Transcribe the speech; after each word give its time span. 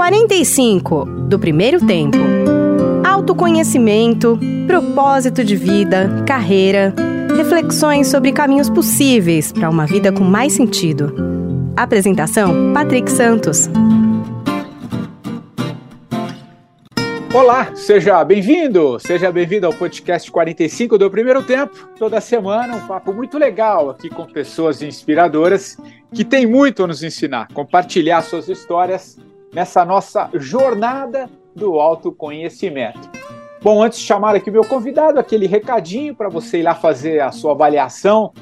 45 0.00 1.04
do 1.28 1.38
primeiro 1.38 1.86
tempo. 1.86 2.16
Autoconhecimento, 3.06 4.40
propósito 4.66 5.44
de 5.44 5.54
vida, 5.54 6.24
carreira, 6.26 6.94
reflexões 7.36 8.08
sobre 8.08 8.32
caminhos 8.32 8.70
possíveis 8.70 9.52
para 9.52 9.68
uma 9.68 9.84
vida 9.84 10.10
com 10.10 10.24
mais 10.24 10.54
sentido. 10.54 11.14
Apresentação: 11.76 12.72
Patrick 12.72 13.12
Santos. 13.12 13.68
Olá, 17.34 17.70
seja 17.74 18.24
bem-vindo, 18.24 18.98
seja 18.98 19.30
bem-vindo 19.30 19.66
ao 19.66 19.74
podcast 19.74 20.30
45 20.30 20.96
do 20.96 21.10
Primeiro 21.10 21.42
Tempo. 21.42 21.90
Toda 21.98 22.22
semana 22.22 22.74
um 22.74 22.86
papo 22.86 23.12
muito 23.12 23.36
legal 23.36 23.90
aqui 23.90 24.08
com 24.08 24.24
pessoas 24.24 24.80
inspiradoras 24.80 25.76
que 26.10 26.24
têm 26.24 26.46
muito 26.46 26.84
a 26.84 26.86
nos 26.86 27.02
ensinar, 27.02 27.48
compartilhar 27.52 28.22
suas 28.22 28.48
histórias 28.48 29.18
nessa 29.52 29.84
nossa 29.84 30.30
jornada 30.34 31.28
do 31.54 31.80
autoconhecimento. 31.80 33.10
Bom, 33.62 33.82
antes 33.82 33.98
de 33.98 34.06
chamar 34.06 34.34
aqui 34.34 34.50
meu 34.50 34.64
convidado, 34.64 35.18
aquele 35.18 35.46
recadinho 35.46 36.14
para 36.14 36.28
você 36.28 36.60
ir 36.60 36.62
lá 36.62 36.74
fazer 36.74 37.20
a 37.20 37.30
sua 37.30 37.52
avaliação 37.52 38.32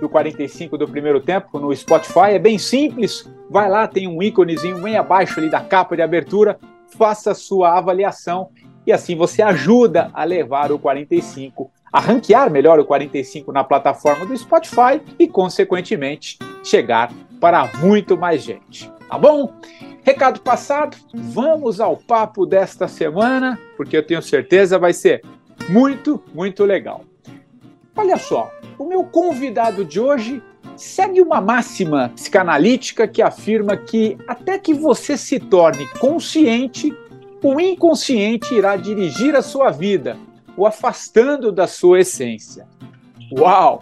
do 0.00 0.08
45 0.08 0.76
do 0.76 0.86
primeiro 0.86 1.20
tempo 1.20 1.58
no 1.58 1.74
Spotify. 1.74 2.32
É 2.32 2.38
bem 2.38 2.58
simples, 2.58 3.30
vai 3.48 3.70
lá, 3.70 3.88
tem 3.88 4.06
um 4.06 4.22
íconezinho 4.22 4.78
bem 4.82 4.96
abaixo 4.96 5.40
ali 5.40 5.48
da 5.48 5.60
capa 5.60 5.96
de 5.96 6.02
abertura 6.02 6.58
faça 6.96 7.34
sua 7.34 7.76
avaliação 7.76 8.50
e 8.86 8.92
assim 8.92 9.16
você 9.16 9.42
ajuda 9.42 10.10
a 10.14 10.24
levar 10.24 10.70
o 10.70 10.78
45, 10.78 11.70
a 11.92 12.00
ranquear 12.00 12.50
melhor 12.50 12.78
o 12.78 12.84
45 12.84 13.52
na 13.52 13.64
plataforma 13.64 14.24
do 14.24 14.36
Spotify 14.36 15.00
e, 15.18 15.26
consequentemente, 15.26 16.38
chegar 16.62 17.12
para 17.40 17.70
muito 17.78 18.16
mais 18.16 18.42
gente. 18.42 18.90
Tá 19.08 19.18
bom? 19.18 19.52
Recado 20.06 20.40
passado, 20.40 20.96
vamos 21.12 21.80
ao 21.80 21.96
papo 21.96 22.46
desta 22.46 22.86
semana, 22.86 23.58
porque 23.76 23.96
eu 23.96 24.06
tenho 24.06 24.22
certeza 24.22 24.78
vai 24.78 24.92
ser 24.92 25.20
muito, 25.68 26.22
muito 26.32 26.62
legal. 26.62 27.04
Olha 27.96 28.16
só, 28.16 28.48
o 28.78 28.86
meu 28.86 29.02
convidado 29.02 29.84
de 29.84 29.98
hoje 29.98 30.40
segue 30.76 31.20
uma 31.20 31.40
máxima 31.40 32.10
psicanalítica 32.10 33.08
que 33.08 33.20
afirma 33.20 33.76
que 33.76 34.16
até 34.28 34.60
que 34.60 34.72
você 34.72 35.16
se 35.16 35.40
torne 35.40 35.88
consciente, 35.98 36.96
o 37.42 37.60
inconsciente 37.60 38.54
irá 38.54 38.76
dirigir 38.76 39.34
a 39.34 39.42
sua 39.42 39.72
vida, 39.72 40.16
o 40.56 40.64
afastando 40.64 41.50
da 41.50 41.66
sua 41.66 41.98
essência. 42.02 42.68
Uau! 43.36 43.80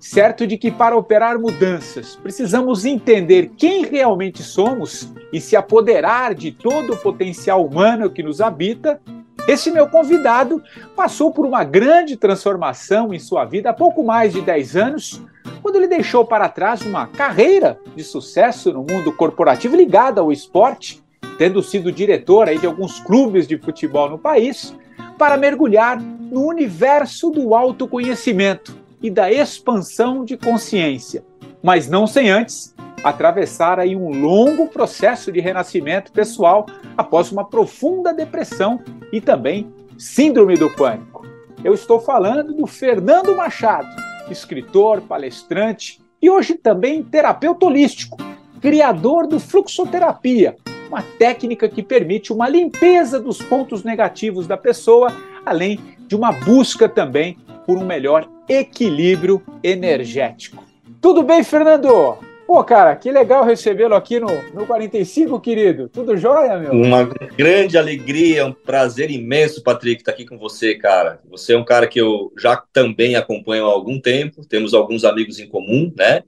Certo 0.00 0.46
de 0.46 0.56
que 0.56 0.70
para 0.70 0.96
operar 0.96 1.38
mudanças 1.38 2.16
precisamos 2.16 2.86
entender 2.86 3.50
quem 3.54 3.84
realmente 3.84 4.42
somos 4.42 5.12
e 5.30 5.38
se 5.42 5.54
apoderar 5.54 6.34
de 6.34 6.50
todo 6.50 6.94
o 6.94 6.96
potencial 6.96 7.64
humano 7.64 8.08
que 8.08 8.22
nos 8.22 8.40
habita, 8.40 8.98
esse 9.46 9.70
meu 9.70 9.86
convidado 9.88 10.62
passou 10.96 11.30
por 11.30 11.44
uma 11.44 11.64
grande 11.64 12.16
transformação 12.16 13.12
em 13.12 13.18
sua 13.18 13.44
vida 13.44 13.70
há 13.70 13.74
pouco 13.74 14.02
mais 14.02 14.32
de 14.32 14.40
10 14.40 14.74
anos, 14.74 15.22
quando 15.60 15.76
ele 15.76 15.86
deixou 15.86 16.24
para 16.24 16.48
trás 16.48 16.80
uma 16.80 17.06
carreira 17.06 17.78
de 17.94 18.02
sucesso 18.02 18.72
no 18.72 18.80
mundo 18.80 19.12
corporativo 19.12 19.76
ligada 19.76 20.22
ao 20.22 20.32
esporte, 20.32 21.04
tendo 21.36 21.62
sido 21.62 21.92
diretor 21.92 22.48
aí 22.48 22.58
de 22.58 22.66
alguns 22.66 23.00
clubes 23.00 23.46
de 23.46 23.58
futebol 23.58 24.08
no 24.08 24.18
país, 24.18 24.74
para 25.18 25.36
mergulhar 25.36 26.00
no 26.00 26.46
universo 26.46 27.28
do 27.28 27.54
autoconhecimento 27.54 28.79
e 29.02 29.10
da 29.10 29.32
expansão 29.32 30.24
de 30.24 30.36
consciência, 30.36 31.24
mas 31.62 31.88
não 31.88 32.06
sem 32.06 32.30
antes 32.30 32.74
atravessar 33.02 33.78
aí 33.78 33.96
um 33.96 34.10
longo 34.10 34.68
processo 34.68 35.32
de 35.32 35.40
renascimento 35.40 36.12
pessoal 36.12 36.66
após 36.96 37.32
uma 37.32 37.48
profunda 37.48 38.12
depressão 38.12 38.80
e 39.12 39.20
também 39.20 39.72
síndrome 39.98 40.56
do 40.56 40.70
pânico. 40.70 41.26
Eu 41.62 41.74
estou 41.74 42.00
falando 42.00 42.54
do 42.54 42.66
Fernando 42.66 43.34
Machado, 43.36 43.88
escritor, 44.30 45.00
palestrante 45.02 46.00
e 46.20 46.30
hoje 46.30 46.54
também 46.54 47.02
terapeuta 47.02 47.66
holístico, 47.66 48.18
criador 48.60 49.26
do 49.26 49.40
fluxoterapia, 49.40 50.56
uma 50.88 51.02
técnica 51.02 51.68
que 51.68 51.82
permite 51.82 52.32
uma 52.32 52.48
limpeza 52.48 53.20
dos 53.20 53.40
pontos 53.40 53.82
negativos 53.84 54.46
da 54.46 54.56
pessoa, 54.56 55.08
além 55.44 55.78
de 56.06 56.16
uma 56.16 56.32
busca 56.32 56.88
também 56.88 57.38
por 57.64 57.78
um 57.78 57.86
melhor 57.86 58.28
equilíbrio 58.50 59.40
energético. 59.62 60.64
Tudo 61.00 61.22
bem, 61.22 61.44
Fernando? 61.44 62.18
Pô, 62.44 62.64
cara, 62.64 62.96
que 62.96 63.12
legal 63.12 63.44
recebê-lo 63.44 63.94
aqui 63.94 64.18
no, 64.18 64.26
no 64.52 64.66
45, 64.66 65.40
querido. 65.40 65.88
Tudo 65.88 66.16
jóia, 66.16 66.58
meu? 66.58 66.72
Uma 66.72 67.04
grande 67.04 67.78
alegria, 67.78 68.44
um 68.44 68.52
prazer 68.52 69.08
imenso, 69.08 69.62
Patrick, 69.62 70.02
estar 70.02 70.10
aqui 70.10 70.26
com 70.26 70.36
você, 70.36 70.74
cara. 70.74 71.20
Você 71.30 71.52
é 71.52 71.56
um 71.56 71.64
cara 71.64 71.86
que 71.86 72.00
eu 72.00 72.32
já 72.36 72.60
também 72.72 73.14
acompanho 73.14 73.66
há 73.66 73.68
algum 73.70 74.00
tempo, 74.00 74.44
temos 74.44 74.74
alguns 74.74 75.04
amigos 75.04 75.38
em 75.38 75.48
comum, 75.48 75.92
né? 75.96 76.24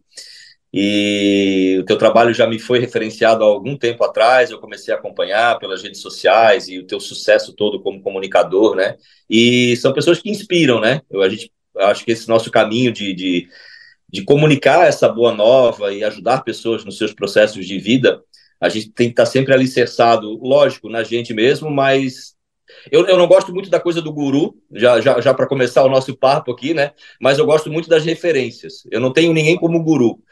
E 0.72 1.77
o 1.81 1.84
teu 1.84 1.99
trabalho 1.99 2.32
já 2.32 2.47
me 2.47 2.59
foi 2.59 2.78
referenciado 2.78 3.43
há 3.43 3.47
algum 3.47 3.77
tempo 3.77 4.05
atrás, 4.05 4.50
eu 4.50 4.61
comecei 4.61 4.94
a 4.94 4.97
acompanhar 4.97 5.59
pelas 5.59 5.82
redes 5.82 6.00
sociais 6.00 6.69
e 6.69 6.78
o 6.78 6.87
teu 6.87 7.00
sucesso 7.00 7.53
todo 7.53 7.82
como 7.82 8.00
comunicador, 8.00 8.77
né? 8.77 8.97
E 9.28 9.77
são 9.77 9.93
pessoas 9.93 10.21
que 10.21 10.31
inspiram, 10.31 10.81
né? 10.81 11.03
Eu, 11.11 11.21
a 11.21 11.28
gente, 11.28 11.50
acho 11.78 12.05
que 12.05 12.12
esse 12.12 12.28
nosso 12.28 12.50
caminho 12.50 12.93
de, 12.93 13.15
de 13.15 13.49
de 14.12 14.22
comunicar 14.22 14.87
essa 14.87 15.09
boa 15.09 15.33
nova 15.33 15.93
e 15.93 16.05
ajudar 16.05 16.43
pessoas 16.43 16.84
nos 16.84 16.99
seus 16.99 17.15
processos 17.15 17.66
de 17.66 17.78
vida, 17.78 18.22
a 18.60 18.69
gente 18.69 18.91
tem 18.91 19.06
que 19.09 19.15
estar 19.15 19.25
sempre 19.25 19.55
alicerçado, 19.55 20.38
lógico, 20.43 20.91
na 20.91 21.03
gente 21.03 21.32
mesmo, 21.32 21.71
mas 21.71 22.34
eu, 22.91 23.06
eu 23.06 23.16
não 23.16 23.27
gosto 23.27 23.53
muito 23.55 23.71
da 23.71 23.81
coisa 23.81 24.03
do 24.03 24.12
guru, 24.12 24.55
já, 24.71 25.00
já, 25.00 25.19
já 25.21 25.32
para 25.32 25.47
começar 25.49 25.82
o 25.82 25.88
nosso 25.88 26.15
papo 26.15 26.53
aqui, 26.53 26.75
né? 26.75 26.93
Mas 27.19 27.38
eu 27.38 27.47
gosto 27.47 27.72
muito 27.72 27.88
das 27.88 28.05
referências. 28.05 28.87
Eu 28.91 29.00
não 29.00 29.12
tenho 29.12 29.32
ninguém 29.32 29.56
como 29.56 29.82
guru, 29.82 30.22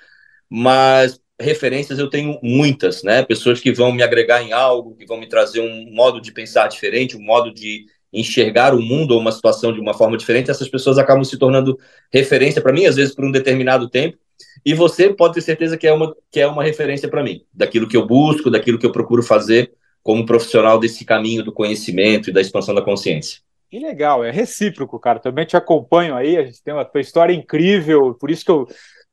mas 0.49 1.19
referências 1.41 1.99
eu 1.99 2.11
tenho 2.11 2.39
muitas, 2.43 3.03
né? 3.03 3.23
Pessoas 3.23 3.61
que 3.61 3.73
vão 3.73 3.93
me 3.93 4.03
agregar 4.03 4.43
em 4.43 4.53
algo, 4.53 4.95
que 4.95 5.07
vão 5.07 5.19
me 5.19 5.29
trazer 5.29 5.61
um 5.61 5.91
modo 5.91 6.21
de 6.21 6.33
pensar 6.33 6.69
diferente, 6.69 7.17
um 7.17 7.23
modo 7.23 7.53
de 7.53 7.87
enxergar 8.13 8.75
o 8.75 8.83
mundo 8.83 9.13
ou 9.13 9.21
uma 9.21 9.33
situação 9.33 9.73
de 9.73 9.81
uma 9.81 9.95
forma 9.95 10.17
diferente, 10.17 10.51
essas 10.51 10.69
pessoas 10.69 10.99
acabam 10.99 11.25
se 11.25 11.39
tornando 11.39 11.79
referência 12.13 12.61
para 12.61 12.73
mim, 12.73 12.87
às 12.87 12.97
vezes 12.97 13.15
por 13.15 13.25
um 13.25 13.31
determinado 13.31 13.89
tempo, 13.89 14.19
e 14.65 14.75
você 14.75 15.13
pode 15.13 15.35
ter 15.35 15.41
certeza 15.41 15.77
que 15.77 15.87
é 15.87 15.93
uma, 15.93 16.15
que 16.31 16.41
é 16.41 16.47
uma 16.47 16.65
referência 16.65 17.09
para 17.09 17.23
mim, 17.23 17.43
daquilo 17.53 17.89
que 17.89 17.97
eu 17.97 18.07
busco, 18.07 18.51
daquilo 18.51 18.79
que 18.79 18.87
eu 18.87 18.93
procuro 18.93 19.23
fazer 19.23 19.73
como 20.03 20.27
profissional 20.27 20.79
desse 20.79 21.05
caminho 21.05 21.45
do 21.45 21.53
conhecimento 21.53 22.31
e 22.31 22.33
da 22.33 22.41
expansão 22.41 22.75
da 22.75 22.83
consciência. 22.83 23.41
Que 23.71 23.79
legal, 23.79 24.25
é 24.25 24.31
recíproco, 24.31 24.99
cara. 24.99 25.21
Também 25.21 25.45
te 25.45 25.57
acompanho 25.57 26.17
aí, 26.17 26.37
a 26.37 26.45
gente 26.45 26.63
tem 26.63 26.75
uma 26.75 26.89
história 26.97 27.33
incrível, 27.33 28.15
por 28.15 28.31
isso 28.31 28.45
que 28.45 28.51
eu 28.51 28.67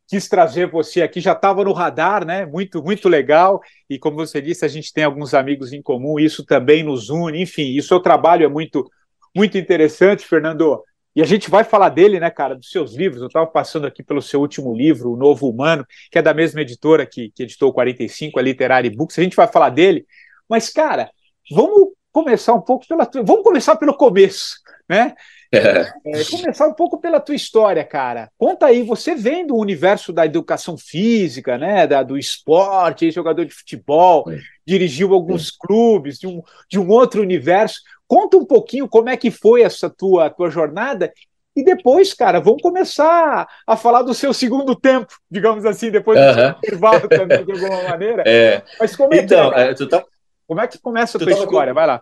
quis 0.07 0.27
trazer 0.29 0.67
você 0.67 1.01
aqui, 1.01 1.19
já 1.19 1.33
estava 1.33 1.63
no 1.63 1.73
radar, 1.73 2.25
né? 2.25 2.45
Muito, 2.45 2.81
muito 2.81 3.09
legal. 3.09 3.61
E 3.89 3.99
como 3.99 4.15
você 4.15 4.41
disse, 4.41 4.63
a 4.63 4.67
gente 4.67 4.93
tem 4.93 5.03
alguns 5.03 5.33
amigos 5.33 5.73
em 5.73 5.81
comum, 5.81 6.17
isso 6.17 6.45
também 6.45 6.81
nos 6.81 7.09
une. 7.09 7.41
Enfim, 7.41 7.77
o 7.77 7.83
seu 7.83 7.99
trabalho 7.99 8.45
é 8.45 8.47
muito, 8.47 8.89
muito 9.35 9.57
interessante, 9.57 10.25
Fernando. 10.25 10.81
E 11.13 11.21
a 11.21 11.25
gente 11.25 11.49
vai 11.49 11.63
falar 11.63 11.89
dele, 11.89 12.19
né, 12.19 12.29
cara, 12.29 12.55
dos 12.55 12.69
seus 12.69 12.95
livros. 12.95 13.21
Eu 13.21 13.27
estava 13.27 13.47
passando 13.47 13.85
aqui 13.85 14.01
pelo 14.01 14.21
seu 14.21 14.39
último 14.39 14.73
livro, 14.73 15.11
O 15.11 15.17
Novo 15.17 15.49
Humano, 15.49 15.85
que 16.09 16.17
é 16.17 16.21
da 16.21 16.33
mesma 16.33 16.61
editora 16.61 17.05
que, 17.05 17.31
que 17.35 17.43
editou 17.43 17.69
o 17.69 17.73
45, 17.73 18.39
a 18.39 18.41
Literary 18.41 18.89
Books. 18.89 19.19
A 19.19 19.23
gente 19.23 19.35
vai 19.35 19.47
falar 19.47 19.69
dele. 19.71 20.05
Mas, 20.47 20.69
cara, 20.69 21.09
vamos 21.51 21.89
começar 22.11 22.53
um 22.53 22.61
pouco 22.61 22.87
pela. 22.87 23.09
Vamos 23.25 23.43
começar 23.43 23.75
pelo 23.75 23.95
começo, 23.95 24.55
né? 24.87 25.15
É. 25.51 25.91
É, 26.05 26.23
começar 26.29 26.67
um 26.67 26.73
pouco 26.73 26.99
pela 26.99 27.19
tua 27.19 27.35
história, 27.35 27.83
cara. 27.83 28.29
Conta 28.37 28.65
aí, 28.65 28.83
você 28.83 29.15
vem 29.15 29.45
do 29.45 29.55
universo 29.55 30.11
da 30.11 30.25
educação 30.25 30.77
física, 30.77 31.57
né, 31.57 31.87
da, 31.87 32.03
do 32.03 32.17
esporte, 32.17 33.11
jogador 33.11 33.45
de 33.45 33.53
futebol, 33.53 34.29
é. 34.31 34.37
dirigiu 34.65 35.13
alguns 35.13 35.49
clubes 35.51 36.19
de 36.19 36.27
um, 36.27 36.41
de 36.69 36.79
um 36.79 36.89
outro 36.89 37.21
universo. 37.21 37.79
Conta 38.07 38.37
um 38.37 38.45
pouquinho 38.45 38.87
como 38.87 39.09
é 39.09 39.17
que 39.17 39.31
foi 39.31 39.61
essa 39.61 39.89
tua, 39.89 40.29
tua 40.29 40.49
jornada 40.49 41.11
e 41.57 41.63
depois, 41.63 42.13
cara, 42.13 42.39
vamos 42.39 42.61
começar 42.61 43.47
a 43.65 43.75
falar 43.75 44.03
do 44.03 44.13
seu 44.13 44.31
segundo 44.31 44.75
tempo, 44.75 45.11
digamos 45.29 45.65
assim, 45.65 45.89
depois 45.89 46.19
do 46.19 46.33
seu 46.35 46.49
intervalo 46.49 47.09
também, 47.09 47.43
de 47.43 47.51
alguma 47.51 47.83
maneira. 47.89 48.23
É. 48.27 48.61
Mas 48.79 48.95
como 48.95 49.13
é 49.13 49.17
então, 49.17 49.51
que 49.51 49.59
é, 49.59 49.87
tá... 49.87 50.03
como 50.47 50.61
é 50.61 50.67
que 50.67 50.77
começa 50.77 51.17
a 51.17 51.21
tua 51.21 51.31
história? 51.31 51.73
Com... 51.73 51.79
Vai 51.79 51.87
lá. 51.87 52.01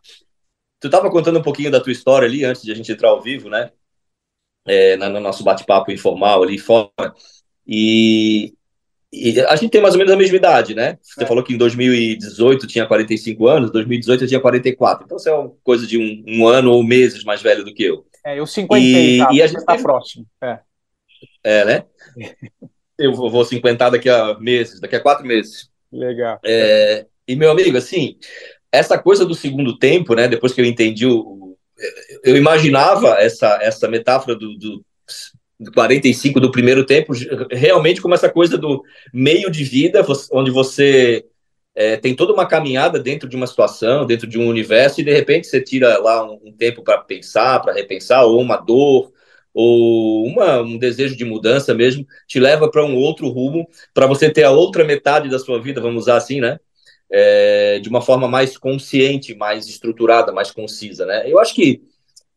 Tu 0.86 0.88
estava 0.88 1.10
contando 1.10 1.40
um 1.40 1.42
pouquinho 1.42 1.72
da 1.72 1.82
tua 1.82 1.92
história 1.92 2.28
ali 2.28 2.46
antes 2.46 2.62
de 2.62 2.72
a 2.72 2.76
gente 2.76 2.92
entrar 2.92 3.10
ao 3.10 3.20
vivo, 3.20 3.50
né? 3.50 3.72
É, 4.68 4.96
no 4.96 5.20
nosso 5.20 5.44
bate-papo 5.44 5.92
informal 5.92 6.44
ali 6.44 6.60
fora. 6.60 7.12
E, 7.66 8.54
e, 9.12 9.42
a 9.42 9.56
gente 9.56 9.72
tem 9.72 9.82
mais 9.82 9.96
ou 9.96 9.98
menos 9.98 10.14
a 10.14 10.16
mesma 10.16 10.38
idade, 10.38 10.76
né? 10.76 11.00
Você 11.02 11.24
é. 11.24 11.26
falou 11.26 11.44
que 11.44 11.56
em 11.56 11.58
2018 11.58 12.68
tinha 12.68 12.86
45 12.86 13.48
anos, 13.48 13.72
2018 13.72 14.26
eu 14.26 14.28
tinha 14.28 14.40
44. 14.40 15.06
Então 15.06 15.18
você 15.18 15.28
é 15.28 15.34
uma 15.34 15.52
coisa 15.64 15.88
de 15.88 15.98
um, 15.98 16.24
um 16.28 16.48
ano 16.48 16.72
ou 16.72 16.84
meses 16.84 17.24
mais 17.24 17.42
velho 17.42 17.66
do 17.66 17.74
que 17.74 17.82
eu. 17.82 18.06
É, 18.24 18.40
eu 18.40 18.46
50 18.46 18.80
e, 18.80 19.18
já, 19.18 19.34
e 19.34 19.42
a 19.42 19.48
gente 19.48 19.58
está 19.62 19.76
próximo. 19.80 20.28
É. 20.40 20.60
é, 21.44 21.66
né? 21.66 21.86
eu 23.00 23.12
vou 23.12 23.44
50 23.44 23.90
daqui 23.90 24.08
a 24.08 24.38
meses, 24.38 24.80
daqui 24.80 24.96
a 24.96 25.02
quatro 25.02 25.26
meses. 25.26 25.68
Legal. 25.92 26.40
É, 26.46 27.08
e 27.28 27.36
meu 27.36 27.50
amigo, 27.50 27.76
assim, 27.76 28.20
essa 28.75 28.98
coisa 28.98 29.25
do 29.25 29.36
segundo 29.36 29.77
tempo, 29.77 30.16
né? 30.16 30.27
Depois 30.27 30.54
que 30.54 30.62
eu 30.62 30.66
entendi 30.66 31.06
o, 31.06 31.57
eu 32.24 32.38
imaginava 32.38 33.16
essa 33.19 33.60
essa 33.62 33.88
metáfora 33.88 34.36
do, 34.36 34.57
do 34.57 34.83
45 35.74 36.39
do 36.39 36.51
primeiro 36.51 36.86
tempo, 36.86 37.13
realmente 37.51 38.01
como 38.01 38.13
essa 38.13 38.30
coisa 38.30 38.57
do 38.57 38.83
meio 39.13 39.50
de 39.50 39.63
vida, 39.63 40.06
onde 40.31 40.51
você 40.51 41.25
é, 41.74 41.98
tem 41.98 42.16
toda 42.16 42.33
uma 42.33 42.45
caminhada 42.45 43.00
dentro 43.00 43.27
de 43.27 43.36
uma 43.36 43.48
situação, 43.48 44.06
dentro 44.06 44.27
de 44.27 44.38
um 44.38 44.48
universo, 44.48 45.01
e 45.01 45.04
de 45.04 45.13
repente 45.13 45.48
você 45.48 45.62
tira 45.62 45.98
lá 46.00 46.24
um, 46.30 46.39
um 46.45 46.51
tempo 46.51 46.83
para 46.83 46.98
pensar, 47.00 47.62
para 47.62 47.74
repensar, 47.74 48.24
ou 48.25 48.42
uma 48.42 48.57
dor, 48.57 49.12
ou 49.54 50.25
uma, 50.25 50.62
um 50.62 50.77
desejo 50.77 51.16
de 51.16 51.24
mudança 51.24 51.74
mesmo, 51.74 52.06
te 52.27 52.39
leva 52.39 52.69
para 52.69 52.83
um 52.86 52.95
outro 52.95 53.30
rumo, 53.30 53.68
para 53.94 54.07
você 54.07 54.30
ter 54.30 54.44
a 54.44 54.51
outra 54.51 54.83
metade 54.83 55.30
da 55.30 55.39
sua 55.39 55.62
vida, 55.62 55.80
vamos 55.80 56.04
usar 56.04 56.18
assim, 56.18 56.42
né? 56.42 56.60
É, 57.18 57.80
de 57.80 57.88
uma 57.88 58.02
forma 58.02 58.28
mais 58.28 58.58
consciente, 58.58 59.34
mais 59.34 59.70
estruturada, 59.70 60.34
mais 60.34 60.52
concisa, 60.52 61.06
né? 61.06 61.24
Eu 61.32 61.40
acho 61.40 61.56
que 61.56 61.82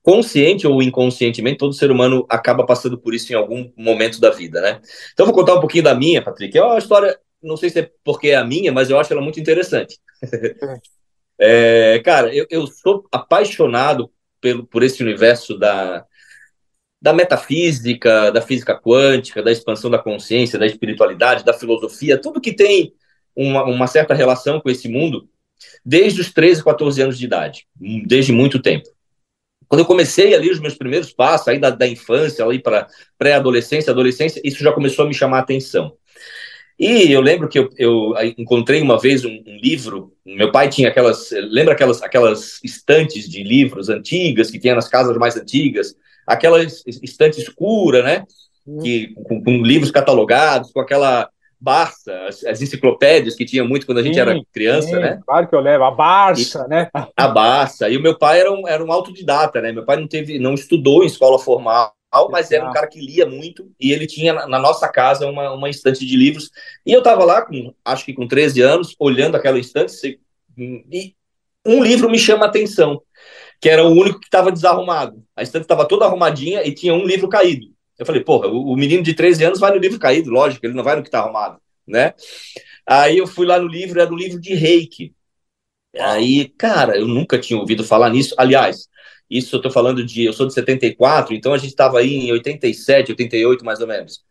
consciente 0.03 0.67
ou 0.67 0.81
inconscientemente, 0.81 1.59
todo 1.59 1.73
ser 1.73 1.91
humano 1.91 2.25
acaba 2.31 2.65
passando 2.65 2.97
por 2.97 3.13
isso 3.13 3.33
em 3.33 3.37
algum 3.37 3.73
momento 3.77 4.21
da 4.21 4.31
vida, 4.31 4.61
né? 4.61 4.81
Então, 5.13 5.27
vou 5.27 5.35
contar 5.35 5.55
um 5.55 5.61
pouquinho 5.61 5.85
da 5.85 5.95
minha, 5.95 6.23
Patrick. 6.23 6.57
É 6.57 6.63
uma 6.63 6.79
história, 6.79 7.19
não 7.43 7.57
sei 7.57 7.71
se 7.71 7.81
é 7.81 7.91
porque 8.05 8.29
é 8.29 8.37
a 8.37 8.45
minha, 8.45 8.73
mas 8.73 8.89
eu 8.89 8.99
acho 8.99 9.13
ela 9.13 9.21
muito 9.21 9.41
interessante. 9.41 9.99
é, 11.39 12.01
cara, 12.05 12.35
eu, 12.35 12.47
eu 12.49 12.67
sou 12.67 13.05
apaixonado 13.13 14.11
pelo, 14.41 14.65
por 14.65 14.83
esse 14.83 15.03
universo 15.03 15.59
da, 15.59 16.07
da 17.03 17.13
metafísica, 17.13 18.31
da 18.31 18.41
física 18.41 18.81
quântica, 18.81 19.43
da 19.43 19.53
expansão 19.53 19.91
da 19.91 19.99
consciência, 19.99 20.59
da 20.59 20.67
espiritualidade, 20.67 21.45
da 21.45 21.53
filosofia, 21.53 22.21
tudo 22.21 22.41
que 22.41 22.55
tem 22.55 22.95
uma, 23.39 23.63
uma 23.65 23.87
certa 23.87 24.13
relação 24.15 24.61
com 24.61 24.69
esse 24.69 24.89
mundo, 24.89 25.29
desde 25.85 26.21
os 26.21 26.33
13, 26.33 26.65
14 26.65 27.01
anos 27.01 27.19
de 27.19 27.25
idade, 27.25 27.67
desde 28.05 28.33
muito 28.33 28.61
tempo. 28.61 28.89
Quando 29.69 29.81
eu 29.81 29.87
comecei 29.87 30.35
ali 30.35 30.51
os 30.51 30.59
meus 30.59 30.75
primeiros 30.75 31.13
passos, 31.13 31.47
aí 31.47 31.59
da, 31.59 31.71
da 31.71 31.87
infância, 31.87 32.45
ali 32.45 32.59
para 32.59 32.89
pré-adolescência, 33.17 33.93
adolescência, 33.93 34.41
isso 34.43 34.63
já 34.63 34.73
começou 34.73 35.05
a 35.05 35.09
me 35.09 35.15
chamar 35.15 35.39
a 35.39 35.41
atenção. 35.41 35.93
E 36.79 37.13
eu 37.13 37.21
lembro 37.21 37.49
que 37.49 37.59
eu, 37.59 37.69
eu 37.77 38.15
encontrei 38.39 38.81
uma 38.81 38.99
vez 38.99 39.25
um, 39.25 39.43
um, 39.47 39.57
livro. 39.63 40.13
Meu 40.25 40.51
pai 40.53 40.69
tinha 40.69 40.89
aquelas. 40.89 41.31
Lembra 41.33 41.75
aquelas, 41.75 42.01
aquelas 42.03 42.61
estantes 42.63 43.29
de 43.29 43.43
livros 43.43 43.89
antigas 43.89 44.51
que 44.51 44.61
tinha 44.61 44.77
nas 44.77 44.89
casas 44.89 45.17
mais 45.17 45.37
antigas? 45.37 45.97
Aquela 46.27 46.63
estante 46.63 47.41
escura, 47.41 48.03
né? 48.03 48.25
Uhum. 48.65 48.79
Que, 48.79 49.09
com, 49.25 49.43
com 49.43 49.63
livros 49.63 49.91
catalogados, 49.91 50.71
com 50.71 50.81
aquela 50.81 51.29
Barça, 51.61 52.13
as, 52.27 52.45
as, 52.45 52.63
enciclopédias 52.63 53.35
que 53.35 53.45
tinha 53.45 53.65
muito 53.65 53.85
quando 53.85 53.99
a 53.99 54.03
gente 54.03 54.15
sim, 54.15 54.21
era 54.21 54.41
criança, 54.53 54.89
sim, 54.89 54.97
né? 54.97 55.21
Claro 55.27 55.49
que 55.49 55.55
eu 55.55 55.61
levo, 55.61 55.85
a 55.85 55.91
Barça, 55.91 56.65
e, 56.67 56.71
né? 56.71 56.89
A 57.17 57.29
Barça. 57.29 57.89
E 57.89 57.97
o 57.97 58.03
meu 58.03 58.17
pai 58.17 58.41
era 58.41 58.53
um, 58.53 58.67
era 58.67 58.85
um 58.85 58.93
autodidata, 58.93 59.61
né? 59.61 59.73
Meu 59.73 59.85
pai 59.85 59.97
não 59.97 60.07
teve, 60.07 60.39
não 60.39 60.55
estudou 60.55 61.03
em 61.03 61.07
escola 61.07 61.39
formal, 61.39 61.93
mas 62.31 62.51
era 62.53 62.69
um 62.69 62.73
cara 62.73 62.87
que 62.87 63.01
lia 63.01 63.27
muito 63.27 63.71
e 63.81 63.93
ele 63.93 64.07
tinha 64.07 64.33
na 64.47 64.59
nossa 64.59 64.89
casa 64.89 65.27
uma, 65.27 65.53
uma 65.53 65.69
estante 65.69 66.07
de 66.07 66.17
livros. 66.17 66.51
E 66.87 66.93
eu 66.93 66.99
estava 66.99 67.25
lá, 67.25 67.43
com, 67.43 67.75
acho 67.85 68.05
que 68.05 68.15
com 68.15 68.27
13 68.29 68.61
anos, 68.61 68.95
olhando 68.99 69.37
aquela 69.37 69.59
estante 69.59 70.19
e 70.57 71.15
um 71.67 71.83
livro 71.83 72.11
me 72.11 72.19
chama 72.19 72.47
a 72.47 72.49
atenção, 72.49 73.03
que 73.61 73.69
era 73.69 73.85
o 73.85 73.91
único 73.91 74.21
que 74.21 74.27
estava 74.27 74.51
desarrumado. 74.51 75.23
A 75.37 75.43
estante 75.43 75.63
estava 75.63 75.87
toda 75.87 76.05
arrumadinha 76.05 76.67
e 76.67 76.73
tinha 76.73 76.95
um 76.95 77.05
livro 77.05 77.29
caído. 77.29 77.67
Eu 77.99 78.07
falei, 78.07 78.23
porra, 78.23 78.49
o, 78.49 78.77
menino 78.77 79.03
de 79.03 79.13
13 79.15 79.45
anos 79.45 79.61
vai 79.61 79.73
no 79.73 79.79
livro 79.79 79.99
caído, 79.99 80.31
lógico, 80.31 80.65
ele 80.65 80.75
não 80.75 80.85
vai 80.85 80.95
no 80.95 81.03
que 81.03 81.09
está 81.09 81.19
arrumado, 81.21 81.61
né? 81.87 82.15
Aí 82.87 83.19
eu 83.19 83.27
fui 83.27 83.47
lá 83.47 83.59
no 83.59 83.67
livro, 83.67 84.01
era 84.01 84.13
um 84.13 84.17
livro 84.17 84.41
de 84.41 84.55
reiki. 84.55 85.15
Aí, 85.99 86.49
cara, 86.51 86.97
eu 86.97 87.09
nunca 87.09 87.39
tinha 87.39 87.59
ouvido 87.59 87.83
falar 87.85 88.11
nisso. 88.11 88.35
Aliás, 88.39 88.89
isso 89.29 89.57
eu 89.57 89.61
tô 89.61 89.71
falando 89.71 90.05
de. 90.05 90.25
Eu 90.25 90.33
sou 90.33 90.47
de 90.47 90.55
74, 90.55 91.35
então 91.35 91.53
a 91.53 91.59
gente 91.59 91.71
estava 91.71 91.99
aí 91.99 92.15
em 92.15 92.33
87, 92.33 93.13
88, 93.13 93.65
mais 93.65 93.81
ou 93.81 93.87
menos. 93.87 94.23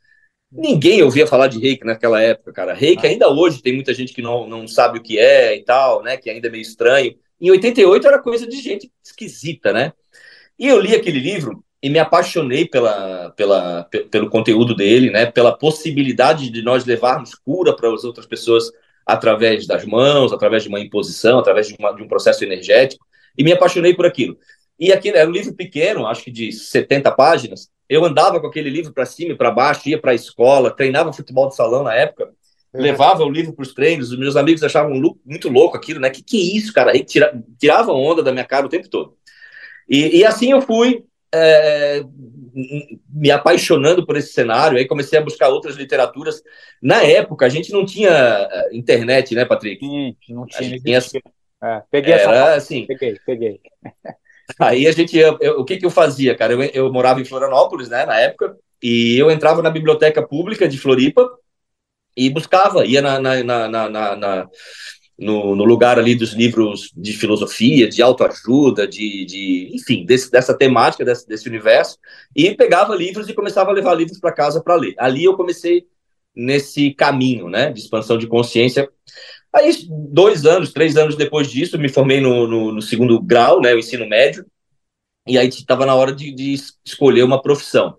Ninguém 0.52 1.04
ouvia 1.04 1.28
falar 1.28 1.48
de 1.48 1.60
reiki 1.60 1.86
naquela 1.86 2.22
época, 2.22 2.54
cara. 2.54 2.74
Reiki 2.74 3.06
ah. 3.06 3.10
ainda 3.10 3.30
hoje 3.30 3.62
tem 3.62 3.74
muita 3.74 3.94
gente 3.94 4.14
que 4.14 4.22
não, 4.22 4.48
não 4.48 4.68
sabe 4.68 5.00
o 5.00 5.04
que 5.04 5.20
é 5.20 5.56
e 5.56 5.64
tal, 5.64 6.02
né? 6.02 6.18
Que 6.18 6.30
ainda 6.30 6.48
é 6.48 6.52
meio 6.52 6.62
estranho. 6.62 7.16
Em 7.40 7.52
88 7.52 8.08
era 8.08 8.22
coisa 8.22 8.48
de 8.48 8.60
gente 8.62 8.92
esquisita, 9.04 9.74
né? 9.74 9.94
E 10.58 10.68
eu 10.68 10.80
li 10.80 10.96
aquele 10.96 11.20
livro 11.20 11.64
e 11.82 11.90
me 11.90 12.00
apaixonei 12.00 12.66
pela, 12.68 13.32
pela, 13.32 13.88
pelo 14.10 14.30
conteúdo 14.30 14.76
dele, 14.76 15.12
né? 15.12 15.28
Pela 15.28 15.56
possibilidade 15.56 16.50
de 16.50 16.62
nós 16.62 16.86
levarmos 16.86 17.36
cura 17.36 17.76
para 17.76 17.94
as 17.94 18.04
outras 18.04 18.26
pessoas 18.26 18.72
através 19.06 19.68
das 19.68 19.86
mãos, 19.86 20.34
através 20.34 20.64
de 20.64 20.70
uma 20.70 20.80
imposição, 20.80 21.40
através 21.40 21.68
de, 21.68 21.76
uma, 21.80 21.94
de 21.94 22.02
um 22.02 22.08
processo 22.08 22.44
energético. 22.44 23.06
E 23.38 23.44
me 23.44 23.54
apaixonei 23.54 23.94
por 23.94 24.06
aquilo. 24.06 24.38
E 24.80 24.92
aquele 24.92 25.18
era 25.18 25.30
um 25.30 25.32
livro 25.32 25.54
pequeno, 25.54 26.06
acho 26.08 26.24
que 26.24 26.32
de 26.32 26.52
70 26.52 27.12
páginas. 27.12 27.70
Eu 27.88 28.04
andava 28.04 28.40
com 28.40 28.48
aquele 28.48 28.70
livro 28.70 28.92
para 28.92 29.06
cima 29.06 29.32
e 29.32 29.38
para 29.38 29.52
baixo, 29.52 29.88
ia 29.88 30.00
para 30.00 30.12
a 30.12 30.16
escola, 30.16 30.76
treinava 30.76 31.14
futebol 31.14 31.48
de 31.48 31.56
salão 31.56 31.84
na 31.84 31.94
época, 31.94 32.26
uhum. 32.74 32.82
levava 32.82 33.24
o 33.24 33.30
livro 33.30 33.54
para 33.54 33.64
os 33.64 33.74
treinos. 33.74 34.12
Os 34.12 34.20
meus 34.20 34.36
amigos 34.36 34.64
achavam 34.64 34.92
muito 35.24 35.48
louco 35.48 35.78
aquilo, 35.78 36.00
né? 36.00 36.10
Que 36.10 36.24
que 36.24 36.38
é 36.38 36.58
isso, 36.58 36.74
cara? 36.74 36.92
Aí 36.92 37.04
tira, 37.04 37.40
tirava 37.60 37.94
onda 37.94 38.24
da 38.24 38.32
minha 38.32 38.46
cara 38.46 38.66
o 38.66 38.70
tempo 38.70 38.90
todo. 38.90 39.16
E, 39.88 40.18
e 40.18 40.26
assim 40.26 40.52
eu 40.52 40.62
fui 40.62 41.06
é, 41.34 42.04
me 43.10 43.32
apaixonando 43.32 44.06
por 44.06 44.18
esse 44.18 44.34
cenário. 44.34 44.78
Aí 44.78 44.88
comecei 44.88 45.20
a 45.20 45.24
buscar 45.24 45.50
outras 45.50 45.76
literaturas. 45.76 46.42
Na 46.82 47.04
época, 47.04 47.46
a 47.46 47.50
gente 47.50 47.72
não 47.72 47.86
tinha 47.86 48.10
é, 48.10 48.76
internet, 48.76 49.36
né, 49.36 49.46
Patrick? 49.46 49.86
Sim, 49.86 50.16
não 50.30 50.46
tinha. 50.46 50.80
tinha 50.80 51.00
é, 51.62 51.84
peguei 51.90 52.14
era, 52.14 52.22
essa 52.22 52.54
assim. 52.56 52.86
Peguei, 52.86 53.18
peguei. 53.26 53.60
Aí 54.60 54.88
a 54.88 54.92
gente, 54.92 55.18
eu, 55.18 55.38
eu, 55.42 55.60
o 55.60 55.66
que 55.66 55.78
que 55.78 55.86
eu 55.86 55.90
fazia, 55.90 56.36
cara? 56.36 56.54
Eu, 56.54 56.62
eu 56.64 56.94
morava 56.94 57.20
em 57.20 57.26
Florianópolis, 57.26 57.90
né, 57.90 58.06
na 58.06 58.18
época, 58.18 58.56
e 58.82 59.18
eu 59.18 59.30
entrava 59.30 59.62
na 59.62 59.70
biblioteca 59.70 60.26
pública 60.26 60.68
de 60.68 60.78
Floripa 60.78 61.30
e 62.16 62.30
buscava, 62.30 62.86
ia 62.86 63.02
na, 63.02 63.20
na, 63.20 63.44
na, 63.44 63.90
na 64.16 64.50
no, 65.18 65.56
no, 65.56 65.64
lugar 65.64 65.98
ali 65.98 66.16
dos 66.16 66.34
livros 66.34 66.92
de 66.96 67.14
filosofia, 67.14 67.90
de 67.90 68.02
autoajuda, 68.02 68.88
de, 68.88 69.26
de 69.26 69.72
enfim, 69.74 70.06
desse, 70.06 70.30
dessa 70.32 70.56
temática, 70.56 71.04
desse, 71.04 71.28
desse 71.28 71.50
universo, 71.50 71.98
e 72.36 72.54
pegava 72.54 72.96
livros 72.96 73.28
e 73.28 73.34
começava 73.34 73.72
a 73.72 73.74
levar 73.74 73.96
livros 73.96 74.20
para 74.20 74.32
casa 74.32 74.62
para 74.62 74.76
ler. 74.76 74.94
Ali 74.98 75.24
eu 75.24 75.36
comecei 75.36 75.88
nesse 76.36 76.94
caminho, 76.94 77.50
né, 77.50 77.72
de 77.72 77.80
expansão 77.80 78.18
de 78.18 78.28
consciência, 78.28 78.88
Aí, 79.54 79.72
dois 79.90 80.46
anos, 80.46 80.72
três 80.72 80.98
anos 80.98 81.16
depois 81.16 81.50
disso, 81.50 81.80
me 81.80 81.90
formei 81.90 82.20
no, 82.22 82.48
no, 82.48 82.72
no 82.74 82.82
segundo 82.82 83.20
grau, 83.20 83.62
né, 83.62 83.74
o 83.74 83.80
ensino 83.80 84.08
médio, 84.08 84.46
e 85.28 85.38
aí 85.38 85.48
estava 85.48 85.86
na 85.86 85.96
hora 85.96 86.14
de, 86.14 86.32
de 86.32 86.56
escolher 86.86 87.24
uma 87.24 87.42
profissão. 87.42 87.98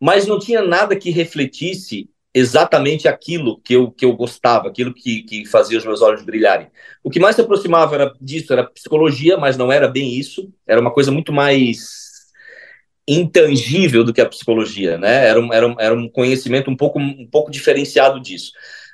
Mas 0.00 0.26
não 0.26 0.38
tinha 0.38 0.62
nada 0.62 0.96
que 0.96 1.10
refletisse 1.10 2.10
exatamente 2.36 3.08
aquilo 3.08 3.58
que 3.62 3.72
eu, 3.72 3.90
que 3.90 4.04
eu 4.04 4.12
gostava, 4.12 4.68
aquilo 4.68 4.92
que, 4.92 5.22
que 5.22 5.46
fazia 5.46 5.78
os 5.78 5.86
meus 5.86 6.02
olhos 6.02 6.22
brilharem. 6.22 6.70
O 7.02 7.08
que 7.08 7.18
mais 7.18 7.34
se 7.34 7.40
aproximava 7.40 7.94
era 7.94 8.12
disso 8.20 8.52
era 8.52 8.62
psicologia, 8.62 9.38
mas 9.38 9.56
não 9.56 9.72
era 9.72 9.88
bem 9.88 10.12
isso, 10.12 10.52
era 10.66 10.78
uma 10.78 10.92
coisa 10.92 11.10
muito 11.10 11.32
mais 11.32 12.26
intangível 13.08 14.04
do 14.04 14.12
que 14.12 14.20
a 14.20 14.28
psicologia, 14.28 14.98
né? 14.98 15.28
Era 15.28 15.40
um, 15.40 15.50
era 15.50 15.66
um, 15.66 15.76
era 15.80 15.94
um 15.94 16.10
conhecimento 16.10 16.70
um 16.70 16.76
pouco, 16.76 16.98
um 16.98 17.26
pouco 17.26 17.50
diferenciado 17.50 18.20
disso. 18.20 18.52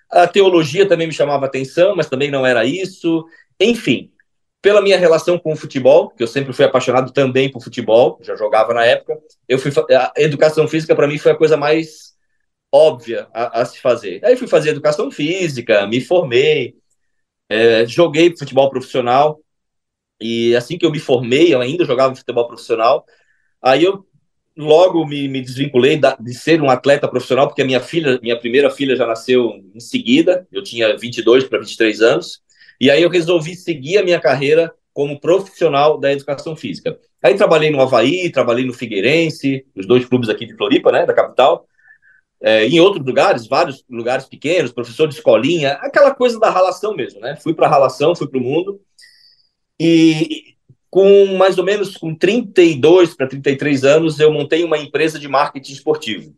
A 0.09 0.29
teologia 0.29 0.87
também 0.87 1.09
me 1.09 1.13
chamava 1.13 1.47
atenção, 1.47 1.97
mas 1.97 2.09
também 2.09 2.31
não 2.31 2.47
era 2.47 2.65
isso. 2.65 3.25
Enfim, 3.59 4.13
pela 4.61 4.81
minha 4.81 4.99
relação 4.99 5.37
com 5.37 5.53
o 5.53 5.57
futebol, 5.57 6.11
que 6.11 6.23
eu 6.23 6.29
sempre 6.29 6.53
fui 6.53 6.65
apaixonado 6.65 7.11
também 7.13 7.51
por 7.51 7.61
futebol, 7.61 8.21
já 8.23 8.37
jogava 8.37 8.73
na 8.73 8.85
época, 8.85 9.19
eu 9.49 9.59
fui 9.59 9.73
a 9.91 10.13
educação 10.19 10.69
física 10.69 10.95
para 10.95 11.09
mim 11.09 11.19
foi 11.19 11.33
a 11.33 11.37
coisa 11.37 11.57
mais 11.57 12.12
óbvia 12.73 13.29
a, 13.35 13.61
a, 13.61 13.65
se 13.65 13.79
fazer. 13.79 14.25
Aí 14.25 14.37
fui 14.37 14.49
fazer 14.49 14.71
educação 14.71 15.11
física, 15.11 15.87
me 15.87 16.01
formei, 16.01 16.75
é, 17.49 17.85
joguei 17.87 18.35
futebol 18.37 18.71
profissional 18.71 19.39
e 20.21 20.57
assim 20.57 20.79
que 20.79 20.87
eu 20.87 20.91
me 20.91 20.99
formei, 20.99 21.53
eu 21.53 21.61
ainda 21.61 21.85
jogava 21.85 22.15
futebol 22.15 22.47
profissional. 22.47 23.05
Aí 23.61 23.85
eu 23.85 24.07
logo 24.57 25.07
me, 25.07 25.29
me 25.29 25.41
desvinculei 25.41 25.97
da, 25.97 26.17
de 26.17 26.35
ser 26.35 26.63
um 26.63 26.71
atleta 26.71 27.09
profissional, 27.09 27.47
porque 27.49 27.63
a 27.63 27.65
minha 27.65 27.81
filha, 27.81 28.19
minha 28.23 28.39
primeira 28.39 28.71
filha 28.71 28.97
já 28.97 29.07
nasceu 29.07 29.53
em 29.75 29.81
seguida, 29.81 30.47
eu 30.53 30.63
tinha 30.63 30.97
22 30.97 31.45
para 31.45 31.59
23 31.59 32.01
anos, 32.01 32.43
e 32.81 32.91
aí 32.91 33.03
eu 33.03 33.09
resolvi 33.09 33.55
seguir 33.55 33.99
a 33.99 34.05
minha 34.05 34.21
carreira 34.21 34.73
como 34.93 35.19
profissional 35.19 35.99
da 35.99 36.13
educação 36.13 36.55
física. 36.55 36.99
Aí 37.23 37.35
trabalhei 37.35 37.71
no 37.71 37.81
Havaí, 37.81 38.31
trabalhei 38.31 38.65
no 38.67 38.75
Figueirense, 38.75 39.65
os 39.75 39.87
dois 39.87 40.05
clubes 40.05 40.29
aqui 40.29 40.45
de 40.45 40.55
Floripa, 40.55 40.93
né, 40.93 41.07
da 41.07 41.15
capital, 41.15 41.67
é, 42.43 42.67
em 42.67 42.81
outros 42.81 43.07
lugares, 43.07 43.47
vários 43.47 43.85
lugares 43.89 44.27
pequenos, 44.27 44.73
professor 44.73 45.07
de 45.07 45.15
escolinha, 45.15 45.75
aquela 45.75 46.13
coisa 46.13 46.41
da 46.41 46.51
relação 46.51 46.95
mesmo, 46.95 47.21
né? 47.21 47.37
Fui 47.37 47.55
para 47.55 47.67
a 47.67 47.71
relação, 47.71 48.17
fui 48.17 48.29
para 48.29 48.39
o 48.39 48.43
mundo. 48.43 48.81
E, 49.81 50.57
com 50.91 51.37
mais 51.37 51.57
ou 51.57 51.65
menos 51.65 51.97
com 51.97 52.15
32 52.15 53.15
para 53.15 53.29
33 53.29 53.85
anos, 53.85 54.19
eu 54.19 54.33
montei 54.33 54.65
uma 54.65 54.77
empresa 54.77 55.19
de 55.19 55.29
marketing 55.29 55.73
esportivo. 55.73 56.35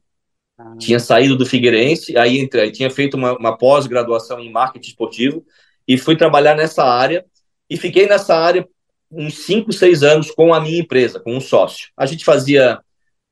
Ah. 0.58 0.76
Tinha 0.78 1.00
saído 1.00 1.36
do 1.36 1.46
Figueirense, 1.46 2.16
aí 2.16 2.38
entre, 2.38 2.70
tinha 2.70 2.90
feito 2.90 3.16
uma, 3.16 3.36
uma 3.36 3.56
pós-graduação 3.56 4.38
em 4.38 4.52
marketing 4.52 4.88
esportivo 4.88 5.44
e 5.88 5.96
fui 5.98 6.16
trabalhar 6.16 6.54
nessa 6.54 6.84
área. 6.84 7.24
e 7.68 7.76
fiquei 7.76 8.06
nessa 8.06 8.36
área 8.36 8.68
uns 9.10 9.38
5, 9.44 9.72
6 9.72 10.02
anos 10.02 10.30
com 10.30 10.52
a 10.52 10.60
minha 10.60 10.80
empresa, 10.80 11.20
com 11.20 11.36
um 11.36 11.40
sócio. 11.40 11.88
A 11.96 12.04
gente 12.04 12.24
fazia 12.24 12.80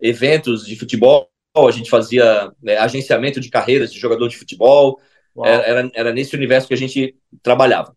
eventos 0.00 0.66
de 0.66 0.76
futebol, 0.76 1.31
a 1.54 1.70
gente 1.70 1.90
fazia 1.90 2.50
né, 2.62 2.76
agenciamento 2.78 3.40
de 3.40 3.50
carreiras 3.50 3.92
de 3.92 3.98
jogador 3.98 4.28
de 4.28 4.36
futebol, 4.36 5.00
era, 5.44 5.90
era 5.94 6.12
nesse 6.12 6.34
universo 6.34 6.68
que 6.68 6.74
a 6.74 6.78
gente 6.78 7.14
trabalhava. 7.42 7.94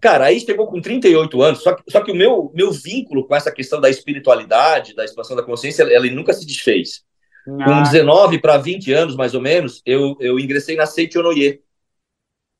Cara, 0.00 0.26
aí 0.26 0.40
chegou 0.40 0.66
com 0.66 0.80
38 0.80 1.42
anos, 1.42 1.62
só 1.62 1.74
que, 1.74 1.82
só 1.90 2.00
que 2.00 2.10
o 2.10 2.14
meu, 2.14 2.50
meu 2.54 2.72
vínculo 2.72 3.26
com 3.26 3.34
essa 3.34 3.52
questão 3.52 3.80
da 3.80 3.90
espiritualidade, 3.90 4.94
da 4.94 5.04
expansão 5.04 5.36
da 5.36 5.42
consciência, 5.42 5.82
ela, 5.82 6.06
nunca 6.06 6.32
se 6.32 6.46
desfez. 6.46 7.02
Ah. 7.46 7.64
Com 7.64 7.82
19 7.82 8.40
para 8.40 8.56
20 8.56 8.92
anos, 8.92 9.16
mais 9.16 9.34
ou 9.34 9.40
menos, 9.40 9.82
eu, 9.84 10.16
eu 10.20 10.38
ingressei 10.38 10.76
na 10.76 10.86
Seichonoye. 10.86 11.60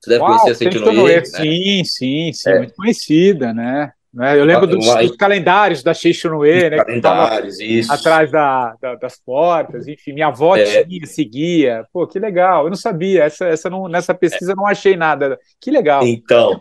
Você 0.00 0.10
deve 0.10 0.22
Uau, 0.22 0.30
conhecer 0.30 0.50
a 0.50 0.54
Seichonoye, 0.54 1.16
né? 1.16 1.24
Sim, 1.24 1.84
sim, 1.84 2.32
sim, 2.32 2.50
é. 2.50 2.58
muito 2.58 2.74
conhecida, 2.74 3.54
né? 3.54 3.92
Né? 4.12 4.38
Eu 4.38 4.44
lembro 4.44 4.66
dos, 4.66 4.84
dos 4.84 5.16
calendários 5.16 5.82
da 5.82 5.94
Shishunue, 5.94 6.68
né? 6.68 6.76
Calendários, 6.76 7.58
isso. 7.58 7.90
Atrás 7.90 8.30
da, 8.30 8.74
da, 8.80 8.94
das 8.96 9.18
portas, 9.18 9.88
enfim, 9.88 10.12
minha 10.12 10.26
avó 10.26 10.54
é. 10.54 10.84
tinha, 10.84 11.06
seguia. 11.06 11.86
Pô, 11.90 12.06
que 12.06 12.18
legal, 12.18 12.64
eu 12.64 12.68
não 12.68 12.76
sabia, 12.76 13.24
essa, 13.24 13.46
essa 13.46 13.70
não, 13.70 13.88
nessa 13.88 14.12
pesquisa 14.12 14.52
é. 14.52 14.54
não 14.54 14.66
achei 14.66 14.96
nada. 14.96 15.38
Que 15.58 15.70
legal. 15.70 16.06
Então, 16.06 16.60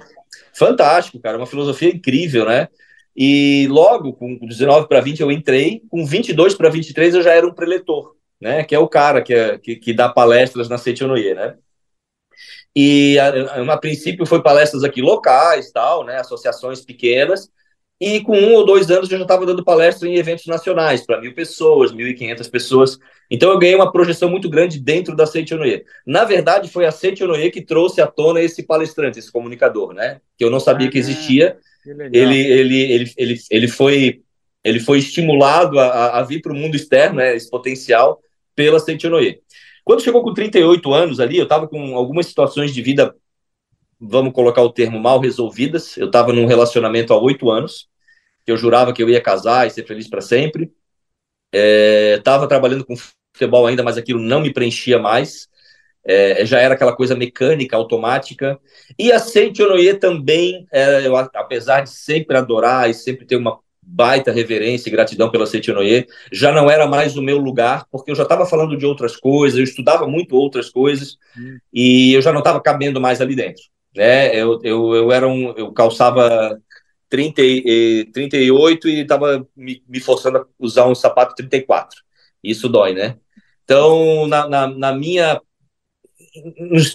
fantástico, 0.54 1.20
cara, 1.20 1.38
uma 1.38 1.46
filosofia 1.46 1.90
incrível, 1.90 2.46
né? 2.46 2.70
E 3.16 3.68
logo, 3.70 4.14
com 4.14 4.38
19 4.38 4.88
para 4.88 5.02
20, 5.02 5.20
eu 5.20 5.30
entrei, 5.30 5.82
com 5.90 6.06
22 6.06 6.56
para 6.56 6.70
23, 6.70 7.16
eu 7.16 7.22
já 7.22 7.34
era 7.34 7.46
um 7.46 7.54
preletor, 7.54 8.16
né? 8.40 8.64
Que 8.64 8.74
é 8.74 8.80
o 8.80 8.88
cara 8.88 9.22
que, 9.22 9.34
é, 9.34 9.58
que, 9.58 9.76
que 9.76 9.94
dá 9.94 10.08
palestras 10.08 10.70
na 10.70 10.78
Seichonoye, 10.78 11.34
né? 11.34 11.56
E 12.76 13.20
a, 13.20 13.74
a, 13.74 13.78
princípio 13.78 14.26
foi 14.26 14.42
palestras 14.42 14.84
aqui 14.84 15.02
locais, 15.02 15.72
tal, 15.72 16.06
né, 16.06 16.20
associações 16.20 16.82
pequenas, 16.82 17.50
e 18.00 18.20
com 18.22 18.36
um 18.36 18.54
ou 18.54 18.66
dois 18.66 18.90
anos 18.90 19.12
eu 19.12 19.18
já 19.18 19.24
estava 19.24 19.46
dando 19.46 19.64
palestra 19.64 20.08
em 20.08 20.16
eventos 20.16 20.48
nacionais 20.48 21.06
para 21.06 21.22
mil 21.22 21.36
pessoas, 21.36 21.92
mil 21.92 22.08
e 22.08 22.16
quinhentas 22.16 22.48
pessoas. 22.48 22.98
Então 23.30 23.52
eu 23.52 23.60
ganhei 23.60 23.76
uma 23.76 23.92
projeção 23.92 24.28
muito 24.28 24.50
grande 24.50 24.80
dentro 24.80 25.16
da 25.16 25.28
Seichonoye. 25.28 25.84
Na 26.06 26.24
verdade, 26.24 26.68
foi 26.68 26.88
a 26.88 26.92
Seichonoye 26.92 27.52
que 27.52 27.62
trouxe 27.62 28.02
à 28.02 28.08
tona 28.08 28.42
esse 28.42 28.64
palestrante, 28.64 29.20
esse 29.20 29.32
comunicador, 29.32 29.94
né? 29.94 30.20
Que 30.36 30.44
eu 30.44 30.50
não 30.50 30.60
sabia 30.60 30.88
ah, 30.88 30.92
que 30.92 30.98
existia. 30.98 31.58
Que 31.84 31.92
ele, 31.92 32.40
ele, 32.40 32.82
ele, 32.82 33.14
ele, 33.18 33.40
ele 33.52 33.68
foi 33.68 34.24
ele 34.64 34.80
foi 34.80 35.00
estimulado 35.00 35.80
a, 35.80 36.20
a 36.20 36.24
vir 36.24 36.42
para 36.42 36.54
o 36.54 36.56
mundo 36.56 36.76
externo, 36.76 37.18
né, 37.18 37.36
esse 37.36 37.50
potencial, 37.50 38.20
pela 38.56 38.80
Seichonoye. 38.80 39.40
Quando 39.84 40.04
chegou 40.04 40.24
com 40.24 40.34
38 40.34 40.94
anos 40.94 41.20
ali, 41.20 41.38
eu 41.38 41.44
estava 41.44 41.68
com 41.68 41.96
algumas 41.96 42.28
situações 42.28 42.74
de 42.74 42.82
vida, 42.82 43.16
vamos 44.00 44.34
colocar 44.34 44.62
o 44.62 44.72
termo, 44.72 45.00
mal 45.00 45.20
resolvidas. 45.20 45.98
Eu 45.98 46.08
estava 46.08 46.34
num 46.34 46.46
relacionamento 46.46 47.14
há 47.14 47.20
oito 47.20 47.50
anos, 47.50 47.90
que 48.46 48.52
eu 48.52 48.58
jurava 48.58 48.94
que 48.94 49.02
eu 49.02 49.10
ia 49.10 49.22
casar 49.22 49.68
e 49.68 49.72
ser 49.72 49.86
feliz 49.86 50.08
para 50.08 50.22
sempre. 50.22 50.72
Estava 51.52 52.46
é, 52.46 52.48
trabalhando 52.48 52.86
com 52.86 52.96
futebol 52.96 53.68
ainda, 53.68 53.84
mas 53.84 53.98
aquilo 53.98 54.20
não 54.20 54.42
me 54.42 54.54
preenchia 54.54 55.00
mais. 55.00 55.50
É, 56.04 56.44
já 56.46 56.60
era 56.60 56.74
aquela 56.74 56.96
coisa 56.96 57.16
mecânica, 57.16 57.76
automática. 57.76 58.60
E 58.98 59.12
a 59.12 59.20
Seichonoye 59.20 59.94
também, 59.96 60.68
é, 60.72 61.06
eu, 61.06 61.16
apesar 61.16 61.82
de 61.82 61.90
sempre 61.90 62.38
adorar 62.38 62.90
e 62.90 62.94
sempre 62.94 63.26
ter 63.26 63.36
uma 63.36 63.60
baita 63.82 64.32
reverência 64.32 64.90
e 64.90 64.92
gratidão 64.92 65.30
pela 65.30 65.46
Seichonoye, 65.46 66.08
já 66.32 66.52
não 66.52 66.70
era 66.70 66.88
mais 66.88 67.18
o 67.18 67.22
meu 67.22 67.38
lugar, 67.38 67.86
porque 67.92 68.12
eu 68.12 68.16
já 68.16 68.24
estava 68.24 68.46
falando 68.46 68.78
de 68.78 68.86
outras 68.86 69.16
coisas, 69.16 69.58
eu 69.58 69.64
estudava 69.64 70.08
muito 70.08 70.36
outras 70.36 70.70
coisas, 70.70 71.18
hum. 71.38 71.58
e 71.74 72.14
eu 72.14 72.22
já 72.22 72.32
não 72.32 72.40
estava 72.40 72.62
cabendo 72.62 73.02
mais 73.02 73.20
ali 73.22 73.36
dentro. 73.36 73.64
Né? 73.96 74.36
Eu, 74.36 74.60
eu, 74.64 74.96
eu, 74.96 75.12
era 75.12 75.28
um, 75.28 75.52
eu 75.58 75.72
calçava 75.74 76.58
30, 77.10 77.42
38 78.14 78.88
e 78.88 79.02
estava 79.02 79.46
me, 79.56 79.84
me 79.88 80.00
forçando 80.00 80.38
a 80.38 80.46
usar 80.60 80.88
um 80.88 80.96
sapato 80.96 81.36
34. 81.36 82.00
Isso 82.42 82.70
dói, 82.70 82.94
né? 82.94 83.18
Então, 83.64 84.28
na, 84.28 84.48
na, 84.48 84.68
na 84.68 84.94
minha 84.94 85.40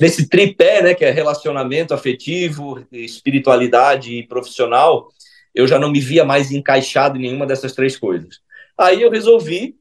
nesse 0.01 0.29
tripé, 0.29 0.83
né, 0.83 0.95
que 0.95 1.05
é 1.05 1.11
relacionamento 1.11 1.93
afetivo, 1.93 2.87
espiritualidade 2.91 4.15
e 4.15 4.27
profissional, 4.27 5.09
eu 5.57 5.67
já 5.67 5.79
não 5.79 5.91
me 5.91 5.99
via 5.99 6.23
mais 6.23 6.53
encaixado 6.53 7.17
em 7.17 7.23
nenhuma 7.23 7.47
dessas 7.47 7.73
três 7.73 7.97
coisas. 7.97 8.41
Aí 8.77 9.01
eu 9.01 9.11
resolvi 9.11 9.75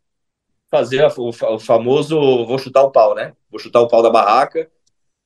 fazer 0.72 1.05
o, 1.17 1.29
o 1.29 1.60
famoso 1.60 2.17
vou 2.46 2.58
chutar 2.58 2.82
o 2.84 2.91
pau, 2.91 3.13
né? 3.13 3.34
Vou 3.51 3.60
chutar 3.60 3.82
o 3.82 3.88
pau 3.88 4.01
da 4.01 4.10
barraca. 4.10 4.70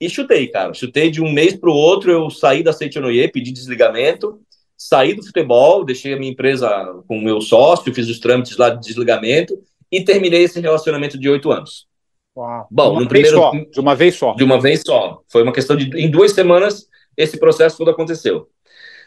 E 0.01 0.09
chutei, 0.09 0.47
cara. 0.47 0.73
Chutei 0.73 1.11
de 1.11 1.21
um 1.21 1.31
mês 1.31 1.55
para 1.55 1.69
o 1.69 1.73
outro, 1.73 2.11
eu 2.11 2.29
saí 2.31 2.63
da 2.63 2.73
Seitonoye, 2.73 3.31
pedi 3.31 3.51
desligamento, 3.51 4.41
saí 4.75 5.13
do 5.13 5.23
futebol, 5.23 5.85
deixei 5.85 6.13
a 6.13 6.17
minha 6.17 6.31
empresa 6.31 6.69
com 7.07 7.17
o 7.17 7.21
meu 7.21 7.41
sócio, 7.41 7.93
fiz 7.93 8.09
os 8.09 8.19
trâmites 8.19 8.57
lá 8.57 8.71
de 8.71 8.81
desligamento 8.81 9.61
e 9.91 10.03
terminei 10.03 10.43
esse 10.43 10.59
relacionamento 10.59 11.17
de 11.17 11.29
oito 11.29 11.51
anos. 11.51 11.87
Uau. 12.35 12.67
Bom, 12.71 12.97
de 12.97 13.03
no 13.03 13.09
primeiro 13.09 13.37
só, 13.37 13.51
de 13.51 13.79
uma 13.79 13.95
vez 13.95 14.15
só. 14.15 14.33
De 14.33 14.43
uma 14.43 14.59
vez 14.59 14.81
só. 14.83 15.21
Foi 15.27 15.43
uma 15.43 15.53
questão 15.53 15.75
de 15.75 15.89
em 15.99 16.09
duas 16.09 16.31
semanas 16.31 16.87
esse 17.15 17.37
processo 17.37 17.77
todo 17.77 17.91
aconteceu. 17.91 18.49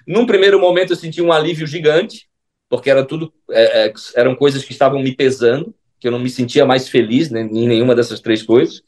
Num 0.07 0.27
primeiro 0.27 0.61
momento 0.61 0.93
eu 0.93 0.97
senti 0.97 1.21
um 1.21 1.33
alívio 1.33 1.67
gigante, 1.67 2.29
porque 2.69 2.91
era 2.91 3.05
tudo, 3.05 3.33
é, 3.51 3.87
é, 3.87 3.93
eram 4.17 4.35
coisas 4.35 4.65
que 4.65 4.73
estavam 4.73 5.01
me 5.01 5.15
pesando, 5.15 5.75
que 6.01 6.09
eu 6.09 6.13
não 6.13 6.19
me 6.19 6.31
sentia 6.31 6.65
mais 6.65 6.89
feliz 6.89 7.31
né, 7.31 7.43
em 7.43 7.69
nenhuma 7.69 7.95
dessas 7.95 8.21
três 8.21 8.43
coisas. 8.43 8.83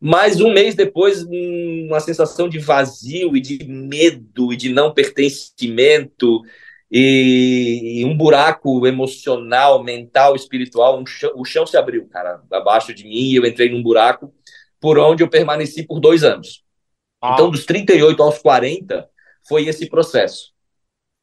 Mas 0.00 0.40
um 0.40 0.52
mês 0.52 0.74
depois, 0.74 1.24
uma 1.24 2.00
sensação 2.00 2.48
de 2.48 2.58
vazio 2.58 3.36
e 3.36 3.40
de 3.40 3.64
medo 3.64 4.52
e 4.52 4.56
de 4.56 4.72
não 4.72 4.92
pertencimento 4.92 6.42
e, 6.90 8.00
e 8.00 8.04
um 8.04 8.16
buraco 8.16 8.86
emocional, 8.86 9.82
mental, 9.82 10.36
espiritual, 10.36 11.00
um 11.00 11.06
chão, 11.06 11.32
o 11.34 11.44
chão 11.44 11.66
se 11.66 11.76
abriu, 11.76 12.06
cara, 12.08 12.42
abaixo 12.52 12.94
de 12.94 13.04
mim 13.04 13.30
e 13.30 13.36
eu 13.36 13.46
entrei 13.46 13.70
num 13.70 13.82
buraco 13.82 14.32
por 14.80 14.98
onde 14.98 15.22
eu 15.22 15.28
permaneci 15.28 15.84
por 15.84 15.98
dois 15.98 16.22
anos. 16.22 16.62
Ah. 17.20 17.32
Então, 17.34 17.50
dos 17.50 17.64
38 17.64 18.22
aos 18.22 18.38
40, 18.38 19.08
foi 19.48 19.66
esse 19.66 19.88
processo. 19.88 20.55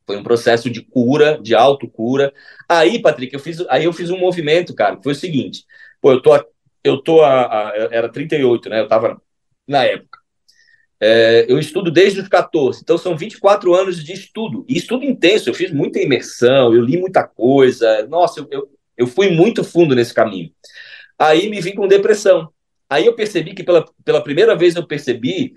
Foi 0.06 0.18
um 0.18 0.24
processo 0.24 0.70
de 0.70 0.82
cura, 0.82 1.40
de 1.42 1.56
autocura. 1.56 2.34
Aí, 2.68 3.02
Patrick, 3.02 3.34
eu 3.34 3.40
fiz, 3.40 3.62
aí 3.70 3.86
eu 3.86 3.94
fiz 3.94 4.10
um 4.10 4.18
movimento, 4.18 4.76
cara, 4.76 4.98
que 4.98 5.04
foi 5.04 5.14
o 5.14 5.16
seguinte. 5.16 5.66
Pô, 6.02 6.12
eu 6.12 6.22
tô, 6.22 6.32
eu 6.84 7.02
tô 7.02 7.22
a, 7.22 7.70
a 7.70 7.74
era 7.92 8.10
38, 8.10 8.70
né? 8.70 8.82
Eu 8.82 8.88
tava 8.88 9.22
na 9.68 9.86
época. 9.86 10.20
É, 11.00 11.46
eu 11.50 11.60
estudo 11.60 11.92
desde 11.92 12.22
os 12.22 12.30
14, 12.30 12.80
então 12.82 12.98
são 12.98 13.18
24 13.18 13.74
anos 13.76 14.02
de 14.02 14.14
estudo, 14.14 14.66
e 14.70 14.78
estudo 14.78 15.04
intenso, 15.04 15.50
eu 15.50 15.54
fiz 15.54 15.70
muita 15.70 16.00
imersão, 16.00 16.74
eu 16.74 16.82
li 16.82 16.98
muita 16.98 17.28
coisa, 17.28 18.08
nossa, 18.08 18.40
eu, 18.40 18.48
eu, 18.50 18.70
eu 19.00 19.08
fui 19.08 19.30
muito 19.30 19.66
fundo 19.66 19.94
nesse 19.96 20.14
caminho. 20.14 20.50
Aí 21.20 21.50
me 21.50 21.60
vim 21.60 21.76
com 21.76 21.90
depressão. 21.90 22.50
Aí 22.90 23.06
eu 23.06 23.14
percebi 23.16 23.54
que 23.54 23.64
pela, 23.64 23.84
pela 24.06 24.24
primeira 24.24 24.56
vez 24.56 24.76
eu 24.76 24.88
percebi 24.88 25.54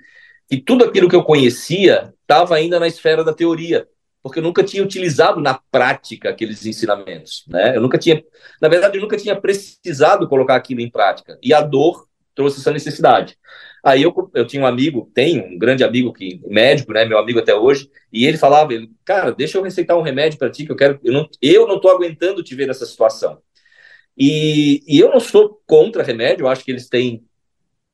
que 0.49 0.59
tudo 0.61 0.85
aquilo 0.85 1.09
que 1.09 1.17
eu 1.17 1.23
conhecia 1.23 2.13
estava 2.23 2.57
ainda 2.57 2.81
na 2.81 2.89
esfera 2.89 3.23
da 3.23 3.33
teoria 3.35 3.87
porque 4.27 4.41
eu 4.41 4.43
nunca 4.43 4.65
tinha 4.65 4.83
utilizado 4.83 5.41
na 5.41 5.55
prática 5.55 6.31
aqueles 6.31 6.67
ensinamentos, 6.67 7.45
né? 7.47 7.77
Eu 7.77 7.81
nunca 7.81 7.97
tinha, 7.97 8.21
na 8.61 8.69
verdade, 8.69 8.99
eu 8.99 9.01
nunca 9.01 9.17
tinha 9.17 9.41
precisado 9.41 10.29
colocar 10.29 10.57
aquilo 10.57 10.81
em 10.81 10.91
prática. 10.91 11.39
E 11.41 11.55
a 11.55 11.61
dor 11.61 12.09
trouxe 12.35 12.59
essa 12.59 12.73
necessidade. 12.73 13.39
Aí 13.85 14.03
eu, 14.03 14.13
eu 14.35 14.45
tinha 14.45 14.61
um 14.61 14.67
amigo, 14.67 15.09
tenho 15.15 15.45
um 15.45 15.57
grande 15.57 15.85
amigo 15.85 16.13
que 16.13 16.41
médico, 16.45 16.93
né, 16.93 17.05
meu 17.05 17.19
amigo 17.19 17.39
até 17.39 17.55
hoje, 17.55 17.89
e 18.13 18.27
ele 18.27 18.37
falava, 18.37 18.75
ele, 18.75 18.91
cara, 19.05 19.31
deixa 19.31 19.59
eu 19.59 19.63
receitar 19.63 19.97
um 19.97 20.03
remédio 20.03 20.41
para 20.41 20.51
ti 20.51 20.67
que 20.67 20.73
eu 20.73 20.77
quero, 20.77 20.99
eu 21.05 21.13
não, 21.13 21.29
eu 21.41 21.69
não 21.69 21.81
tô 21.81 21.89
aguentando 21.89 22.43
te 22.43 22.57
ver 22.57 22.67
nessa 22.67 22.85
situação. 22.85 23.39
E, 24.19 24.83
e 24.89 24.99
eu 24.99 25.09
não 25.09 25.21
sou 25.21 25.63
contra 25.65 26.03
remédio, 26.03 26.43
eu 26.43 26.49
acho 26.49 26.65
que 26.65 26.73
eles 26.73 26.89
têm 26.89 27.25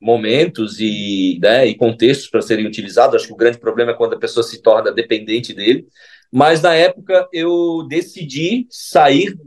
momentos 0.01 0.81
e, 0.81 1.39
né, 1.41 1.65
e 1.67 1.77
contextos 1.77 2.29
para 2.29 2.43
serem 2.43 2.67
utilizados. 2.67 3.15
Acho 3.15 3.29
que 3.29 3.33
o 3.33 3.37
grande 3.37 3.59
problema 3.59 3.93
é 3.93 3.95
quando 3.95 4.15
a 4.15 4.19
pessoa 4.19 4.43
se 4.43 4.61
torna 4.61 4.91
dependente 4.91 5.55
dele. 5.55 5.87
Mas 6.33 6.63
na 6.63 6.75
época 6.75 7.29
eu 7.31 7.87
decidi 7.87 8.67
sair 8.71 9.39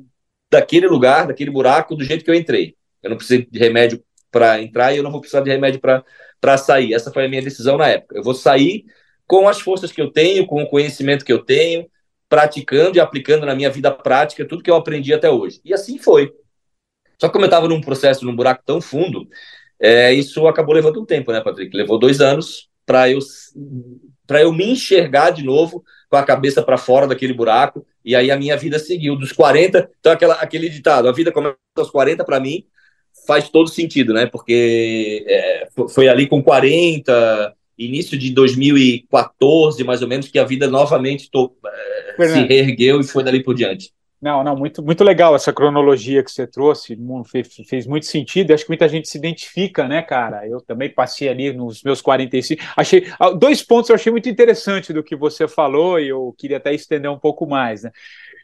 daquele 0.51 0.87
lugar, 0.87 1.27
daquele 1.27 1.49
buraco, 1.49 1.95
do 1.95 2.03
jeito 2.03 2.23
que 2.23 2.29
eu 2.29 2.35
entrei. 2.35 2.75
Eu 3.01 3.09
não 3.09 3.17
precisei 3.17 3.47
de 3.49 3.57
remédio 3.57 4.03
para 4.31 4.61
entrar 4.61 4.93
e 4.93 4.97
eu 4.97 5.03
não 5.03 5.11
vou 5.11 5.19
precisar 5.19 5.41
de 5.41 5.49
remédio 5.49 5.81
para 5.81 6.57
sair. 6.57 6.93
Essa 6.93 7.11
foi 7.11 7.25
a 7.25 7.29
minha 7.29 7.41
decisão 7.41 7.77
na 7.77 7.87
época. 7.87 8.17
Eu 8.17 8.23
vou 8.23 8.35
sair 8.35 8.85
com 9.25 9.47
as 9.47 9.59
forças 9.59 9.91
que 9.91 10.01
eu 10.01 10.11
tenho, 10.11 10.45
com 10.45 10.61
o 10.61 10.69
conhecimento 10.69 11.25
que 11.25 11.33
eu 11.33 11.43
tenho, 11.43 11.89
praticando 12.29 12.97
e 12.97 12.99
aplicando 12.99 13.45
na 13.45 13.55
minha 13.55 13.69
vida 13.69 13.91
prática 13.91 14.47
tudo 14.47 14.61
que 14.61 14.69
eu 14.69 14.75
aprendi 14.75 15.13
até 15.13 15.29
hoje. 15.29 15.59
E 15.65 15.73
assim 15.73 15.97
foi. 15.97 16.31
Só 17.19 17.27
que 17.27 17.33
como 17.33 17.45
eu 17.45 17.47
estava 17.47 17.67
num 17.67 17.81
processo, 17.81 18.25
num 18.25 18.35
buraco 18.35 18.61
tão 18.65 18.79
fundo, 18.79 19.27
é, 19.79 20.13
isso 20.13 20.47
acabou 20.47 20.75
levando 20.75 21.01
um 21.01 21.05
tempo, 21.05 21.31
né, 21.31 21.41
Patrick? 21.41 21.75
Levou 21.75 21.97
dois 21.97 22.21
anos 22.21 22.69
para 22.85 23.09
eu, 23.09 23.19
eu 24.29 24.53
me 24.53 24.71
enxergar 24.71 25.31
de 25.31 25.43
novo 25.43 25.83
com 26.09 26.17
a 26.17 26.23
cabeça 26.23 26.61
para 26.61 26.77
fora 26.77 27.07
daquele 27.07 27.33
buraco, 27.33 27.85
e 28.03 28.15
aí 28.15 28.29
a 28.31 28.37
minha 28.37 28.55
vida 28.57 28.79
seguiu. 28.79 29.15
Dos 29.15 29.31
40, 29.31 29.89
então 29.99 30.11
aquela, 30.11 30.35
aquele 30.35 30.69
ditado, 30.69 31.07
a 31.07 31.11
vida 31.11 31.31
começa 31.31 31.57
aos 31.77 31.89
40, 31.89 32.23
para 32.23 32.39
mim, 32.39 32.65
faz 33.25 33.49
todo 33.49 33.69
sentido, 33.69 34.13
né? 34.13 34.25
Porque 34.25 35.25
é, 35.27 35.67
foi 35.89 36.07
ali 36.07 36.27
com 36.27 36.43
40, 36.43 37.53
início 37.77 38.17
de 38.17 38.31
2014, 38.31 39.83
mais 39.83 40.01
ou 40.01 40.07
menos, 40.07 40.27
que 40.27 40.39
a 40.39 40.43
vida 40.43 40.67
novamente 40.67 41.29
to, 41.29 41.51
é, 42.19 42.27
se 42.27 42.43
reergueu 42.45 42.99
e 42.99 43.03
foi 43.03 43.23
dali 43.23 43.43
por 43.43 43.55
diante. 43.55 43.91
Não, 44.25 44.43
não, 44.43 44.55
muito, 44.55 44.81
muito 44.81 45.03
legal 45.03 45.35
essa 45.35 45.53
cronologia 45.53 46.23
que 46.23 46.31
você 46.31 46.47
trouxe, 46.47 46.97
fez, 47.27 47.47
fez 47.69 47.85
muito 47.85 48.07
sentido, 48.07 48.55
acho 48.55 48.63
que 48.63 48.71
muita 48.71 48.89
gente 48.89 49.07
se 49.07 49.19
identifica, 49.19 49.87
né, 49.87 50.01
cara? 50.01 50.47
Eu 50.47 50.59
também 50.61 50.89
passei 50.89 51.29
ali 51.29 51.53
nos 51.53 51.83
meus 51.83 52.01
45, 52.01 52.59
achei, 52.75 53.05
ah, 53.19 53.29
dois 53.29 53.61
pontos 53.61 53.91
eu 53.91 53.95
achei 53.95 54.11
muito 54.11 54.27
interessante 54.27 54.91
do 54.91 55.03
que 55.03 55.15
você 55.15 55.47
falou 55.47 55.99
e 55.99 56.07
eu 56.07 56.33
queria 56.39 56.57
até 56.57 56.73
estender 56.73 57.11
um 57.11 57.19
pouco 57.19 57.45
mais, 57.45 57.83
né? 57.83 57.91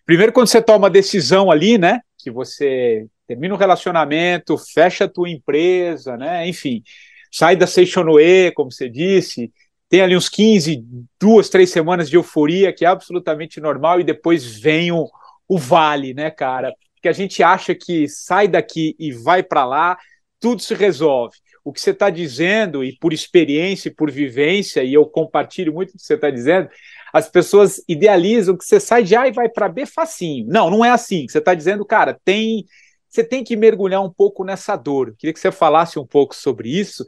Primeiro, 0.05 0.31
quando 0.31 0.49
você 0.49 0.61
toma 0.61 0.83
uma 0.83 0.89
decisão 0.91 1.49
ali, 1.49 1.79
né, 1.79 2.01
que 2.15 2.29
você 2.29 3.07
termina 3.27 3.55
o 3.55 3.57
relacionamento, 3.57 4.59
fecha 4.59 5.05
a 5.05 5.09
tua 5.09 5.31
empresa, 5.31 6.15
né, 6.15 6.47
enfim, 6.47 6.83
sai 7.31 7.55
da 7.55 7.65
Seixonoe, 7.65 8.51
como 8.53 8.71
você 8.71 8.87
disse, 8.87 9.51
tem 9.89 10.01
ali 10.01 10.15
uns 10.15 10.29
15, 10.29 10.85
duas, 11.19 11.49
três 11.49 11.71
semanas 11.71 12.07
de 12.07 12.17
euforia, 12.17 12.71
que 12.71 12.85
é 12.85 12.87
absolutamente 12.87 13.59
normal, 13.59 13.99
e 13.99 14.03
depois 14.03 14.45
vem 14.59 14.91
o, 14.91 15.09
o 15.51 15.57
vale, 15.57 16.13
né, 16.13 16.31
cara? 16.31 16.73
Porque 16.95 17.09
a 17.09 17.11
gente 17.11 17.43
acha 17.43 17.75
que 17.75 18.07
sai 18.07 18.47
daqui 18.47 18.95
e 18.97 19.11
vai 19.11 19.43
para 19.43 19.65
lá, 19.65 19.97
tudo 20.39 20.61
se 20.61 20.73
resolve. 20.73 21.35
O 21.61 21.73
que 21.73 21.81
você 21.81 21.89
está 21.89 22.09
dizendo, 22.09 22.85
e 22.85 22.95
por 22.97 23.11
experiência 23.11 23.89
e 23.89 23.93
por 23.93 24.09
vivência, 24.09 24.81
e 24.81 24.93
eu 24.93 25.05
compartilho 25.05 25.73
muito 25.73 25.89
o 25.89 25.97
que 25.97 26.01
você 26.01 26.13
está 26.13 26.29
dizendo, 26.29 26.69
as 27.11 27.29
pessoas 27.29 27.83
idealizam 27.85 28.55
que 28.55 28.63
você 28.63 28.79
sai 28.79 29.03
de 29.03 29.13
A 29.13 29.27
e 29.27 29.33
vai 29.33 29.49
para 29.49 29.67
B 29.67 29.85
facinho. 29.85 30.47
Não, 30.47 30.69
não 30.69 30.85
é 30.85 30.89
assim. 30.89 31.27
Você 31.27 31.39
está 31.39 31.53
dizendo, 31.53 31.83
cara, 31.83 32.17
tem 32.23 32.63
você 33.09 33.21
tem 33.21 33.43
que 33.43 33.57
mergulhar 33.57 34.01
um 34.01 34.09
pouco 34.09 34.45
nessa 34.45 34.77
dor. 34.77 35.13
queria 35.17 35.33
que 35.33 35.39
você 35.39 35.51
falasse 35.51 35.99
um 35.99 36.07
pouco 36.07 36.33
sobre 36.33 36.69
isso. 36.69 37.05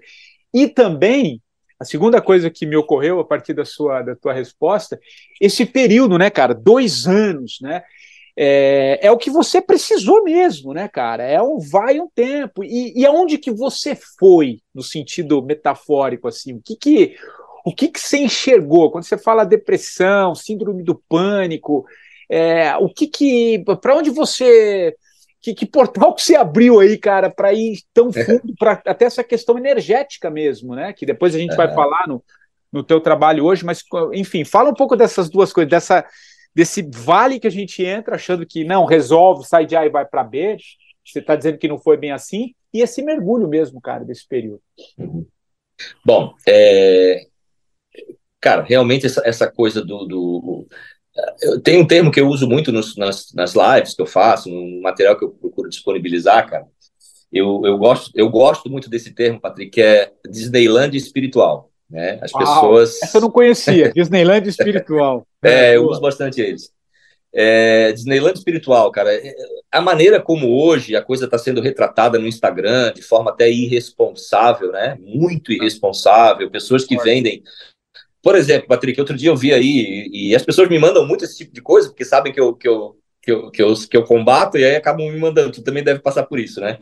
E 0.53 0.67
também, 0.67 1.41
a 1.79 1.85
segunda 1.85 2.21
coisa 2.21 2.49
que 2.49 2.65
me 2.65 2.75
ocorreu 2.75 3.21
a 3.21 3.25
partir 3.25 3.53
da 3.53 3.63
sua 3.63 4.01
da 4.01 4.17
tua 4.17 4.33
resposta, 4.33 4.99
esse 5.39 5.65
período, 5.65 6.17
né, 6.17 6.29
cara, 6.29 6.53
dois 6.53 7.07
anos, 7.07 7.59
né? 7.61 7.81
É, 8.35 8.99
é 9.07 9.11
o 9.11 9.17
que 9.17 9.29
você 9.29 9.61
precisou 9.61 10.23
mesmo, 10.23 10.73
né, 10.73 10.87
cara? 10.87 11.23
É 11.23 11.41
um 11.41 11.59
vai 11.59 11.99
um 11.99 12.07
tempo. 12.07 12.63
E, 12.63 12.99
e 12.99 13.05
aonde 13.05 13.37
que 13.37 13.51
você 13.51 13.95
foi, 14.19 14.59
no 14.73 14.81
sentido 14.81 15.41
metafórico, 15.43 16.27
assim? 16.27 16.53
O 16.53 16.61
que 16.61 16.75
que, 16.75 17.15
o 17.65 17.73
que, 17.73 17.89
que 17.89 17.99
você 17.99 18.17
enxergou? 18.17 18.91
Quando 18.91 19.03
você 19.03 19.17
fala 19.17 19.43
depressão, 19.43 20.33
síndrome 20.33 20.83
do 20.83 21.01
pânico, 21.07 21.85
é, 22.29 22.75
o 22.77 22.89
que 22.89 23.07
que. 23.07 23.63
Para 23.81 23.95
onde 23.95 24.09
você 24.09 24.95
que, 25.43 25.53
que, 25.53 25.65
portal 25.65 26.15
que 26.15 26.21
você 26.21 26.35
abriu 26.35 26.79
aí, 26.79 26.97
cara, 26.97 27.29
para 27.29 27.53
ir 27.53 27.81
tão 27.93 28.09
é. 28.15 28.23
fundo, 28.23 28.55
para 28.57 28.81
até 28.85 29.03
essa 29.03 29.23
questão 29.25 29.57
energética 29.57 30.29
mesmo, 30.29 30.73
né? 30.73 30.93
Que 30.93 31.05
depois 31.05 31.35
a 31.35 31.37
gente 31.37 31.53
vai 31.53 31.71
falar 31.75 32.07
no, 32.07 32.23
no 32.71 32.81
teu 32.81 33.01
trabalho 33.01 33.43
hoje, 33.43 33.65
mas 33.65 33.83
enfim, 34.13 34.45
fala 34.45 34.69
um 34.69 34.73
pouco 34.73 34.95
dessas 34.95 35.29
duas 35.29 35.51
coisas, 35.51 35.69
dessa, 35.69 36.05
desse 36.55 36.81
vale 36.81 37.39
que 37.39 37.47
a 37.47 37.51
gente 37.51 37.83
entra 37.83 38.15
achando 38.15 38.45
que 38.45 38.63
não, 38.63 38.85
resolve, 38.85 39.47
sai 39.47 39.65
de 39.65 39.75
A 39.75 39.85
e 39.85 39.89
vai 39.89 40.05
para 40.05 40.23
B, 40.23 40.57
você 41.05 41.19
está 41.19 41.35
dizendo 41.35 41.57
que 41.57 41.67
não 41.67 41.77
foi 41.77 41.97
bem 41.97 42.11
assim, 42.11 42.53
e 42.73 42.81
esse 42.81 43.01
mergulho 43.01 43.47
mesmo, 43.47 43.81
cara, 43.81 44.03
desse 44.03 44.27
período. 44.27 44.61
Bom, 46.05 46.33
é... 46.47 47.27
cara, 48.39 48.63
realmente 48.63 49.05
essa, 49.05 49.21
essa 49.25 49.51
coisa 49.51 49.83
do, 49.83 50.05
do 50.05 50.67
tem 51.63 51.79
um 51.79 51.85
termo 51.85 52.11
que 52.11 52.19
eu 52.19 52.27
uso 52.27 52.47
muito 52.47 52.71
nos, 52.71 52.97
nas, 52.97 53.31
nas 53.33 53.53
lives 53.53 53.93
que 53.93 54.01
eu 54.01 54.05
faço, 54.05 54.49
no 54.49 54.81
material 54.81 55.17
que 55.17 55.23
eu 55.23 55.29
procuro 55.29 55.69
disponibilizar, 55.69 56.49
cara. 56.49 56.65
Eu, 57.31 57.61
eu, 57.65 57.77
gosto, 57.77 58.11
eu 58.15 58.29
gosto 58.29 58.69
muito 58.69 58.89
desse 58.89 59.13
termo, 59.13 59.39
Patrick, 59.39 59.71
que 59.71 59.81
é 59.81 60.11
Disneyland 60.29 60.95
espiritual. 60.95 61.71
Né? 61.93 62.17
As 62.23 62.33
Uau, 62.33 62.43
pessoas. 62.43 63.01
Essa 63.03 63.17
eu 63.19 63.21
não 63.21 63.29
conhecia, 63.29 63.91
Disneyland 63.95 64.49
espiritual. 64.49 65.27
é, 65.43 65.75
eu 65.75 65.85
uso 65.85 66.01
bastante 66.01 66.41
eles. 66.41 66.71
É, 67.31 67.91
Disneyland 67.91 68.35
espiritual, 68.35 68.91
cara. 68.91 69.13
É, 69.13 69.35
a 69.71 69.79
maneira 69.79 70.19
como 70.19 70.59
hoje 70.59 70.95
a 70.95 71.03
coisa 71.03 71.25
está 71.25 71.37
sendo 71.37 71.61
retratada 71.61 72.17
no 72.17 72.27
Instagram, 72.27 72.91
de 72.93 73.03
forma 73.03 73.29
até 73.29 73.47
irresponsável, 73.49 74.71
né? 74.71 74.97
Muito 74.99 75.51
irresponsável. 75.51 76.49
Pessoas 76.49 76.83
que 76.83 76.97
vendem 76.97 77.43
por 78.23 78.35
exemplo, 78.37 78.69
Patrick, 78.69 78.97
outro 79.01 79.17
dia 79.17 79.29
eu 79.29 79.35
vi 79.35 79.53
aí, 79.53 80.09
e, 80.09 80.29
e, 80.29 80.35
as 80.35 80.45
pessoas 80.45 80.69
me 80.69 80.79
mandam 80.79 81.05
muito 81.05 81.25
esse 81.25 81.39
tipo 81.39 81.53
de 81.53 81.61
coisa, 81.61 81.89
porque 81.89 82.05
sabem 82.05 82.31
que 82.31 82.39
eu, 82.39 82.55
que 82.55 82.69
eu, 82.69 82.97
que 83.21 83.29
eu, 83.29 83.51
que 83.51 83.61
eu, 83.61 83.73
que 83.75 83.97
eu 83.97 84.05
combato, 84.05 84.57
e 84.57 84.63
aí 84.63 84.77
acabam 84.77 85.11
me 85.11 85.19
mandando. 85.19 85.51
Tu 85.51 85.61
também 85.61 85.83
deve 85.83 85.99
passar 85.99 86.23
por 86.23 86.39
isso, 86.39 86.61
né? 86.61 86.79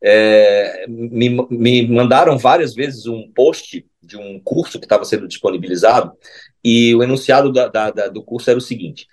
É, 0.00 0.86
me, 0.88 1.30
me 1.50 1.88
mandaram 1.88 2.38
várias 2.38 2.74
vezes 2.74 3.06
um 3.06 3.28
post 3.34 3.84
de 4.12 4.18
um 4.18 4.38
curso 4.38 4.78
que 4.78 4.84
estava 4.84 5.04
sendo 5.04 5.26
disponibilizado, 5.26 6.12
e 6.62 6.94
o 6.94 7.02
enunciado 7.02 7.50
da, 7.50 7.68
da, 7.68 7.90
da, 7.90 8.08
do 8.08 8.22
curso 8.22 8.50
era 8.50 8.58
o 8.58 8.62
seguinte: 8.62 9.06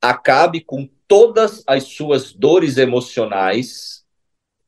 acabe 0.00 0.60
com 0.60 0.88
todas 1.08 1.62
as 1.66 1.84
suas 1.84 2.32
dores 2.32 2.76
emocionais 2.76 4.04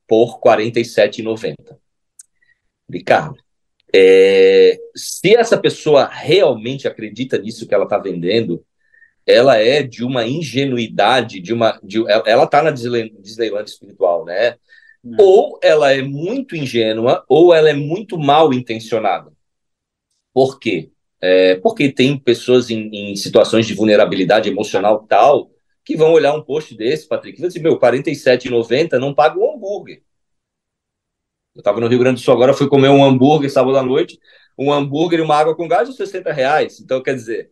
por 0.07 0.37
R$ 0.37 0.59
47,90. 0.59 1.77
Ricardo, 2.91 3.37
é, 3.95 4.79
se 4.95 5.37
essa 5.37 5.59
pessoa 5.59 6.09
realmente 6.11 6.89
acredita 6.89 7.39
nisso 7.39 7.67
que 7.67 7.75
ela 7.75 7.85
está 7.85 7.99
vendendo, 7.99 8.65
ela 9.27 9.57
é 9.57 9.83
de 9.83 10.05
uma 10.05 10.27
ingenuidade, 10.27 11.41
de 11.41 11.53
uma, 11.53 11.79
de, 11.83 12.03
ela 12.27 12.45
está 12.45 12.63
na 12.63 12.71
Disneyland 12.71 13.69
espiritual, 13.69 14.25
né? 14.25 14.57
Não. 15.03 15.25
Ou 15.25 15.59
ela 15.63 15.93
é 15.93 16.03
muito 16.03 16.57
ingênua, 16.57 17.25
ou 17.29 17.55
ela 17.55 17.69
é 17.69 17.75
muito 17.75 18.19
mal 18.19 18.53
intencionada. 18.53 19.34
Por 20.35 20.59
quê? 20.59 20.91
É, 21.21 21.55
porque 21.57 21.91
tem 21.91 22.19
pessoas 22.19 22.69
em, 22.69 22.91
em, 22.93 23.17
situações 23.17 23.67
de 23.67 23.75
vulnerabilidade 23.75 24.49
emocional 24.49 25.07
tal 25.07 25.51
que 25.85 25.97
vão 25.97 26.13
olhar 26.13 26.35
um 26.35 26.43
post 26.43 26.77
desse, 26.77 27.07
Patrick, 27.09 27.39
e 27.39 27.41
vão 27.41 27.49
dizer, 27.49 27.61
meu, 27.61 27.75
R$ 27.75 27.79
47,90 27.79 28.99
não 28.99 29.15
paga 29.15 29.39
um 29.39 29.55
hambúrguer. 29.55 30.03
Eu 31.55 31.61
estava 31.61 31.81
no 31.81 31.87
Rio 31.87 31.99
Grande 31.99 32.21
do 32.21 32.25
Sul 32.25 32.35
agora, 32.35 32.53
fui 32.53 32.69
comer 32.69 32.89
um 32.89 33.05
hambúrguer 33.05 33.51
sábado 33.51 33.79
à 33.79 33.83
noite, 33.83 34.19
um 34.59 34.73
hambúrguer 34.73 35.21
e 35.21 35.23
uma 35.23 35.37
água 35.37 35.55
com 35.55 35.69
gás, 35.69 35.95
60 35.95 36.33
reais. 36.33 36.81
Então, 36.81 37.03
quer 37.03 37.15
dizer, 37.15 37.51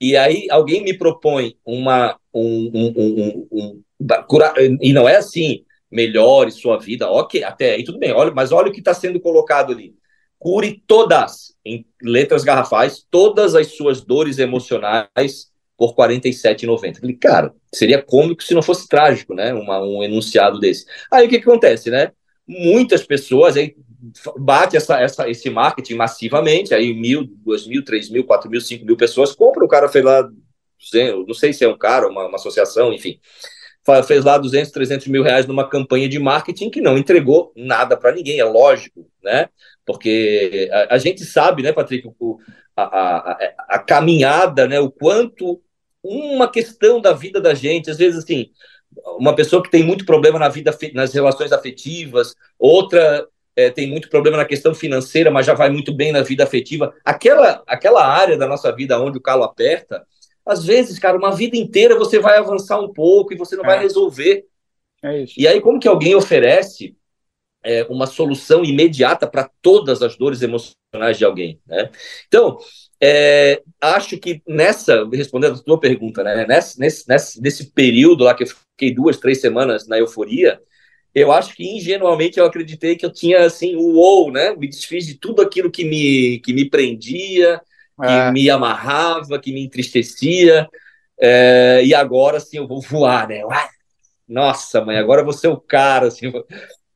e 0.00 0.16
aí 0.16 0.48
alguém 0.50 0.82
me 0.82 0.96
propõe 0.96 1.56
uma. 1.64 2.18
Um, 2.32 2.70
um, 2.74 2.94
um, 2.96 3.48
um, 3.52 4.78
e 4.82 4.92
não 4.92 5.08
é 5.08 5.16
assim, 5.16 5.64
melhore 5.90 6.50
sua 6.50 6.78
vida, 6.78 7.08
ok, 7.08 7.44
até 7.44 7.74
aí 7.74 7.84
tudo 7.84 7.98
bem, 7.98 8.12
olha, 8.12 8.32
mas 8.32 8.50
olha 8.50 8.68
o 8.68 8.72
que 8.72 8.80
está 8.80 8.92
sendo 8.92 9.20
colocado 9.20 9.72
ali. 9.72 9.94
Cure 10.44 10.82
todas, 10.86 11.54
em 11.64 11.86
letras 12.02 12.44
garrafais, 12.44 13.06
todas 13.10 13.54
as 13.54 13.68
suas 13.68 14.02
dores 14.02 14.38
emocionais 14.38 15.50
por 15.74 15.94
R$ 15.96 16.16
47,90. 16.16 17.00
Falei, 17.00 17.16
cara, 17.16 17.54
seria 17.74 18.02
cômico 18.02 18.42
se 18.42 18.52
não 18.52 18.62
fosse 18.62 18.86
trágico, 18.86 19.34
né? 19.34 19.54
Uma, 19.54 19.80
um 19.80 20.02
enunciado 20.02 20.60
desse. 20.60 20.84
Aí 21.10 21.26
o 21.26 21.30
que, 21.30 21.40
que 21.40 21.48
acontece, 21.48 21.90
né? 21.90 22.12
muitas 22.46 23.04
pessoas 23.04 23.56
aí 23.56 23.74
bate 24.38 24.76
essa, 24.76 25.00
essa, 25.00 25.28
esse 25.28 25.48
marketing 25.48 25.94
massivamente, 25.94 26.74
aí 26.74 26.92
mil, 26.92 27.24
duas 27.24 27.66
mil, 27.66 27.82
três 27.82 28.10
mil, 28.10 28.24
quatro 28.24 28.50
mil, 28.50 28.60
cinco 28.60 28.84
mil 28.84 28.96
pessoas 28.96 29.34
compram, 29.34 29.64
o 29.64 29.68
cara 29.68 29.88
fez 29.88 30.04
lá, 30.04 30.28
não 31.26 31.34
sei 31.34 31.52
se 31.52 31.64
é 31.64 31.68
um 31.68 31.78
cara, 31.78 32.06
uma, 32.06 32.26
uma 32.26 32.36
associação, 32.36 32.92
enfim, 32.92 33.18
fez 34.06 34.24
lá 34.24 34.36
200, 34.36 34.70
300 34.70 35.06
mil 35.08 35.22
reais 35.22 35.46
numa 35.46 35.68
campanha 35.68 36.08
de 36.08 36.18
marketing 36.18 36.70
que 36.70 36.82
não 36.82 36.98
entregou 36.98 37.52
nada 37.56 37.96
para 37.96 38.12
ninguém, 38.12 38.38
é 38.38 38.44
lógico, 38.44 39.10
né? 39.22 39.48
Porque 39.84 40.68
a, 40.72 40.94
a, 40.94 40.98
gente 40.98 41.24
sabe, 41.24 41.62
né, 41.62 41.72
Patrick, 41.72 42.08
o, 42.18 42.38
a, 42.76 42.82
a, 42.82 43.54
a 43.70 43.78
caminhada, 43.78 44.66
né, 44.66 44.80
o 44.80 44.90
quanto 44.90 45.60
uma 46.02 46.50
questão 46.50 47.00
da 47.00 47.12
vida 47.12 47.40
da 47.40 47.54
gente, 47.54 47.90
às 47.90 47.98
vezes 47.98 48.24
assim, 48.24 48.50
uma 49.18 49.34
pessoa 49.34 49.62
que 49.62 49.70
tem 49.70 49.82
muito 49.82 50.04
problema 50.04 50.38
na 50.38 50.48
vida, 50.48 50.76
nas 50.94 51.12
relações 51.12 51.52
afetivas, 51.52 52.34
outra 52.58 53.26
é, 53.56 53.70
tem 53.70 53.88
muito 53.88 54.08
problema 54.08 54.36
na 54.36 54.44
questão 54.44 54.74
financeira, 54.74 55.30
mas 55.30 55.46
já 55.46 55.54
vai 55.54 55.70
muito 55.70 55.92
bem 55.92 56.12
na 56.12 56.22
vida 56.22 56.44
afetiva. 56.44 56.92
Aquela, 57.04 57.62
aquela 57.66 58.06
área 58.06 58.36
da 58.36 58.46
nossa 58.46 58.74
vida 58.74 59.00
onde 59.00 59.18
o 59.18 59.22
calo 59.22 59.44
aperta, 59.44 60.04
às 60.44 60.64
vezes, 60.64 60.98
cara, 60.98 61.16
uma 61.16 61.34
vida 61.34 61.56
inteira 61.56 61.98
você 61.98 62.18
vai 62.18 62.36
avançar 62.36 62.78
um 62.78 62.92
pouco 62.92 63.32
e 63.32 63.36
você 63.36 63.56
não 63.56 63.64
é. 63.64 63.68
vai 63.68 63.78
resolver. 63.80 64.44
É 65.02 65.24
e 65.36 65.48
aí, 65.48 65.60
como 65.60 65.80
que 65.80 65.88
alguém 65.88 66.14
oferece 66.14 66.96
é, 67.64 67.84
uma 67.88 68.06
solução 68.06 68.64
imediata 68.64 69.26
para 69.26 69.50
todas 69.62 70.02
as 70.02 70.16
dores 70.16 70.42
emocionais 70.42 71.16
de 71.16 71.24
alguém? 71.24 71.58
Né? 71.66 71.90
Então, 72.28 72.58
é, 73.00 73.62
acho 73.80 74.18
que 74.18 74.42
nessa, 74.46 75.08
respondendo 75.12 75.54
a 75.54 75.62
tua 75.62 75.80
pergunta, 75.80 76.22
né, 76.22 76.46
nesse, 76.46 76.78
nesse, 76.78 77.08
nesse, 77.08 77.40
nesse 77.40 77.70
período 77.70 78.24
lá 78.24 78.34
que 78.34 78.44
eu 78.44 78.48
fiquei 78.48 78.94
duas, 78.94 79.18
três 79.18 79.40
semanas 79.40 79.86
na 79.88 79.98
euforia, 79.98 80.60
eu 81.14 81.30
acho 81.30 81.54
que 81.54 81.64
ingenuamente 81.64 82.38
eu 82.38 82.44
acreditei 82.44 82.96
que 82.96 83.06
eu 83.06 83.12
tinha 83.12 83.44
assim 83.44 83.76
o 83.76 83.94
ou, 83.94 84.32
né? 84.32 84.54
Me 84.56 84.68
desfiz 84.68 85.06
de 85.06 85.14
tudo 85.14 85.40
aquilo 85.42 85.70
que 85.70 85.84
me, 85.84 86.40
que 86.40 86.52
me 86.52 86.68
prendia, 86.68 87.60
que 88.00 88.06
é. 88.08 88.32
me 88.32 88.50
amarrava, 88.50 89.38
que 89.38 89.52
me 89.52 89.64
entristecia. 89.64 90.68
É, 91.20 91.82
e 91.84 91.94
agora 91.94 92.38
assim 92.38 92.56
eu 92.56 92.66
vou 92.66 92.80
voar, 92.80 93.28
né? 93.28 93.42
Nossa, 94.26 94.84
mãe, 94.84 94.96
agora 94.96 95.20
eu 95.20 95.24
vou 95.24 95.32
ser 95.32 95.48
o 95.48 95.60
cara, 95.60 96.08
assim. 96.08 96.32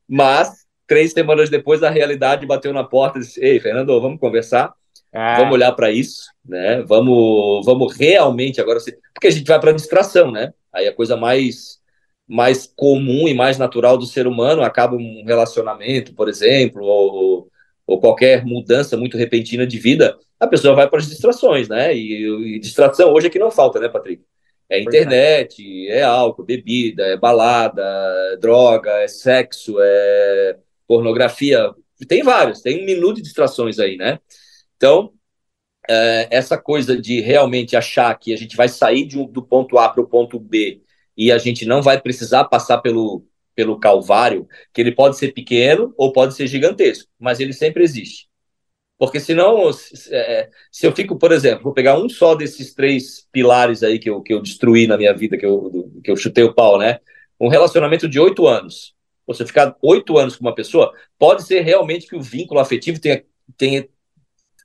Mas 0.09 0.65
três 0.87 1.11
semanas 1.11 1.49
depois 1.49 1.83
a 1.83 1.89
realidade 1.89 2.45
bateu 2.45 2.73
na 2.73 2.83
porta 2.83 3.19
e 3.19 3.21
disse: 3.21 3.39
Ei, 3.43 3.59
Fernando, 3.59 4.01
vamos 4.01 4.19
conversar. 4.19 4.73
É. 5.11 5.37
Vamos 5.37 5.53
olhar 5.53 5.71
para 5.71 5.91
isso, 5.91 6.23
né? 6.45 6.83
Vamos, 6.83 7.65
vamos 7.65 7.95
realmente 7.95 8.61
agora, 8.61 8.79
porque 9.13 9.27
a 9.27 9.31
gente 9.31 9.47
vai 9.47 9.59
para 9.59 9.71
distração, 9.71 10.31
né? 10.31 10.53
Aí 10.73 10.87
a 10.87 10.93
coisa 10.93 11.15
mais 11.15 11.79
mais 12.27 12.71
comum 12.75 13.27
e 13.27 13.33
mais 13.33 13.57
natural 13.57 13.97
do 13.97 14.05
ser 14.05 14.27
humano 14.27 14.61
acaba 14.61 14.95
um 14.95 15.23
relacionamento, 15.25 16.13
por 16.13 16.29
exemplo, 16.29 16.83
ou, 16.83 17.49
ou 17.87 17.99
qualquer 17.99 18.45
mudança 18.45 18.95
muito 18.95 19.17
repentina 19.17 19.65
de 19.65 19.79
vida, 19.79 20.15
a 20.39 20.45
pessoa 20.45 20.75
vai 20.75 20.87
para 20.87 20.99
as 20.99 21.09
distrações, 21.09 21.67
né? 21.67 21.95
E, 21.95 22.55
e, 22.55 22.59
distração 22.59 23.11
hoje 23.11 23.25
é 23.25 23.29
que 23.31 23.39
não 23.39 23.49
falta, 23.49 23.79
né, 23.79 23.89
Patrick? 23.89 24.23
É, 24.69 24.77
é 24.77 24.81
internet, 24.81 25.89
é 25.89 26.03
álcool, 26.03 26.43
bebida, 26.43 27.03
é 27.03 27.17
balada, 27.17 27.83
é 28.33 28.37
droga, 28.37 28.91
é 28.99 29.07
sexo, 29.07 29.75
é 29.79 30.57
pornografia. 30.87 31.73
Tem 32.07 32.23
vários, 32.23 32.61
tem 32.61 32.81
um 32.81 32.85
minuto 32.85 33.17
de 33.17 33.23
distrações 33.23 33.79
aí, 33.79 33.97
né? 33.97 34.19
Então, 34.77 35.11
é, 35.89 36.27
essa 36.29 36.57
coisa 36.57 36.99
de 36.99 37.19
realmente 37.19 37.75
achar 37.75 38.13
que 38.17 38.33
a 38.33 38.37
gente 38.37 38.55
vai 38.55 38.69
sair 38.69 39.05
de 39.05 39.17
um, 39.17 39.25
do 39.25 39.41
ponto 39.41 39.77
A 39.77 39.89
para 39.89 40.01
o 40.01 40.07
ponto 40.07 40.39
B 40.39 40.81
e 41.17 41.31
a 41.31 41.37
gente 41.37 41.65
não 41.65 41.81
vai 41.81 41.99
precisar 41.99 42.45
passar 42.45 42.77
pelo, 42.77 43.25
pelo 43.55 43.79
calvário, 43.79 44.47
que 44.71 44.79
ele 44.79 44.93
pode 44.93 45.17
ser 45.17 45.33
pequeno 45.33 45.93
ou 45.97 46.13
pode 46.13 46.35
ser 46.35 46.47
gigantesco, 46.47 47.09
mas 47.19 47.39
ele 47.39 47.53
sempre 47.53 47.83
existe. 47.83 48.28
Porque 48.99 49.19
senão, 49.19 49.71
se, 49.71 50.13
é, 50.13 50.49
se 50.69 50.85
eu 50.85 50.91
fico, 50.91 51.17
por 51.17 51.31
exemplo, 51.31 51.63
vou 51.63 51.73
pegar 51.73 51.97
um 51.97 52.09
só 52.09 52.35
desses 52.35 52.73
três 52.73 53.25
pilares 53.31 53.81
aí 53.81 53.97
que 53.97 54.09
eu, 54.09 54.21
que 54.21 54.33
eu 54.33 54.41
destruí 54.41 54.85
na 54.85 54.97
minha 54.97 55.13
vida, 55.13 55.37
que 55.37 55.45
eu, 55.45 55.89
que 56.03 56.11
eu 56.11 56.17
chutei 56.17 56.43
o 56.43 56.53
pau, 56.53 56.77
né? 56.77 56.99
Um 57.39 57.47
relacionamento 57.47 58.09
de 58.09 58.19
oito 58.19 58.45
anos. 58.45 58.93
Você 59.25 59.45
ficar 59.45 59.75
oito 59.81 60.17
anos 60.17 60.35
com 60.35 60.45
uma 60.45 60.53
pessoa, 60.53 60.93
pode 61.17 61.43
ser 61.43 61.61
realmente 61.61 62.07
que 62.07 62.15
o 62.15 62.21
vínculo 62.21 62.59
afetivo 62.59 62.99
tenha, 62.99 63.23
tenha 63.57 63.87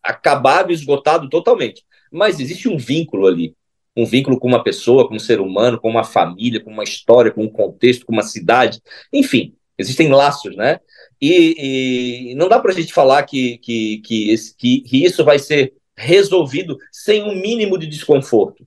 acabado, 0.02 0.72
esgotado 0.72 1.28
totalmente. 1.30 1.84
Mas 2.10 2.40
existe 2.40 2.68
um 2.68 2.76
vínculo 2.76 3.26
ali 3.26 3.54
um 3.96 4.04
vínculo 4.04 4.38
com 4.38 4.48
uma 4.48 4.62
pessoa, 4.62 5.06
com 5.06 5.14
um 5.14 5.20
ser 5.20 5.40
humano, 5.40 5.80
com 5.80 5.88
uma 5.88 6.04
família, 6.04 6.60
com 6.60 6.70
uma 6.70 6.82
história, 6.82 7.30
com 7.30 7.44
um 7.44 7.48
contexto, 7.50 8.04
com 8.04 8.12
uma 8.12 8.22
cidade, 8.22 8.80
enfim, 9.12 9.54
existem 9.78 10.08
laços, 10.08 10.56
né? 10.56 10.80
E, 11.20 12.30
e 12.30 12.34
não 12.34 12.48
dá 12.48 12.58
para 12.58 12.72
a 12.72 12.74
gente 12.74 12.92
falar 12.92 13.22
que, 13.22 13.58
que, 13.58 13.98
que, 13.98 14.30
esse, 14.30 14.56
que, 14.56 14.80
que 14.80 15.04
isso 15.04 15.24
vai 15.24 15.38
ser 15.38 15.74
resolvido 15.96 16.76
sem 16.92 17.22
um 17.22 17.34
mínimo 17.34 17.78
de 17.78 17.86
desconforto. 17.86 18.66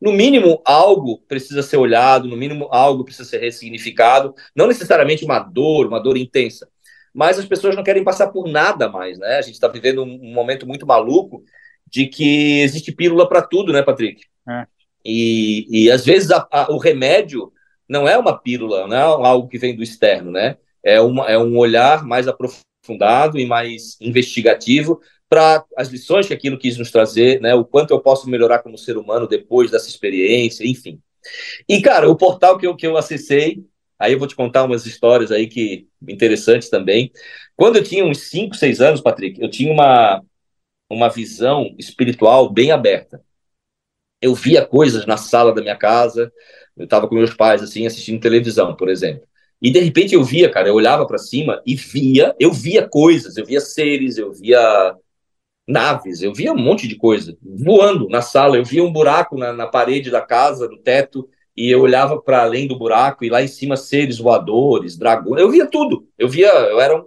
No 0.00 0.12
mínimo, 0.12 0.60
algo 0.64 1.22
precisa 1.26 1.62
ser 1.62 1.76
olhado, 1.76 2.28
no 2.28 2.36
mínimo, 2.36 2.68
algo 2.70 3.04
precisa 3.04 3.28
ser 3.28 3.38
ressignificado, 3.38 4.34
não 4.54 4.66
necessariamente 4.66 5.24
uma 5.24 5.38
dor, 5.38 5.86
uma 5.86 6.00
dor 6.00 6.16
intensa, 6.16 6.68
mas 7.12 7.38
as 7.38 7.46
pessoas 7.46 7.76
não 7.76 7.84
querem 7.84 8.04
passar 8.04 8.28
por 8.28 8.48
nada 8.48 8.88
mais, 8.88 9.18
né? 9.18 9.38
A 9.38 9.42
gente 9.42 9.54
está 9.54 9.68
vivendo 9.68 10.02
um, 10.02 10.20
um 10.22 10.32
momento 10.34 10.66
muito 10.66 10.86
maluco 10.86 11.42
de 11.86 12.06
que 12.06 12.60
existe 12.60 12.92
pílula 12.92 13.28
para 13.28 13.40
tudo, 13.40 13.72
né, 13.72 13.82
Patrick? 13.82 14.24
É. 14.48 14.66
E, 15.04 15.66
e 15.70 15.90
às 15.90 16.04
vezes 16.04 16.30
a, 16.30 16.46
a, 16.50 16.72
o 16.72 16.78
remédio 16.78 17.52
não 17.88 18.08
é 18.08 18.16
uma 18.18 18.36
pílula, 18.36 18.86
não 18.86 18.96
é 18.96 19.00
algo 19.00 19.48
que 19.48 19.58
vem 19.58 19.74
do 19.74 19.82
externo, 19.82 20.30
né? 20.30 20.56
É, 20.82 21.00
uma, 21.00 21.30
é 21.30 21.38
um 21.38 21.56
olhar 21.56 22.04
mais 22.04 22.28
aprofundado 22.28 23.38
e 23.38 23.46
mais 23.46 23.96
investigativo 24.00 25.00
para 25.28 25.64
as 25.76 25.88
lições 25.88 26.26
que 26.26 26.34
aquilo 26.34 26.58
quis 26.58 26.76
nos 26.76 26.90
trazer, 26.90 27.40
né? 27.40 27.54
O 27.54 27.64
quanto 27.64 27.92
eu 27.92 28.00
posso 28.00 28.28
melhorar 28.28 28.60
como 28.60 28.78
ser 28.78 28.96
humano 28.96 29.26
depois 29.26 29.70
dessa 29.70 29.88
experiência, 29.88 30.66
enfim. 30.66 31.00
E, 31.68 31.80
cara, 31.80 32.08
o 32.10 32.16
portal 32.16 32.58
que 32.58 32.66
eu, 32.66 32.76
que 32.76 32.86
eu 32.86 32.96
acessei, 32.96 33.64
aí 33.98 34.12
eu 34.12 34.18
vou 34.18 34.28
te 34.28 34.36
contar 34.36 34.64
umas 34.64 34.86
histórias 34.86 35.32
aí 35.32 35.46
que 35.46 35.88
interessantes 36.06 36.68
também. 36.68 37.10
Quando 37.56 37.76
eu 37.76 37.84
tinha 37.84 38.04
uns 38.04 38.18
5, 38.28 38.54
6 38.54 38.80
anos, 38.80 39.00
Patrick, 39.00 39.40
eu 39.40 39.50
tinha 39.50 39.72
uma, 39.72 40.22
uma 40.90 41.08
visão 41.08 41.74
espiritual 41.78 42.50
bem 42.52 42.70
aberta 42.72 43.22
eu 44.24 44.34
via 44.34 44.64
coisas 44.64 45.04
na 45.04 45.18
sala 45.18 45.54
da 45.54 45.60
minha 45.60 45.76
casa, 45.76 46.32
eu 46.76 46.84
estava 46.84 47.08
com 47.08 47.14
meus 47.14 47.34
pais, 47.34 47.62
assim, 47.62 47.86
assistindo 47.86 48.20
televisão, 48.20 48.74
por 48.76 48.88
exemplo. 48.88 49.26
E 49.62 49.70
de 49.70 49.80
repente 49.80 50.14
eu 50.14 50.22
via, 50.24 50.50
cara, 50.50 50.68
eu 50.68 50.74
olhava 50.74 51.06
para 51.06 51.18
cima 51.18 51.62
e 51.66 51.74
via, 51.74 52.34
eu 52.38 52.52
via 52.52 52.86
coisas, 52.88 53.36
eu 53.36 53.46
via 53.46 53.60
seres, 53.60 54.18
eu 54.18 54.32
via 54.32 54.94
naves, 55.66 56.22
eu 56.22 56.34
via 56.34 56.52
um 56.52 56.58
monte 56.58 56.86
de 56.86 56.96
coisa 56.96 57.36
voando 57.42 58.08
na 58.08 58.20
sala, 58.20 58.56
eu 58.56 58.64
via 58.64 58.84
um 58.84 58.92
buraco 58.92 59.38
na, 59.38 59.52
na 59.52 59.66
parede 59.66 60.10
da 60.10 60.20
casa, 60.20 60.68
no 60.68 60.78
teto, 60.78 61.28
e 61.56 61.70
eu 61.70 61.80
olhava 61.80 62.20
para 62.20 62.42
além 62.42 62.66
do 62.66 62.78
buraco 62.78 63.24
e 63.24 63.30
lá 63.30 63.42
em 63.42 63.48
cima 63.48 63.76
seres 63.76 64.18
voadores, 64.18 64.98
dragões, 64.98 65.40
eu 65.40 65.50
via 65.50 65.66
tudo. 65.66 66.08
Eu 66.18 66.28
via, 66.28 66.48
eu 66.48 66.80
era 66.80 66.96
um, 66.96 67.04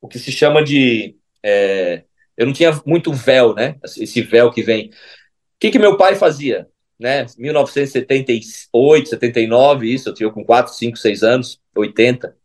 o 0.00 0.08
que 0.08 0.18
se 0.18 0.32
chama 0.32 0.64
de 0.64 1.16
é, 1.42 2.04
eu 2.36 2.46
não 2.46 2.52
tinha 2.52 2.72
muito 2.86 3.12
véu, 3.12 3.54
né? 3.54 3.78
Esse 3.84 4.22
véu 4.22 4.50
que 4.50 4.62
vem 4.62 4.90
que, 5.60 5.70
que 5.70 5.78
meu 5.78 5.96
pai 5.96 6.16
fazia? 6.16 6.66
Né? 7.00 7.24
1978, 7.38 9.08
79, 9.08 9.90
isso, 9.90 10.10
eu 10.10 10.14
tinha 10.14 10.30
com 10.30 10.44
4, 10.44 10.74
5, 10.74 10.98
6 10.98 11.22
anos, 11.22 11.58
80. 11.74 12.36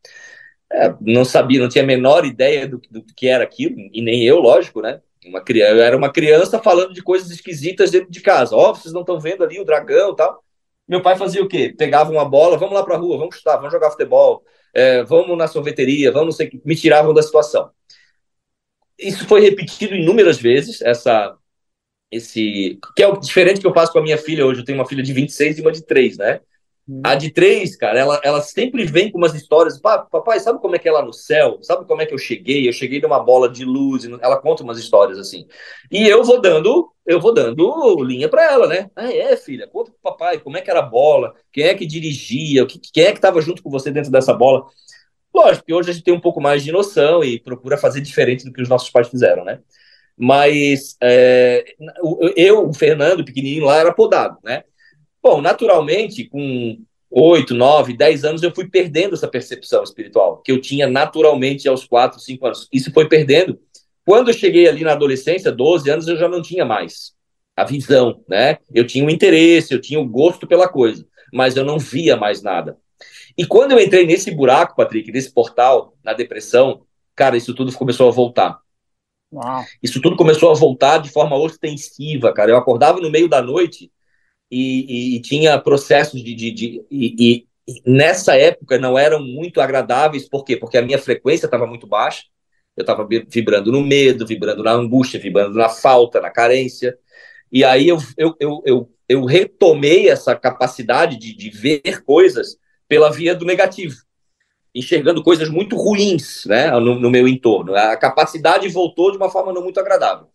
É, 0.72 0.96
não 1.02 1.26
sabia, 1.26 1.60
não 1.60 1.68
tinha 1.68 1.84
a 1.84 1.88
menor 1.88 2.26
ideia 2.26 2.66
do, 2.66 2.82
do, 2.90 3.04
que 3.16 3.28
era 3.28 3.44
aquilo, 3.44 3.76
e 3.92 4.02
nem 4.02 4.24
eu, 4.24 4.40
lógico, 4.40 4.82
né? 4.82 5.02
Uma 5.26 5.42
criança, 5.42 5.72
eu 5.74 5.82
era 5.82 5.98
uma 5.98 6.12
criança 6.12 6.60
falando 6.60 6.94
de 6.94 7.04
coisas 7.04 7.30
esquisitas 7.32 7.92
dentro 7.92 8.10
de 8.10 8.22
casa. 8.22 8.56
Ó, 8.56 8.72
oh, 8.72 8.76
vocês 8.76 8.94
não 8.94 9.02
estão 9.02 9.20
vendo 9.20 9.44
ali 9.44 9.60
o 9.60 9.66
dragão 9.66 10.14
e 10.14 10.16
tal. 10.16 10.44
Meu 10.88 11.02
pai 11.02 11.18
fazia 11.18 11.44
o 11.44 11.48
quê? 11.48 11.74
Pegava 11.78 12.12
uma 12.12 12.24
bola, 12.24 12.58
vamos 12.58 12.76
lá 12.76 12.84
para 12.84 12.96
a 12.96 12.98
rua, 12.98 13.18
vamos 13.18 13.36
chutar, 13.36 13.58
vamos 13.58 13.74
jogar 13.74 13.92
futebol, 13.92 14.44
é, 14.74 15.04
vamos 15.04 15.38
na 15.38 15.48
sorveteria, 15.48 16.12
vamos 16.12 16.28
não 16.28 16.32
sei 16.32 16.48
o 16.48 16.68
Me 16.68 16.76
tiravam 16.76 17.14
da 17.14 17.22
situação. 17.24 17.72
Isso 18.98 19.28
foi 19.28 19.42
repetido 19.42 19.96
inúmeras 19.96 20.40
vezes, 20.40 20.82
essa 20.82 21.38
esse. 22.12 22.80
Que 22.96 23.04
é 23.04 23.08
o 23.08 23.18
diferente 23.18 23.60
que 23.60 23.68
eu 23.68 23.74
faço 23.74 23.92
com 23.92 24.00
a 24.00 24.04
minha 24.04 24.18
filha 24.18 24.46
hoje. 24.46 24.62
Eu 24.62 24.66
tenho 24.66 24.78
uma 24.78 24.88
filha 24.88 25.04
de 25.04 25.14
26 25.14 25.58
e 25.58 25.62
uma 25.62 25.72
de 25.72 25.86
3, 25.86 26.18
né? 26.18 26.40
Hum. 26.88 27.02
A 27.04 27.16
de 27.16 27.32
3, 27.32 27.76
cara, 27.76 28.00
ela, 28.00 28.22
ela 28.24 28.42
sempre 28.42 28.86
vem 28.86 29.12
com 29.12 29.18
umas 29.18 29.34
histórias. 29.34 29.80
Papai, 29.80 30.40
sabe 30.40 30.60
como 30.60 30.76
é 30.76 30.80
que 30.80 30.88
é 30.88 30.92
lá 30.92 31.04
no 31.04 31.12
céu? 31.12 31.58
Sabe 31.64 31.86
como 31.86 32.02
é 32.02 32.06
que 32.06 32.14
eu 32.14 32.18
cheguei? 32.18 32.68
Eu 32.68 32.74
cheguei 32.74 33.02
numa 33.02 33.20
bola 33.20 33.50
de 33.50 33.66
luz. 33.66 34.06
Ela 34.22 34.38
conta 34.38 34.64
umas 34.64 34.78
histórias 34.78 35.18
assim. 35.18 35.48
E 35.92 36.08
eu 36.08 36.24
vou 36.24 36.40
dando, 36.40 36.92
eu 37.06 37.20
vou 37.20 37.34
dando 37.34 38.04
linha 38.04 38.30
para 38.30 38.52
ela, 38.52 38.68
né? 38.68 38.90
Ah, 38.96 39.12
é, 39.12 39.36
filha, 39.36 39.68
conta 39.68 39.92
pro 39.92 40.12
papai 40.12 40.40
como 40.40 40.58
é 40.58 40.62
que 40.62 40.70
era 40.70 40.80
a 40.80 40.84
bola, 40.84 41.34
quem 41.52 41.66
é 41.66 41.74
que 41.74 41.86
dirigia, 41.86 42.66
quem 42.68 43.04
é 43.04 43.12
que 43.12 43.18
estava 43.18 43.42
junto 43.42 43.64
com 43.64 43.70
você 43.70 43.90
dentro 43.90 44.12
dessa 44.12 44.34
bola. 44.34 44.68
Lógico 45.34 45.66
que 45.66 45.74
hoje 45.74 45.90
a 45.90 45.94
gente 45.94 46.04
tem 46.04 46.14
um 46.14 46.20
pouco 46.20 46.40
mais 46.40 46.64
de 46.64 46.72
noção 46.72 47.24
e 47.24 47.40
procura 47.40 47.78
fazer 47.78 48.00
diferente 48.00 48.46
do 48.46 48.54
que 48.54 48.62
os 48.62 48.70
nossos 48.70 48.90
pais 48.90 49.10
fizeram, 49.10 49.44
né? 49.44 49.60
Mas 50.18 50.96
é, 51.02 51.66
eu, 52.36 52.70
o 52.70 52.74
Fernando, 52.74 53.26
pequenininho 53.26 53.66
lá, 53.66 53.78
era 53.78 53.94
podado, 53.94 54.38
né? 54.44 54.64
Bom, 55.22 55.42
naturalmente, 55.42 56.26
com 56.30 56.78
8, 57.10 57.54
9, 57.54 57.96
10 57.96 58.24
anos, 58.26 58.44
eu 58.44 58.54
fui 58.54 58.70
perdendo 58.70 59.16
essa 59.16 59.28
percepção 59.28 59.84
espiritual, 59.84 60.42
que 60.42 60.52
eu 60.52 60.62
tinha 60.62 60.88
naturalmente 60.88 61.68
aos 61.68 61.86
4, 61.86 62.20
5 62.20 62.46
anos. 62.46 62.68
Isso 62.72 62.92
foi 62.94 63.08
perdendo. 63.08 63.60
Quando 64.06 64.30
eu 64.30 64.34
cheguei 64.34 64.68
ali 64.68 64.84
na 64.84 64.92
adolescência, 64.92 65.52
12 65.52 65.90
anos, 65.90 66.08
eu 66.08 66.16
já 66.16 66.30
não 66.30 66.42
tinha 66.42 66.64
mais 66.64 67.14
a 67.56 67.64
visão, 67.64 68.22
né? 68.28 68.58
Eu 68.74 68.86
tinha 68.86 69.06
o 69.06 69.10
interesse, 69.10 69.74
eu 69.74 69.82
tinha 69.82 70.00
o 70.00 70.08
gosto 70.08 70.46
pela 70.46 70.68
coisa, 70.68 71.06
mas 71.34 71.56
eu 71.56 71.64
não 71.64 71.80
via 71.80 72.18
mais 72.18 72.42
nada. 72.42 72.78
E 73.38 73.46
quando 73.46 73.72
eu 73.72 73.80
entrei 73.80 74.06
nesse 74.06 74.32
buraco, 74.32 74.76
Patrick, 74.76 75.12
nesse 75.12 75.34
portal, 75.34 75.94
na 76.04 76.14
depressão, 76.14 76.82
cara, 77.16 77.38
isso 77.38 77.54
tudo 77.54 77.74
começou 77.74 78.08
a 78.08 78.12
voltar. 78.12 78.60
Isso 79.82 80.02
tudo 80.02 80.16
começou 80.16 80.52
a 80.52 80.54
voltar 80.54 81.00
de 81.00 81.10
forma 81.10 81.36
ostensiva, 81.38 82.34
cara. 82.34 82.52
Eu 82.52 82.58
acordava 82.58 83.00
no 83.00 83.12
meio 83.12 83.28
da 83.28 83.42
noite 83.42 83.92
e, 84.50 85.14
e, 85.14 85.16
e 85.16 85.22
tinha 85.22 85.60
processos 85.60 86.24
de. 86.24 86.34
de, 86.34 86.52
de 86.52 86.86
e, 86.90 87.16
e, 87.68 87.82
nessa 87.86 88.36
época 88.36 88.78
não 88.78 88.98
eram 88.98 89.20
muito 89.22 89.60
agradáveis, 89.60 90.30
por 90.30 90.44
quê? 90.44 90.56
Porque 90.56 90.78
a 90.78 90.82
minha 90.82 91.00
frequência 91.00 91.48
estava 91.48 91.66
muito 91.66 91.88
baixa. 91.88 92.24
Eu 92.78 92.82
estava 92.82 93.08
vibrando 93.28 93.72
no 93.72 93.82
medo, 93.82 94.28
vibrando 94.28 94.62
na 94.62 94.72
angústia, 94.72 95.20
vibrando 95.20 95.56
na 95.56 95.70
falta, 95.70 96.20
na 96.20 96.30
carência. 96.30 96.98
E 97.52 97.64
aí 97.64 97.88
eu, 97.88 97.98
eu, 98.18 98.36
eu, 98.40 98.62
eu, 98.66 98.90
eu 99.08 99.26
retomei 99.26 100.10
essa 100.10 100.36
capacidade 100.36 101.18
de, 101.18 101.34
de 101.34 101.50
ver 101.50 102.04
coisas 102.04 102.58
pela 102.88 103.10
via 103.12 103.34
do 103.34 103.46
negativo 103.46 103.96
enxergando 104.76 105.24
coisas 105.24 105.50
muito 105.50 105.78
ruins 105.78 106.46
né, 106.46 106.70
no, 106.72 107.00
no, 107.00 107.10
meu 107.10 107.28
entorno. 107.28 107.74
A 107.74 107.96
capacidade 107.96 108.68
voltou 108.68 109.10
de 109.10 109.18
uma 109.18 109.30
forma 109.30 109.54
não 109.54 109.64
muito 109.64 109.80
agradável. 109.80 110.28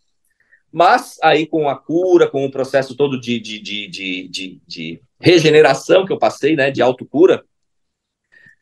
Mas 0.72 1.18
aí 1.22 1.46
com 1.46 1.68
a 1.68 1.76
cura, 1.76 2.26
com 2.26 2.46
o 2.46 2.50
processo 2.50 2.96
todo 2.96 3.20
de, 3.20 3.38
de, 3.38 3.58
de, 3.58 3.88
de, 3.88 4.60
de 4.66 5.02
regeneração 5.20 6.06
que 6.06 6.12
eu 6.12 6.18
passei, 6.18 6.56
né, 6.56 6.70
de 6.70 6.80
autocura, 6.80 7.44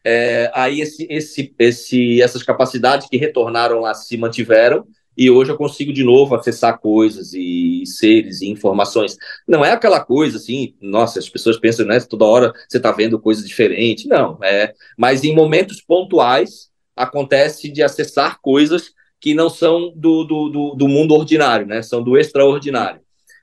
é, 0.05 0.51
aí 0.55 0.81
esse, 0.81 1.07
esse, 1.11 1.55
esse, 1.59 2.21
essas 2.23 2.43
capacidades 2.43 3.09
que 3.09 3.17
retornaram 3.17 3.81
lá 3.81 3.95
se 3.95 4.17
mantiveram 4.17 4.87
e 5.19 5.29
hoje 5.29 5.51
eu 5.51 5.57
consigo 5.57 5.93
de 5.93 6.05
novo 6.05 6.37
acessar 6.37 6.79
coisas 6.79 7.35
e 7.35 7.83
seres 7.85 8.41
e 8.41 8.49
informações. 8.49 9.17
Não 9.49 9.65
é 9.65 9.73
aquela 9.73 9.99
coisa 9.99 10.37
assim, 10.37 10.77
nossa, 10.81 11.19
as 11.19 11.29
pessoas 11.29 11.59
pensam, 11.59 11.85
né, 11.85 11.99
toda 11.99 12.25
hora 12.25 12.53
você 12.69 12.77
está 12.77 12.93
vendo 12.93 13.19
coisas 13.19 13.45
diferentes. 13.45 14.05
Não, 14.05 14.39
é, 14.45 14.73
mas 14.97 15.25
em 15.25 15.35
momentos 15.35 15.83
pontuais 15.83 16.71
acontece 16.95 17.69
de 17.69 17.83
acessar 17.83 18.39
coisas 18.41 18.93
que 19.21 19.35
não 19.35 19.51
são 19.51 19.93
do, 19.97 20.23
do, 20.23 20.49
do, 20.51 20.75
do 20.77 20.89
mundo 20.89 21.13
ordinário, 21.15 21.67
né? 21.67 21.83
São 21.83 22.01
do 22.01 22.17
extraordinário. 22.17 23.01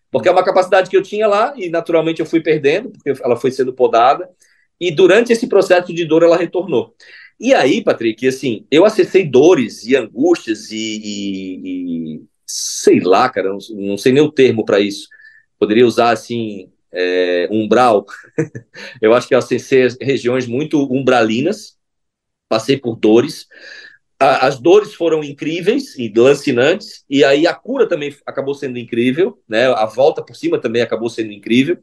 Porque 0.09 0.29
é 0.29 0.31
uma 0.31 0.45
capacidade 0.45 0.89
que 0.89 0.95
eu 0.95 1.03
tinha 1.03 1.27
lá 1.27 1.53
e 1.57 1.69
naturalmente 1.69 2.21
eu 2.21 2.25
fui 2.25 2.39
perdendo, 2.39 2.89
porque 2.91 3.21
ela 3.21 3.35
foi 3.35 3.51
sendo 3.51 3.73
podada, 3.73 4.29
e 4.79 4.91
durante 4.91 5.33
esse 5.33 5.47
processo 5.47 5.93
de 5.93 6.05
dor 6.05 6.23
ela 6.23 6.37
retornou. 6.37 6.95
E 7.39 7.53
aí, 7.53 7.83
Patrick, 7.83 8.27
assim, 8.27 8.65
eu 8.71 8.85
acessei 8.85 9.27
dores 9.27 9.85
e 9.85 9.95
angústias 9.95 10.71
e, 10.71 10.77
e, 10.77 12.15
e 12.15 12.25
sei 12.45 12.99
lá, 13.01 13.29
cara, 13.29 13.49
não, 13.49 13.57
não 13.71 13.97
sei 13.97 14.13
nem 14.13 14.23
o 14.23 14.31
termo 14.31 14.63
para 14.65 14.79
isso. 14.79 15.07
Poderia 15.59 15.85
usar 15.85 16.11
assim 16.11 16.71
é, 16.91 17.47
umbral. 17.51 18.05
eu 19.01 19.13
acho 19.13 19.27
que 19.27 19.35
eu 19.35 19.39
acessei 19.39 19.87
regiões 20.01 20.47
muito 20.47 20.81
umbralinas, 20.91 21.77
passei 22.47 22.77
por 22.77 22.95
dores. 22.95 23.47
A, 24.19 24.47
as 24.47 24.59
dores 24.59 24.93
foram 24.93 25.23
incríveis 25.23 25.97
e 25.97 26.11
lancinantes, 26.15 27.03
e 27.09 27.23
aí 27.23 27.45
a 27.45 27.53
cura 27.53 27.87
também 27.87 28.15
acabou 28.25 28.55
sendo 28.55 28.79
incrível, 28.79 29.41
né? 29.47 29.67
A 29.67 29.85
volta 29.85 30.23
por 30.23 30.35
cima 30.35 30.59
também 30.59 30.81
acabou 30.81 31.09
sendo 31.09 31.33
incrível. 31.33 31.77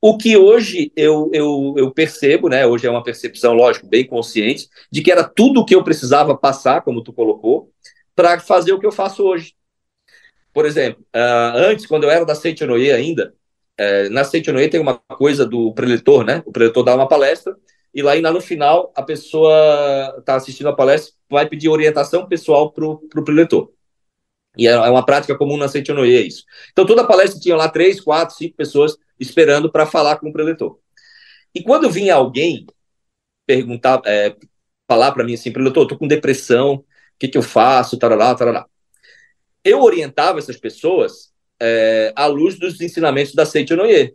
O 0.00 0.16
que 0.16 0.36
hoje 0.36 0.90
eu, 0.96 1.30
eu, 1.32 1.74
eu 1.76 1.90
percebo, 1.90 2.48
né? 2.48 2.66
Hoje 2.66 2.86
é 2.86 2.90
uma 2.90 3.02
percepção, 3.02 3.52
lógico, 3.52 3.86
bem 3.86 4.06
consciente, 4.06 4.68
de 4.90 5.02
que 5.02 5.12
era 5.12 5.22
tudo 5.22 5.60
o 5.60 5.64
que 5.64 5.74
eu 5.74 5.84
precisava 5.84 6.36
passar, 6.36 6.80
como 6.82 7.02
tu 7.02 7.12
colocou, 7.12 7.70
para 8.14 8.40
fazer 8.40 8.72
o 8.72 8.80
que 8.80 8.86
eu 8.86 8.92
faço 8.92 9.22
hoje. 9.22 9.54
Por 10.52 10.64
exemplo, 10.66 11.04
uh, 11.14 11.56
antes, 11.56 11.86
quando 11.86 12.04
eu 12.04 12.10
era 12.10 12.24
da 12.24 12.34
Seitonoye 12.34 12.90
ainda, 12.90 13.34
é, 13.76 14.08
na 14.10 14.24
Seitonoye 14.24 14.68
tem 14.68 14.80
uma 14.80 14.98
coisa 14.98 15.46
do 15.46 15.72
preletor, 15.72 16.24
né? 16.24 16.42
O 16.44 16.52
preletor 16.52 16.84
dá 16.84 16.94
uma 16.94 17.08
palestra 17.08 17.56
e 17.94 18.02
lá 18.02 18.12
ainda 18.12 18.30
no 18.30 18.40
final 18.40 18.92
a 18.94 19.02
pessoa 19.02 20.16
está 20.18 20.36
assistindo 20.36 20.68
a 20.68 20.76
palestra 20.76 21.14
vai 21.30 21.48
pedir 21.48 21.70
orientação 21.70 22.26
pessoal 22.26 22.72
para 22.72 22.84
o 22.84 23.24
preletor. 23.24 23.72
E 24.60 24.68
é, 24.68 24.72
é 24.72 24.90
uma 24.90 25.02
prática 25.02 25.34
comum 25.38 25.56
na 25.56 25.68
Seitonoye 25.68 26.14
é 26.14 26.20
isso. 26.20 26.44
Então 26.70 26.84
toda 26.84 27.06
palestra 27.06 27.40
tinha 27.40 27.56
lá 27.56 27.66
três, 27.66 27.98
quatro, 27.98 28.36
cinco 28.36 28.54
pessoas 28.54 28.94
esperando 29.18 29.72
para 29.72 29.86
falar 29.86 30.18
com 30.18 30.28
o 30.28 30.32
preletor. 30.34 30.78
E 31.54 31.62
quando 31.62 31.90
vinha 31.90 32.14
alguém 32.14 32.66
perguntar, 33.46 34.02
é, 34.04 34.36
falar 34.86 35.12
para 35.12 35.24
mim 35.24 35.32
assim, 35.32 35.50
preletor, 35.50 35.84
estou 35.84 35.96
com 35.96 36.06
depressão, 36.06 36.74
o 36.74 36.84
que, 37.18 37.26
que 37.26 37.38
eu 37.38 37.42
faço, 37.42 37.98
tarará, 37.98 38.34
tarará. 38.34 38.66
Eu 39.64 39.80
orientava 39.80 40.38
essas 40.38 40.58
pessoas 40.58 41.32
é, 41.58 42.12
à 42.14 42.26
luz 42.26 42.58
dos 42.58 42.82
ensinamentos 42.82 43.34
da 43.34 43.46
Seichonoye, 43.46 44.14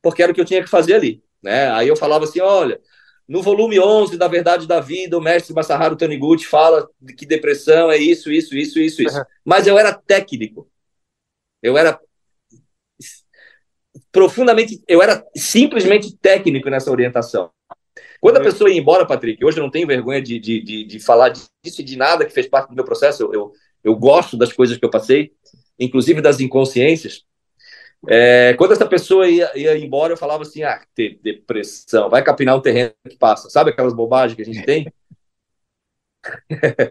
porque 0.00 0.22
era 0.22 0.32
o 0.32 0.34
que 0.34 0.40
eu 0.40 0.46
tinha 0.46 0.62
que 0.62 0.70
fazer 0.70 0.94
ali. 0.94 1.22
Né? 1.42 1.70
Aí 1.70 1.88
eu 1.88 1.96
falava 1.96 2.24
assim: 2.24 2.40
olha, 2.40 2.80
no 3.28 3.42
volume 3.42 3.78
11 3.78 4.16
da 4.16 4.28
Verdade 4.28 4.66
da 4.66 4.80
Vida, 4.80 5.16
o 5.16 5.20
mestre 5.20 5.54
Masaharu 5.54 5.96
Taniguchi 5.96 6.46
fala 6.46 6.88
que 7.16 7.24
depressão 7.24 7.90
é 7.90 7.96
isso, 7.96 8.30
isso, 8.30 8.56
isso, 8.56 8.78
isso, 8.78 9.02
isso. 9.02 9.18
Uhum. 9.18 9.24
Mas 9.44 9.66
eu 9.66 9.78
era 9.78 9.92
técnico. 9.92 10.68
Eu 11.62 11.78
era 11.78 11.98
profundamente, 14.10 14.82
eu 14.86 15.02
era 15.02 15.24
simplesmente 15.34 16.16
técnico 16.16 16.68
nessa 16.68 16.90
orientação. 16.90 17.50
Quando 18.20 18.36
a 18.36 18.42
pessoa 18.42 18.70
ia 18.70 18.78
embora, 18.78 19.06
Patrick, 19.06 19.44
hoje 19.44 19.58
eu 19.58 19.62
não 19.62 19.70
tenho 19.70 19.86
vergonha 19.86 20.22
de, 20.22 20.38
de, 20.38 20.60
de, 20.60 20.84
de 20.84 21.00
falar 21.00 21.30
disso 21.30 21.80
e 21.80 21.84
de 21.84 21.96
nada 21.96 22.24
que 22.24 22.32
fez 22.32 22.46
parte 22.46 22.68
do 22.68 22.74
meu 22.74 22.84
processo, 22.84 23.22
eu, 23.24 23.32
eu, 23.32 23.52
eu 23.82 23.96
gosto 23.96 24.36
das 24.36 24.52
coisas 24.52 24.76
que 24.76 24.84
eu 24.84 24.90
passei, 24.90 25.32
inclusive 25.78 26.20
das 26.20 26.38
inconsciências. 26.38 27.24
É, 28.08 28.54
quando 28.54 28.72
essa 28.72 28.86
pessoa 28.86 29.28
ia, 29.28 29.50
ia 29.56 29.78
embora, 29.78 30.12
eu 30.12 30.16
falava 30.16 30.42
assim: 30.42 30.62
ah, 30.62 30.82
ter 30.94 31.20
depressão, 31.22 32.10
vai 32.10 32.22
capinar 32.22 32.56
um 32.56 32.60
terreno 32.60 32.92
que 33.08 33.16
passa. 33.16 33.48
Sabe 33.48 33.70
aquelas 33.70 33.94
bobagens 33.94 34.34
que 34.34 34.42
a 34.42 34.44
gente 34.44 34.64
tem? 34.64 34.92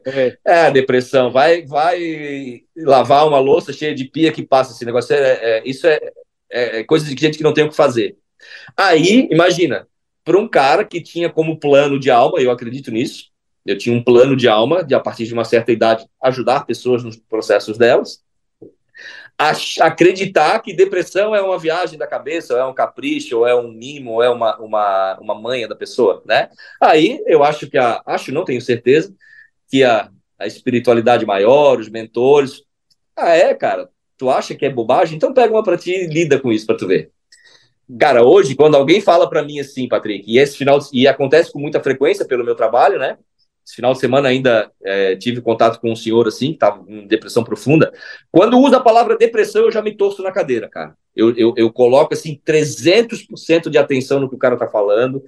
É, 0.06 0.38
é 0.68 0.72
depressão, 0.72 1.32
vai, 1.32 1.66
vai 1.66 2.64
lavar 2.76 3.28
uma 3.28 3.40
louça 3.40 3.74
cheia 3.74 3.94
de 3.94 4.06
pia 4.06 4.32
que 4.32 4.44
passa. 4.44 4.74
Esse 4.74 4.86
negócio 4.86 5.14
é, 5.14 5.60
é 5.60 5.64
isso 5.66 5.86
é, 5.86 6.00
é, 6.50 6.80
é 6.80 6.84
coisa 6.84 7.06
de 7.06 7.20
gente 7.20 7.38
que 7.38 7.44
não 7.44 7.54
tem 7.54 7.66
o 7.66 7.70
que 7.70 7.76
fazer. 7.76 8.18
Aí, 8.76 9.28
imagina, 9.32 9.88
para 10.24 10.38
um 10.38 10.48
cara 10.48 10.86
que 10.86 11.02
tinha 11.02 11.30
como 11.30 11.60
plano 11.60 12.00
de 12.00 12.10
alma, 12.10 12.40
eu 12.40 12.52
acredito 12.52 12.90
nisso, 12.90 13.32
eu 13.66 13.78
tinha 13.78 13.96
um 13.96 14.04
plano 14.04 14.36
de 14.36 14.48
alma 14.48 14.84
de, 14.84 14.96
a 14.96 15.00
partir 15.00 15.26
de 15.26 15.34
uma 15.34 15.44
certa 15.44 15.72
idade, 15.72 16.06
ajudar 16.22 16.66
pessoas 16.66 17.04
nos 17.04 17.18
processos 17.18 17.78
delas 17.78 18.24
acreditar 19.80 20.60
que 20.60 20.74
depressão 20.74 21.36
é 21.36 21.42
uma 21.42 21.58
viagem 21.58 21.98
da 21.98 22.06
cabeça, 22.06 22.54
ou 22.54 22.60
é 22.60 22.66
um 22.66 22.74
capricho, 22.74 23.40
ou 23.40 23.48
é 23.48 23.56
um 23.56 23.72
mimo, 23.72 24.12
ou 24.12 24.24
é 24.24 24.30
uma, 24.30 24.58
uma, 24.58 25.18
uma 25.20 25.36
manha 25.36 25.68
da 25.68 25.76
pessoa, 25.76 26.22
né? 26.26 26.50
Aí 26.80 27.24
eu 27.26 27.44
acho 27.44 27.70
que 27.70 27.78
a, 27.78 28.02
acho, 28.06 28.32
não 28.32 28.46
tenho 28.46 28.62
certeza, 28.62 29.14
que 29.70 29.84
a, 29.84 30.10
a 30.38 30.48
espiritualidade 30.48 31.26
maior, 31.26 31.80
os 31.80 31.90
mentores, 31.90 32.64
ah, 33.16 33.36
é, 33.36 33.54
cara, 33.54 33.90
tu 34.18 34.30
acha 34.30 34.56
que 34.56 34.66
é 34.66 34.70
bobagem? 34.70 35.18
Então 35.18 35.34
pega 35.34 35.54
uma 35.54 35.64
para 35.64 35.78
ti 35.78 35.92
e 35.92 36.08
lida 36.08 36.40
com 36.40 36.52
isso 36.52 36.66
para 36.66 36.78
tu 36.78 36.88
ver. 36.88 37.12
Cara, 38.00 38.24
hoje, 38.24 38.56
quando 38.56 38.76
alguém 38.76 39.02
fala 39.02 39.30
para 39.30 39.44
mim 39.44 39.60
assim, 39.60 39.88
Patrick, 39.88 40.32
e 40.32 40.38
esse 40.38 40.58
final, 40.58 40.80
e 40.94 41.08
acontece 41.08 41.52
com 41.52 41.60
muita 41.60 41.82
frequência 41.82 42.26
pelo 42.26 42.46
meu 42.46 42.56
trabalho, 42.56 42.98
né? 42.98 43.18
Esse 43.72 43.78
final 43.78 43.94
de 43.94 44.00
semana 44.00 44.28
ainda 44.28 44.70
é, 44.84 45.16
tive 45.16 45.40
contato 45.40 45.80
com 45.80 45.94
um 45.94 45.96
senhor 45.96 46.28
assim, 46.28 46.48
que 46.48 46.56
estava 46.56 46.84
em 46.90 47.08
depressão 47.08 47.42
profunda. 47.42 47.94
Quando 48.30 48.60
usa 48.60 48.76
a 48.76 48.82
palavra 48.82 49.18
depressão, 49.18 49.62
eu 49.62 49.72
já 49.72 49.82
me 49.82 49.96
torço 49.96 50.22
na 50.22 50.30
cadeira, 50.30 50.68
cara. 50.68 50.94
Eu, 51.16 51.34
eu, 51.38 51.54
eu 51.56 51.72
coloco 51.72 52.14
assim 52.14 52.38
300% 52.46 53.70
de 53.70 53.78
atenção 53.78 54.20
no 54.20 54.28
que 54.28 54.36
o 54.36 54.38
cara 54.38 54.56
está 54.56 54.68
falando. 54.68 55.24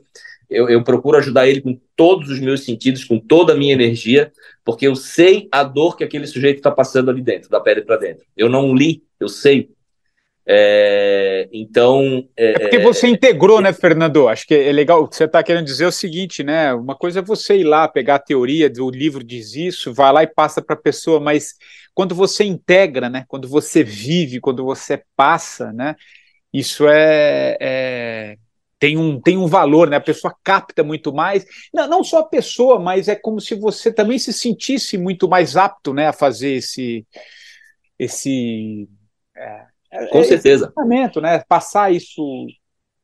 Eu, 0.50 0.68
eu, 0.68 0.84
procuro 0.84 1.18
ajudar 1.18 1.48
ele 1.48 1.62
com 1.62 1.80
todos 1.96 2.30
os 2.30 2.42
meus 2.42 2.66
sentidos, 2.66 3.06
com 3.06 3.18
toda 3.18 3.54
a 3.54 3.56
minha 3.56 3.72
energia, 3.72 4.30
porque 4.66 4.86
eu 4.86 4.96
sei 4.96 5.48
a 5.50 5.64
dor 5.64 5.96
que 5.96 6.04
aquele 6.04 6.28
sujeito 6.28 6.58
está 6.58 6.70
passando 6.70 7.10
ali 7.10 7.22
dentro, 7.22 7.50
da 7.50 7.62
pele 7.62 7.82
para 7.82 7.96
dentro. 7.96 8.26
Eu 8.36 8.50
não 8.50 8.76
li, 8.76 9.02
eu 9.22 9.30
sei 9.30 9.70
é, 10.46 11.48
então. 11.54 12.28
É, 12.36 12.52
é, 12.52 12.60
porque 12.60 12.80
você 12.80 13.08
integrou, 13.08 13.62
né, 13.62 13.72
Fernando? 13.72 14.28
Acho 14.28 14.46
que 14.46 14.54
é 14.54 14.72
legal. 14.72 15.08
Você 15.10 15.24
está 15.24 15.42
querendo 15.42 15.66
dizer 15.66 15.86
o 15.86 15.92
seguinte, 15.92 16.44
né? 16.44 16.74
Uma 16.74 16.96
coisa 16.96 17.20
é 17.20 17.24
você 17.24 17.58
ir 17.58 17.64
lá, 17.64 17.88
pegar 17.88 18.16
a 18.16 18.20
teoria 18.20 18.70
do 18.70 18.90
livro 18.90 19.24
diz 19.24 19.56
isso, 19.56 19.94
vai 19.94 20.12
lá 20.12 20.24
e 20.24 20.28
passa 20.28 20.62
para 20.62 20.76
a 20.76 20.80
pessoa, 20.80 21.20
mas 21.20 21.56
quando 21.94 22.14
você 22.14 22.44
integra, 22.44 23.10
né? 23.10 23.26
Quando 23.28 23.48
você 23.48 23.84
vive, 23.84 24.42
quando 24.42 24.66
você 24.66 25.02
passa, 25.16 25.72
né? 25.72 25.96
Isso 26.52 26.88
é, 26.88 27.58
é 27.60 28.38
tem 28.84 28.98
um, 28.98 29.18
tem 29.22 29.38
um 29.38 29.48
valor, 29.48 29.90
né? 29.90 29.96
A 29.96 30.02
pessoa 30.02 30.36
capta 30.44 30.84
muito 30.84 31.14
mais. 31.14 31.46
Não, 31.74 31.88
não 31.88 32.04
só 32.04 32.20
a 32.20 32.28
pessoa, 32.28 32.78
mas 32.78 33.08
é 33.08 33.16
como 33.16 33.40
se 33.40 33.56
você 33.56 33.94
também 33.94 34.20
se 34.20 34.34
sentisse 34.34 34.98
muito 34.98 35.30
mais 35.30 35.56
apto, 35.56 35.94
né, 35.94 36.08
a 36.08 36.14
fazer 36.14 36.56
esse 36.56 37.08
esse 37.98 38.90
é, 39.38 39.42
é, 39.42 39.66
Com 40.12 40.20
é 40.20 40.24
certeza. 40.24 40.74
né? 41.22 41.44
Passar 41.48 41.92
isso 41.92 42.24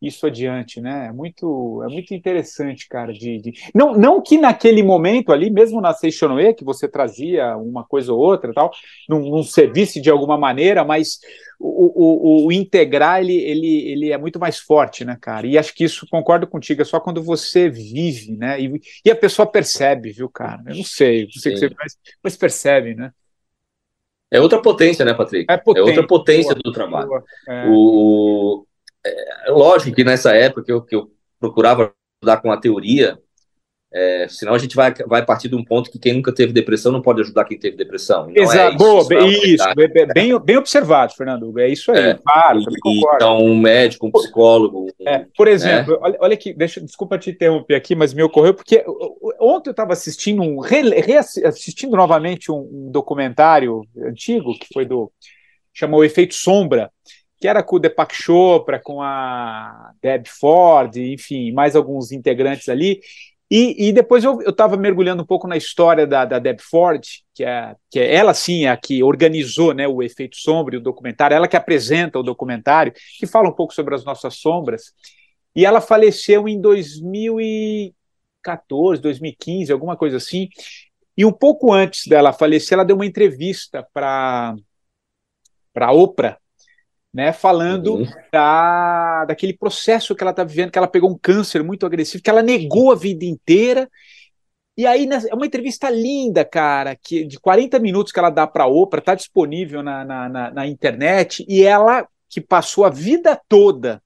isso 0.02 0.25
adiante, 0.25 0.80
né? 0.80 1.08
É 1.08 1.12
muito, 1.12 1.84
é 1.84 1.91
muito 1.91 2.13
interessante, 2.13 2.88
cara. 2.88 3.12
De, 3.12 3.38
de... 3.39 3.54
Não, 3.75 3.93
não 3.93 4.21
que 4.21 4.38
naquele 4.38 4.82
momento 4.82 5.32
ali, 5.32 5.49
mesmo 5.49 5.82
na 5.82 5.93
Seixonoe, 5.93 6.54
que 6.54 6.63
você 6.63 6.88
trazia 6.88 7.58
uma 7.58 7.84
coisa 7.84 8.13
ou 8.13 8.19
outra, 8.19 8.54
tal, 8.54 8.71
não, 9.10 9.19
não 9.19 9.43
servisse 9.43 9.99
de 9.99 10.10
alguma 10.10 10.38
maneira, 10.38 10.86
mas 10.86 11.19
o, 11.60 12.45
o, 12.45 12.45
o, 12.45 12.52
integrar 12.52 13.19
ele, 13.19 13.36
ele, 13.36 13.91
ele 13.91 14.12
é 14.12 14.17
muito 14.17 14.39
mais 14.39 14.58
forte, 14.58 15.04
né, 15.04 15.17
cara? 15.19 15.45
E 15.45 15.58
acho 15.58 15.75
que 15.75 15.84
isso 15.84 16.08
concordo 16.10 16.47
contigo, 16.47 16.82
é 16.82 16.86
só 16.86 16.99
quando 16.99 17.21
você 17.21 17.69
vive, 17.69 18.38
né? 18.38 18.60
E, 18.62 18.71
e 19.04 19.12
a 19.12 19.15
pessoa 19.15 19.45
percebe, 19.45 20.12
viu, 20.12 20.30
cara? 20.30 20.63
Eu 20.65 20.78
não 20.78 20.84
sei, 20.84 21.23
não 21.23 21.41
sei 21.41 21.52
o 21.52 21.56
que 21.56 21.60
você 21.60 21.75
faz, 21.75 21.97
mas 22.23 22.38
percebe, 22.38 22.95
né? 22.95 23.12
É 24.32 24.39
outra 24.39 24.62
potência, 24.62 25.04
né, 25.04 25.13
Patrick? 25.13 25.52
É, 25.52 25.58
potência, 25.58 25.86
é 25.86 25.89
outra 25.89 26.08
potência 26.08 26.54
boa, 26.54 26.62
do 26.63 26.72
trabalho. 26.72 27.24
É. 27.48 27.65
O, 27.70 28.65
é, 29.06 29.52
lógico 29.52 29.96
que 29.96 30.04
nessa 30.04 30.36
época 30.36 30.63
que 30.63 30.72
eu, 30.72 30.82
que 30.82 30.96
eu 30.96 31.12
procurava 31.39 31.94
ajudar 32.22 32.42
com 32.42 32.52
a 32.52 32.58
teoria, 32.58 33.18
é, 33.91 34.28
senão 34.30 34.54
a 34.54 34.58
gente 34.60 34.75
vai, 34.75 34.93
vai 35.08 35.25
partir 35.25 35.47
de 35.49 35.56
um 35.56 35.63
ponto 35.63 35.89
que 35.89 35.97
quem 35.97 36.13
nunca 36.13 36.32
teve 36.32 36.54
depressão 36.54 36.91
não 36.91 37.02
pode 37.02 37.21
ajudar 37.21 37.45
quem 37.45 37.58
teve 37.58 37.75
depressão. 37.75 38.30
É 38.36 38.41
Exato, 38.41 38.75
é 38.75 38.78
boa, 38.78 39.02
isso, 39.28 39.45
isso 39.47 39.67
bem, 40.13 40.39
bem 40.39 40.58
observado, 40.58 41.13
Fernando. 41.15 41.58
É 41.60 41.67
isso 41.67 41.91
aí, 41.91 42.10
é, 42.10 42.13
claro, 42.13 42.60
Então, 42.86 43.39
um 43.39 43.58
médico, 43.58 44.06
um 44.06 44.12
psicólogo. 44.12 44.88
É, 45.02 45.25
por 45.36 45.47
né? 45.47 45.54
exemplo, 45.54 45.97
olha, 46.02 46.17
olha 46.19 46.34
aqui, 46.36 46.54
deixa, 46.54 46.80
desculpa 46.80 47.17
te 47.17 47.32
interromper 47.32 47.73
aqui, 47.73 47.95
mas 47.95 48.13
me 48.13 48.21
ocorreu, 48.21 48.54
porque 48.54 48.86
ontem 49.41 49.69
eu 49.69 49.71
estava 49.71 49.93
assistindo 49.93 50.43
um, 50.43 50.60
reassistindo 50.60 51.97
novamente 51.97 52.52
um, 52.52 52.60
um, 52.71 52.91
documentário 52.91 53.82
antigo, 54.06 54.54
que 54.54 54.67
foi 54.71 54.86
do. 54.86 55.12
chamou 55.73 56.06
Efeito 56.06 56.36
Sombra, 56.36 56.91
que 57.39 57.47
era 57.47 57.63
com 57.63 57.78
o 57.78 57.80
Deepak 57.80 58.13
Chopra, 58.13 58.80
com 58.80 59.02
a 59.02 59.93
Deb 59.99 60.28
Ford, 60.28 60.95
enfim, 60.97 61.52
mais 61.52 61.75
alguns 61.75 62.12
integrantes 62.12 62.69
ali, 62.69 62.99
e, 63.52 63.90
e 63.90 63.92
depois 63.92 64.24
eu 64.24 64.40
estava 64.42 64.78
mergulhando 64.78 65.24
um 65.24 65.26
pouco 65.26 65.48
na 65.48 65.58
história 65.58 66.06
da, 66.06 66.24
da 66.24 66.38
Deb 66.38 66.60
Ford, 66.62 67.04
que 67.34 67.44
é, 67.44 67.76
que 67.90 68.00
é 68.00 68.16
ela 68.16 68.32
sim 68.34 68.66
é 68.66 68.70
a 68.70 68.78
que 68.78 69.02
organizou 69.02 69.74
né, 69.74 69.88
o 69.88 70.04
Efeito 70.04 70.38
Sombra 70.38 70.76
e 70.76 70.78
o 70.78 70.82
documentário, 70.82 71.36
ela 71.36 71.48
que 71.48 71.58
apresenta 71.58 72.20
o 72.20 72.24
documentário, 72.24 72.94
que 73.18 73.26
fala 73.26 73.50
um 73.50 73.54
pouco 73.54 73.74
sobre 73.74 73.96
as 73.96 74.06
nossas 74.06 74.36
sombras. 74.36 74.94
E 75.56 75.66
ela 75.66 75.82
faleceu 75.82 76.48
em 76.48 76.62
2014, 76.62 79.02
2015, 79.02 79.72
alguma 79.72 79.98
coisa 79.98 80.18
assim. 80.18 80.48
E 81.18 81.26
um 81.26 81.32
pouco 81.32 81.74
antes 81.74 82.06
dela 82.08 82.32
falecer, 82.32 82.76
ela 82.76 82.86
deu 82.86 82.96
uma 82.96 83.06
entrevista 83.06 83.86
para 83.92 84.56
a 85.76 85.92
Oprah, 85.92 86.38
né, 87.13 87.34
falando 87.34 87.95
uhum. 87.95 88.08
da, 88.32 89.26
daquele 89.26 89.54
processo 89.54 90.15
que 90.15 90.24
ela 90.24 90.32
está 90.32 90.43
vivendo, 90.43 90.72
que 90.72 90.78
ela 90.78 90.88
pegou 90.88 91.10
um 91.10 91.17
câncer 91.17 91.63
muito 91.63 91.86
agressivo, 91.86 92.24
que 92.24 92.30
ela 92.30 92.43
negou 92.43 92.91
a 92.91 92.95
vida 92.95 93.26
inteira. 93.26 93.89
E 94.78 94.86
aí, 94.86 95.08
é 95.30 95.36
uma 95.36 95.45
entrevista 95.45 95.89
linda, 95.89 96.45
cara, 96.45 96.95
que 96.95 97.26
de 97.26 97.39
40 97.39 97.80
minutos 97.80 98.13
que 98.13 98.19
ela 98.19 98.30
dá 98.30 98.48
para 98.48 98.63
a 98.63 98.67
Oprah, 98.67 99.00
está 99.00 99.15
disponível 99.15 99.84
na, 99.84 100.06
na, 100.06 100.30
na, 100.30 100.52
na 100.52 100.67
internet, 100.67 101.45
e 101.50 101.63
ela 101.63 102.08
que 102.30 102.39
passou 102.39 102.86
a 102.86 102.89
vida 102.89 103.39
toda 103.50 104.02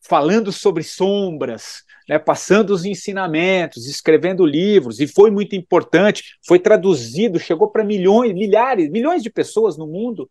falando 0.00 0.50
sobre 0.50 0.82
sombras, 0.82 1.84
né, 2.08 2.18
passando 2.18 2.70
os 2.70 2.84
ensinamentos, 2.84 3.86
escrevendo 3.86 4.44
livros, 4.44 4.98
e 4.98 5.06
foi 5.06 5.30
muito 5.30 5.54
importante, 5.54 6.36
foi 6.44 6.58
traduzido, 6.58 7.38
chegou 7.38 7.70
para 7.70 7.84
milhões, 7.84 8.34
milhares, 8.34 8.90
milhões 8.90 9.22
de 9.22 9.30
pessoas 9.30 9.78
no 9.78 9.86
mundo. 9.86 10.28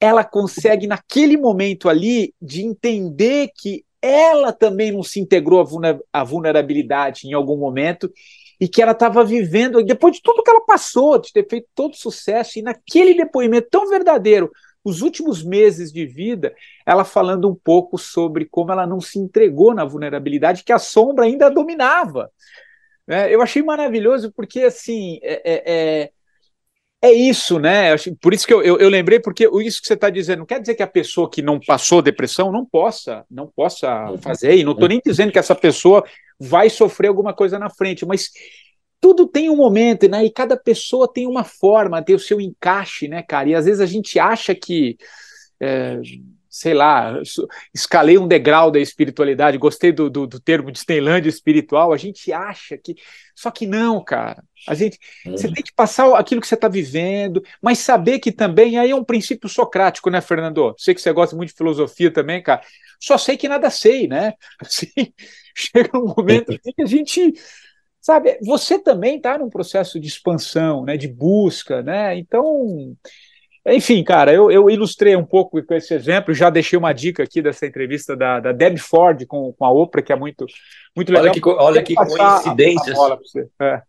Ela 0.00 0.24
consegue, 0.24 0.86
naquele 0.86 1.36
momento 1.36 1.88
ali, 1.88 2.34
de 2.40 2.62
entender 2.64 3.50
que 3.54 3.84
ela 4.00 4.52
também 4.52 4.92
não 4.92 5.02
se 5.02 5.20
integrou 5.20 5.62
à 6.12 6.24
vulnerabilidade 6.24 7.28
em 7.28 7.34
algum 7.34 7.56
momento 7.56 8.10
e 8.58 8.68
que 8.68 8.82
ela 8.82 8.92
estava 8.92 9.24
vivendo, 9.24 9.82
depois 9.82 10.16
de 10.16 10.22
tudo 10.22 10.42
que 10.42 10.50
ela 10.50 10.64
passou, 10.64 11.18
de 11.18 11.32
ter 11.32 11.46
feito 11.48 11.68
todo 11.74 11.96
sucesso, 11.96 12.58
e 12.58 12.62
naquele 12.62 13.14
depoimento 13.14 13.68
tão 13.70 13.88
verdadeiro, 13.88 14.50
os 14.84 15.02
últimos 15.02 15.42
meses 15.42 15.92
de 15.92 16.06
vida, 16.06 16.54
ela 16.86 17.04
falando 17.04 17.48
um 17.48 17.54
pouco 17.54 17.98
sobre 17.98 18.46
como 18.46 18.72
ela 18.72 18.86
não 18.86 19.00
se 19.00 19.18
entregou 19.18 19.74
na 19.74 19.84
vulnerabilidade 19.84 20.64
que 20.64 20.72
a 20.72 20.78
sombra 20.78 21.24
ainda 21.24 21.50
dominava. 21.50 22.30
É, 23.06 23.34
eu 23.34 23.42
achei 23.42 23.62
maravilhoso 23.62 24.32
porque, 24.32 24.60
assim, 24.60 25.18
é, 25.22 25.42
é, 25.44 26.10
é, 27.02 27.10
isso, 27.10 27.58
né? 27.58 27.96
Por 28.20 28.34
isso 28.34 28.46
que 28.46 28.52
eu, 28.52 28.62
eu, 28.62 28.78
eu, 28.78 28.88
lembrei, 28.90 29.18
porque 29.18 29.48
isso 29.62 29.80
que 29.80 29.86
você 29.86 29.94
está 29.94 30.10
dizendo 30.10 30.40
não 30.40 30.46
quer 30.46 30.60
dizer 30.60 30.74
que 30.74 30.82
a 30.82 30.86
pessoa 30.86 31.30
que 31.30 31.40
não 31.40 31.58
passou 31.58 32.02
depressão 32.02 32.52
não 32.52 32.66
possa, 32.66 33.24
não 33.30 33.46
possa 33.46 34.14
fazer, 34.20 34.56
e 34.56 34.64
não 34.64 34.72
estou 34.72 34.88
nem 34.88 35.00
dizendo 35.04 35.32
que 35.32 35.38
essa 35.38 35.54
pessoa 35.54 36.04
vai 36.38 36.68
sofrer 36.68 37.08
alguma 37.08 37.32
coisa 37.32 37.58
na 37.58 37.70
frente, 37.70 38.04
mas 38.04 38.30
tudo 39.00 39.26
tem 39.26 39.48
um 39.48 39.56
momento, 39.56 40.06
né? 40.08 40.24
E 40.26 40.30
cada 40.30 40.58
pessoa 40.58 41.10
tem 41.10 41.26
uma 41.26 41.42
forma, 41.42 42.02
tem 42.02 42.14
o 42.14 42.18
seu 42.18 42.38
encaixe, 42.38 43.08
né, 43.08 43.22
cara? 43.22 43.48
E 43.48 43.54
às 43.54 43.64
vezes 43.64 43.80
a 43.80 43.86
gente 43.86 44.18
acha 44.18 44.54
que, 44.54 44.98
é, 45.58 45.98
sei 46.50 46.74
lá, 46.74 47.16
escalei 47.72 48.18
um 48.18 48.26
degrau 48.26 48.72
da 48.72 48.80
espiritualidade, 48.80 49.56
gostei 49.56 49.92
do, 49.92 50.10
do, 50.10 50.26
do 50.26 50.40
termo 50.40 50.66
de 50.66 50.72
Disneylandia 50.72 51.30
espiritual, 51.30 51.92
a 51.92 51.96
gente 51.96 52.32
acha 52.32 52.76
que. 52.76 52.96
Só 53.36 53.50
que 53.50 53.66
não, 53.66 54.02
cara. 54.02 54.42
A 54.68 54.74
gente, 54.74 54.98
uhum. 55.24 55.32
Você 55.32 55.50
tem 55.50 55.62
que 55.62 55.72
passar 55.72 56.12
aquilo 56.18 56.40
que 56.40 56.46
você 56.46 56.56
está 56.56 56.68
vivendo, 56.68 57.42
mas 57.62 57.78
saber 57.78 58.18
que 58.18 58.32
também 58.32 58.76
aí 58.78 58.90
é 58.90 58.96
um 58.96 59.04
princípio 59.04 59.48
socrático, 59.48 60.10
né, 60.10 60.20
Fernando? 60.20 60.74
Sei 60.76 60.92
que 60.92 61.00
você 61.00 61.12
gosta 61.12 61.36
muito 61.36 61.50
de 61.50 61.56
filosofia 61.56 62.12
também, 62.12 62.42
cara. 62.42 62.60
Só 62.98 63.16
sei 63.16 63.36
que 63.36 63.48
nada 63.48 63.70
sei, 63.70 64.08
né? 64.08 64.34
Assim, 64.60 64.90
chega 65.54 65.96
um 65.96 66.12
momento 66.16 66.58
que 66.58 66.82
a 66.82 66.86
gente 66.86 67.32
Sabe, 68.00 68.38
você 68.40 68.78
também 68.78 69.18
está 69.18 69.36
num 69.36 69.50
processo 69.50 70.00
de 70.00 70.08
expansão, 70.08 70.86
né, 70.86 70.96
de 70.96 71.06
busca, 71.06 71.82
né? 71.82 72.16
Então, 72.16 72.96
enfim, 73.66 74.02
cara, 74.02 74.32
eu, 74.32 74.50
eu, 74.50 74.70
ilustrei 74.70 75.14
um 75.14 75.24
pouco 75.24 75.62
com 75.62 75.74
esse 75.74 75.92
exemplo, 75.92 76.32
já 76.32 76.48
deixei 76.48 76.78
uma 76.78 76.92
dica 76.92 77.22
aqui 77.22 77.42
dessa 77.42 77.66
entrevista 77.66 78.16
da, 78.16 78.40
da 78.40 78.52
Deb 78.52 78.78
Ford 78.78 79.26
com, 79.26 79.52
com 79.52 79.64
a 79.64 79.70
Oprah, 79.70 80.02
que 80.02 80.12
é 80.12 80.16
muito, 80.16 80.46
muito 80.96 81.12
legal. 81.12 81.26
Olha 81.26 81.32
que, 81.32 81.48
olha 81.48 81.82
que 81.82 81.94
coincidências. 81.94 82.96
É. 83.60 83.82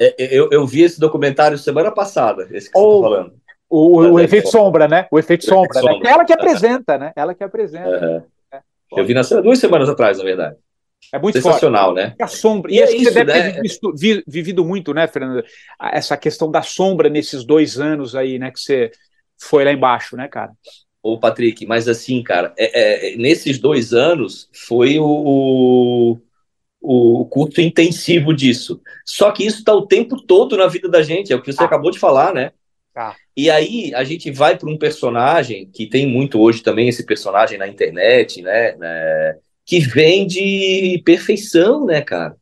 É, 0.00 0.14
eu, 0.36 0.48
eu 0.50 0.66
vi 0.66 0.82
esse 0.82 0.98
documentário 0.98 1.56
semana 1.56 1.92
passada, 1.92 2.48
esse 2.50 2.70
que 2.70 2.78
Ou, 2.78 3.02
você 3.02 3.06
está 3.06 3.16
falando. 3.16 3.42
O, 3.70 4.00
o, 4.00 4.12
o 4.14 4.20
efeito 4.20 4.48
sombra, 4.48 4.88
né? 4.88 5.06
O 5.10 5.18
efeito 5.18 5.44
sombra, 5.44 5.80
né? 5.80 5.92
sombra. 5.92 6.10
Ela 6.10 6.24
que 6.24 6.32
apresenta, 6.32 6.98
né? 6.98 7.12
Ela 7.14 7.34
que 7.34 7.44
apresenta. 7.44 8.28
É. 8.52 8.60
Eu 8.96 9.06
vi 9.06 9.14
na, 9.14 9.22
duas 9.22 9.58
semanas 9.58 9.88
atrás, 9.88 10.18
na 10.18 10.24
verdade. 10.24 10.56
É 11.12 11.18
muito 11.18 11.40
sensacional, 11.40 11.94
forte. 11.94 12.02
né? 12.02 12.14
A 12.20 12.26
sombra. 12.26 12.72
E, 12.72 12.76
e 12.76 12.80
é 12.80 12.86
que 12.86 13.04
você 13.04 13.24
deve 13.24 13.32
né? 13.32 13.52
ter 13.52 13.60
visto, 13.62 13.94
vi, 13.96 14.22
vivido 14.26 14.64
muito, 14.64 14.92
né, 14.92 15.06
Fernando? 15.06 15.42
Essa 15.80 16.16
questão 16.16 16.50
da 16.50 16.62
sombra 16.62 17.08
nesses 17.08 17.44
dois 17.44 17.78
anos 17.78 18.14
aí, 18.14 18.38
né, 18.38 18.50
que 18.50 18.60
você 18.60 18.90
foi 19.42 19.64
lá 19.64 19.72
embaixo, 19.72 20.16
né, 20.16 20.28
cara? 20.28 20.52
Ô, 21.02 21.18
Patrick, 21.18 21.66
mas 21.66 21.88
assim, 21.88 22.22
cara, 22.22 22.54
é, 22.56 23.12
é, 23.12 23.16
nesses 23.16 23.58
dois 23.58 23.92
anos 23.92 24.48
foi 24.52 24.98
o, 25.00 26.18
o, 26.80 27.20
o 27.20 27.24
curso 27.26 27.60
intensivo 27.60 28.32
disso. 28.32 28.80
Só 29.04 29.32
que 29.32 29.44
isso 29.44 29.58
está 29.58 29.74
o 29.74 29.86
tempo 29.86 30.22
todo 30.22 30.56
na 30.56 30.68
vida 30.68 30.88
da 30.88 31.02
gente, 31.02 31.32
é 31.32 31.36
o 31.36 31.42
que 31.42 31.52
você 31.52 31.62
ah. 31.62 31.66
acabou 31.66 31.90
de 31.90 31.98
falar, 31.98 32.32
né? 32.32 32.52
Ah. 32.94 33.14
E 33.36 33.50
aí 33.50 33.92
a 33.94 34.04
gente 34.04 34.30
vai 34.30 34.56
para 34.56 34.70
um 34.70 34.78
personagem 34.78 35.68
que 35.70 35.86
tem 35.86 36.06
muito 36.06 36.38
hoje 36.38 36.62
também 36.62 36.88
esse 36.88 37.04
personagem 37.04 37.58
na 37.58 37.66
internet, 37.66 38.42
né? 38.42 38.76
né 38.76 39.38
que 39.64 39.80
vem 39.80 40.26
de 40.26 41.02
perfeição, 41.04 41.84
né, 41.86 42.00
cara? 42.00 42.36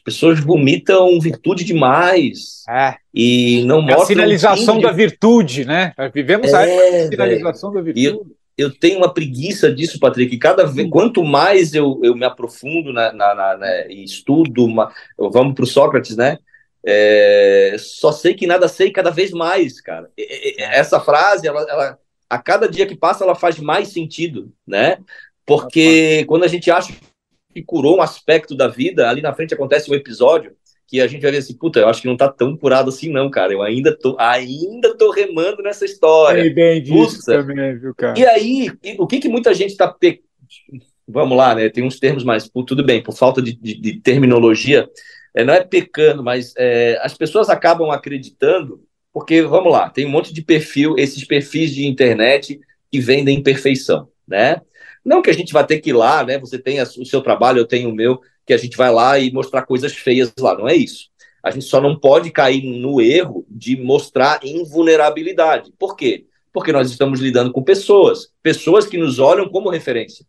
As 0.00 0.14
pessoas 0.14 0.40
vomitam 0.40 1.20
virtude 1.20 1.62
demais. 1.62 2.64
É. 2.68 2.96
E 3.14 3.62
não 3.66 3.82
mostram. 3.82 4.02
A 4.02 4.06
sinalização 4.06 4.76
de... 4.78 4.82
da 4.82 4.92
virtude, 4.92 5.66
né? 5.66 5.92
Vivemos 6.14 6.52
é, 6.52 6.56
a 6.56 6.66
época 6.66 7.02
da 7.02 7.10
sinalização 7.10 7.72
da 7.72 7.82
virtude. 7.82 8.06
Eu, 8.06 8.26
eu, 8.56 8.74
tenho 8.74 8.96
uma 8.98 9.12
preguiça 9.12 9.70
disso, 9.70 10.00
Patrick. 10.00 10.38
Cada 10.38 10.64
vez, 10.64 10.88
quanto 10.88 11.22
mais 11.22 11.74
eu, 11.74 12.00
eu 12.02 12.16
me 12.16 12.24
aprofundo 12.24 12.94
na, 12.94 13.12
na, 13.12 13.34
na, 13.34 13.56
na 13.58 13.86
e 13.88 14.02
estudo, 14.02 14.64
uma, 14.64 14.90
vamos 15.18 15.54
para 15.54 15.64
o 15.64 15.66
Sócrates, 15.66 16.16
né? 16.16 16.38
É, 16.82 17.76
só 17.78 18.10
sei 18.10 18.32
que 18.32 18.46
nada 18.46 18.68
sei 18.68 18.90
cada 18.90 19.10
vez 19.10 19.32
mais, 19.32 19.82
cara. 19.82 20.10
Essa 20.58 20.98
frase, 20.98 21.46
ela, 21.46 21.60
ela, 21.68 21.98
a 22.28 22.38
cada 22.38 22.66
dia 22.66 22.86
que 22.86 22.96
passa, 22.96 23.22
ela 23.22 23.34
faz 23.34 23.58
mais 23.58 23.88
sentido, 23.88 24.50
né? 24.66 24.96
Porque 25.44 26.24
quando 26.26 26.44
a 26.44 26.48
gente 26.48 26.70
acha 26.70 26.90
que 27.52 27.62
curou 27.62 27.98
um 27.98 28.02
aspecto 28.02 28.54
da 28.54 28.68
vida, 28.68 29.08
ali 29.08 29.20
na 29.20 29.34
frente 29.34 29.54
acontece 29.54 29.90
um 29.90 29.94
episódio 29.94 30.52
que 30.90 31.00
a 31.00 31.06
gente 31.06 31.22
vai 31.22 31.30
ver 31.30 31.38
assim, 31.38 31.56
puta, 31.56 31.78
eu 31.78 31.88
acho 31.88 32.02
que 32.02 32.08
não 32.08 32.16
tá 32.16 32.28
tão 32.28 32.56
curado 32.56 32.88
assim 32.88 33.08
não, 33.10 33.30
cara. 33.30 33.52
Eu 33.52 33.62
ainda 33.62 33.96
tô, 33.96 34.16
ainda 34.18 34.96
tô 34.96 35.12
remando 35.12 35.62
nessa 35.62 35.84
história. 35.84 36.42
Sei 36.42 36.52
bem 36.52 36.82
disso 36.82 37.20
também, 37.24 37.78
viu, 37.78 37.94
cara? 37.94 38.18
E 38.18 38.26
aí, 38.26 38.72
o 38.98 39.06
que 39.06 39.20
que 39.20 39.28
muita 39.28 39.54
gente 39.54 39.76
tá 39.76 39.86
pe... 39.86 40.20
Vamos 41.06 41.38
lá, 41.38 41.54
né? 41.54 41.68
Tem 41.68 41.84
uns 41.84 42.00
termos 42.00 42.24
mais, 42.24 42.50
tudo 42.66 42.84
bem, 42.84 43.00
por 43.00 43.14
falta 43.14 43.40
de, 43.40 43.52
de, 43.52 43.80
de 43.80 44.00
terminologia, 44.00 44.88
é, 45.32 45.44
não 45.44 45.54
é 45.54 45.62
pecando, 45.62 46.24
mas 46.24 46.54
é, 46.56 46.98
as 47.02 47.14
pessoas 47.14 47.48
acabam 47.48 47.90
acreditando, 47.90 48.82
porque, 49.12 49.42
vamos 49.42 49.72
lá, 49.72 49.90
tem 49.90 50.06
um 50.06 50.10
monte 50.10 50.34
de 50.34 50.42
perfil, 50.42 50.96
esses 50.98 51.24
perfis 51.24 51.72
de 51.72 51.86
internet 51.86 52.60
que 52.90 53.00
vendem 53.00 53.42
perfeição, 53.42 54.08
né? 54.26 54.60
Não 55.04 55.22
que 55.22 55.30
a 55.30 55.34
gente 55.34 55.52
vai 55.52 55.66
ter 55.66 55.80
que 55.80 55.90
ir 55.90 55.94
lá, 55.94 56.24
né? 56.24 56.38
Você 56.38 56.58
tem 56.58 56.80
o 56.80 57.06
seu 57.06 57.20
trabalho, 57.20 57.58
eu 57.58 57.66
tenho 57.66 57.90
o 57.90 57.94
meu, 57.94 58.20
que 58.46 58.52
a 58.52 58.58
gente 58.58 58.76
vai 58.76 58.92
lá 58.92 59.18
e 59.18 59.32
mostrar 59.32 59.62
coisas 59.62 59.92
feias 59.92 60.32
lá. 60.38 60.56
Não 60.56 60.68
é 60.68 60.74
isso. 60.74 61.08
A 61.42 61.50
gente 61.50 61.64
só 61.64 61.80
não 61.80 61.98
pode 61.98 62.30
cair 62.30 62.62
no 62.62 63.00
erro 63.00 63.46
de 63.48 63.76
mostrar 63.76 64.40
invulnerabilidade. 64.44 65.72
Por 65.78 65.96
quê? 65.96 66.26
Porque 66.52 66.72
nós 66.72 66.90
estamos 66.90 67.20
lidando 67.20 67.52
com 67.52 67.62
pessoas, 67.62 68.30
pessoas 68.42 68.86
que 68.86 68.98
nos 68.98 69.18
olham 69.18 69.48
como 69.48 69.70
referência. 69.70 70.26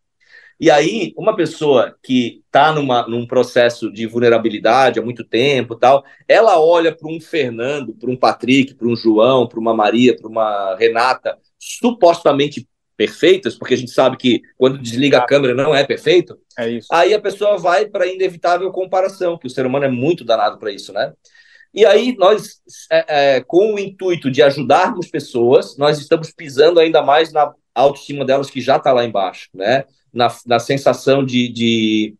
E 0.59 0.69
aí, 0.69 1.11
uma 1.17 1.35
pessoa 1.35 1.97
que 2.03 2.43
está 2.45 2.71
num 2.71 3.25
processo 3.25 3.91
de 3.91 4.05
vulnerabilidade 4.05 4.99
há 4.99 5.01
muito 5.01 5.23
tempo, 5.23 5.75
tal, 5.75 6.03
ela 6.27 6.61
olha 6.61 6.95
para 6.95 7.09
um 7.09 7.19
Fernando, 7.19 7.95
para 7.95 8.11
um 8.11 8.15
Patrick, 8.15 8.75
para 8.75 8.87
um 8.87 8.95
João, 8.95 9.47
para 9.47 9.59
uma 9.59 9.73
Maria, 9.73 10.15
para 10.15 10.27
uma 10.27 10.75
Renata, 10.75 11.35
supostamente 11.57 12.69
perfeitas, 12.95 13.55
porque 13.55 13.73
a 13.73 13.77
gente 13.77 13.91
sabe 13.91 14.17
que 14.17 14.41
quando 14.57 14.77
desliga 14.77 15.17
a 15.17 15.25
câmera 15.25 15.53
não 15.53 15.73
é 15.73 15.83
perfeito. 15.83 16.37
É 16.57 16.69
isso. 16.69 16.87
Aí 16.91 17.13
a 17.13 17.21
pessoa 17.21 17.57
vai 17.57 17.85
para 17.85 18.05
a 18.05 18.07
inevitável 18.07 18.71
comparação, 18.71 19.37
que 19.37 19.47
o 19.47 19.49
ser 19.49 19.65
humano 19.65 19.85
é 19.85 19.89
muito 19.89 20.23
danado 20.23 20.57
para 20.57 20.71
isso, 20.71 20.93
né? 20.93 21.13
E 21.73 21.85
aí 21.85 22.15
nós, 22.17 22.61
é, 22.91 23.35
é, 23.35 23.41
com 23.41 23.73
o 23.73 23.79
intuito 23.79 24.29
de 24.29 24.43
ajudarmos 24.43 25.07
pessoas, 25.07 25.77
nós 25.77 25.99
estamos 25.99 26.31
pisando 26.31 26.79
ainda 26.79 27.01
mais 27.01 27.31
na 27.31 27.53
autoestima 27.73 28.25
delas 28.25 28.49
que 28.49 28.59
já 28.59 28.75
está 28.75 28.91
lá 28.91 29.05
embaixo, 29.05 29.49
né? 29.53 29.85
Na, 30.13 30.27
na 30.45 30.59
sensação 30.59 31.25
de, 31.25 31.47
de 31.47 32.15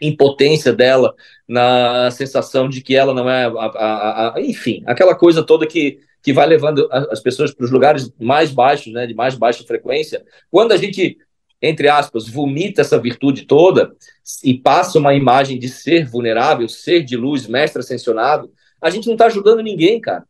impotência 0.00 0.72
dela, 0.72 1.14
na 1.48 2.10
sensação 2.12 2.68
de 2.68 2.80
que 2.80 2.94
ela 2.94 3.12
não 3.12 3.28
é, 3.28 3.46
a, 3.46 3.48
a, 3.48 4.36
a, 4.36 4.40
enfim, 4.40 4.82
aquela 4.86 5.14
coisa 5.14 5.42
toda 5.42 5.66
que 5.66 5.98
que 6.24 6.32
vai 6.32 6.46
levando 6.46 6.88
as 6.90 7.20
pessoas 7.20 7.54
para 7.54 7.66
os 7.66 7.70
lugares 7.70 8.10
mais 8.18 8.50
baixos, 8.50 8.90
né, 8.90 9.06
de 9.06 9.12
mais 9.12 9.34
baixa 9.34 9.62
frequência. 9.62 10.24
Quando 10.50 10.72
a 10.72 10.76
gente, 10.78 11.18
entre 11.60 11.86
aspas, 11.86 12.26
vomita 12.26 12.80
essa 12.80 12.98
virtude 12.98 13.44
toda 13.44 13.94
e 14.42 14.54
passa 14.54 14.98
uma 14.98 15.12
imagem 15.12 15.58
de 15.58 15.68
ser 15.68 16.06
vulnerável, 16.08 16.66
ser 16.66 17.04
de 17.04 17.14
luz, 17.14 17.46
mestre 17.46 17.80
ascensionado, 17.80 18.50
a 18.80 18.88
gente 18.88 19.06
não 19.06 19.12
está 19.12 19.26
ajudando 19.26 19.62
ninguém, 19.62 20.00
cara. 20.00 20.24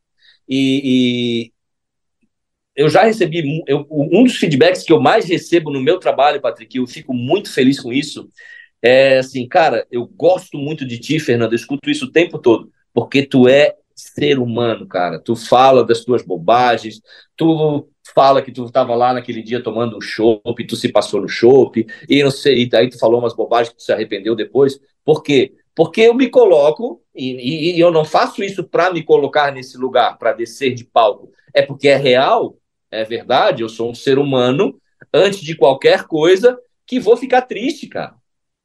E, 0.48 0.82
e, 0.84 1.52
eu 2.74 2.88
já 2.88 3.04
recebi 3.04 3.62
eu, 3.68 3.86
um 3.88 4.24
dos 4.24 4.36
feedbacks 4.36 4.82
que 4.82 4.92
eu 4.92 5.00
mais 5.00 5.26
recebo 5.26 5.70
no 5.70 5.80
meu 5.80 6.00
trabalho, 6.00 6.40
Patrick, 6.40 6.76
eu 6.76 6.88
fico 6.88 7.14
muito 7.14 7.52
feliz 7.52 7.78
com 7.78 7.92
isso. 7.92 8.28
É 8.82 9.18
assim, 9.18 9.46
cara, 9.46 9.86
eu 9.92 10.06
gosto 10.06 10.58
muito 10.58 10.84
de 10.84 10.98
ti, 10.98 11.20
Fernando, 11.20 11.52
eu 11.52 11.56
escuto 11.56 11.88
isso 11.88 12.06
o 12.06 12.12
tempo 12.12 12.36
todo, 12.36 12.68
porque 12.92 13.24
tu 13.24 13.48
é 13.48 13.76
ser 13.94 14.38
humano, 14.38 14.86
cara. 14.86 15.18
Tu 15.18 15.36
fala 15.36 15.84
das 15.84 16.04
tuas 16.04 16.22
bobagens, 16.22 17.00
tu 17.36 17.88
fala 18.14 18.42
que 18.42 18.52
tu 18.52 18.64
estava 18.64 18.94
lá 18.94 19.12
naquele 19.12 19.42
dia 19.42 19.62
tomando 19.62 19.96
um 19.96 20.00
chopp, 20.00 20.66
tu 20.66 20.76
se 20.76 20.90
passou 20.90 21.20
no 21.20 21.28
chopp, 21.28 21.86
e 22.08 22.22
não 22.22 22.30
sei, 22.30 22.62
e 22.62 22.68
daí 22.68 22.88
tu 22.88 22.98
falou 22.98 23.20
umas 23.20 23.34
bobagens 23.34 23.70
que 23.70 23.76
tu 23.76 23.82
se 23.82 23.92
arrependeu 23.92 24.34
depois. 24.34 24.78
Por 25.04 25.22
quê? 25.22 25.54
Porque 25.74 26.02
eu 26.02 26.14
me 26.14 26.28
coloco, 26.28 27.02
e, 27.14 27.32
e, 27.32 27.76
e 27.76 27.80
eu 27.80 27.90
não 27.90 28.04
faço 28.04 28.42
isso 28.42 28.64
para 28.64 28.92
me 28.92 29.02
colocar 29.02 29.52
nesse 29.52 29.76
lugar, 29.76 30.18
para 30.18 30.32
descer 30.32 30.74
de 30.74 30.84
palco. 30.84 31.30
É 31.52 31.62
porque 31.62 31.88
é 31.88 31.96
real, 31.96 32.56
é 32.90 33.04
verdade, 33.04 33.62
eu 33.62 33.68
sou 33.68 33.90
um 33.90 33.94
ser 33.94 34.18
humano, 34.18 34.80
antes 35.12 35.40
de 35.40 35.56
qualquer 35.56 36.04
coisa, 36.04 36.58
que 36.86 37.00
vou 37.00 37.16
ficar 37.16 37.42
triste, 37.42 37.88
cara. 37.88 38.14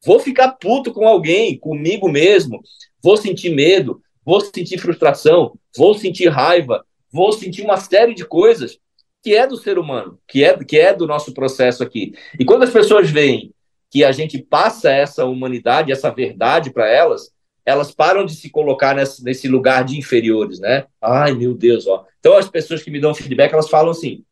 Vou 0.05 0.19
ficar 0.19 0.53
puto 0.53 0.93
com 0.93 1.07
alguém, 1.07 1.57
comigo 1.57 2.07
mesmo, 2.07 2.61
vou 3.03 3.17
sentir 3.17 3.49
medo, 3.49 4.01
vou 4.29 4.41
sentir 4.41 4.77
frustração, 4.77 5.57
vou 5.75 5.95
sentir 5.95 6.27
raiva, 6.29 6.85
vou 7.11 7.33
sentir 7.33 7.63
uma 7.63 7.77
série 7.77 8.13
de 8.13 8.23
coisas 8.23 8.77
que 9.23 9.35
é 9.35 9.47
do 9.47 9.57
ser 9.57 9.79
humano, 9.79 10.19
que 10.27 10.43
é, 10.43 10.55
que 10.63 10.77
é 10.79 10.93
do 10.93 11.07
nosso 11.07 11.33
processo 11.33 11.81
aqui. 11.81 12.13
E 12.39 12.45
quando 12.45 12.61
as 12.61 12.69
pessoas 12.69 13.09
veem 13.09 13.51
que 13.89 14.03
a 14.03 14.11
gente 14.11 14.37
passa 14.37 14.91
essa 14.91 15.25
humanidade, 15.25 15.91
essa 15.91 16.11
verdade 16.11 16.71
para 16.71 16.87
elas, 16.87 17.31
elas 17.65 17.91
param 17.91 18.23
de 18.23 18.35
se 18.35 18.51
colocar 18.51 18.93
nesse, 18.93 19.23
nesse 19.23 19.47
lugar 19.47 19.83
de 19.83 19.97
inferiores, 19.97 20.59
né? 20.59 20.85
Ai, 21.01 21.33
meu 21.33 21.55
Deus, 21.55 21.87
ó. 21.87 22.05
Então, 22.19 22.37
as 22.37 22.47
pessoas 22.47 22.83
que 22.83 22.91
me 22.91 22.99
dão 22.99 23.15
feedback, 23.15 23.51
elas 23.51 23.67
falam 23.67 23.89
assim, 23.89 24.23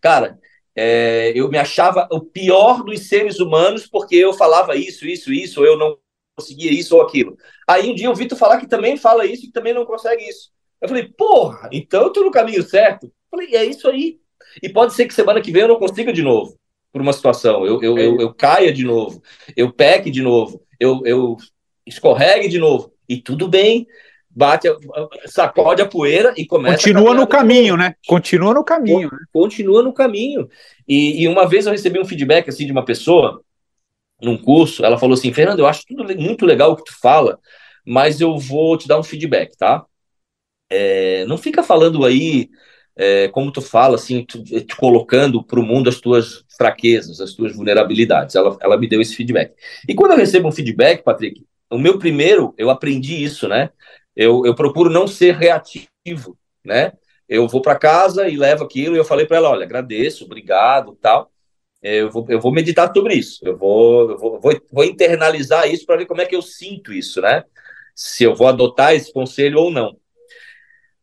cara, 0.00 0.40
é, 0.74 1.32
eu 1.36 1.48
me 1.48 1.56
achava 1.56 2.08
o 2.10 2.20
pior 2.20 2.82
dos 2.82 3.06
seres 3.06 3.38
humanos 3.38 3.86
porque 3.86 4.16
eu 4.16 4.32
falava 4.32 4.74
isso, 4.74 5.06
isso, 5.06 5.32
isso, 5.32 5.64
eu 5.64 5.78
não 5.78 5.96
conseguia 6.36 6.72
isso 6.72 6.96
ou 6.96 7.02
aquilo. 7.02 7.36
Aí 7.68 7.90
um 7.90 7.94
dia 7.94 8.06
eu 8.06 8.14
vi 8.14 8.26
tu 8.26 8.36
falar 8.36 8.58
que 8.58 8.66
também 8.66 8.96
fala 8.96 9.26
isso 9.26 9.46
e 9.46 9.52
também 9.52 9.72
não 9.72 9.84
consegue 9.84 10.24
isso. 10.24 10.50
Eu 10.80 10.88
falei, 10.88 11.08
porra, 11.08 11.68
então 11.72 12.02
eu 12.02 12.10
tô 12.10 12.22
no 12.22 12.30
caminho 12.30 12.62
certo. 12.62 13.06
Eu 13.06 13.12
falei, 13.30 13.54
é 13.54 13.64
isso 13.64 13.88
aí. 13.88 14.18
E 14.62 14.68
pode 14.68 14.94
ser 14.94 15.06
que 15.06 15.14
semana 15.14 15.40
que 15.40 15.50
vem 15.50 15.62
eu 15.62 15.68
não 15.68 15.78
consiga 15.78 16.12
de 16.12 16.22
novo 16.22 16.58
por 16.92 17.00
uma 17.00 17.12
situação, 17.12 17.66
eu, 17.66 17.82
eu, 17.82 17.98
eu, 17.98 18.20
eu 18.20 18.32
caia 18.32 18.72
de 18.72 18.84
novo, 18.84 19.20
eu 19.56 19.72
peque 19.72 20.12
de 20.12 20.22
novo, 20.22 20.62
eu, 20.78 21.02
eu 21.04 21.36
escorregue 21.84 22.46
de 22.46 22.56
novo, 22.56 22.92
e 23.08 23.16
tudo 23.16 23.48
bem, 23.48 23.84
bate, 24.30 24.68
sacode 25.26 25.82
a 25.82 25.86
poeira 25.88 26.32
e 26.36 26.46
começa. 26.46 26.76
Continua 26.76 27.12
no 27.12 27.26
caminho, 27.26 27.76
né? 27.76 27.96
Continua 28.06 28.54
no 28.54 28.62
caminho. 28.62 29.10
Né? 29.10 29.18
Continua 29.32 29.82
no 29.82 29.92
caminho. 29.92 30.48
E, 30.86 31.24
e, 31.24 31.26
uma 31.26 31.48
vez 31.48 31.66
eu 31.66 31.72
recebi 31.72 31.98
um 31.98 32.04
feedback 32.04 32.48
assim 32.48 32.64
de 32.64 32.70
uma 32.70 32.84
pessoa 32.84 33.42
num 34.24 34.38
curso, 34.38 34.84
ela 34.84 34.98
falou 34.98 35.14
assim, 35.14 35.32
Fernando, 35.32 35.60
eu 35.60 35.66
acho 35.66 35.84
tudo 35.86 36.04
muito 36.16 36.46
legal 36.46 36.72
o 36.72 36.76
que 36.76 36.84
tu 36.84 36.98
fala, 37.00 37.38
mas 37.86 38.20
eu 38.20 38.38
vou 38.38 38.76
te 38.78 38.88
dar 38.88 38.98
um 38.98 39.02
feedback, 39.02 39.56
tá? 39.56 39.84
É, 40.70 41.24
não 41.26 41.38
fica 41.38 41.62
falando 41.62 42.04
aí 42.04 42.48
é, 42.96 43.28
como 43.28 43.52
tu 43.52 43.60
fala, 43.60 43.96
assim, 43.96 44.24
tu, 44.24 44.42
te 44.42 44.76
colocando 44.76 45.42
para 45.42 45.60
o 45.60 45.62
mundo 45.62 45.88
as 45.88 46.00
tuas 46.00 46.44
fraquezas, 46.56 47.20
as 47.20 47.32
tuas 47.32 47.54
vulnerabilidades. 47.54 48.34
Ela, 48.34 48.56
ela 48.60 48.78
me 48.78 48.88
deu 48.88 49.00
esse 49.00 49.14
feedback. 49.16 49.54
E 49.88 49.94
quando 49.94 50.12
eu 50.12 50.18
recebo 50.18 50.48
um 50.48 50.52
feedback, 50.52 51.02
Patrick, 51.02 51.44
o 51.70 51.78
meu 51.78 51.98
primeiro, 51.98 52.54
eu 52.56 52.70
aprendi 52.70 53.22
isso, 53.22 53.48
né? 53.48 53.70
Eu, 54.14 54.46
eu 54.46 54.54
procuro 54.54 54.90
não 54.90 55.06
ser 55.08 55.34
reativo, 55.34 56.38
né? 56.64 56.92
Eu 57.28 57.48
vou 57.48 57.60
para 57.62 57.78
casa 57.78 58.28
e 58.28 58.36
levo 58.36 58.64
aquilo 58.64 58.94
e 58.94 58.98
eu 58.98 59.04
falei 59.04 59.26
para 59.26 59.38
ela, 59.38 59.50
olha, 59.50 59.64
agradeço, 59.64 60.24
obrigado, 60.24 60.96
tal. 61.00 61.32
Eu 61.84 62.10
vou, 62.10 62.24
eu 62.30 62.40
vou 62.40 62.50
meditar 62.50 62.90
sobre 62.94 63.14
isso. 63.14 63.40
Eu 63.44 63.58
vou, 63.58 64.10
eu 64.10 64.18
vou, 64.18 64.40
vou, 64.40 64.60
vou 64.72 64.84
internalizar 64.84 65.68
isso 65.68 65.84
para 65.84 65.96
ver 65.96 66.06
como 66.06 66.22
é 66.22 66.26
que 66.26 66.34
eu 66.34 66.40
sinto 66.40 66.94
isso, 66.94 67.20
né? 67.20 67.44
Se 67.94 68.24
eu 68.24 68.34
vou 68.34 68.48
adotar 68.48 68.94
esse 68.94 69.12
conselho 69.12 69.58
ou 69.60 69.70
não. 69.70 69.94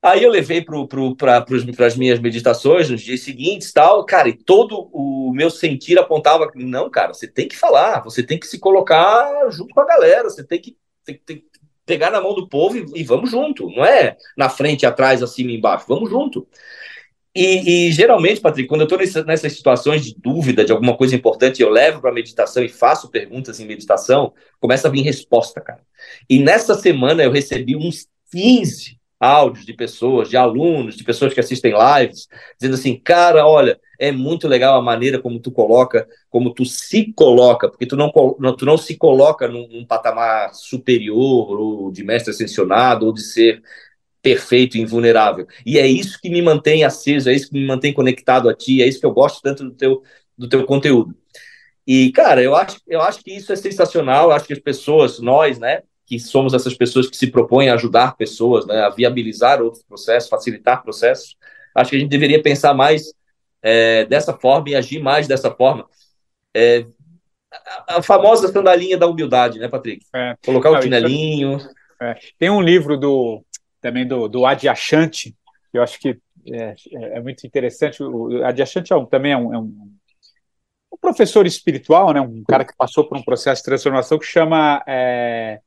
Aí 0.01 0.23
eu 0.23 0.31
levei 0.31 0.65
para 0.65 1.45
as 1.85 1.95
minhas 1.95 2.19
meditações 2.19 2.89
nos 2.89 3.01
dias 3.01 3.21
seguintes, 3.21 3.71
tal, 3.71 4.03
cara, 4.03 4.29
e 4.29 4.33
todo 4.33 4.89
o 4.91 5.31
meu 5.31 5.51
sentir 5.51 5.99
apontava 5.99 6.51
que 6.51 6.57
não, 6.57 6.89
cara, 6.89 7.13
você 7.13 7.27
tem 7.27 7.47
que 7.47 7.55
falar, 7.55 8.03
você 8.03 8.23
tem 8.23 8.39
que 8.39 8.47
se 8.47 8.57
colocar 8.57 9.47
junto 9.51 9.75
com 9.75 9.79
a 9.79 9.85
galera, 9.85 10.23
você 10.23 10.43
tem 10.43 10.59
que, 10.59 10.75
tem, 11.05 11.21
tem, 11.23 11.45
pegar 11.85 12.09
na 12.09 12.19
mão 12.19 12.33
do 12.33 12.49
povo 12.49 12.77
e, 12.77 13.01
e, 13.01 13.03
vamos 13.03 13.29
junto, 13.29 13.69
não 13.69 13.85
é 13.85 14.17
na 14.35 14.49
frente, 14.49 14.87
atrás, 14.87 15.21
acima 15.21 15.51
e 15.51 15.57
embaixo, 15.57 15.85
vamos 15.87 16.09
junto. 16.09 16.47
E, 17.33 17.87
e 17.87 17.91
geralmente, 17.91 18.41
Patrick, 18.41 18.67
quando 18.67 18.81
eu 18.81 18.85
estou 18.85 18.99
nessa, 18.99 19.23
nessas 19.23 19.53
situações 19.53 20.03
de 20.03 20.13
dúvida 20.17 20.65
de 20.65 20.71
alguma 20.71 20.97
coisa 20.97 21.15
importante, 21.15 21.61
eu 21.61 21.69
levo 21.69 22.01
para 22.01 22.09
a 22.09 22.13
meditação 22.13 22.61
e 22.63 22.67
faço 22.67 23.09
perguntas 23.09 23.59
em 23.59 23.65
meditação, 23.65 24.33
começa 24.59 24.87
a 24.87 24.91
vir 24.91 25.01
resposta, 25.01 25.61
cara. 25.61 25.81
E 26.29 26.39
nessa 26.39 26.75
semana 26.75 27.23
eu 27.23 27.31
recebi 27.31 27.75
uns 27.75 28.07
15 28.31 28.99
áudios 29.17 29.65
de 29.65 29.73
pessoas, 29.73 30.29
de 30.29 30.35
alunos, 30.35 30.95
de 30.95 31.03
pessoas 31.03 31.33
que 31.33 31.39
assistem 31.39 31.73
lives, 31.73 32.27
dizendo 32.59 32.73
assim, 32.73 32.99
cara, 32.99 33.47
olha, 33.47 33.79
é 33.99 34.11
muito 34.11 34.47
legal 34.47 34.79
a 34.79 34.81
maneira 34.81 35.19
como 35.19 35.39
tu 35.39 35.51
coloca, 35.51 36.07
como 36.27 36.51
tu 36.51 36.65
se 36.65 37.13
coloca, 37.13 37.69
porque 37.69 37.85
tu 37.85 37.95
não, 37.95 38.11
tu 38.57 38.65
não 38.65 38.77
se 38.77 38.97
coloca 38.97 39.47
num, 39.47 39.67
num 39.67 39.85
patamar 39.85 40.55
superior, 40.55 41.59
ou 41.59 41.91
de 41.91 42.03
mestre 42.03 42.31
ascensionado, 42.31 43.05
ou 43.05 43.13
de 43.13 43.21
ser 43.21 43.61
perfeito 44.21 44.77
e 44.77 44.81
invulnerável. 44.81 45.47
E 45.65 45.79
é 45.79 45.87
isso 45.87 46.19
que 46.21 46.29
me 46.29 46.41
mantém 46.41 46.83
aceso, 46.83 47.29
é 47.29 47.33
isso 47.33 47.49
que 47.49 47.53
me 47.53 47.65
mantém 47.65 47.93
conectado 47.93 48.49
a 48.49 48.53
ti, 48.53 48.81
é 48.81 48.87
isso 48.87 48.99
que 48.99 49.05
eu 49.05 49.13
gosto 49.13 49.41
tanto 49.41 49.63
do 49.63 49.71
teu, 49.71 50.03
do 50.37 50.47
teu 50.47 50.65
conteúdo. 50.65 51.15
E, 51.85 52.11
cara, 52.11 52.41
eu 52.41 52.55
acho, 52.55 52.79
eu 52.87 53.01
acho 53.01 53.23
que 53.23 53.31
isso 53.31 53.51
é 53.51 53.55
sensacional, 53.55 54.29
eu 54.29 54.35
acho 54.35 54.45
que 54.45 54.53
as 54.53 54.59
pessoas, 54.59 55.19
nós, 55.19 55.57
né, 55.59 55.81
que 56.05 56.19
somos 56.19 56.53
essas 56.53 56.75
pessoas 56.75 57.09
que 57.09 57.17
se 57.17 57.27
propõem 57.27 57.69
a 57.69 57.73
ajudar 57.73 58.15
pessoas, 58.15 58.65
né, 58.67 58.81
a 58.81 58.89
viabilizar 58.89 59.61
outros 59.61 59.83
processos, 59.83 60.29
facilitar 60.29 60.83
processos. 60.83 61.35
Acho 61.73 61.91
que 61.91 61.95
a 61.95 61.99
gente 61.99 62.09
deveria 62.09 62.41
pensar 62.41 62.73
mais 62.73 63.13
é, 63.61 64.05
dessa 64.05 64.33
forma 64.33 64.69
e 64.69 64.75
agir 64.75 65.01
mais 65.01 65.27
dessa 65.27 65.49
forma. 65.49 65.87
É, 66.53 66.85
a, 67.51 67.97
a, 67.97 68.01
famosa 68.01 68.51
sandalinha 68.51 68.97
da 68.97 69.07
humildade, 69.07 69.57
né, 69.57 69.67
Patrick? 69.67 70.05
É. 70.13 70.35
Colocar 70.45 70.71
o 70.71 70.77
um 70.77 70.81
chinelinho. 70.81 71.57
É. 72.01 72.15
Tem 72.37 72.49
um 72.49 72.61
livro 72.61 72.97
do 72.97 73.43
também 73.81 74.07
do, 74.07 74.29
do 74.29 74.45
Adyashanti, 74.45 75.35
que 75.71 75.77
eu 75.77 75.83
acho 75.83 75.99
que 75.99 76.19
é, 76.47 76.75
é 76.93 77.19
muito 77.19 77.45
interessante. 77.45 78.01
O 78.01 78.45
Adyashanti 78.45 78.93
é 78.93 78.95
um, 78.95 79.05
também 79.05 79.31
é 79.31 79.37
um, 79.37 79.53
é 79.53 79.57
um, 79.57 79.91
um, 80.93 80.97
professor 80.99 81.45
espiritual, 81.45 82.13
né, 82.13 82.21
um 82.21 82.43
cara 82.47 82.63
que 82.63 82.75
passou 82.77 83.07
por 83.07 83.17
um 83.17 83.23
processo 83.23 83.61
de 83.61 83.65
transformação 83.65 84.19
que 84.19 84.25
chama 84.25 84.83
é, 84.87 85.59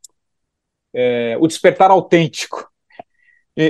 é, 0.94 1.36
o 1.40 1.46
despertar 1.46 1.90
autêntico. 1.90 2.70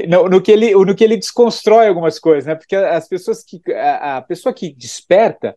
No, 0.09 0.31
no, 0.31 0.41
que 0.41 0.51
ele, 0.51 0.75
no 0.75 0.95
que 0.95 1.05
ele 1.05 1.15
desconstrói 1.15 1.89
algumas 1.89 2.19
coisas, 2.19 2.47
né? 2.47 2.55
Porque 2.55 2.75
as 2.75 3.07
pessoas 3.07 3.45
que 3.45 3.61
a, 3.71 4.17
a, 4.17 4.23
pessoa 4.23 4.55
que 4.55 4.73
desperta, 4.73 5.55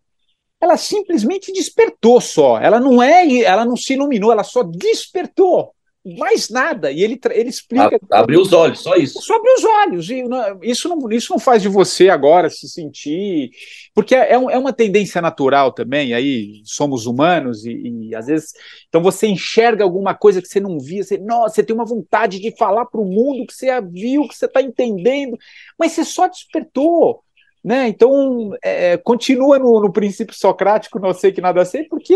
ela 0.60 0.76
simplesmente 0.76 1.54
despertou 1.54 2.20
só. 2.20 2.60
Ela 2.60 2.78
não 2.78 3.02
é, 3.02 3.40
ela 3.40 3.64
não 3.64 3.78
se 3.78 3.94
iluminou, 3.94 4.34
ela 4.34 4.44
só 4.44 4.64
despertou 4.64 5.74
mais 6.16 6.50
nada. 6.50 6.92
E 6.92 7.04
ele, 7.04 7.20
ele 7.32 7.50
explica. 7.50 8.00
Abriu 8.12 8.42
os 8.42 8.54
olhos, 8.54 8.80
só 8.80 8.96
isso. 8.96 9.22
Só 9.22 9.36
abriu 9.36 9.54
os 9.56 9.64
olhos. 9.64 10.10
E 10.10 10.24
não, 10.24 10.60
isso, 10.62 10.88
não, 10.88 11.12
isso 11.12 11.34
não 11.34 11.40
faz 11.40 11.62
de 11.62 11.68
você 11.68 12.10
agora 12.10 12.50
se 12.50 12.68
sentir. 12.70 13.52
Porque 13.94 14.16
é, 14.16 14.34
é, 14.34 14.38
uma 14.38 14.74
tendência 14.74 15.22
natural 15.22 15.72
também, 15.72 16.14
aí 16.14 16.62
somos 16.64 17.06
humanos, 17.06 17.66
e, 17.66 17.72
e, 17.72 18.16
às 18.16 18.28
vezes. 18.28 18.54
Então 18.88 19.02
você 19.02 19.28
enxerga 19.28 19.84
alguma 19.84 20.14
coisa 20.14 20.42
que 20.42 20.48
você 20.48 20.60
não 20.60 20.80
via, 20.80 21.04
você, 21.04 21.18
nossa, 21.18 21.56
você 21.56 21.64
tem 21.64 21.76
uma 21.76 21.86
vontade 21.86 22.40
de 22.40 22.56
falar 22.56 22.86
para 22.86 23.02
o 23.02 23.06
mundo 23.06 23.46
que 23.46 23.54
você 23.54 23.68
viu, 23.82 24.28
que 24.28 24.36
você 24.36 24.46
está 24.46 24.62
entendendo, 24.62 25.38
mas 25.78 25.92
você 25.92 26.06
só 26.06 26.28
despertou. 26.28 27.24
Né? 27.64 27.90
Então, 27.90 28.52
é, 28.64 28.96
continua 28.96 29.60
no, 29.60 29.82
no 29.82 29.92
princípio 29.92 30.34
socrático, 30.34 31.00
não 31.00 31.14
sei 31.14 31.34
que 31.34 31.42
nada 31.42 31.66
sei, 31.66 31.84
porque 31.84 32.16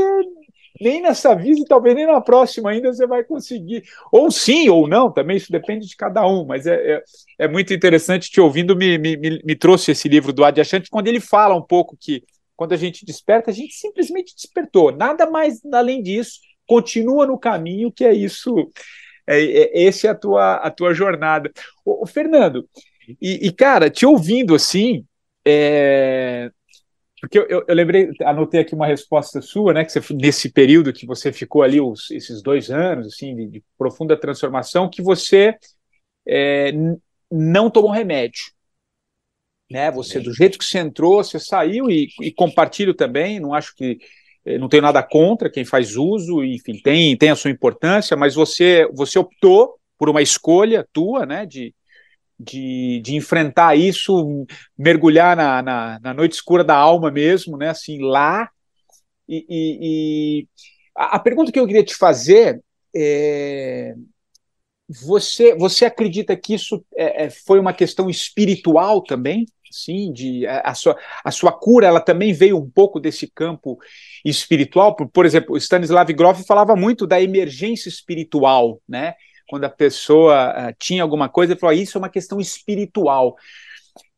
nem 0.81 1.01
nessa 1.01 1.35
vida 1.35 1.59
e 1.61 1.65
talvez 1.65 1.95
nem 1.95 2.07
na 2.07 2.19
próxima 2.19 2.71
ainda 2.71 2.91
você 2.91 3.05
vai 3.05 3.23
conseguir. 3.23 3.83
Ou 4.11 4.31
sim, 4.31 4.67
ou 4.67 4.87
não, 4.87 5.11
também 5.11 5.37
isso 5.37 5.51
depende 5.51 5.87
de 5.87 5.95
cada 5.95 6.27
um, 6.27 6.45
mas 6.45 6.65
é, 6.65 6.95
é, 6.95 7.03
é 7.39 7.47
muito 7.47 7.73
interessante 7.73 8.31
te 8.31 8.41
ouvindo, 8.41 8.75
me, 8.75 8.97
me, 8.97 9.15
me, 9.17 9.55
trouxe 9.55 9.91
esse 9.91 10.09
livro 10.09 10.33
do 10.33 10.43
Adyashanti, 10.43 10.89
quando 10.89 11.07
ele 11.07 11.19
fala 11.19 11.55
um 11.55 11.61
pouco 11.61 11.95
que 11.95 12.23
quando 12.55 12.73
a 12.73 12.77
gente 12.77 13.05
desperta, 13.05 13.51
a 13.51 13.53
gente 13.53 13.73
simplesmente 13.73 14.35
despertou, 14.35 14.91
nada 14.91 15.29
mais 15.29 15.61
além 15.73 16.01
disso, 16.01 16.39
continua 16.67 17.25
no 17.25 17.37
caminho, 17.37 17.91
que 17.91 18.03
é 18.03 18.13
isso, 18.13 18.69
é, 19.27 19.39
é, 19.39 19.83
esse 19.83 20.07
é 20.07 20.09
a 20.09 20.15
tua, 20.15 20.55
a 20.55 20.71
tua 20.71 20.93
jornada. 20.93 21.51
O, 21.85 22.05
Fernando, 22.05 22.67
e, 23.21 23.47
e, 23.47 23.51
cara, 23.51 23.89
te 23.89 24.05
ouvindo 24.05 24.55
assim, 24.55 25.05
é, 25.45 26.51
porque 27.21 27.37
eu, 27.37 27.45
eu, 27.47 27.63
eu, 27.67 27.75
lembrei, 27.75 28.09
anotei 28.23 28.61
aqui 28.61 28.73
uma 28.73 28.87
resposta 28.87 29.41
sua, 29.41 29.73
né? 29.73 29.85
Que 29.85 29.91
você, 29.91 30.13
nesse 30.15 30.49
período 30.51 30.91
que 30.91 31.05
você 31.05 31.31
ficou 31.31 31.61
ali, 31.61 31.79
os, 31.79 32.09
esses 32.09 32.41
dois 32.41 32.71
anos, 32.71 33.13
assim, 33.13 33.35
de, 33.35 33.47
de 33.47 33.63
profunda 33.77 34.17
transformação, 34.17 34.89
que 34.89 35.03
você 35.03 35.55
é, 36.27 36.71
não 37.31 37.69
tomou 37.69 37.91
remédio. 37.91 38.41
Né? 39.69 39.91
Você, 39.91 40.19
do 40.19 40.33
jeito 40.33 40.57
que 40.57 40.65
você 40.65 40.79
entrou, 40.79 41.23
você 41.23 41.39
saiu 41.39 41.91
e, 41.91 42.09
e 42.19 42.31
compartilho 42.31 42.95
também, 42.95 43.39
não 43.39 43.53
acho 43.53 43.75
que 43.75 43.99
é, 44.43 44.57
não 44.57 44.67
tenho 44.67 44.81
nada 44.81 45.03
contra 45.03 45.49
quem 45.49 45.63
faz 45.63 45.95
uso, 45.95 46.43
enfim, 46.43 46.81
tem, 46.81 47.15
tem 47.15 47.29
a 47.29 47.35
sua 47.35 47.51
importância, 47.51 48.17
mas 48.17 48.33
você, 48.33 48.89
você 48.93 49.19
optou 49.19 49.75
por 49.95 50.09
uma 50.09 50.23
escolha 50.23 50.85
tua, 50.91 51.25
né, 51.27 51.45
de, 51.45 51.73
de, 52.43 53.01
de 53.01 53.15
enfrentar 53.15 53.75
isso, 53.75 54.45
mergulhar 54.77 55.35
na, 55.35 55.61
na, 55.61 55.99
na, 56.01 56.13
noite 56.13 56.33
escura 56.33 56.63
da 56.63 56.75
alma 56.75 57.11
mesmo, 57.11 57.57
né? 57.57 57.69
Assim, 57.69 58.01
lá. 58.01 58.49
E, 59.27 59.45
e, 59.49 59.77
e 59.81 60.47
a, 60.95 61.19
pergunta 61.19 61.51
que 61.51 61.59
eu 61.59 61.67
queria 61.67 61.83
te 61.83 61.95
fazer 61.95 62.61
é. 62.95 63.93
Você, 65.03 65.55
você 65.55 65.85
acredita 65.85 66.35
que 66.35 66.53
isso 66.53 66.83
é, 66.97 67.25
é 67.25 67.29
foi 67.29 67.59
uma 67.59 67.71
questão 67.71 68.09
espiritual 68.09 69.01
também? 69.01 69.45
Sim, 69.71 70.11
de 70.11 70.45
a, 70.45 70.71
a, 70.71 70.73
sua, 70.73 70.97
a 71.23 71.31
sua 71.31 71.53
cura 71.53 71.87
ela 71.87 72.01
também 72.01 72.33
veio 72.33 72.57
um 72.57 72.69
pouco 72.69 72.99
desse 72.99 73.25
campo 73.25 73.79
espiritual. 74.25 74.93
Por, 74.93 75.07
por 75.07 75.25
exemplo, 75.25 75.55
Stanislav 75.55 76.11
Grof 76.11 76.43
falava 76.43 76.75
muito 76.75 77.07
da 77.07 77.21
emergência 77.21 77.87
espiritual, 77.87 78.81
né? 78.85 79.13
Quando 79.51 79.65
a 79.65 79.69
pessoa 79.69 80.49
uh, 80.49 80.75
tinha 80.79 81.03
alguma 81.03 81.27
coisa, 81.27 81.51
ele 81.51 81.59
falou: 81.59 81.75
ah, 81.75 81.77
isso 81.77 81.97
é 81.97 81.99
uma 81.99 82.09
questão 82.09 82.39
espiritual. 82.39 83.35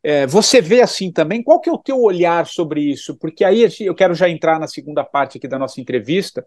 É, 0.04 0.28
você 0.28 0.62
vê 0.62 0.80
assim 0.82 1.12
também? 1.12 1.42
Qual 1.42 1.60
que 1.60 1.70
é 1.70 1.74
o 1.74 1.78
teu 1.78 2.00
olhar 2.00 2.46
sobre 2.46 2.82
isso? 2.82 3.18
Porque 3.18 3.44
aí 3.44 3.68
eu 3.80 3.96
quero 3.96 4.14
já 4.14 4.30
entrar 4.30 4.60
na 4.60 4.68
segunda 4.68 5.04
parte 5.04 5.40
aqui 5.40 5.48
da 5.48 5.58
nossa 5.58 5.82
entrevista, 5.82 6.46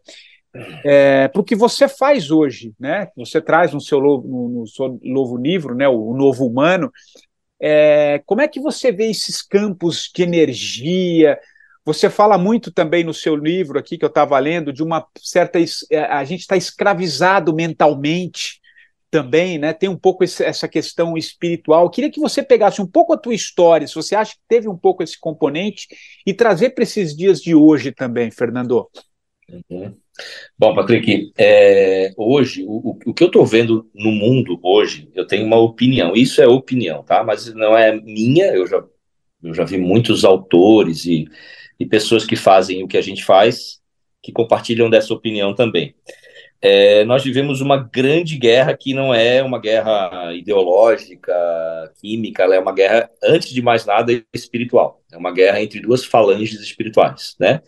é, 0.84 1.26
para 1.26 1.40
o 1.40 1.44
que 1.44 1.56
você 1.56 1.88
faz 1.88 2.30
hoje, 2.30 2.72
né? 2.78 3.08
Você 3.16 3.40
traz 3.40 3.72
no 3.72 3.80
seu 3.80 4.00
novo, 4.00 4.28
no, 4.28 4.60
no 4.60 4.66
seu 4.68 5.00
novo 5.02 5.36
livro, 5.36 5.74
né? 5.74 5.88
O, 5.88 6.10
o 6.10 6.16
Novo 6.16 6.46
Humano. 6.46 6.92
É, 7.60 8.22
como 8.24 8.40
é 8.40 8.46
que 8.46 8.60
você 8.60 8.92
vê 8.92 9.10
esses 9.10 9.42
campos 9.42 10.12
de 10.14 10.22
energia? 10.22 11.36
Você 11.84 12.08
fala 12.08 12.38
muito 12.38 12.70
também 12.70 13.02
no 13.02 13.14
seu 13.14 13.34
livro 13.34 13.80
aqui 13.80 13.98
que 13.98 14.04
eu 14.04 14.08
estava 14.08 14.38
lendo 14.38 14.72
de 14.72 14.82
uma 14.82 15.04
certa 15.18 15.58
a 16.08 16.24
gente 16.24 16.40
está 16.40 16.56
escravizado 16.56 17.52
mentalmente 17.52 18.60
também, 19.16 19.56
né? 19.56 19.72
Tem 19.72 19.88
um 19.88 19.96
pouco 19.96 20.22
esse, 20.22 20.44
essa 20.44 20.68
questão 20.68 21.16
espiritual. 21.16 21.84
Eu 21.84 21.90
queria 21.90 22.10
que 22.10 22.20
você 22.20 22.42
pegasse 22.42 22.82
um 22.82 22.86
pouco 22.86 23.14
a 23.14 23.16
tua 23.16 23.34
história, 23.34 23.86
se 23.86 23.94
você 23.94 24.14
acha 24.14 24.34
que 24.34 24.40
teve 24.46 24.68
um 24.68 24.76
pouco 24.76 25.02
esse 25.02 25.18
componente, 25.18 25.88
e 26.26 26.34
trazer 26.34 26.70
para 26.70 26.84
esses 26.84 27.16
dias 27.16 27.40
de 27.40 27.54
hoje 27.54 27.92
também, 27.92 28.30
Fernando. 28.30 28.86
Uhum. 29.48 29.96
Bom, 30.58 30.74
Patrick, 30.74 31.32
é, 31.38 32.12
hoje, 32.14 32.62
o, 32.68 32.98
o 33.06 33.14
que 33.14 33.22
eu 33.22 33.28
estou 33.28 33.46
vendo 33.46 33.88
no 33.94 34.12
mundo 34.12 34.60
hoje, 34.62 35.08
eu 35.14 35.26
tenho 35.26 35.46
uma 35.46 35.56
opinião, 35.56 36.14
isso 36.14 36.42
é 36.42 36.46
opinião, 36.46 37.02
tá? 37.02 37.24
Mas 37.24 37.54
não 37.54 37.76
é 37.76 37.98
minha, 37.98 38.46
eu 38.54 38.66
já, 38.66 38.84
eu 39.42 39.54
já 39.54 39.64
vi 39.64 39.78
muitos 39.78 40.26
autores 40.26 41.06
e, 41.06 41.26
e 41.80 41.86
pessoas 41.86 42.26
que 42.26 42.36
fazem 42.36 42.84
o 42.84 42.88
que 42.88 42.98
a 42.98 43.02
gente 43.02 43.24
faz, 43.24 43.80
que 44.22 44.30
compartilham 44.30 44.90
dessa 44.90 45.14
opinião 45.14 45.54
também 45.54 45.94
é, 46.60 47.04
nós 47.04 47.22
vivemos 47.22 47.60
uma 47.60 47.76
grande 47.76 48.36
guerra 48.38 48.76
que 48.76 48.94
não 48.94 49.14
é 49.14 49.42
uma 49.42 49.60
guerra 49.60 50.34
ideológica, 50.34 51.32
química, 52.00 52.42
ela 52.42 52.54
é 52.54 52.58
uma 52.58 52.72
guerra, 52.72 53.10
antes 53.22 53.50
de 53.50 53.62
mais 53.62 53.84
nada, 53.84 54.12
espiritual. 54.32 55.02
É 55.12 55.16
uma 55.16 55.32
guerra 55.32 55.60
entre 55.60 55.80
duas 55.80 56.04
falanges 56.04 56.60
espirituais, 56.60 57.36
né? 57.38 57.62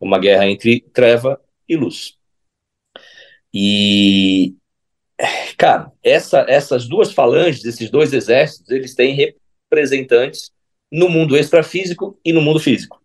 Uma 0.00 0.18
guerra 0.18 0.46
entre 0.46 0.80
treva 0.92 1.40
e 1.68 1.76
luz. 1.76 2.16
E, 3.54 4.54
cara, 5.56 5.92
essa, 6.02 6.44
essas 6.48 6.88
duas 6.88 7.12
falanges, 7.12 7.64
esses 7.64 7.90
dois 7.90 8.12
exércitos, 8.12 8.70
eles 8.70 8.94
têm 8.94 9.14
representantes 9.70 10.50
no 10.90 11.08
mundo 11.08 11.36
extrafísico 11.36 12.18
e 12.24 12.32
no 12.32 12.40
mundo 12.40 12.60
físico. 12.60 13.01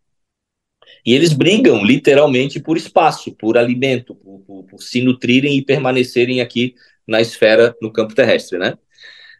E 1.07 1.13
eles 1.13 1.31
brigam 1.31 1.85
literalmente 1.85 2.59
por 2.59 2.75
espaço, 2.75 3.31
por 3.31 3.57
alimento, 3.57 4.13
por, 4.13 4.41
por, 4.41 4.63
por 4.65 4.83
se 4.83 5.01
nutrirem 5.01 5.57
e 5.57 5.63
permanecerem 5.63 6.41
aqui 6.41 6.75
na 7.07 7.21
esfera, 7.21 7.73
no 7.81 7.93
campo 7.93 8.13
terrestre, 8.13 8.59
né? 8.59 8.77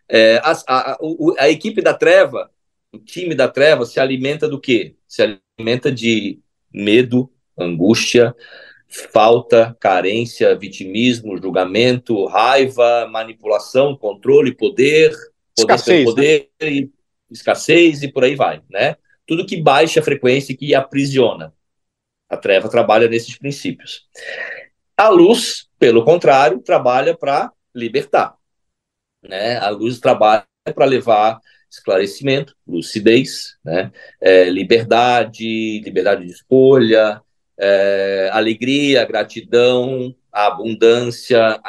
É, 0.08 0.38
a, 0.38 0.54
a, 0.66 0.98
a, 1.40 1.50
equipe 1.50 1.82
da 1.82 1.94
treva, 1.94 2.50
o 2.94 2.98
time 2.98 3.36
da 3.36 3.50
treva, 3.50 3.86
se 3.86 4.00
alimenta 4.00 4.48
do 4.48 4.62
quê? 4.62 4.96
Se 5.06 5.38
alimenta 5.60 5.92
de 5.92 6.40
medo, 6.74 7.30
angústia, 7.60 8.34
falta, 9.12 9.76
carência, 9.78 10.56
vitimismo, 10.56 11.36
julgamento, 11.36 12.26
raiva, 12.28 13.10
manipulação, 13.12 13.98
controle, 13.98 14.56
poder, 14.56 15.12
poder 15.12 15.74
escassez, 15.74 16.06
poder, 16.06 16.50
né? 16.62 16.72
e, 16.72 16.92
escassez 17.30 18.04
e 18.04 18.08
por 18.08 18.24
aí 18.24 18.36
vai, 18.36 18.62
né? 18.70 18.96
Tudo 19.28 19.46
que 19.46 19.62
baixa 19.62 20.00
a 20.00 20.04
frequência 20.04 20.54
e 20.54 20.58
que 20.58 20.74
aprisiona. 20.74 21.54
A 22.30 22.38
treva 22.38 22.70
trabalha 22.70 23.08
nesses 23.08 23.38
princípios. 23.38 24.08
A 24.96 25.10
luz, 25.10 25.68
pelo 25.78 26.04
contrário, 26.04 26.60
trabalha 26.60 27.16
para 27.16 27.52
libertar. 27.76 28.36
Né? 29.22 29.58
A 29.58 29.70
luz 29.70 30.00
trabalha 30.00 30.46
para 30.74 30.86
levar 30.86 31.40
esclarecimento, 31.70 32.56
lucidez, 32.66 33.58
né? 33.64 33.92
É, 34.22 34.50
liberdade, 34.50 35.82
liberdade 35.84 36.26
de 36.26 36.32
escolha, 36.32 37.22
é, 37.60 38.30
alegria, 38.32 39.06
gratidão, 39.06 40.16
abundância, 40.32 41.60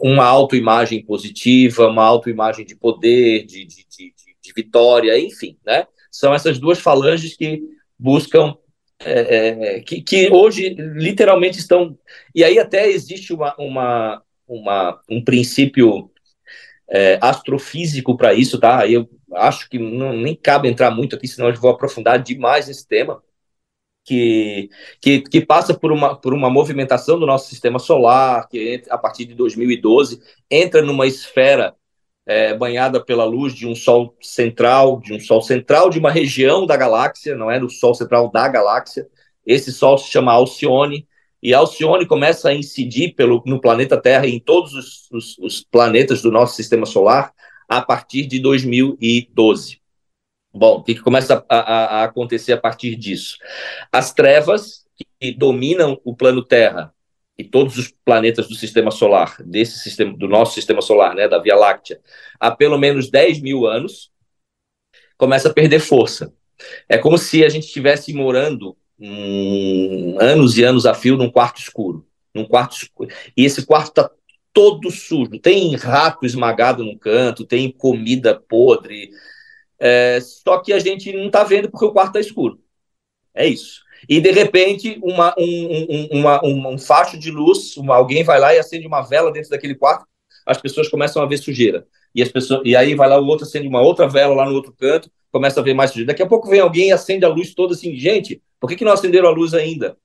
uma 0.00 0.24
autoimagem 0.24 1.04
positiva, 1.04 1.88
uma 1.88 2.04
autoimagem 2.04 2.66
de 2.66 2.76
poder, 2.76 3.44
de, 3.46 3.64
de, 3.64 3.86
de, 3.88 4.14
de, 4.42 4.52
vitória, 4.52 5.18
enfim, 5.18 5.56
né? 5.64 5.86
São 6.10 6.34
essas 6.34 6.58
duas 6.58 6.78
falanges 6.78 7.36
que 7.36 7.62
buscam 7.98 8.56
é, 9.02 9.76
é, 9.76 9.80
que, 9.80 10.02
que, 10.02 10.30
hoje 10.30 10.74
literalmente 10.78 11.58
estão. 11.58 11.98
E 12.34 12.44
aí 12.44 12.58
até 12.58 12.88
existe 12.88 13.32
uma, 13.32 13.54
uma, 13.58 14.22
uma 14.46 15.00
um 15.08 15.24
princípio 15.24 16.10
é, 16.88 17.18
astrofísico 17.20 18.16
para 18.16 18.34
isso, 18.34 18.58
tá? 18.58 18.86
Eu 18.88 19.08
acho 19.34 19.68
que 19.70 19.78
não, 19.78 20.12
nem 20.12 20.34
cabe 20.34 20.68
entrar 20.68 20.90
muito 20.90 21.16
aqui, 21.16 21.26
senão 21.28 21.48
eu 21.48 21.54
vou 21.56 21.70
aprofundar 21.70 22.22
demais 22.22 22.68
esse 22.68 22.86
tema. 22.86 23.22
Que, 24.02 24.70
que, 25.00 25.20
que, 25.20 25.40
passa 25.44 25.74
por 25.74 25.92
uma, 25.92 26.16
por 26.18 26.34
uma 26.34 26.50
movimentação 26.50 27.18
do 27.18 27.26
nosso 27.26 27.48
sistema 27.48 27.78
solar, 27.78 28.48
que 28.48 28.82
a 28.90 28.98
partir 28.98 29.26
de 29.26 29.34
2012 29.34 30.20
entra 30.50 30.82
numa 30.82 31.06
esfera 31.06 31.76
é, 32.30 32.54
banhada 32.54 33.04
pela 33.04 33.24
luz 33.24 33.52
de 33.52 33.66
um 33.66 33.74
Sol 33.74 34.16
central, 34.20 35.00
de 35.00 35.12
um 35.12 35.18
Sol 35.18 35.42
central 35.42 35.90
de 35.90 35.98
uma 35.98 36.12
região 36.12 36.64
da 36.64 36.76
galáxia, 36.76 37.34
não 37.34 37.50
é 37.50 37.58
do 37.58 37.68
Sol 37.68 37.92
central 37.92 38.30
da 38.30 38.46
galáxia. 38.46 39.08
Esse 39.44 39.72
Sol 39.72 39.98
se 39.98 40.12
chama 40.12 40.30
Alcione, 40.30 41.08
e 41.42 41.52
Alcione 41.52 42.06
começa 42.06 42.50
a 42.50 42.54
incidir 42.54 43.16
pelo, 43.16 43.42
no 43.44 43.60
planeta 43.60 44.00
Terra 44.00 44.28
e 44.28 44.36
em 44.36 44.38
todos 44.38 44.74
os, 44.74 45.10
os, 45.10 45.38
os 45.38 45.64
planetas 45.64 46.22
do 46.22 46.30
nosso 46.30 46.54
sistema 46.54 46.86
solar 46.86 47.32
a 47.68 47.82
partir 47.82 48.26
de 48.26 48.38
2012. 48.38 49.80
Bom, 50.54 50.76
o 50.76 50.84
que, 50.84 50.94
começa 51.00 51.44
a, 51.48 51.58
a, 51.58 51.84
a 52.00 52.04
acontecer 52.04 52.52
a 52.52 52.60
partir 52.60 52.94
disso? 52.94 53.38
As 53.90 54.12
trevas 54.12 54.84
que 55.18 55.32
dominam 55.32 56.00
o 56.04 56.14
plano 56.14 56.44
Terra 56.44 56.94
e 57.40 57.44
todos 57.44 57.78
os 57.78 57.90
planetas 58.04 58.48
do 58.48 58.54
sistema 58.54 58.90
solar, 58.90 59.36
desse 59.42 59.78
sistema, 59.78 60.14
do 60.14 60.28
nosso 60.28 60.54
sistema 60.54 60.82
solar, 60.82 61.14
né, 61.14 61.26
da 61.26 61.38
Via 61.38 61.56
Láctea, 61.56 61.98
há 62.38 62.50
pelo 62.50 62.76
menos 62.76 63.10
10 63.10 63.40
mil 63.40 63.66
anos, 63.66 64.10
começa 65.16 65.48
a 65.48 65.52
perder 65.52 65.80
força. 65.80 66.32
É 66.86 66.98
como 66.98 67.16
se 67.16 67.42
a 67.42 67.48
gente 67.48 67.66
estivesse 67.66 68.12
morando 68.12 68.76
hum, 68.98 70.18
anos 70.20 70.58
e 70.58 70.62
anos 70.62 70.84
a 70.84 70.92
fio 70.92 71.16
num 71.16 71.30
quarto 71.30 71.60
escuro. 71.60 72.06
Num 72.34 72.44
quarto 72.44 72.76
escuro. 72.76 73.10
E 73.34 73.44
esse 73.46 73.64
quarto 73.64 73.88
está 73.88 74.10
todo 74.52 74.90
sujo. 74.90 75.38
Tem 75.38 75.74
rato 75.76 76.26
esmagado 76.26 76.84
no 76.84 76.98
canto, 76.98 77.46
tem 77.46 77.72
comida 77.72 78.38
podre. 78.38 79.10
É, 79.78 80.20
só 80.20 80.58
que 80.58 80.74
a 80.74 80.78
gente 80.78 81.10
não 81.12 81.26
está 81.26 81.42
vendo 81.42 81.70
porque 81.70 81.86
o 81.86 81.92
quarto 81.92 82.18
está 82.18 82.20
escuro. 82.20 82.62
É 83.32 83.46
isso 83.46 83.80
e 84.08 84.20
de 84.20 84.30
repente 84.30 84.98
uma, 85.02 85.34
um, 85.38 85.86
um, 85.90 86.20
uma, 86.20 86.44
um, 86.44 86.74
um 86.74 86.78
facho 86.78 87.18
de 87.18 87.30
luz, 87.30 87.76
uma, 87.76 87.96
alguém 87.96 88.22
vai 88.22 88.38
lá 88.38 88.54
e 88.54 88.58
acende 88.58 88.86
uma 88.86 89.02
vela 89.02 89.32
dentro 89.32 89.50
daquele 89.50 89.74
quarto, 89.74 90.06
as 90.46 90.60
pessoas 90.60 90.88
começam 90.88 91.22
a 91.22 91.26
ver 91.26 91.38
sujeira. 91.38 91.86
E, 92.14 92.22
as 92.22 92.28
pessoas, 92.28 92.62
e 92.64 92.74
aí 92.74 92.94
vai 92.94 93.08
lá 93.08 93.20
o 93.20 93.26
outro, 93.26 93.46
acende 93.46 93.68
uma 93.68 93.80
outra 93.80 94.08
vela 94.08 94.34
lá 94.34 94.44
no 94.44 94.54
outro 94.54 94.72
canto, 94.72 95.10
começa 95.30 95.60
a 95.60 95.62
ver 95.62 95.74
mais 95.74 95.90
sujeira. 95.90 96.08
Daqui 96.08 96.22
a 96.22 96.26
pouco 96.26 96.48
vem 96.48 96.60
alguém 96.60 96.88
e 96.88 96.92
acende 96.92 97.24
a 97.24 97.28
luz 97.28 97.54
toda 97.54 97.74
assim, 97.74 97.94
gente, 97.96 98.42
por 98.58 98.68
que, 98.68 98.76
que 98.76 98.84
não 98.84 98.92
acenderam 98.92 99.28
a 99.28 99.32
luz 99.32 99.54
ainda? 99.54 99.96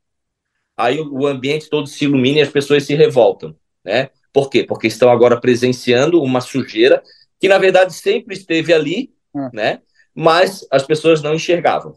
Aí 0.78 1.00
o, 1.00 1.26
ambiente 1.26 1.70
todo 1.70 1.88
se 1.88 2.04
ilumina 2.04 2.40
e 2.40 2.42
as 2.42 2.50
pessoas 2.50 2.84
se 2.84 2.94
revoltam, 2.94 3.56
né? 3.84 4.10
Por 4.34 4.50
quê? 4.50 4.64
Porque 4.64 4.88
estão 4.88 5.10
agora 5.10 5.40
presenciando 5.40 6.22
uma 6.22 6.42
sujeira 6.42 7.02
que, 7.40 7.48
na 7.48 7.58
verdade, 7.58 7.94
sempre 7.94 8.36
esteve 8.36 8.74
ali, 8.74 9.14
hum. 9.34 9.50
né? 9.54 9.82
Mas 10.14 10.68
as 10.70 10.84
pessoas 10.84 11.22
não 11.22 11.34
enxergavam. 11.34 11.96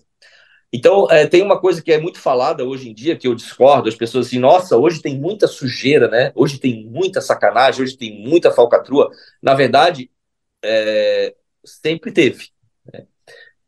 Então, 0.72 1.10
é, 1.10 1.26
tem 1.26 1.42
uma 1.42 1.58
coisa 1.58 1.82
que 1.82 1.90
é 1.90 1.98
muito 1.98 2.20
falada 2.20 2.64
hoje 2.64 2.90
em 2.90 2.94
dia, 2.94 3.16
que 3.16 3.26
eu 3.26 3.34
discordo, 3.34 3.88
as 3.88 3.94
pessoas 3.94 4.26
assim, 4.26 4.38
nossa, 4.38 4.76
hoje 4.76 5.00
tem 5.00 5.18
muita 5.18 5.46
sujeira, 5.46 6.08
né? 6.08 6.30
Hoje 6.34 6.58
tem 6.58 6.84
muita 6.84 7.20
sacanagem, 7.20 7.82
hoje 7.82 7.96
tem 7.96 8.22
muita 8.22 8.52
falcatrua. 8.52 9.10
Na 9.42 9.54
verdade, 9.54 10.10
é, 10.62 11.34
sempre 11.64 12.12
teve. 12.12 12.48
Né? 12.92 13.06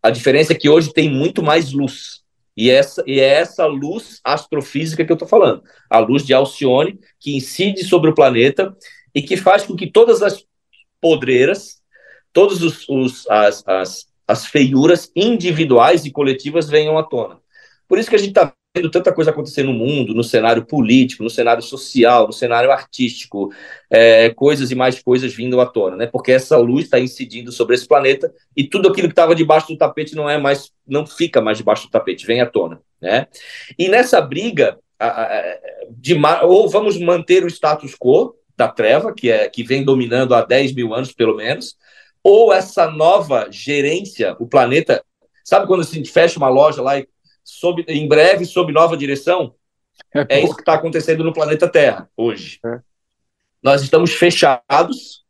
A 0.02 0.10
diferença 0.10 0.52
é 0.52 0.56
que 0.56 0.68
hoje 0.68 0.92
tem 0.92 1.10
muito 1.10 1.42
mais 1.42 1.72
luz. 1.72 2.20
E, 2.56 2.68
essa, 2.70 3.02
e 3.06 3.18
é 3.18 3.28
essa 3.28 3.64
luz 3.64 4.20
astrofísica 4.22 5.04
que 5.04 5.10
eu 5.10 5.14
estou 5.14 5.28
falando. 5.28 5.62
A 5.88 5.98
luz 5.98 6.26
de 6.26 6.34
Alcione, 6.34 7.00
que 7.18 7.34
incide 7.34 7.84
sobre 7.84 8.10
o 8.10 8.14
planeta 8.14 8.76
e 9.14 9.22
que 9.22 9.36
faz 9.36 9.64
com 9.64 9.74
que 9.74 9.90
todas 9.90 10.22
as 10.22 10.44
podreiras 11.00 11.80
todas 12.32 12.62
os, 12.62 12.88
os, 12.88 13.28
as, 13.28 13.66
as, 13.66 14.06
as 14.30 14.46
feiuras 14.46 15.10
individuais 15.14 16.04
e 16.04 16.10
coletivas 16.10 16.68
venham 16.68 16.96
à 16.96 17.02
tona. 17.02 17.38
Por 17.88 17.98
isso 17.98 18.08
que 18.08 18.16
a 18.16 18.18
gente 18.18 18.28
está 18.28 18.52
vendo 18.76 18.88
tanta 18.88 19.12
coisa 19.12 19.32
acontecer 19.32 19.64
no 19.64 19.72
mundo, 19.72 20.14
no 20.14 20.22
cenário 20.22 20.64
político, 20.64 21.24
no 21.24 21.30
cenário 21.30 21.60
social, 21.60 22.28
no 22.28 22.32
cenário 22.32 22.70
artístico, 22.70 23.52
é, 23.90 24.30
coisas 24.30 24.70
e 24.70 24.76
mais 24.76 25.02
coisas 25.02 25.34
vindo 25.34 25.60
à 25.60 25.66
tona, 25.66 25.96
né? 25.96 26.06
Porque 26.06 26.30
essa 26.30 26.56
luz 26.56 26.84
está 26.84 27.00
incidindo 27.00 27.50
sobre 27.50 27.74
esse 27.74 27.88
planeta 27.88 28.32
e 28.56 28.62
tudo 28.62 28.88
aquilo 28.88 29.08
que 29.08 29.12
estava 29.12 29.34
debaixo 29.34 29.66
do 29.66 29.76
tapete 29.76 30.14
não 30.14 30.30
é 30.30 30.38
mais, 30.38 30.70
não 30.86 31.04
fica 31.04 31.40
mais 31.40 31.58
debaixo 31.58 31.88
do 31.88 31.90
tapete, 31.90 32.24
vem 32.24 32.40
à 32.40 32.46
tona, 32.46 32.80
né? 33.02 33.26
E 33.76 33.88
nessa 33.88 34.20
briga 34.20 34.78
de 35.90 36.14
ou 36.44 36.68
vamos 36.68 36.98
manter 36.98 37.44
o 37.44 37.48
status 37.48 37.96
quo 37.98 38.36
da 38.56 38.68
treva, 38.68 39.12
que 39.12 39.30
é 39.30 39.48
que 39.48 39.64
vem 39.64 39.82
dominando 39.82 40.34
há 40.34 40.42
10 40.42 40.74
mil 40.74 40.94
anos 40.94 41.12
pelo 41.12 41.34
menos, 41.34 41.76
ou 42.22 42.52
essa 42.52 42.90
nova 42.90 43.48
gerência, 43.50 44.36
o 44.38 44.46
planeta, 44.46 45.04
sabe 45.44 45.66
quando 45.66 45.80
a 45.80 45.84
gente 45.84 46.10
fecha 46.10 46.38
uma 46.38 46.48
loja 46.48 46.82
lá 46.82 46.98
e 46.98 47.08
sob, 47.42 47.84
em 47.88 48.06
breve, 48.06 48.44
sob 48.44 48.72
nova 48.72 48.96
direção. 48.96 49.54
É, 50.14 50.38
é 50.38 50.44
isso 50.44 50.54
que 50.54 50.62
está 50.62 50.74
acontecendo 50.74 51.24
no 51.24 51.32
planeta 51.32 51.68
Terra 51.68 52.08
hoje. 52.16 52.58
É. 52.64 52.80
Nós 53.62 53.82
estamos 53.82 54.12
fechados, 54.12 55.24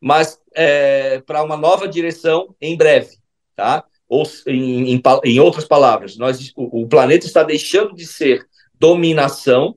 mas 0.00 0.38
é, 0.54 1.20
para 1.20 1.42
uma 1.42 1.56
nova 1.56 1.88
direção 1.88 2.54
em 2.60 2.76
breve, 2.76 3.16
tá? 3.56 3.84
Ou 4.06 4.24
em, 4.46 4.94
em, 4.94 5.02
em 5.24 5.40
outras 5.40 5.64
palavras, 5.64 6.16
nós, 6.16 6.52
o, 6.54 6.82
o, 6.82 6.88
planeta 6.88 7.26
está 7.26 7.42
deixando 7.42 7.94
de 7.94 8.06
ser 8.06 8.46
dominação 8.74 9.76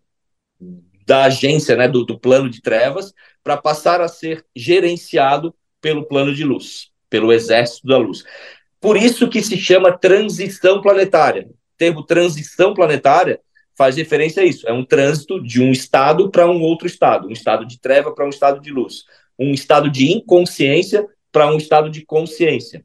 da 1.06 1.24
agência, 1.24 1.78
né, 1.78 1.88
do, 1.88 2.04
do 2.04 2.20
plano 2.20 2.50
de 2.50 2.62
trevas, 2.62 3.14
para 3.42 3.56
passar 3.56 4.02
a 4.02 4.10
ser 4.10 4.46
gerenciado 4.54 5.56
pelo 5.82 6.06
plano 6.06 6.34
de 6.34 6.44
luz, 6.44 6.90
pelo 7.10 7.32
exército 7.32 7.88
da 7.88 7.98
luz. 7.98 8.24
Por 8.80 8.98
isso 8.98 9.30
que 9.30 9.42
se 9.42 9.58
chama 9.58 9.98
transição 9.98 10.82
planetária 10.82 11.48
termo 11.78 12.04
transição 12.04 12.74
planetária 12.74 13.40
faz 13.78 13.96
referência 13.96 14.42
a 14.42 14.46
isso. 14.46 14.68
É 14.68 14.74
um 14.74 14.84
trânsito 14.84 15.42
de 15.42 15.62
um 15.62 15.72
estado 15.72 16.32
para 16.32 16.50
um 16.50 16.62
outro 16.62 16.88
estado, 16.88 17.28
um 17.28 17.32
estado 17.32 17.66
de 17.66 17.80
treva 17.80 18.14
para 18.14 18.26
um 18.26 18.30
estado 18.30 18.60
de 18.60 18.72
luz, 18.72 19.04
um 19.38 19.54
estado 19.54 19.90
de 19.90 20.12
inconsciência 20.12 21.08
para 21.32 21.48
um 21.52 21.58
estado 21.58 21.90
de 21.90 22.04
consciência, 22.04 22.84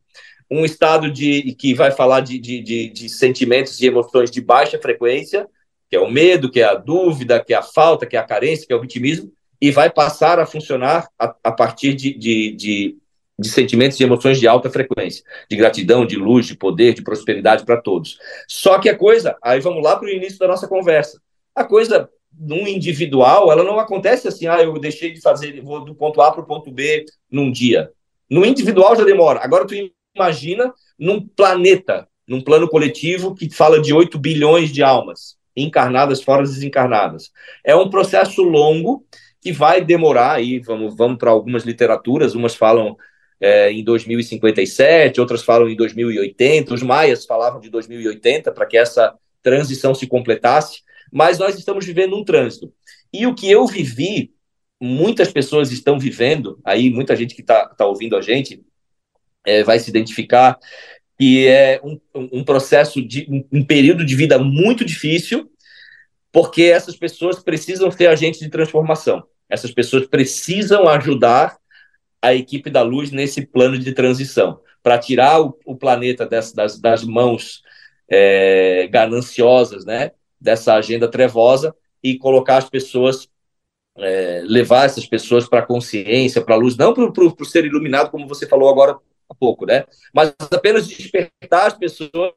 um 0.51 0.65
estado 0.65 1.11
de 1.11 1.55
que 1.55 1.73
vai 1.73 1.91
falar 1.91 2.21
de, 2.21 2.39
de, 2.39 2.61
de, 2.61 2.91
de 2.91 3.09
sentimentos 3.09 3.81
e 3.81 3.87
emoções 3.87 4.31
de 4.31 4.43
baixa 4.43 4.79
frequência, 4.79 5.49
que 5.89 5.97
é 5.97 6.01
o 6.01 6.11
medo, 6.11 6.51
que 6.51 6.61
é 6.61 6.65
a 6.65 6.75
dúvida, 6.75 7.43
que 7.43 7.55
é 7.55 7.57
a 7.57 7.63
falta, 7.63 8.05
que 8.05 8.17
é 8.17 8.21
a 8.21 8.25
carência, 8.25 8.67
que 8.67 8.73
é 8.73 8.77
o 8.77 8.81
vitimismo, 8.81 9.33
e 9.63 9.71
vai 9.71 9.89
passar 9.89 10.41
a 10.41 10.45
funcionar 10.45 11.09
a, 11.17 11.35
a 11.45 11.53
partir 11.53 11.95
de, 11.95 12.13
de, 12.19 12.53
de 12.53 12.97
de 13.39 13.49
sentimentos 13.49 13.99
e 13.99 14.05
emoções 14.05 14.39
de 14.39 14.47
alta 14.47 14.71
frequência, 14.71 15.25
de 15.51 15.57
gratidão, 15.57 16.07
de 16.07 16.17
luz, 16.17 16.47
de 16.47 16.55
poder, 16.55 16.95
de 16.95 17.03
prosperidade 17.03 17.65
para 17.65 17.81
todos. 17.81 18.19
Só 18.47 18.79
que 18.79 18.89
a 18.89 18.97
coisa, 18.97 19.37
aí 19.43 19.59
vamos 19.59 19.83
lá 19.83 19.97
para 19.97 20.07
o 20.07 20.11
início 20.11 20.39
da 20.39 20.47
nossa 20.47 20.69
conversa. 20.69 21.21
A 21.55 21.65
coisa 21.65 22.09
num 22.39 22.69
individual, 22.69 23.51
ela 23.51 23.65
não 23.65 23.79
acontece 23.79 24.29
assim, 24.29 24.47
ah, 24.47 24.63
eu 24.63 24.79
deixei 24.79 25.13
de 25.13 25.21
fazer, 25.21 25.61
vou 25.61 25.85
do 25.85 25.95
ponto 25.95 26.21
A 26.21 26.31
para 26.31 26.43
o 26.43 26.47
ponto 26.47 26.71
B 26.71 27.05
num 27.31 27.51
dia. 27.51 27.91
No 28.31 28.45
individual 28.45 28.95
já 28.95 29.05
demora. 29.05 29.41
Agora 29.43 29.67
tu 29.67 29.75
imagina 30.15 30.73
num 30.99 31.27
planeta, 31.27 32.07
num 32.29 32.41
plano 32.41 32.69
coletivo 32.69 33.35
que 33.35 33.51
fala 33.51 33.81
de 33.81 33.93
8 33.93 34.19
bilhões 34.19 34.71
de 34.71 34.83
almas, 34.83 35.37
encarnadas, 35.57 36.23
fora 36.23 36.43
desencarnadas. 36.43 37.33
É 37.65 37.75
um 37.75 37.91
processo 37.91 38.43
longo 38.43 39.05
que 39.43 39.53
vai 39.53 39.85
demorar 39.85 40.35
aí, 40.35 40.61
vamos, 40.61 40.97
vamos 40.97 41.19
para 41.19 41.33
algumas 41.33 41.65
literaturas, 41.65 42.37
umas 42.37 42.55
falam 42.55 42.97
é, 43.41 43.73
em 43.73 43.83
2057, 43.83 45.21
outras 45.21 45.43
falam 45.43 45.69
em 45.69 45.75
2080, 45.75 46.73
os 46.73 46.83
maias 46.83 47.27
falavam 47.27 47.61
de 47.61 47.69
2080 47.69 48.53
para 48.53 48.65
que 48.65 48.79
essa 48.79 49.13
transição 49.43 49.97
se 49.97 50.07
completasse, 50.07 50.83
mas 51.13 51.41
nós 51.41 51.59
estamos 51.59 51.85
vivendo 51.85 52.17
um 52.17 52.25
trânsito. 52.25 52.73
E 53.13 53.27
o 53.27 53.35
que 53.35 53.51
eu 53.51 53.67
vivi, 53.67 54.33
muitas 54.81 55.33
pessoas 55.33 55.73
estão 55.73 55.99
vivendo, 55.99 56.61
aí 56.65 56.89
muita 56.89 57.17
gente 57.17 57.35
que 57.35 57.41
está 57.41 57.67
tá 57.67 57.85
ouvindo 57.85 58.17
a 58.17 58.23
gente 58.23 58.63
é, 59.45 59.65
vai 59.65 59.81
se 59.81 59.91
identificar, 59.91 60.57
que 61.19 61.49
é 61.49 61.81
um, 61.83 61.99
um 62.15 62.45
processo 62.45 63.03
de 63.05 63.27
um, 63.53 63.65
período 63.65 64.05
de 64.05 64.15
vida 64.15 64.39
muito 64.39 64.85
difícil, 64.85 65.51
porque 66.31 66.63
essas 66.63 66.97
pessoas 66.97 67.41
precisam 67.41 67.91
ser 67.91 68.07
agentes 68.07 68.39
de 68.39 68.49
transformação. 68.49 69.25
Essas 69.53 69.71
pessoas 69.71 70.07
precisam 70.07 70.89
ajudar 70.89 71.59
a 72.23 72.33
equipe 72.33 72.71
da 72.71 72.81
luz 72.81 73.11
nesse 73.11 73.45
plano 73.45 73.79
de 73.79 73.93
transição, 73.93 74.59
para 74.83 74.99
tirar 74.99 75.43
o, 75.43 75.59
o 75.67 75.77
planeta 75.77 76.25
das, 76.25 76.55
das, 76.55 76.81
das 76.81 77.05
mãos 77.05 77.63
é, 78.09 78.89
gananciosas, 78.91 79.85
né, 79.85 80.13
dessa 80.41 80.73
agenda 80.73 81.07
trevosa 81.07 81.75
e 82.03 82.17
colocar 82.17 82.57
as 82.57 82.71
pessoas, 82.71 83.29
é, 83.99 84.41
levar 84.47 84.87
essas 84.87 85.05
pessoas 85.05 85.47
para 85.47 85.59
a 85.59 85.67
consciência, 85.67 86.41
para 86.41 86.55
a 86.55 86.59
luz, 86.59 86.75
não 86.75 86.95
para 86.95 87.05
o 87.05 87.45
ser 87.45 87.67
iluminado, 87.67 88.11
como 88.11 88.27
você 88.27 88.47
falou 88.47 88.71
agora 88.71 88.97
há 89.29 89.35
pouco, 89.35 89.67
né, 89.67 89.85
mas 90.15 90.35
apenas 90.51 90.89
despertar 90.89 91.67
as 91.67 91.75
pessoas 91.75 92.33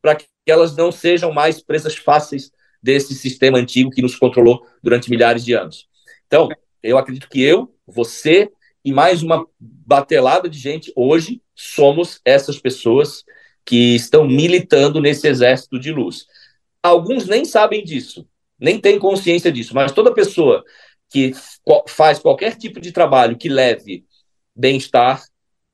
para 0.00 0.14
que 0.14 0.26
elas 0.46 0.76
não 0.76 0.92
sejam 0.92 1.32
mais 1.32 1.60
presas 1.60 1.96
fáceis 1.96 2.52
desse 2.80 3.16
sistema 3.16 3.58
antigo 3.58 3.90
que 3.90 4.00
nos 4.00 4.14
controlou 4.14 4.64
durante 4.80 5.10
milhares 5.10 5.44
de 5.44 5.54
anos. 5.54 5.89
Então, 6.30 6.48
eu 6.80 6.96
acredito 6.96 7.28
que 7.28 7.42
eu, 7.42 7.74
você 7.84 8.48
e 8.84 8.92
mais 8.92 9.20
uma 9.20 9.44
batelada 9.58 10.48
de 10.48 10.60
gente 10.60 10.92
hoje 10.94 11.42
somos 11.56 12.20
essas 12.24 12.56
pessoas 12.56 13.24
que 13.66 13.96
estão 13.96 14.28
militando 14.28 15.00
nesse 15.00 15.26
exército 15.26 15.76
de 15.76 15.90
luz. 15.90 16.26
Alguns 16.80 17.26
nem 17.26 17.44
sabem 17.44 17.82
disso, 17.82 18.28
nem 18.60 18.80
têm 18.80 18.96
consciência 18.96 19.50
disso, 19.50 19.74
mas 19.74 19.90
toda 19.90 20.14
pessoa 20.14 20.62
que 21.10 21.32
faz 21.88 22.20
qualquer 22.20 22.56
tipo 22.56 22.80
de 22.80 22.92
trabalho 22.92 23.36
que 23.36 23.48
leve 23.48 24.04
bem-estar, 24.54 25.24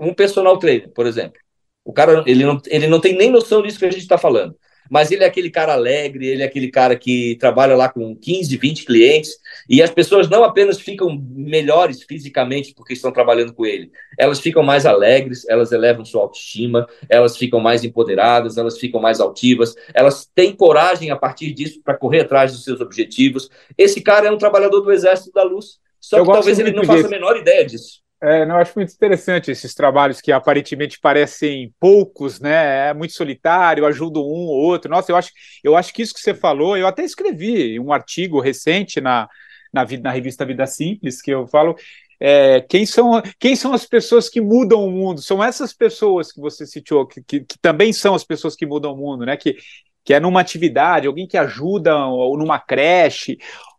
um 0.00 0.14
personal 0.14 0.59
trainer, 0.59 0.90
por 0.90 1.04
exemplo, 1.07 1.38
o 1.84 1.92
cara 1.92 2.24
ele 2.26 2.46
não, 2.46 2.59
ele 2.68 2.86
não 2.86 2.98
tem 2.98 3.14
nem 3.14 3.30
noção 3.30 3.61
disso 3.61 3.78
que 3.78 3.84
a 3.84 3.90
gente 3.90 4.00
está 4.00 4.16
falando 4.16 4.57
mas 4.91 5.11
ele 5.11 5.24
é 5.24 5.26
aquele 5.26 5.51
cara 5.51 5.72
alegre, 5.72 6.26
ele 6.26 6.43
é 6.43 6.47
aquele 6.47 6.68
cara 6.68 6.97
que 6.97 7.37
trabalha 7.41 7.76
lá 7.76 7.89
com 7.89 8.14
15, 8.14 8.57
20 8.57 8.84
clientes, 8.84 9.39
e 9.68 9.82
as 9.82 9.91
pessoas 9.91 10.28
não 10.28 10.45
apenas 10.45 10.80
ficam 10.80 11.20
melhores 11.30 12.03
fisicamente 12.03 12.74
porque 12.74 12.93
estão 12.93 13.12
trabalhando 13.12 13.53
com 13.53 13.66
ele, 13.66 13.91
elas 14.18 14.41
ficam 14.41 14.62
mais 14.62 14.87
alegres, 14.87 15.49
elas 15.49 15.72
elevam 15.72 16.05
sua 16.05 16.22
autoestima, 16.22 16.87
elas 17.09 17.37
ficam 17.37 17.61
mais 17.61 17.84
empoderadas, 17.84 18.57
elas 18.57 18.78
ficam 18.78 19.01
mais 19.01 19.20
altivas, 19.20 19.74
elas 19.95 20.28
têm 20.34 20.55
coragem 20.55 21.11
a 21.11 21.16
partir 21.16 21.53
disso 21.53 21.80
para 21.82 21.97
correr 21.97 22.20
atrás 22.20 22.53
dos 22.53 22.64
seus 22.64 22.80
objetivos. 22.80 23.51
Esse 23.76 24.01
cara 24.01 24.28
é 24.28 24.30
um 24.30 24.39
trabalhador 24.39 24.80
do 24.80 24.93
Exército 24.93 25.32
da 25.32 25.43
Luz, 25.43 25.78
só 26.01 26.18
Eu 26.18 26.24
que 26.24 26.32
talvez 26.32 26.59
ele 26.59 26.72
não 26.72 26.84
faça 26.84 27.07
a 27.07 27.11
menor 27.11 27.37
ideia 27.37 27.64
disso. 27.64 28.05
É, 28.22 28.46
não, 28.46 28.56
acho 28.56 28.72
muito 28.76 28.94
interessante 28.94 29.50
esses 29.50 29.74
trabalhos 29.74 30.22
que 30.22 30.32
aparentemente 30.32 30.98
parecem 30.98 31.72
poucos, 31.78 32.40
né? 32.40 32.88
É 32.88 32.94
muito 32.94 33.12
solitário, 33.12 33.84
ajudam 33.84 34.22
um 34.22 34.46
ou 34.46 34.56
outro. 34.56 34.90
Nossa, 34.90 35.12
eu 35.12 35.16
acho, 35.16 35.30
eu 35.62 35.76
acho 35.76 35.92
que 35.92 36.02
isso 36.02 36.14
que 36.14 36.20
você 36.20 36.34
falou, 36.34 36.76
eu 36.76 36.86
até 36.86 37.04
escrevi 37.04 37.78
um 37.78 37.92
artigo 37.92 38.40
recente 38.40 39.00
na, 39.02 39.28
na, 39.72 39.84
na 40.02 40.10
revista 40.10 40.46
Vida 40.46 40.66
Simples, 40.66 41.20
que 41.20 41.30
eu 41.30 41.46
falo 41.46 41.76
é, 42.18 42.62
quem, 42.62 42.86
são, 42.86 43.22
quem 43.38 43.54
são 43.54 43.72
as 43.74 43.84
pessoas 43.86 44.28
que 44.28 44.40
mudam 44.40 44.86
o 44.86 44.90
mundo? 44.90 45.20
São 45.20 45.44
essas 45.44 45.74
pessoas 45.74 46.32
que 46.32 46.40
você 46.40 46.66
citou, 46.66 47.06
que, 47.06 47.22
que, 47.22 47.40
que 47.40 47.58
também 47.60 47.92
são 47.92 48.14
as 48.14 48.24
pessoas 48.24 48.56
que 48.56 48.64
mudam 48.64 48.94
o 48.94 48.96
mundo, 48.96 49.26
né? 49.26 49.36
Que, 49.36 49.56
que 50.04 50.14
é 50.14 50.20
numa 50.20 50.40
atividade, 50.40 51.06
alguém 51.06 51.26
que 51.26 51.36
ajuda 51.36 52.06
ou 52.06 52.38
numa 52.38 52.58
creche, 52.58 53.36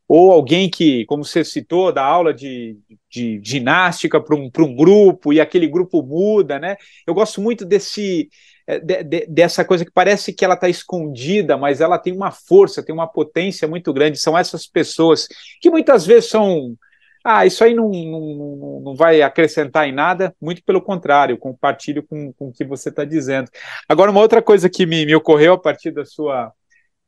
ou 0.08 0.32
alguém 0.32 0.70
que, 0.70 1.06
como 1.06 1.26
você 1.26 1.44
citou, 1.44 1.92
dá 1.92 2.04
aula 2.04 2.34
de, 2.34 2.78
de 3.10 3.42
ginástica 3.44 4.22
para 4.22 4.36
um, 4.36 4.50
um 4.60 4.76
grupo 4.76 5.34
e 5.34 5.42
aquele 5.42 5.68
grupo 5.68 6.02
muda, 6.02 6.58
né? 6.60 6.78
Eu 7.06 7.14
gosto 7.14 7.42
muito 7.42 7.66
desse 7.66 8.30
é, 8.68 8.80
de, 8.80 9.04
de, 9.04 9.26
dessa 9.28 9.64
coisa 9.64 9.86
que 9.86 9.92
parece 9.92 10.34
que 10.34 10.44
ela 10.44 10.56
está 10.56 10.68
escondida, 10.68 11.58
mas 11.58 11.80
ela 11.80 11.98
tem 11.98 12.14
uma 12.14 12.32
força, 12.32 12.84
tem 12.84 12.94
uma 12.94 13.08
potência 13.08 13.66
muito 13.68 13.94
grande. 13.94 14.20
São 14.20 14.38
essas 14.38 14.68
pessoas 14.68 15.28
que 15.62 15.70
muitas 15.70 16.06
vezes 16.06 16.30
são. 16.30 16.76
Ah, 17.24 17.46
isso 17.46 17.64
aí 17.64 17.74
não, 17.74 17.90
não, 17.90 18.82
não 18.86 18.96
vai 18.96 19.22
acrescentar 19.22 19.88
em 19.88 19.92
nada, 19.92 20.34
muito 20.42 20.64
pelo 20.64 20.82
contrário, 20.82 21.38
compartilho 21.38 22.02
com, 22.04 22.32
com 22.34 22.48
o 22.50 22.54
que 22.54 22.64
você 22.64 22.90
está 22.90 23.04
dizendo. 23.04 23.50
Agora, 23.88 24.12
uma 24.12 24.22
outra 24.22 24.42
coisa 24.42 24.70
que 24.70 24.86
me, 24.86 25.06
me 25.06 25.16
ocorreu 25.16 25.54
a 25.54 25.58
partir 25.58 25.92
da 25.92 26.06
sua, 26.06 26.54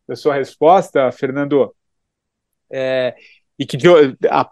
da 0.08 0.16
sua 0.18 0.36
resposta, 0.36 1.10
Fernando, 1.12 1.74
é, 2.72 3.16
e 3.58 3.66
que 3.66 3.78
a, 4.30 4.50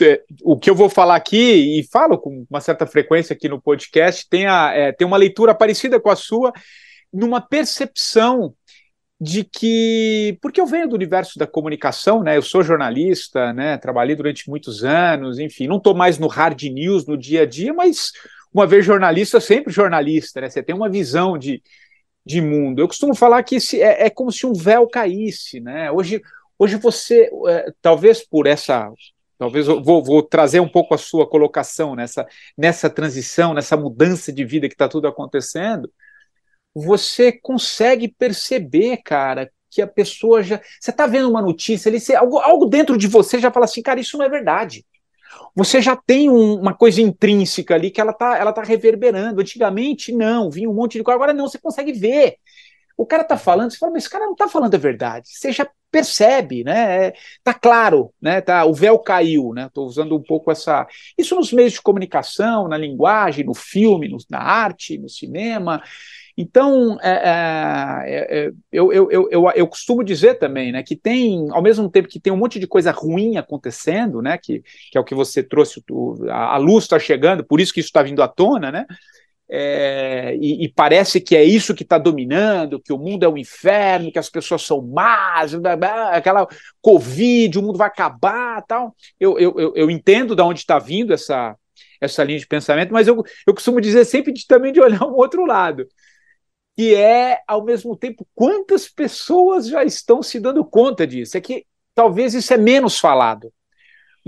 é, 0.00 0.22
o 0.42 0.58
que 0.58 0.70
eu 0.70 0.74
vou 0.74 0.88
falar 0.88 1.16
aqui, 1.16 1.78
e 1.80 1.88
falo 1.90 2.18
com 2.18 2.46
uma 2.48 2.60
certa 2.60 2.86
frequência 2.86 3.34
aqui 3.34 3.48
no 3.48 3.60
podcast, 3.60 4.28
tem, 4.28 4.46
a, 4.46 4.72
é, 4.72 4.92
tem 4.92 5.06
uma 5.06 5.16
leitura 5.16 5.54
parecida 5.54 5.98
com 6.00 6.10
a 6.10 6.16
sua, 6.16 6.52
numa 7.12 7.40
percepção 7.40 8.54
de 9.20 9.42
que, 9.42 10.38
porque 10.40 10.60
eu 10.60 10.66
venho 10.66 10.88
do 10.88 10.94
universo 10.94 11.38
da 11.38 11.46
comunicação, 11.46 12.22
né? 12.22 12.36
Eu 12.36 12.42
sou 12.42 12.62
jornalista, 12.62 13.52
né? 13.52 13.76
Trabalhei 13.76 14.14
durante 14.14 14.48
muitos 14.48 14.84
anos, 14.84 15.40
enfim, 15.40 15.66
não 15.66 15.78
estou 15.78 15.94
mais 15.94 16.18
no 16.18 16.28
hard 16.28 16.62
news 16.62 17.04
no 17.04 17.18
dia 17.18 17.42
a 17.42 17.46
dia, 17.46 17.74
mas 17.74 18.12
uma 18.52 18.66
vez 18.66 18.84
jornalista, 18.84 19.40
sempre 19.40 19.72
jornalista, 19.72 20.40
né? 20.40 20.48
Você 20.48 20.62
tem 20.62 20.74
uma 20.74 20.88
visão 20.88 21.36
de, 21.36 21.60
de 22.24 22.40
mundo. 22.40 22.80
Eu 22.80 22.86
costumo 22.86 23.14
falar 23.14 23.42
que 23.42 23.56
esse 23.56 23.82
é, 23.82 24.06
é 24.06 24.10
como 24.10 24.30
se 24.30 24.46
um 24.46 24.52
véu 24.52 24.86
caísse, 24.86 25.58
né? 25.58 25.90
Hoje, 25.90 26.22
hoje 26.58 26.76
você, 26.76 27.30
é, 27.48 27.72
talvez 27.80 28.26
por 28.26 28.46
essa, 28.46 28.90
talvez 29.38 29.66
vou, 29.66 30.02
vou, 30.02 30.22
trazer 30.22 30.60
um 30.60 30.68
pouco 30.68 30.94
a 30.94 30.98
sua 30.98 31.28
colocação 31.28 31.94
nessa, 31.94 32.26
nessa 32.56 32.90
transição, 32.90 33.54
nessa 33.54 33.76
mudança 33.76 34.32
de 34.32 34.44
vida 34.44 34.68
que 34.68 34.74
está 34.74 34.88
tudo 34.88 35.06
acontecendo. 35.08 35.90
Você 36.74 37.32
consegue 37.32 38.08
perceber, 38.08 38.98
cara, 38.98 39.50
que 39.70 39.82
a 39.82 39.86
pessoa 39.86 40.42
já. 40.42 40.60
Você 40.80 40.90
está 40.90 41.06
vendo 41.06 41.28
uma 41.28 41.42
notícia 41.42 41.88
ali, 41.90 41.98
algo, 42.16 42.38
algo 42.38 42.66
dentro 42.66 42.96
de 42.96 43.06
você 43.06 43.38
já 43.38 43.50
fala 43.50 43.64
assim, 43.64 43.82
cara, 43.82 44.00
isso 44.00 44.16
não 44.18 44.24
é 44.24 44.28
verdade 44.28 44.84
você 45.54 45.80
já 45.80 45.96
tem 45.96 46.30
um, 46.30 46.54
uma 46.54 46.74
coisa 46.74 47.00
intrínseca 47.00 47.74
ali 47.74 47.90
que 47.90 48.00
ela 48.00 48.12
está 48.12 48.36
ela 48.38 48.52
tá 48.52 48.62
reverberando. 48.62 49.40
Antigamente, 49.40 50.12
não, 50.12 50.50
vinha 50.50 50.68
um 50.70 50.74
monte 50.74 50.98
de 50.98 51.04
coisa, 51.04 51.16
agora 51.16 51.32
não, 51.32 51.48
você 51.48 51.58
consegue 51.58 51.92
ver. 51.92 52.36
O 52.96 53.06
cara 53.06 53.22
está 53.22 53.36
falando, 53.36 53.70
você 53.70 53.78
fala, 53.78 53.92
mas 53.92 54.04
esse 54.04 54.10
cara 54.10 54.24
não 54.24 54.32
está 54.32 54.48
falando 54.48 54.74
a 54.74 54.78
verdade. 54.78 55.28
Você 55.30 55.52
já 55.52 55.68
percebe, 55.90 56.64
né? 56.64 57.06
É, 57.06 57.14
tá 57.42 57.54
claro, 57.54 58.12
né? 58.20 58.40
Tá, 58.40 58.64
o 58.64 58.74
véu 58.74 58.98
caiu, 58.98 59.52
né? 59.54 59.66
Estou 59.66 59.86
usando 59.86 60.16
um 60.16 60.22
pouco 60.22 60.50
essa. 60.50 60.86
Isso 61.16 61.34
nos 61.34 61.52
meios 61.52 61.72
de 61.72 61.82
comunicação, 61.82 62.68
na 62.68 62.76
linguagem, 62.76 63.44
no 63.44 63.54
filme, 63.54 64.08
no, 64.08 64.18
na 64.30 64.40
arte, 64.40 64.98
no 64.98 65.08
cinema. 65.08 65.82
Então, 66.40 66.96
é, 67.02 67.10
é, 67.10 68.46
é, 68.46 68.50
eu, 68.70 68.92
eu, 68.92 69.10
eu, 69.10 69.50
eu, 69.56 69.66
costumo 69.66 70.04
dizer 70.04 70.38
também, 70.38 70.70
né, 70.70 70.84
que 70.84 70.94
tem, 70.94 71.48
ao 71.50 71.60
mesmo 71.60 71.90
tempo 71.90 72.06
que 72.06 72.20
tem 72.20 72.32
um 72.32 72.36
monte 72.36 72.60
de 72.60 72.66
coisa 72.68 72.92
ruim 72.92 73.36
acontecendo, 73.36 74.22
né, 74.22 74.38
que, 74.38 74.62
que 74.92 74.96
é 74.96 75.00
o 75.00 75.04
que 75.04 75.16
você 75.16 75.42
trouxe, 75.42 75.82
a 76.30 76.56
luz 76.56 76.84
está 76.84 76.96
chegando, 76.96 77.44
por 77.44 77.60
isso 77.60 77.74
que 77.74 77.80
isso 77.80 77.88
está 77.88 78.04
vindo 78.04 78.22
à 78.22 78.28
tona, 78.28 78.70
né, 78.70 78.86
é, 79.50 80.36
e, 80.40 80.64
e, 80.64 80.68
parece 80.72 81.20
que 81.20 81.34
é 81.34 81.42
isso 81.42 81.74
que 81.74 81.82
está 81.82 81.96
dominando, 81.96 82.80
que 82.80 82.92
o 82.92 82.98
mundo 82.98 83.24
é 83.24 83.28
um 83.28 83.38
inferno, 83.38 84.12
que 84.12 84.18
as 84.18 84.28
pessoas 84.28 84.62
são 84.62 84.82
más, 84.82 85.52
aquela 86.12 86.46
Covid, 86.82 87.58
o 87.58 87.62
mundo 87.62 87.78
vai 87.78 87.88
acabar 87.88 88.62
tal. 88.66 88.94
Eu, 89.18 89.38
eu, 89.38 89.74
eu, 89.74 89.90
entendo 89.90 90.36
de 90.36 90.42
onde 90.42 90.60
está 90.60 90.78
vindo 90.78 91.14
essa, 91.14 91.56
essa 91.98 92.22
linha 92.22 92.38
de 92.38 92.46
pensamento, 92.46 92.92
mas 92.92 93.08
eu, 93.08 93.24
eu 93.46 93.54
costumo 93.54 93.80
dizer 93.80 94.04
sempre 94.04 94.32
de, 94.32 94.46
também 94.46 94.70
de 94.72 94.80
olhar 94.80 95.02
um 95.04 95.14
outro 95.14 95.46
lado 95.46 95.86
que 96.76 96.94
é, 96.94 97.40
ao 97.48 97.64
mesmo 97.64 97.96
tempo, 97.96 98.24
quantas 98.36 98.88
pessoas 98.88 99.66
já 99.66 99.82
estão 99.82 100.22
se 100.22 100.38
dando 100.38 100.64
conta 100.64 101.04
disso. 101.04 101.36
É 101.36 101.40
que 101.40 101.66
talvez 101.92 102.34
isso 102.34 102.54
é 102.54 102.56
menos 102.56 103.00
falado, 103.00 103.52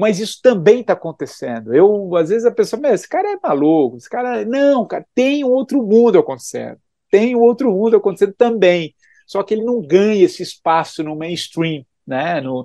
mas 0.01 0.18
isso 0.18 0.40
também 0.42 0.80
está 0.80 0.94
acontecendo. 0.94 1.74
Eu, 1.74 2.16
às 2.16 2.30
vezes, 2.30 2.46
a 2.46 2.51
pessoa, 2.51 2.80
esse 2.88 3.09
cara 3.09 3.32
é 3.32 3.38
maluco, 3.42 3.98
esse 3.98 4.09
cara. 4.09 4.44
Não, 4.44 4.86
cara, 4.86 5.07
tem 5.14 5.44
um 5.44 5.51
outro 5.51 5.82
mundo 5.82 6.18
acontecendo. 6.18 6.78
Tem 7.11 7.36
um 7.36 7.40
outro 7.40 7.70
mundo 7.70 7.96
acontecendo 7.96 8.32
também. 8.32 8.94
Só 9.26 9.42
que 9.42 9.55
ele 9.55 9.64
não 9.64 9.80
ganha 9.80 10.24
esse 10.24 10.42
espaço 10.42 11.03
no 11.03 11.14
mainstream, 11.14 11.84
né? 12.07 12.40
No, 12.40 12.64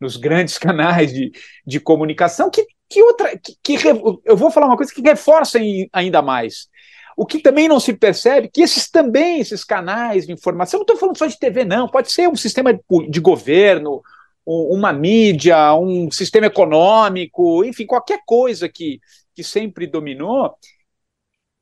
nos 0.00 0.16
grandes 0.16 0.56
canais 0.58 1.12
de, 1.12 1.32
de 1.66 1.80
comunicação, 1.80 2.48
que, 2.48 2.64
que 2.88 3.02
outra. 3.02 3.36
Que, 3.36 3.76
que, 3.76 3.88
eu 4.24 4.36
vou 4.36 4.50
falar 4.50 4.66
uma 4.68 4.76
coisa 4.76 4.94
que 4.94 5.02
reforça 5.02 5.58
ainda 5.92 6.22
mais 6.22 6.68
o 7.16 7.24
que 7.24 7.38
também 7.38 7.66
não 7.66 7.80
se 7.80 7.94
percebe 7.94 8.50
que 8.52 8.60
esses 8.60 8.90
também, 8.90 9.40
esses 9.40 9.64
canais 9.64 10.26
de 10.26 10.32
informação, 10.32 10.78
não 10.78 10.82
estou 10.82 10.98
falando 10.98 11.16
só 11.16 11.26
de 11.26 11.38
TV, 11.38 11.64
não, 11.64 11.88
pode 11.88 12.12
ser 12.12 12.28
um 12.28 12.36
sistema 12.36 12.74
de, 12.74 12.80
de 13.08 13.20
governo, 13.20 14.02
uma 14.46 14.92
mídia, 14.92 15.74
um 15.74 16.10
sistema 16.10 16.46
econômico, 16.46 17.64
enfim, 17.64 17.84
qualquer 17.84 18.20
coisa 18.24 18.68
que, 18.68 19.00
que 19.34 19.42
sempre 19.42 19.86
dominou, 19.86 20.54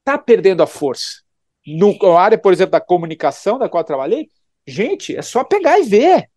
está 0.01 0.19
perdendo 0.19 0.63
a 0.63 0.67
força. 0.67 1.23
No, 1.67 1.97
na 1.97 2.21
área, 2.21 2.39
por 2.39 2.53
exemplo, 2.53 2.73
da 2.73 2.81
comunicação, 2.81 3.59
da 3.59 3.69
qual 3.69 3.81
eu 3.81 3.87
trabalhei, 3.87 4.29
gente, 4.67 5.17
é 5.17 5.23
só 5.23 5.43
pegar 5.43 5.79
e 5.79 5.85
ver. 5.85 6.29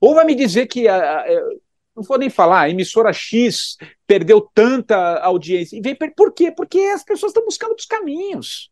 Ou 0.00 0.14
vai 0.14 0.24
me 0.24 0.34
dizer 0.34 0.66
que 0.66 0.88
a, 0.88 1.20
a, 1.20 1.26
não 1.94 2.02
vou 2.02 2.18
nem 2.18 2.30
falar, 2.30 2.62
a 2.62 2.70
emissora 2.70 3.12
X 3.12 3.76
perdeu 4.06 4.40
tanta 4.54 5.18
audiência. 5.20 5.76
E 5.76 5.82
vem 5.82 5.94
por 5.94 6.32
quê? 6.32 6.50
Porque 6.50 6.78
as 6.78 7.04
pessoas 7.04 7.30
estão 7.30 7.44
buscando 7.44 7.70
outros 7.70 7.86
caminhos. 7.86 8.70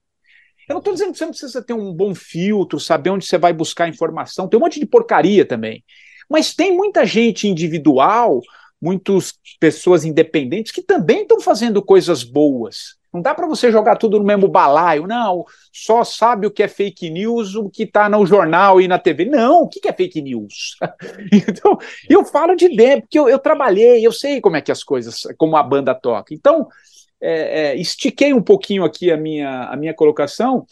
Eu 0.67 0.75
não 0.75 0.79
estou 0.79 0.93
dizendo 0.93 1.13
que 1.13 1.19
você 1.19 1.25
não 1.25 1.33
precisa 1.33 1.63
ter 1.63 1.73
um 1.73 1.93
bom 1.93 2.15
filtro, 2.15 2.79
saber 2.81 3.11
onde 3.11 3.27
você 3.27 3.39
vai 3.39 3.53
buscar 3.53 3.89
informação, 3.89 4.49
tem 4.49 4.59
um 4.59 4.63
monte 4.63 4.81
de 4.81 4.87
porcaria 4.87 5.45
também. 5.47 5.83
Mas 6.29 6.55
tem 6.55 6.77
muita 6.77 7.07
gente 7.07 7.49
individual, 7.49 8.41
muitas 8.81 9.35
pessoas 9.59 10.05
independentes 10.05 10.73
que 10.73 10.83
também 10.83 11.23
estão 11.23 11.41
fazendo 11.41 11.83
coisas 11.83 12.23
boas. 12.23 12.99
Não 13.13 13.23
dá 13.23 13.35
para 13.35 13.47
você 13.47 13.73
jogar 13.73 13.97
tudo 13.97 14.19
no 14.19 14.25
mesmo 14.25 14.49
balaio, 14.49 15.07
não. 15.07 15.45
Só 15.73 16.05
sabe 16.05 16.47
o 16.47 16.51
que 16.51 16.63
é 16.63 16.69
fake 16.69 17.09
news, 17.09 17.55
o 17.55 17.71
que 17.71 17.85
está 17.85 18.09
no 18.09 18.25
jornal 18.27 18.81
e 18.81 18.87
na 18.87 18.99
TV. 18.99 19.25
Não, 19.25 19.63
o 19.63 19.69
que 19.69 19.89
é 19.89 19.93
fake 19.93 20.21
news? 20.21 20.77
então, 21.33 21.79
eu 22.09 22.25
falo 22.25 22.55
de 22.55 22.69
dentro, 22.69 23.03
porque 23.03 23.19
eu, 23.19 23.29
eu, 23.29 23.39
trabalhei, 23.39 24.07
eu 24.07 24.13
sei 24.13 24.41
como 24.41 24.57
é 24.57 24.61
que 24.61 24.71
as 24.71 24.85
coisas, 24.85 25.23
como 25.39 25.57
a 25.57 25.63
banda 25.63 25.95
toca. 25.95 26.35
Então, 26.35 26.69
é, 27.21 27.71
é, 27.71 27.77
estiquei 27.77 28.33
um 28.35 28.43
pouquinho 28.43 28.85
aqui 28.85 29.11
a 29.11 29.17
minha, 29.17 29.65
a 29.65 29.77
minha 29.77 29.95
colocação 29.95 30.67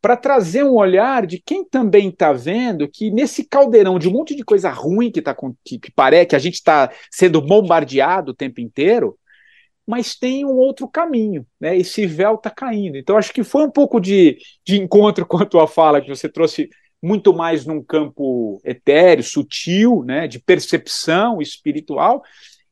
para 0.00 0.16
trazer 0.16 0.64
um 0.64 0.74
olhar 0.74 1.26
de 1.26 1.40
quem 1.44 1.64
também 1.64 2.08
está 2.08 2.32
vendo 2.32 2.88
que 2.88 3.10
nesse 3.10 3.44
caldeirão 3.44 3.98
de 3.98 4.08
um 4.08 4.12
monte 4.12 4.34
de 4.34 4.42
coisa 4.42 4.70
ruim 4.70 5.10
que, 5.10 5.20
tá, 5.20 5.36
que, 5.64 5.78
que 5.78 5.92
parece 5.92 6.26
que 6.26 6.36
a 6.36 6.40
gente 6.40 6.54
está 6.54 6.90
sendo 7.10 7.40
bombardeado 7.40 8.32
o 8.32 8.34
tempo 8.34 8.60
inteiro, 8.60 9.18
mas 9.86 10.14
tem 10.14 10.44
um 10.44 10.56
outro 10.56 10.88
caminho, 10.88 11.44
né? 11.60 11.76
Esse 11.76 12.06
véu 12.06 12.36
está 12.36 12.48
caindo. 12.48 12.96
Então, 12.96 13.16
acho 13.16 13.32
que 13.32 13.42
foi 13.42 13.64
um 13.64 13.70
pouco 13.70 14.00
de, 14.00 14.38
de 14.64 14.80
encontro 14.80 15.26
com 15.26 15.38
a 15.38 15.44
tua 15.44 15.66
fala, 15.66 16.00
que 16.00 16.08
você 16.08 16.28
trouxe 16.28 16.68
muito 17.02 17.34
mais 17.34 17.66
num 17.66 17.82
campo 17.82 18.60
etéreo, 18.64 19.24
sutil, 19.24 20.04
né? 20.04 20.28
De 20.28 20.38
percepção 20.38 21.42
espiritual. 21.42 22.22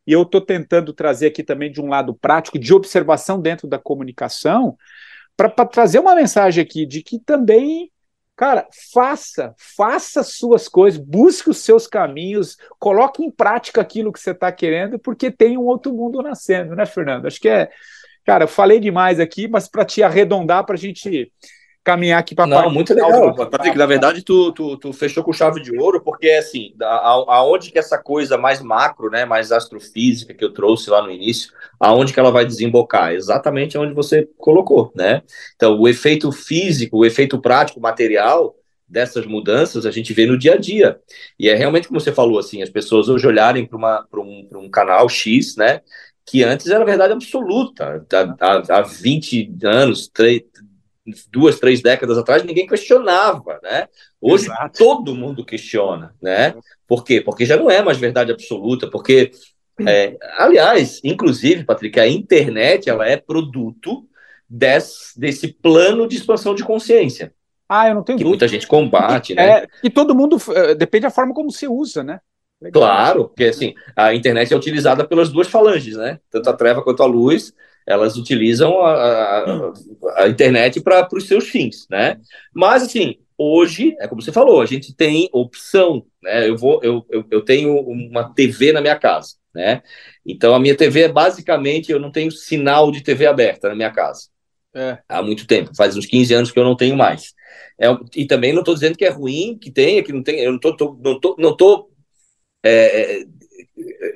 E 0.06 0.12
eu 0.12 0.22
estou 0.22 0.40
tentando 0.40 0.92
trazer 0.92 1.26
aqui 1.26 1.42
também 1.42 1.72
de 1.72 1.80
um 1.80 1.88
lado 1.88 2.14
prático, 2.14 2.58
de 2.58 2.72
observação 2.72 3.40
dentro 3.40 3.66
da 3.66 3.78
comunicação, 3.78 4.76
para 5.38 5.64
trazer 5.64 6.00
uma 6.00 6.16
mensagem 6.16 6.62
aqui 6.62 6.84
de 6.84 7.02
que 7.02 7.18
também 7.18 7.90
Cara, 8.38 8.68
faça, 8.94 9.52
faça 9.58 10.22
suas 10.22 10.68
coisas, 10.68 10.96
busque 10.96 11.50
os 11.50 11.58
seus 11.58 11.88
caminhos, 11.88 12.56
coloque 12.78 13.20
em 13.20 13.32
prática 13.32 13.80
aquilo 13.80 14.12
que 14.12 14.20
você 14.20 14.30
está 14.30 14.52
querendo, 14.52 14.96
porque 14.96 15.28
tem 15.28 15.58
um 15.58 15.64
outro 15.64 15.92
mundo 15.92 16.22
nascendo, 16.22 16.76
né, 16.76 16.86
Fernando? 16.86 17.26
Acho 17.26 17.40
que 17.40 17.48
é. 17.48 17.68
Cara, 18.24 18.44
eu 18.44 18.48
falei 18.48 18.78
demais 18.78 19.18
aqui, 19.18 19.48
mas 19.48 19.68
para 19.68 19.84
te 19.84 20.04
arredondar, 20.04 20.64
para 20.64 20.76
a 20.76 20.78
gente 20.78 21.32
caminhar 21.88 22.20
aqui 22.20 22.34
para 22.34 22.46
Não, 22.46 22.70
muito 22.70 22.92
legal. 22.92 23.34
Patrick, 23.34 23.78
na 23.78 23.86
verdade, 23.86 24.20
tu, 24.22 24.52
tu, 24.52 24.76
tu, 24.76 24.92
fechou 24.92 25.24
com 25.24 25.32
chave 25.32 25.62
de 25.62 25.74
ouro, 25.78 26.02
porque 26.02 26.28
assim, 26.30 26.74
aonde 27.26 27.70
que 27.70 27.78
essa 27.78 27.96
coisa 27.96 28.36
mais 28.36 28.60
macro, 28.60 29.08
né, 29.10 29.24
mais 29.24 29.50
astrofísica 29.50 30.34
que 30.34 30.44
eu 30.44 30.52
trouxe 30.52 30.90
lá 30.90 31.00
no 31.00 31.10
início, 31.10 31.50
aonde 31.80 32.12
que 32.12 32.20
ela 32.20 32.30
vai 32.30 32.44
desembocar? 32.44 33.14
Exatamente 33.14 33.78
onde 33.78 33.94
você 33.94 34.28
colocou, 34.36 34.92
né? 34.94 35.22
Então, 35.56 35.78
o 35.80 35.88
efeito 35.88 36.30
físico, 36.30 36.98
o 36.98 37.06
efeito 37.06 37.40
prático, 37.40 37.80
material 37.80 38.54
dessas 38.86 39.26
mudanças 39.26 39.84
a 39.84 39.90
gente 39.90 40.12
vê 40.12 40.26
no 40.26 40.38
dia 40.38 40.54
a 40.54 40.56
dia. 40.56 40.98
E 41.38 41.48
é 41.48 41.54
realmente 41.54 41.88
como 41.88 42.00
você 42.00 42.12
falou, 42.12 42.38
assim, 42.38 42.62
as 42.62 42.70
pessoas 42.70 43.08
hoje 43.08 43.26
olharem 43.26 43.66
para 43.66 44.20
um, 44.20 44.48
um 44.54 44.70
canal 44.70 45.08
X, 45.08 45.56
né, 45.56 45.80
que 46.26 46.44
antes 46.44 46.66
era 46.66 46.84
verdade 46.84 47.14
absoluta. 47.14 48.04
Há, 48.12 48.36
há, 48.40 48.78
há 48.78 48.82
20 48.82 49.54
anos, 49.64 50.08
3, 50.08 50.42
duas, 51.30 51.58
três 51.58 51.82
décadas 51.82 52.18
atrás, 52.18 52.44
ninguém 52.44 52.66
questionava, 52.66 53.58
né? 53.62 53.88
Hoje 54.20 54.46
Exato. 54.46 54.78
todo 54.78 55.14
mundo 55.14 55.44
questiona, 55.44 56.14
né? 56.20 56.54
Por 56.86 57.04
quê? 57.04 57.20
Porque 57.20 57.44
já 57.44 57.56
não 57.56 57.70
é 57.70 57.82
mais 57.82 57.98
verdade 57.98 58.32
absoluta, 58.32 58.88
porque, 58.90 59.30
é, 59.86 60.16
aliás, 60.36 61.00
inclusive, 61.04 61.64
Patrick, 61.64 61.98
a 61.98 62.08
internet, 62.08 62.88
ela 62.88 63.06
é 63.06 63.16
produto 63.16 64.06
desse, 64.48 65.18
desse 65.18 65.48
plano 65.48 66.08
de 66.08 66.16
expansão 66.16 66.54
de 66.54 66.64
consciência. 66.64 67.32
Ah, 67.68 67.88
eu 67.88 67.94
não 67.94 68.02
tenho 68.02 68.16
que 68.16 68.24
dúvida. 68.24 68.44
muita 68.44 68.48
gente 68.48 68.66
combate, 68.66 69.34
né? 69.34 69.58
É, 69.58 69.66
e 69.84 69.90
todo 69.90 70.14
mundo, 70.14 70.38
eh, 70.54 70.74
depende 70.74 71.02
da 71.02 71.10
forma 71.10 71.34
como 71.34 71.50
você 71.50 71.68
usa, 71.68 72.02
né? 72.02 72.18
Legal. 72.60 72.82
Claro, 72.82 73.28
porque 73.28 73.44
assim, 73.44 73.74
a 73.94 74.14
internet 74.14 74.52
é 74.52 74.56
utilizada 74.56 75.06
pelas 75.06 75.30
duas 75.30 75.48
falanges, 75.48 75.96
né? 75.96 76.18
Tanto 76.30 76.50
a 76.50 76.52
treva 76.52 76.82
quanto 76.82 77.02
a 77.02 77.06
luz, 77.06 77.52
elas 77.88 78.18
utilizam 78.18 78.80
a, 78.84 78.92
a, 78.92 79.72
a 80.16 80.28
internet 80.28 80.78
para 80.82 81.08
os 81.10 81.26
seus 81.26 81.48
fins, 81.48 81.86
né? 81.90 82.20
Mas, 82.54 82.82
assim, 82.82 83.16
hoje, 83.36 83.96
é 83.98 84.06
como 84.06 84.20
você 84.20 84.30
falou, 84.30 84.60
a 84.60 84.66
gente 84.66 84.94
tem 84.94 85.26
opção, 85.32 86.04
né? 86.22 86.46
Eu, 86.46 86.56
vou, 86.56 86.80
eu, 86.82 87.06
eu, 87.08 87.24
eu 87.30 87.40
tenho 87.42 87.80
uma 87.80 88.34
TV 88.34 88.72
na 88.72 88.82
minha 88.82 88.96
casa, 88.96 89.36
né? 89.54 89.82
Então, 90.24 90.54
a 90.54 90.60
minha 90.60 90.76
TV 90.76 91.02
é 91.02 91.08
basicamente, 91.08 91.90
eu 91.90 91.98
não 91.98 92.12
tenho 92.12 92.30
sinal 92.30 92.92
de 92.92 93.02
TV 93.02 93.26
aberta 93.26 93.70
na 93.70 93.74
minha 93.74 93.90
casa. 93.90 94.28
É. 94.74 94.98
Há 95.08 95.22
muito 95.22 95.46
tempo, 95.46 95.74
faz 95.74 95.96
uns 95.96 96.04
15 96.04 96.34
anos 96.34 96.52
que 96.52 96.58
eu 96.58 96.64
não 96.64 96.76
tenho 96.76 96.94
mais. 96.94 97.32
É, 97.80 97.86
e 98.14 98.26
também 98.26 98.52
não 98.52 98.60
estou 98.60 98.74
dizendo 98.74 98.98
que 98.98 99.04
é 99.04 99.08
ruim, 99.08 99.56
que 99.58 99.70
tenha, 99.70 100.02
que 100.02 100.12
não 100.12 100.22
tem, 100.22 100.40
eu 100.40 100.50
não 100.50 100.56
estou 100.56 100.98
não 101.02 101.18
tô, 101.18 101.36
não 101.38 101.56
tô, 101.56 101.90
é, 102.62 103.24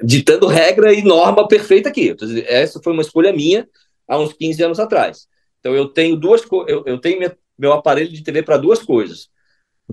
ditando 0.02 0.46
regra 0.46 0.92
e 0.92 1.02
norma 1.02 1.46
perfeita 1.46 1.88
aqui. 1.88 2.14
Essa 2.46 2.80
foi 2.82 2.92
uma 2.92 3.02
escolha 3.02 3.32
minha 3.32 3.68
há 4.06 4.18
uns 4.18 4.32
15 4.32 4.62
anos 4.62 4.80
atrás. 4.80 5.28
Então 5.60 5.74
eu 5.74 5.88
tenho 5.88 6.16
duas 6.16 6.42
eu, 6.68 6.82
eu 6.86 6.98
tenho 6.98 7.18
minha, 7.18 7.36
meu 7.58 7.72
aparelho 7.72 8.10
de 8.10 8.22
TV 8.22 8.42
para 8.42 8.56
duas 8.56 8.82
coisas: 8.82 9.28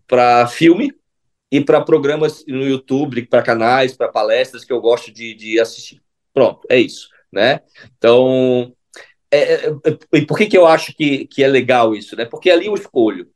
para 0.08 0.48
filme 0.48 0.94
e 1.52 1.62
para 1.62 1.82
programas 1.82 2.44
no 2.48 2.66
YouTube, 2.66 3.26
para 3.28 3.42
canais, 3.42 3.96
para 3.96 4.08
palestras 4.10 4.64
que 4.64 4.74
eu 4.74 4.82
gosto 4.82 5.12
de, 5.12 5.34
de 5.34 5.60
assistir. 5.60 6.02
Pronto, 6.34 6.66
é 6.70 6.80
isso, 6.80 7.10
né? 7.32 7.62
Então, 7.98 8.74
é, 9.32 9.38
é, 9.38 9.70
é, 9.70 10.18
e 10.18 10.26
por 10.26 10.38
que, 10.38 10.48
que 10.48 10.58
eu 10.58 10.66
acho 10.68 10.94
que, 10.96 11.26
que 11.26 11.44
é 11.44 11.48
legal 11.48 11.96
isso, 11.96 12.16
né? 12.16 12.26
Porque 12.26 12.50
ali 12.50 12.68
eu 12.68 12.74
escolho. 12.74 13.30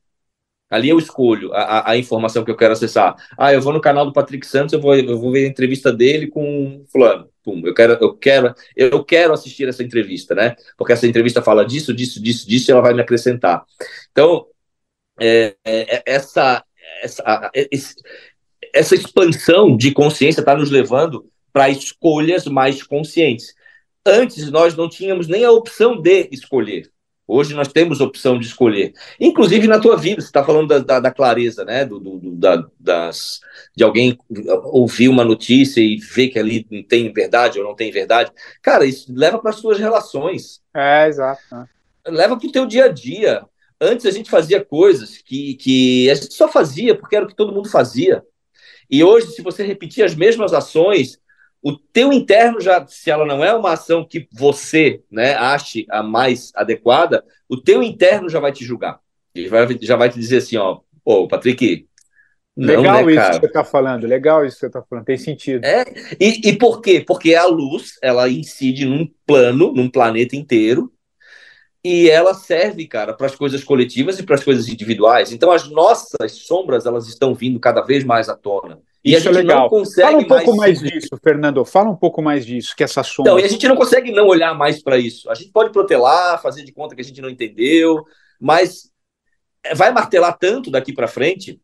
Ali 0.73 0.89
eu 0.89 0.97
escolho 0.97 1.53
a, 1.53 1.91
a, 1.91 1.97
informação 1.97 2.43
que 2.43 2.49
eu 2.49 2.57
quero 2.57 2.73
acessar. 2.73 3.15
Ah, 3.37 3.53
eu 3.53 3.61
vou 3.61 3.71
no 3.71 3.79
canal 3.79 4.05
do 4.05 4.13
Patrick 4.13 4.45
Santos, 4.47 4.73
eu 4.73 4.81
vou, 4.81 4.95
eu 4.95 5.19
vou 5.19 5.31
ver 5.31 5.45
a 5.45 5.47
entrevista 5.47 5.93
dele 5.93 6.27
com 6.27 6.83
fulano. 6.91 7.29
Pum, 7.43 7.61
eu 7.63 7.73
quero, 7.73 7.93
eu 8.01 8.15
quero, 8.15 8.55
eu 8.75 9.03
quero 9.03 9.33
assistir 9.33 9.67
essa 9.67 9.83
entrevista, 9.83 10.33
né? 10.33 10.55
Porque 10.75 10.93
essa 10.93 11.05
entrevista 11.05 11.41
fala 11.41 11.63
disso, 11.63 11.93
disso, 11.93 12.21
disso, 12.21 12.47
disso, 12.47 12.69
e 12.69 12.71
ela 12.71 12.81
vai 12.81 12.93
me 12.93 13.01
acrescentar. 13.01 13.63
Então, 14.11 14.47
é, 15.19 15.55
é, 15.63 15.97
é 15.97 16.03
essa, 16.07 16.63
essa, 17.03 17.51
essa 18.73 18.95
expansão 18.95 19.77
de 19.77 19.91
consciência 19.91 20.39
está 20.39 20.55
nos 20.55 20.71
levando 20.71 21.29
para 21.51 21.69
escolhas 21.69 22.45
mais 22.45 22.81
conscientes. 22.81 23.53
Antes, 24.05 24.49
nós 24.49 24.75
não 24.75 24.89
tínhamos 24.89 25.27
nem 25.27 25.45
a 25.45 25.51
opção 25.51 26.01
de 26.01 26.29
escolher. 26.31 26.92
Hoje 27.25 27.53
nós 27.53 27.69
temos 27.69 28.01
opção 28.01 28.37
de 28.37 28.45
escolher. 28.45 28.93
Inclusive 29.19 29.65
na 29.67 29.79
tua 29.79 29.95
vida, 29.95 30.21
você 30.21 30.27
está 30.27 30.43
falando 30.43 30.67
da, 30.67 30.79
da, 30.79 30.99
da, 30.99 31.11
clareza, 31.11 31.63
né? 31.63 31.85
Do, 31.85 31.99
do, 31.99 32.19
da, 32.31 32.65
das, 32.77 33.39
de 33.75 33.83
alguém 33.83 34.17
ouvir 34.65 35.07
uma 35.07 35.23
notícia 35.23 35.79
e 35.79 35.97
ver 35.97 36.27
que 36.27 36.37
ali 36.37 36.63
tem 36.83 37.11
verdade 37.13 37.59
ou 37.59 37.65
não 37.65 37.75
tem 37.75 37.91
verdade. 37.91 38.31
Cara, 38.61 38.85
isso 38.85 39.11
leva 39.15 39.39
para 39.39 39.51
as 39.51 39.55
suas 39.55 39.79
relações. 39.79 40.61
É, 40.75 41.07
exato. 41.07 41.41
Leva 42.05 42.37
para 42.37 42.47
o 42.47 42.51
teu 42.51 42.65
dia 42.65 42.85
a 42.85 42.89
dia. 42.89 43.45
Antes 43.79 44.05
a 44.05 44.11
gente 44.11 44.29
fazia 44.29 44.63
coisas 44.63 45.17
que, 45.17 45.55
que 45.55 46.09
a 46.09 46.15
gente 46.15 46.33
só 46.33 46.47
fazia 46.47 46.95
porque 46.95 47.15
era 47.15 47.25
o 47.25 47.27
que 47.27 47.35
todo 47.35 47.53
mundo 47.53 47.69
fazia. 47.69 48.21
E 48.89 49.03
hoje, 49.03 49.27
se 49.27 49.41
você 49.41 49.63
repetir 49.63 50.03
as 50.03 50.13
mesmas 50.13 50.53
ações, 50.53 51.19
o 51.63 51.71
teu 51.77 52.11
interno 52.11 52.59
já, 52.59 52.85
se 52.85 53.09
ela 53.09 53.25
não 53.25 53.41
é 53.41 53.53
uma 53.53 53.71
ação 53.71 54.05
que 54.05 54.27
você, 54.31 55.01
né, 55.09 55.33
ache 55.35 55.85
a 55.89 56.03
mais 56.03 56.51
adequada, 56.53 57.23
o 57.47 57.55
teu 57.55 57.81
interno 57.81 58.27
já 58.27 58.41
vai 58.41 58.51
te 58.51 58.65
julgar. 58.65 58.99
Ele 59.33 59.47
vai, 59.47 59.77
já 59.81 59.95
vai 59.95 60.09
te 60.09 60.19
dizer 60.19 60.37
assim, 60.37 60.57
ó, 60.57 60.81
pô, 61.05 61.25
Patrick, 61.25 61.87
não, 62.55 62.81
legal 62.81 63.05
né, 63.05 63.13
isso 63.13 63.31
que 63.31 63.39
você 63.39 63.45
está 63.45 63.63
falando, 63.63 64.05
legal 64.05 64.45
isso 64.45 64.57
que 64.57 64.59
você 64.59 64.67
está 64.67 64.83
falando, 64.83 65.05
tem 65.05 65.17
sentido. 65.17 65.63
É, 65.63 65.85
e, 66.19 66.49
e 66.49 66.57
por 66.57 66.81
quê? 66.81 66.99
Porque 66.99 67.33
a 67.33 67.45
luz, 67.45 67.97
ela 68.01 68.29
incide 68.29 68.85
num 68.85 69.09
plano, 69.25 69.71
num 69.73 69.89
planeta 69.89 70.35
inteiro, 70.35 70.91
e 71.81 72.09
ela 72.09 72.33
serve, 72.33 72.85
cara, 72.87 73.13
para 73.13 73.27
as 73.27 73.35
coisas 73.35 73.63
coletivas 73.63 74.19
e 74.19 74.23
para 74.23 74.35
as 74.35 74.43
coisas 74.43 74.67
individuais. 74.67 75.31
Então, 75.31 75.51
as 75.51 75.69
nossas 75.69 76.33
sombras, 76.33 76.85
elas 76.85 77.07
estão 77.07 77.33
vindo 77.33 77.59
cada 77.59 77.81
vez 77.81 78.03
mais 78.03 78.27
à 78.27 78.35
tona. 78.35 78.79
E 79.03 79.13
Isso 79.13 79.29
a 79.29 79.33
gente 79.33 79.39
é 79.39 79.41
legal. 79.41 79.61
não 79.63 79.69
consegue 79.69 80.07
Fala 80.07 80.17
um 80.17 80.27
pouco 80.27 80.55
mais, 80.55 80.81
mais 80.81 80.93
disso, 80.93 81.19
Fernando. 81.21 81.65
Fala 81.65 81.89
um 81.89 81.95
pouco 81.95 82.21
mais 82.21 82.45
disso, 82.45 82.73
que 82.75 82.83
essa 82.83 83.03
sombra. 83.03 83.33
Então, 83.33 83.39
e 83.39 83.43
a 83.45 83.49
gente 83.49 83.67
não 83.67 83.75
consegue 83.75 84.11
não 84.11 84.27
olhar 84.27 84.53
mais 84.53 84.81
para 84.81 84.97
isso. 84.97 85.29
A 85.29 85.35
gente 85.35 85.51
pode 85.51 85.71
protelar, 85.71 86.41
fazer 86.41 86.63
de 86.63 86.71
conta 86.71 86.95
que 86.95 87.01
a 87.01 87.03
gente 87.03 87.21
não 87.21 87.29
entendeu, 87.29 88.03
mas 88.39 88.91
vai 89.75 89.91
martelar 89.91 90.37
tanto 90.37 90.71
daqui 90.71 90.93
para 90.93 91.07
frente 91.07 91.59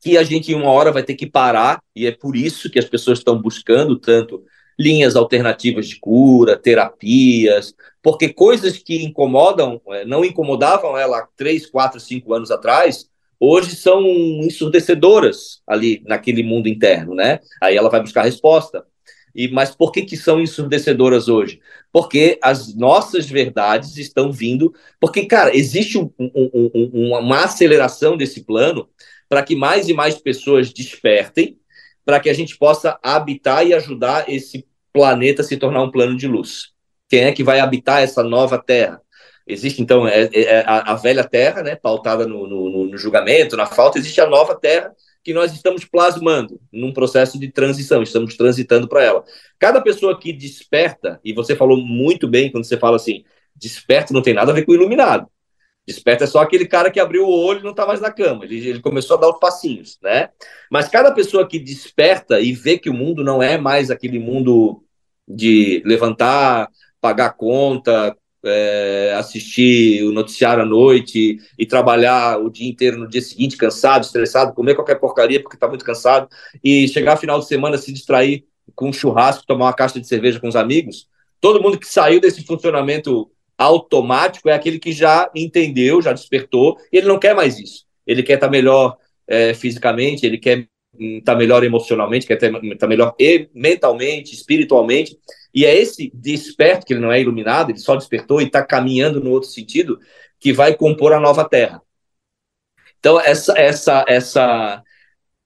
que 0.00 0.16
a 0.16 0.22
gente, 0.22 0.52
em 0.52 0.54
uma 0.54 0.70
hora, 0.70 0.92
vai 0.92 1.02
ter 1.02 1.14
que 1.14 1.26
parar, 1.26 1.82
e 1.94 2.06
é 2.06 2.12
por 2.12 2.36
isso 2.36 2.70
que 2.70 2.78
as 2.78 2.84
pessoas 2.84 3.18
estão 3.18 3.40
buscando 3.40 3.98
tanto 3.98 4.44
linhas 4.78 5.16
alternativas 5.16 5.88
de 5.88 5.98
cura, 5.98 6.56
terapias, 6.56 7.74
porque 8.00 8.32
coisas 8.32 8.78
que 8.78 9.02
incomodam, 9.02 9.80
é, 9.88 10.04
não 10.04 10.24
incomodavam 10.24 10.96
ela 10.96 11.26
três, 11.36 11.66
quatro, 11.66 11.98
cinco 11.98 12.32
anos 12.32 12.52
atrás, 12.52 13.10
hoje 13.40 13.76
são 13.76 14.02
ensurdecedoras 14.42 15.60
ali 15.66 16.02
naquele 16.06 16.42
mundo 16.42 16.68
interno, 16.68 17.14
né? 17.14 17.40
Aí 17.62 17.76
ela 17.76 17.90
vai 17.90 18.00
buscar 18.00 18.22
resposta. 18.22 18.84
E, 19.34 19.48
mas 19.48 19.74
por 19.74 19.92
que, 19.92 20.02
que 20.02 20.16
são 20.16 20.40
ensurdecedoras 20.40 21.28
hoje? 21.28 21.60
Porque 21.92 22.38
as 22.42 22.74
nossas 22.74 23.28
verdades 23.28 23.96
estão 23.96 24.32
vindo. 24.32 24.74
Porque, 25.00 25.26
cara, 25.26 25.56
existe 25.56 25.98
um, 25.98 26.10
um, 26.18 26.70
um, 26.74 27.18
uma 27.18 27.44
aceleração 27.44 28.16
desse 28.16 28.42
plano 28.42 28.88
para 29.28 29.42
que 29.42 29.54
mais 29.54 29.88
e 29.88 29.94
mais 29.94 30.16
pessoas 30.18 30.72
despertem, 30.72 31.58
para 32.04 32.18
que 32.18 32.30
a 32.30 32.34
gente 32.34 32.56
possa 32.56 32.98
habitar 33.02 33.66
e 33.66 33.74
ajudar 33.74 34.28
esse 34.28 34.66
planeta 34.92 35.42
a 35.42 35.44
se 35.44 35.56
tornar 35.56 35.82
um 35.82 35.90
plano 35.90 36.16
de 36.16 36.26
luz. 36.26 36.72
Quem 37.08 37.24
é 37.24 37.32
que 37.32 37.44
vai 37.44 37.60
habitar 37.60 38.02
essa 38.02 38.22
nova 38.22 38.58
Terra? 38.58 39.00
Existe, 39.46 39.80
então, 39.80 40.06
é, 40.06 40.24
é, 40.24 40.42
é 40.42 40.64
a, 40.66 40.92
a, 40.92 40.94
velha 40.94 41.24
terra, 41.24 41.62
né, 41.62 41.74
pautada 41.74 42.26
no, 42.26 42.46
no, 42.46 42.68
julgamento, 42.98 43.56
na 43.56 43.66
falta, 43.66 43.98
existe 43.98 44.20
a 44.20 44.26
nova 44.26 44.54
terra 44.54 44.94
que 45.22 45.34
nós 45.34 45.52
estamos 45.52 45.84
plasmando 45.84 46.60
num 46.72 46.92
processo 46.92 47.38
de 47.38 47.50
transição, 47.50 48.02
estamos 48.02 48.36
transitando 48.36 48.88
para 48.88 49.02
ela. 49.02 49.24
Cada 49.58 49.80
pessoa 49.80 50.18
que 50.18 50.32
desperta, 50.32 51.20
e 51.24 51.32
você 51.32 51.54
falou 51.54 51.76
muito 51.76 52.26
bem 52.26 52.50
quando 52.50 52.64
você 52.64 52.76
fala 52.76 52.96
assim, 52.96 53.24
desperto 53.54 54.12
não 54.12 54.22
tem 54.22 54.34
nada 54.34 54.52
a 54.52 54.54
ver 54.54 54.64
com 54.64 54.72
iluminado. 54.72 55.28
Desperto 55.86 56.24
é 56.24 56.26
só 56.26 56.40
aquele 56.40 56.66
cara 56.66 56.90
que 56.90 57.00
abriu 57.00 57.24
o 57.24 57.30
olho 57.30 57.60
e 57.60 57.62
não 57.62 57.70
está 57.70 57.86
mais 57.86 58.00
na 58.00 58.12
cama. 58.12 58.44
Ele, 58.44 58.56
ele, 58.68 58.80
começou 58.80 59.16
a 59.16 59.20
dar 59.20 59.30
os 59.30 59.38
passinhos, 59.38 59.98
né? 60.02 60.28
Mas 60.70 60.86
cada 60.86 61.10
pessoa 61.12 61.48
que 61.48 61.58
desperta 61.58 62.40
e 62.40 62.52
vê 62.52 62.78
que 62.78 62.90
o 62.90 62.94
mundo 62.94 63.24
não 63.24 63.42
é 63.42 63.56
mais 63.56 63.90
aquele 63.90 64.18
mundo 64.18 64.84
de 65.26 65.82
levantar, 65.86 66.68
pagar 67.00 67.30
conta, 67.30 68.14
é, 68.44 69.14
assistir 69.16 70.04
o 70.04 70.12
noticiário 70.12 70.62
à 70.62 70.66
noite 70.66 71.38
e 71.58 71.66
trabalhar 71.66 72.38
o 72.38 72.50
dia 72.50 72.68
inteiro 72.68 72.98
no 72.98 73.08
dia 73.08 73.22
seguinte, 73.22 73.56
cansado, 73.56 74.04
estressado, 74.04 74.54
comer 74.54 74.74
qualquer 74.74 74.96
porcaria 74.96 75.42
porque 75.42 75.56
está 75.56 75.68
muito 75.68 75.84
cansado, 75.84 76.28
e 76.62 76.86
chegar 76.88 77.16
final 77.16 77.38
de 77.38 77.46
semana 77.46 77.78
se 77.78 77.92
distrair 77.92 78.44
com 78.74 78.88
um 78.88 78.92
churrasco, 78.92 79.46
tomar 79.46 79.66
uma 79.66 79.72
caixa 79.72 80.00
de 80.00 80.06
cerveja 80.06 80.38
com 80.38 80.48
os 80.48 80.56
amigos. 80.56 81.08
Todo 81.40 81.62
mundo 81.62 81.78
que 81.78 81.86
saiu 81.86 82.20
desse 82.20 82.44
funcionamento 82.44 83.30
automático 83.56 84.48
é 84.48 84.52
aquele 84.52 84.78
que 84.78 84.92
já 84.92 85.30
entendeu, 85.34 86.00
já 86.00 86.12
despertou, 86.12 86.76
e 86.92 86.98
ele 86.98 87.08
não 87.08 87.18
quer 87.18 87.34
mais 87.34 87.58
isso. 87.58 87.86
Ele 88.06 88.22
quer 88.22 88.34
estar 88.34 88.46
tá 88.46 88.50
melhor 88.50 88.96
é, 89.26 89.52
fisicamente, 89.52 90.24
ele 90.24 90.38
quer 90.38 90.68
estar 90.98 91.32
tá 91.32 91.38
melhor 91.38 91.64
emocionalmente, 91.64 92.26
quer 92.26 92.34
estar 92.34 92.50
tá 92.78 92.86
melhor 92.86 93.14
mentalmente, 93.54 94.32
espiritualmente, 94.32 95.18
e 95.54 95.64
é 95.64 95.76
esse 95.76 96.10
desperto, 96.14 96.86
que 96.86 96.92
ele 96.92 97.00
não 97.00 97.12
é 97.12 97.20
iluminado, 97.20 97.70
ele 97.70 97.78
só 97.78 97.96
despertou 97.96 98.40
e 98.40 98.44
está 98.44 98.64
caminhando 98.64 99.22
no 99.22 99.30
outro 99.30 99.48
sentido, 99.48 99.98
que 100.38 100.52
vai 100.52 100.74
compor 100.74 101.12
a 101.12 101.20
nova 101.20 101.48
terra. 101.48 101.82
Então, 102.98 103.20
essa, 103.20 103.58
essa, 103.58 104.04
essa, 104.08 104.82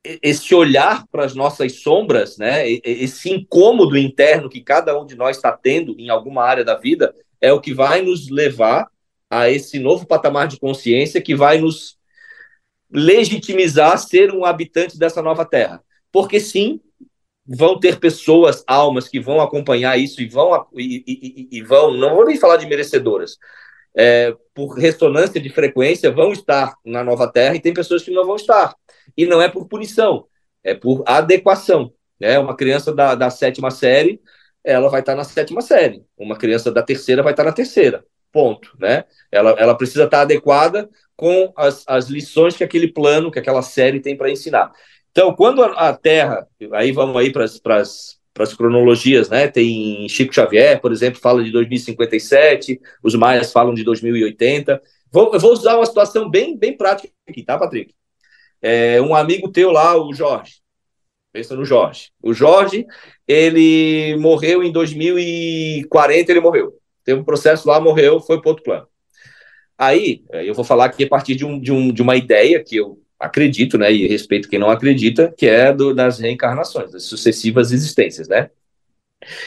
esse 0.04 0.54
olhar 0.54 1.06
para 1.08 1.24
as 1.24 1.34
nossas 1.34 1.80
sombras, 1.80 2.38
né, 2.38 2.68
esse 2.68 3.30
incômodo 3.30 3.96
interno 3.96 4.48
que 4.48 4.60
cada 4.60 4.98
um 5.00 5.06
de 5.06 5.14
nós 5.14 5.36
está 5.36 5.52
tendo 5.52 5.94
em 5.98 6.08
alguma 6.08 6.44
área 6.44 6.64
da 6.64 6.76
vida, 6.76 7.14
é 7.40 7.52
o 7.52 7.60
que 7.60 7.74
vai 7.74 8.02
nos 8.02 8.28
levar 8.30 8.88
a 9.30 9.48
esse 9.48 9.78
novo 9.78 10.06
patamar 10.06 10.46
de 10.48 10.58
consciência 10.58 11.22
que 11.22 11.34
vai 11.34 11.58
nos 11.58 11.98
legitimizar 12.90 13.96
ser 13.98 14.30
um 14.30 14.44
habitante 14.44 14.98
dessa 14.98 15.22
nova 15.22 15.44
terra. 15.44 15.82
Porque 16.10 16.38
sim, 16.38 16.80
vão 17.46 17.78
ter 17.78 17.98
pessoas, 17.98 18.62
almas 18.66 19.08
que 19.08 19.20
vão 19.20 19.40
acompanhar 19.40 19.98
isso 19.98 20.22
e 20.22 20.28
vão 20.28 20.66
e, 20.74 21.02
e, 21.06 21.58
e 21.58 21.62
vão, 21.62 21.92
não 21.92 22.14
vou 22.14 22.24
nem 22.24 22.38
falar 22.38 22.56
de 22.56 22.66
merecedoras, 22.66 23.36
é, 23.94 24.34
por 24.54 24.78
ressonância 24.78 25.40
de 25.40 25.50
frequência 25.50 26.10
vão 26.10 26.32
estar 26.32 26.74
na 26.84 27.04
nova 27.04 27.30
Terra 27.30 27.56
e 27.56 27.60
tem 27.60 27.74
pessoas 27.74 28.02
que 28.02 28.10
não 28.10 28.26
vão 28.26 28.36
estar. 28.36 28.74
E 29.16 29.26
não 29.26 29.42
é 29.42 29.48
por 29.48 29.66
punição, 29.68 30.26
é 30.64 30.74
por 30.74 31.02
adequação. 31.06 31.92
Né? 32.18 32.38
Uma 32.38 32.56
criança 32.56 32.94
da, 32.94 33.14
da 33.14 33.30
sétima 33.30 33.70
série, 33.70 34.20
ela 34.64 34.88
vai 34.88 35.00
estar 35.00 35.14
na 35.14 35.24
sétima 35.24 35.60
série. 35.60 36.04
Uma 36.16 36.36
criança 36.36 36.70
da 36.70 36.82
terceira 36.82 37.22
vai 37.22 37.32
estar 37.32 37.44
na 37.44 37.52
terceira. 37.52 38.04
Ponto. 38.30 38.74
Né? 38.78 39.04
Ela, 39.30 39.50
ela 39.58 39.74
precisa 39.74 40.04
estar 40.04 40.22
adequada 40.22 40.88
com 41.16 41.52
as, 41.56 41.84
as 41.86 42.06
lições 42.06 42.56
que 42.56 42.64
aquele 42.64 42.88
plano, 42.88 43.30
que 43.30 43.38
aquela 43.38 43.62
série 43.62 44.00
tem 44.00 44.16
para 44.16 44.30
ensinar. 44.30 44.72
Então, 45.12 45.34
quando 45.34 45.62
a 45.62 45.92
Terra, 45.94 46.48
aí 46.72 46.90
vamos 46.90 47.14
aí 47.16 47.30
para 47.30 47.44
as 47.44 48.54
cronologias, 48.56 49.28
né? 49.28 49.46
Tem 49.46 50.08
Chico 50.08 50.34
Xavier, 50.34 50.80
por 50.80 50.90
exemplo, 50.90 51.20
fala 51.20 51.44
de 51.44 51.52
2057, 51.52 52.80
os 53.02 53.14
maias 53.14 53.52
falam 53.52 53.74
de 53.74 53.84
2080. 53.84 54.82
Vou, 55.12 55.32
eu 55.34 55.38
vou 55.38 55.52
usar 55.52 55.76
uma 55.76 55.84
situação 55.84 56.30
bem, 56.30 56.56
bem 56.56 56.74
prática 56.74 57.12
aqui, 57.28 57.42
tá, 57.42 57.58
Patrick? 57.58 57.94
É, 58.62 59.02
um 59.02 59.14
amigo 59.14 59.50
teu 59.50 59.70
lá, 59.70 59.94
o 60.02 60.14
Jorge. 60.14 60.62
Pensa 61.30 61.54
no 61.54 61.64
Jorge. 61.64 62.10
O 62.22 62.32
Jorge, 62.32 62.86
ele 63.28 64.16
morreu 64.16 64.62
em 64.62 64.72
2040, 64.72 66.30
ele 66.30 66.40
morreu. 66.40 66.78
Teve 67.04 67.20
um 67.20 67.24
processo 67.24 67.68
lá, 67.68 67.78
morreu, 67.78 68.18
foi 68.18 68.40
para 68.40 68.50
outro 68.50 68.64
plano. 68.64 68.86
Aí, 69.76 70.24
eu 70.30 70.54
vou 70.54 70.64
falar 70.64 70.86
aqui 70.86 71.04
a 71.04 71.08
partir 71.08 71.34
de, 71.34 71.44
um, 71.44 71.60
de, 71.60 71.72
um, 71.72 71.92
de 71.92 72.00
uma 72.00 72.16
ideia 72.16 72.62
que 72.62 72.76
eu 72.76 73.01
acredito, 73.22 73.78
né, 73.78 73.92
e 73.92 74.08
respeito 74.08 74.48
quem 74.48 74.58
não 74.58 74.68
acredita, 74.68 75.32
que 75.36 75.46
é 75.46 75.72
do, 75.72 75.94
das 75.94 76.18
reencarnações, 76.18 76.90
das 76.90 77.04
sucessivas 77.04 77.70
existências, 77.70 78.28
né? 78.28 78.50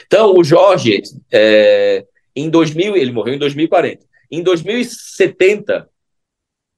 Então, 0.07 0.33
o 0.33 0.43
Jorge, 0.43 1.01
é, 1.31 2.05
em 2.33 2.49
2000, 2.49 2.95
ele 2.95 3.11
morreu 3.11 3.33
em 3.33 3.39
2040. 3.39 4.05
Em 4.31 4.41
2070, 4.41 5.89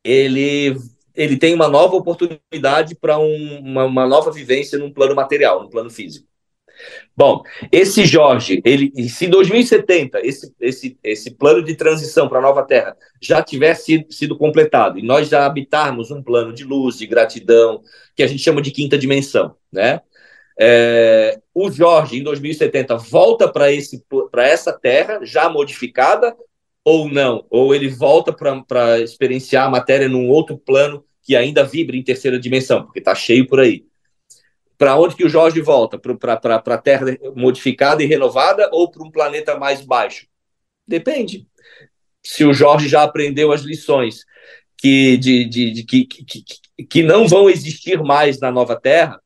ele, 0.04 0.76
ele 1.16 1.38
tem 1.38 1.54
uma 1.54 1.68
nova 1.68 1.96
oportunidade 1.96 2.96
para 2.96 3.20
um, 3.20 3.60
uma, 3.60 3.86
uma 3.86 4.08
nova 4.08 4.32
vivência 4.32 4.80
num 4.80 4.92
plano 4.92 5.14
material, 5.14 5.62
num 5.62 5.70
plano 5.70 5.92
físico. 5.92 6.28
Bom, 7.18 7.42
esse 7.72 8.06
Jorge, 8.06 8.62
ele, 8.64 8.92
se 9.10 9.26
em 9.26 9.30
2070 9.32 10.20
esse, 10.24 10.54
esse, 10.62 11.00
esse 11.04 11.32
plano 11.32 11.64
de 11.64 11.74
transição 11.74 12.30
para 12.30 12.38
a 12.38 12.42
nova 12.44 12.62
Terra 12.62 12.96
já 13.20 13.42
tivesse 13.42 13.86
sido, 13.86 14.14
sido 14.14 14.38
completado 14.38 15.00
e 15.00 15.02
nós 15.02 15.28
já 15.28 15.44
habitarmos 15.44 16.12
um 16.12 16.22
plano 16.22 16.54
de 16.54 16.64
luz, 16.64 17.00
de 17.00 17.08
gratidão, 17.08 17.82
que 18.16 18.22
a 18.22 18.28
gente 18.28 18.44
chama 18.44 18.62
de 18.62 18.70
quinta 18.70 18.96
dimensão, 19.00 19.56
né? 19.72 20.00
É, 20.60 21.40
o 21.56 21.72
Jorge, 21.72 22.20
em 22.20 22.24
2070, 22.24 22.96
volta 22.98 23.52
para 23.52 23.72
essa 24.48 24.74
Terra 24.74 25.20
já 25.24 25.50
modificada 25.50 26.36
ou 26.86 27.10
não? 27.10 27.46
Ou 27.50 27.74
ele 27.74 27.90
volta 27.90 28.32
para 28.32 29.00
experienciar 29.00 29.66
a 29.66 29.72
matéria 29.72 30.08
num 30.08 30.30
outro 30.30 30.56
plano 30.56 31.04
que 31.24 31.36
ainda 31.36 31.64
vibra 31.64 31.96
em 31.96 32.04
terceira 32.04 32.40
dimensão, 32.40 32.84
porque 32.84 33.00
está 33.00 33.16
cheio 33.16 33.48
por 33.48 33.60
aí 33.60 33.88
para 34.78 34.98
onde 34.98 35.16
que 35.16 35.26
o 35.26 35.30
Jorge 35.30 35.60
volta? 35.62 35.98
Para 35.98 36.36
a 36.56 36.78
Terra 36.78 37.06
modificada 37.36 38.04
e 38.04 38.06
renovada 38.06 38.70
ou 38.72 38.90
para 38.90 39.04
um 39.04 39.12
planeta 39.12 39.58
mais 39.58 39.82
baixo? 39.82 40.28
Depende. 40.88 41.48
Se 42.24 42.46
o 42.46 42.54
Jorge 42.54 42.88
já 42.88 43.04
aprendeu 43.04 43.52
as 43.52 43.62
lições 43.62 44.26
que, 44.78 45.18
de, 45.18 45.46
de, 45.46 45.72
de 45.72 45.84
que, 45.84 46.06
que, 46.06 46.86
que, 46.86 47.04
não 47.04 47.28
vão 47.28 47.50
existir 47.50 48.02
mais 48.04 48.40
na 48.40 48.52
nova 48.52 48.80
Terra, 48.80 49.20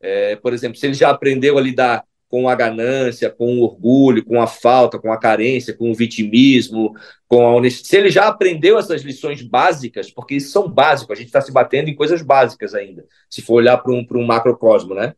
é, 0.00 0.36
por 0.36 0.52
exemplo, 0.52 0.76
se 0.76 0.86
ele 0.86 0.94
já 0.94 1.10
aprendeu 1.10 1.56
a 1.56 1.60
lidar 1.60 2.04
com 2.34 2.48
a 2.48 2.54
ganância, 2.56 3.30
com 3.30 3.58
o 3.58 3.62
orgulho, 3.62 4.24
com 4.24 4.42
a 4.42 4.46
falta, 4.48 4.98
com 4.98 5.12
a 5.12 5.16
carência, 5.16 5.72
com 5.72 5.88
o 5.88 5.94
vitimismo, 5.94 6.92
com 7.28 7.46
a 7.46 7.54
honestidade. 7.54 7.88
Se 7.88 7.96
ele 7.96 8.10
já 8.10 8.26
aprendeu 8.26 8.76
essas 8.76 9.02
lições 9.02 9.40
básicas, 9.40 10.10
porque 10.10 10.40
são 10.40 10.68
básicas, 10.68 11.16
a 11.16 11.20
gente 11.20 11.28
está 11.28 11.40
se 11.40 11.52
batendo 11.52 11.90
em 11.90 11.94
coisas 11.94 12.22
básicas 12.22 12.74
ainda, 12.74 13.06
se 13.30 13.40
for 13.40 13.54
olhar 13.54 13.78
para 13.78 13.92
um, 13.92 14.04
um 14.14 14.26
macrocosmo, 14.26 14.96
né? 14.96 15.14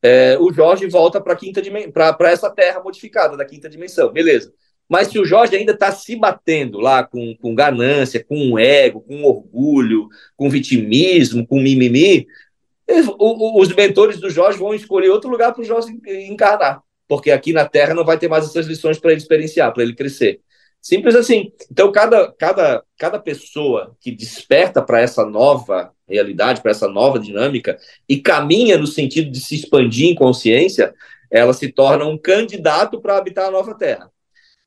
É, 0.00 0.38
o 0.40 0.50
Jorge 0.50 0.86
volta 0.86 1.20
para 1.20 1.36
quinta 1.36 1.60
para 1.92 2.30
essa 2.30 2.48
terra 2.48 2.82
modificada 2.82 3.36
da 3.36 3.44
quinta 3.44 3.68
dimensão, 3.68 4.10
beleza. 4.10 4.50
Mas 4.88 5.08
se 5.08 5.18
o 5.18 5.26
Jorge 5.26 5.54
ainda 5.54 5.72
está 5.72 5.92
se 5.92 6.16
batendo 6.16 6.78
lá 6.78 7.04
com, 7.04 7.36
com 7.36 7.54
ganância, 7.54 8.24
com 8.24 8.58
ego, 8.58 9.02
com 9.02 9.24
orgulho, 9.24 10.08
com 10.34 10.48
vitimismo, 10.48 11.46
com 11.46 11.60
mimimi, 11.60 12.26
os 12.88 13.74
mentores 13.74 14.20
do 14.20 14.30
Jorge 14.30 14.58
vão 14.58 14.74
escolher 14.74 15.10
outro 15.10 15.30
lugar 15.30 15.52
para 15.52 15.62
o 15.62 15.64
Jorge 15.64 15.88
encarnar, 16.28 16.82
porque 17.08 17.30
aqui 17.30 17.52
na 17.52 17.64
Terra 17.64 17.94
não 17.94 18.04
vai 18.04 18.18
ter 18.18 18.28
mais 18.28 18.44
essas 18.44 18.66
lições 18.66 18.98
para 18.98 19.10
ele 19.10 19.20
experienciar, 19.20 19.72
para 19.72 19.82
ele 19.82 19.94
crescer. 19.94 20.40
Simples 20.80 21.16
assim. 21.16 21.52
Então, 21.68 21.90
cada, 21.90 22.30
cada, 22.32 22.84
cada 22.96 23.18
pessoa 23.18 23.96
que 24.00 24.12
desperta 24.12 24.80
para 24.80 25.00
essa 25.00 25.26
nova 25.26 25.92
realidade, 26.08 26.62
para 26.62 26.70
essa 26.70 26.86
nova 26.86 27.18
dinâmica, 27.18 27.76
e 28.08 28.20
caminha 28.20 28.78
no 28.78 28.86
sentido 28.86 29.28
de 29.28 29.40
se 29.40 29.56
expandir 29.56 30.08
em 30.08 30.14
consciência, 30.14 30.94
ela 31.28 31.52
se 31.52 31.72
torna 31.72 32.06
um 32.06 32.16
candidato 32.16 33.00
para 33.00 33.16
habitar 33.16 33.46
a 33.46 33.50
nova 33.50 33.74
Terra. 33.74 34.12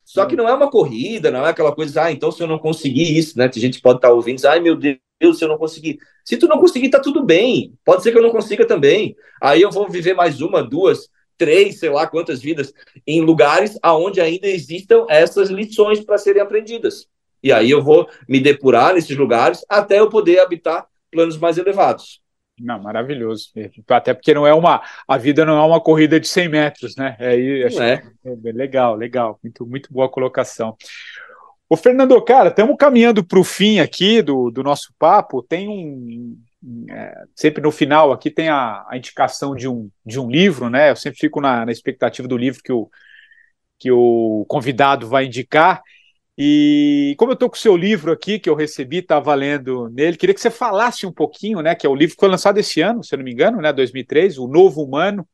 Só 0.04 0.26
que 0.26 0.36
não 0.36 0.46
é 0.46 0.52
uma 0.52 0.70
corrida, 0.70 1.30
não 1.30 1.46
é 1.46 1.50
aquela 1.50 1.74
coisa, 1.74 2.02
ah, 2.02 2.12
então 2.12 2.30
se 2.30 2.42
eu 2.42 2.46
não 2.46 2.58
conseguir 2.58 3.16
isso, 3.16 3.38
né? 3.38 3.48
Tem 3.48 3.62
gente 3.62 3.78
que 3.78 3.82
pode 3.82 3.98
estar 3.98 4.10
ouvindo, 4.10 4.36
diz, 4.36 4.44
ai 4.44 4.60
meu 4.60 4.76
Deus, 4.76 4.98
se 5.34 5.44
eu 5.44 5.48
não 5.48 5.58
conseguir. 5.58 5.98
Se 6.24 6.36
tu 6.36 6.48
não 6.48 6.58
conseguir, 6.58 6.88
tá 6.88 6.98
tudo 6.98 7.24
bem. 7.24 7.74
Pode 7.84 8.02
ser 8.02 8.12
que 8.12 8.18
eu 8.18 8.22
não 8.22 8.30
consiga 8.30 8.66
também. 8.66 9.14
Aí 9.40 9.60
eu 9.62 9.70
vou 9.70 9.88
viver 9.88 10.14
mais 10.14 10.40
uma, 10.40 10.62
duas, 10.62 11.08
três, 11.36 11.78
sei 11.78 11.90
lá 11.90 12.06
quantas 12.06 12.40
vidas, 12.40 12.72
em 13.06 13.20
lugares 13.20 13.78
aonde 13.82 14.20
ainda 14.20 14.46
existam 14.46 15.06
essas 15.08 15.50
lições 15.50 16.00
para 16.00 16.18
serem 16.18 16.42
aprendidas. 16.42 17.06
E 17.42 17.52
aí 17.52 17.70
eu 17.70 17.82
vou 17.82 18.08
me 18.28 18.40
depurar 18.40 18.94
nesses 18.94 19.16
lugares 19.16 19.64
até 19.68 19.98
eu 19.98 20.08
poder 20.08 20.40
habitar 20.40 20.86
planos 21.10 21.38
mais 21.38 21.58
elevados. 21.58 22.20
Não, 22.60 22.78
maravilhoso. 22.78 23.50
Até 23.88 24.12
porque 24.12 24.34
não 24.34 24.46
é 24.46 24.52
uma 24.52 24.82
a 25.08 25.16
vida 25.16 25.46
não 25.46 25.56
é 25.56 25.66
uma 25.66 25.80
corrida 25.80 26.20
de 26.20 26.28
100 26.28 26.48
metros, 26.50 26.94
né? 26.94 27.16
É, 27.18 27.64
acho 27.64 27.82
é. 27.82 28.02
é 28.22 28.52
legal, 28.52 28.94
legal. 28.94 29.40
Muito, 29.42 29.66
muito 29.66 29.90
boa 29.90 30.10
colocação. 30.10 30.76
O 31.72 31.76
Fernando, 31.76 32.20
cara, 32.20 32.48
estamos 32.48 32.76
caminhando 32.76 33.24
para 33.24 33.38
o 33.38 33.44
fim 33.44 33.78
aqui 33.78 34.20
do, 34.22 34.50
do 34.50 34.60
nosso 34.60 34.92
papo. 34.98 35.40
Tem 35.40 35.68
um. 35.68 36.36
É, 36.90 37.24
sempre 37.34 37.62
no 37.62 37.70
final 37.70 38.12
aqui 38.12 38.28
tem 38.28 38.48
a, 38.48 38.84
a, 38.88 38.96
indicação 38.96 39.54
de 39.54 39.68
um, 39.68 39.88
de 40.04 40.18
um 40.18 40.28
livro, 40.28 40.68
né? 40.68 40.90
Eu 40.90 40.96
sempre 40.96 41.20
fico 41.20 41.40
na, 41.40 41.64
na 41.64 41.70
expectativa 41.70 42.26
do 42.26 42.36
livro 42.36 42.60
que 42.60 42.72
o, 42.72 42.90
que 43.78 43.90
o 43.92 44.44
convidado 44.48 45.06
vai 45.08 45.26
indicar. 45.26 45.80
E 46.36 47.14
como 47.16 47.30
eu 47.30 47.34
estou 47.34 47.48
com 47.48 47.54
o 47.54 47.58
seu 47.58 47.76
livro 47.76 48.10
aqui, 48.10 48.40
que 48.40 48.50
eu 48.50 48.56
recebi, 48.56 48.98
estava 48.98 49.32
lendo 49.32 49.88
nele, 49.90 50.16
queria 50.16 50.34
que 50.34 50.40
você 50.40 50.50
falasse 50.50 51.06
um 51.06 51.12
pouquinho, 51.12 51.60
né? 51.62 51.76
Que 51.76 51.86
é 51.86 51.90
o 51.90 51.94
livro 51.94 52.16
que 52.16 52.20
foi 52.20 52.28
lançado 52.28 52.58
esse 52.58 52.80
ano, 52.80 53.04
se 53.04 53.14
eu 53.14 53.18
não 53.18 53.24
me 53.24 53.32
engano, 53.32 53.60
né? 53.60 53.72
2003, 53.72 54.38
O 54.38 54.48
Novo 54.48 54.82
Humano, 54.82 55.24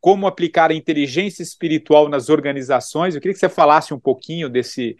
Como 0.00 0.26
Aplicar 0.26 0.70
a 0.70 0.74
Inteligência 0.74 1.42
Espiritual 1.42 2.08
nas 2.08 2.30
Organizações. 2.30 3.14
Eu 3.14 3.20
queria 3.20 3.34
que 3.34 3.40
você 3.40 3.50
falasse 3.50 3.92
um 3.92 4.00
pouquinho 4.00 4.48
desse, 4.48 4.96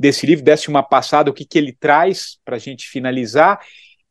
desse 0.00 0.24
livro, 0.24 0.42
desse 0.42 0.70
uma 0.70 0.82
passada, 0.82 1.30
o 1.30 1.34
que, 1.34 1.44
que 1.44 1.58
ele 1.58 1.76
traz 1.78 2.38
para 2.42 2.56
a 2.56 2.58
gente 2.58 2.88
finalizar. 2.88 3.60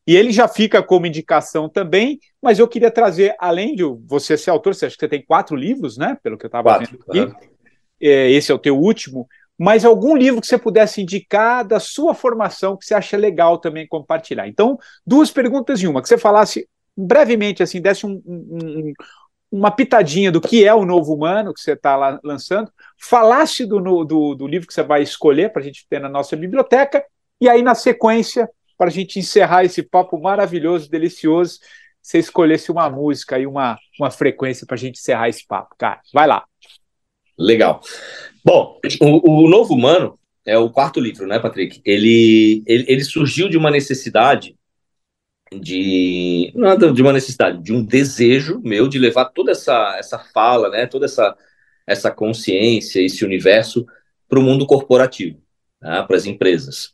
E 0.06 0.16
ele 0.16 0.32
já 0.32 0.48
fica 0.48 0.84
como 0.84 1.08
indicação 1.08 1.68
também, 1.68 2.20
mas 2.40 2.60
eu 2.60 2.68
queria 2.68 2.92
trazer, 2.92 3.36
além 3.40 3.76
de 3.76 3.84
você 4.06 4.38
ser 4.38 4.52
autor, 4.52 4.76
você 4.76 4.86
acha 4.86 4.96
que 4.96 5.00
você 5.00 5.08
tem 5.08 5.26
quatro 5.26 5.56
livros, 5.56 5.98
né? 5.98 6.16
Pelo 6.22 6.38
que 6.38 6.46
eu 6.46 6.48
estava 6.48 6.78
vendo 6.78 7.00
aqui. 7.08 7.20
Uhum. 7.22 7.34
É, 8.00 8.30
esse 8.30 8.52
é 8.52 8.56
o 8.56 8.60
teu 8.60 8.78
último 8.78 9.28
mas 9.62 9.84
algum 9.84 10.16
livro 10.16 10.40
que 10.40 10.48
você 10.48 10.58
pudesse 10.58 11.02
indicar 11.02 11.68
da 11.68 11.82
sua 11.82 12.14
formação 12.14 12.78
que 12.78 12.86
você 12.86 12.94
acha 12.94 13.18
legal 13.18 13.58
também 13.58 13.86
compartilhar. 13.86 14.48
Então, 14.48 14.80
duas 15.06 15.32
perguntas 15.32 15.84
em 15.84 15.88
uma, 15.88 16.02
que 16.02 16.08
você 16.08 16.18
falasse 16.18 16.66
brevemente, 16.96 17.62
assim, 17.62 17.82
desse 17.82 18.06
um, 18.06 18.22
um, 18.26 18.94
uma 19.52 19.72
pitadinha 19.72 20.32
do 20.32 20.40
que 20.40 20.64
é 20.64 20.74
o 20.74 20.86
novo 20.86 21.14
humano 21.14 21.54
que 21.54 21.62
você 21.62 21.74
está 21.74 22.20
lançando, 22.24 22.72
falasse 22.98 23.66
do, 23.66 23.80
do, 24.06 24.36
do, 24.36 24.48
livro 24.48 24.68
que 24.68 24.74
você 24.74 24.84
vai 24.84 25.02
escolher 25.02 25.52
para 25.52 25.62
a 25.62 25.66
gente 25.66 25.88
ter 25.90 26.00
na 26.00 26.10
nossa 26.10 26.36
biblioteca, 26.36 27.04
e 27.42 27.48
aí, 27.48 27.62
na 27.62 27.74
sequência, 27.74 28.50
para 28.78 28.88
a 28.88 28.92
gente 28.92 29.18
encerrar 29.18 29.64
esse 29.64 29.82
papo 29.82 30.20
maravilhoso, 30.20 30.90
delicioso, 30.90 31.60
você 32.02 32.20
escolhesse 32.20 32.72
uma 32.72 32.90
música 32.90 33.40
e 33.40 33.46
uma, 33.46 33.78
uma 34.00 34.12
frequência 34.12 34.66
para 34.66 34.76
a 34.76 34.80
gente 34.80 35.00
encerrar 35.00 35.30
esse 35.30 35.46
papo. 35.46 35.76
Cara, 35.78 36.02
vai 36.14 36.28
lá. 36.28 36.44
Legal. 37.38 37.82
Bom, 38.44 38.80
o, 39.02 39.46
o 39.46 39.50
Novo 39.50 39.74
Humano 39.74 40.20
é 40.46 40.58
o 40.58 40.70
quarto 40.70 41.00
livro, 41.00 41.28
né, 41.28 41.40
Patrick? 41.40 41.82
Ele, 41.86 42.64
ele, 42.66 42.86
ele 42.88 43.04
surgiu 43.04 43.48
de 43.48 43.58
uma 43.58 43.72
necessidade 43.72 44.56
de 45.54 46.52
nada 46.56 46.92
de 46.92 47.02
uma 47.02 47.14
necessidade, 47.14 47.62
de 47.62 47.74
um 47.74 47.84
desejo 47.84 48.62
meu 48.64 48.88
de 48.88 49.00
levar 49.00 49.26
toda 49.26 49.52
essa 49.52 49.96
essa 49.98 50.20
fala, 50.20 50.70
né, 50.70 50.86
toda 50.86 51.06
essa 51.06 51.36
essa 51.88 52.12
consciência, 52.12 53.02
esse 53.02 53.26
universo 53.26 53.86
para 54.28 54.40
o 54.40 54.44
mundo 54.44 54.66
corporativo, 54.68 55.42
né, 55.82 56.04
para 56.04 56.16
as 56.16 56.26
empresas. 56.26 56.94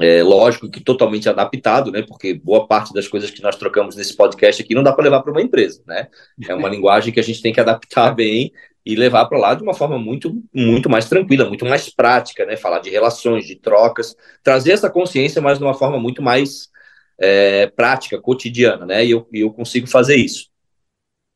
É 0.00 0.24
lógico 0.24 0.68
que 0.68 0.80
totalmente 0.80 1.28
adaptado, 1.28 1.92
né? 1.92 2.02
Porque 2.02 2.34
boa 2.34 2.66
parte 2.66 2.92
das 2.92 3.06
coisas 3.06 3.30
que 3.30 3.40
nós 3.40 3.54
trocamos 3.54 3.94
nesse 3.94 4.16
podcast 4.16 4.60
aqui 4.60 4.74
não 4.74 4.82
dá 4.82 4.92
para 4.92 5.04
levar 5.04 5.22
para 5.22 5.30
uma 5.30 5.40
empresa, 5.40 5.82
né? 5.86 6.08
É 6.48 6.54
uma 6.54 6.68
linguagem 6.70 7.12
que 7.12 7.20
a 7.20 7.22
gente 7.22 7.40
tem 7.40 7.52
que 7.52 7.60
adaptar 7.60 8.12
bem 8.12 8.52
e 8.84 8.96
levar 8.96 9.26
para 9.26 9.38
lá 9.38 9.54
de 9.54 9.62
uma 9.62 9.72
forma 9.72 9.96
muito, 9.96 10.42
muito 10.52 10.90
mais 10.90 11.08
tranquila, 11.08 11.48
muito 11.48 11.64
mais 11.64 11.88
prática, 11.88 12.44
né? 12.44 12.56
Falar 12.56 12.80
de 12.80 12.90
relações, 12.90 13.46
de 13.46 13.54
trocas, 13.54 14.16
trazer 14.42 14.72
essa 14.72 14.90
consciência, 14.90 15.40
mas 15.40 15.58
de 15.58 15.64
uma 15.64 15.74
forma 15.74 15.98
muito 15.98 16.20
mais 16.20 16.70
é, 17.18 17.66
prática, 17.68 18.20
cotidiana, 18.20 18.86
né? 18.86 19.04
E 19.04 19.10
eu, 19.10 19.28
eu 19.32 19.52
consigo 19.52 19.86
fazer 19.86 20.16
isso. 20.16 20.48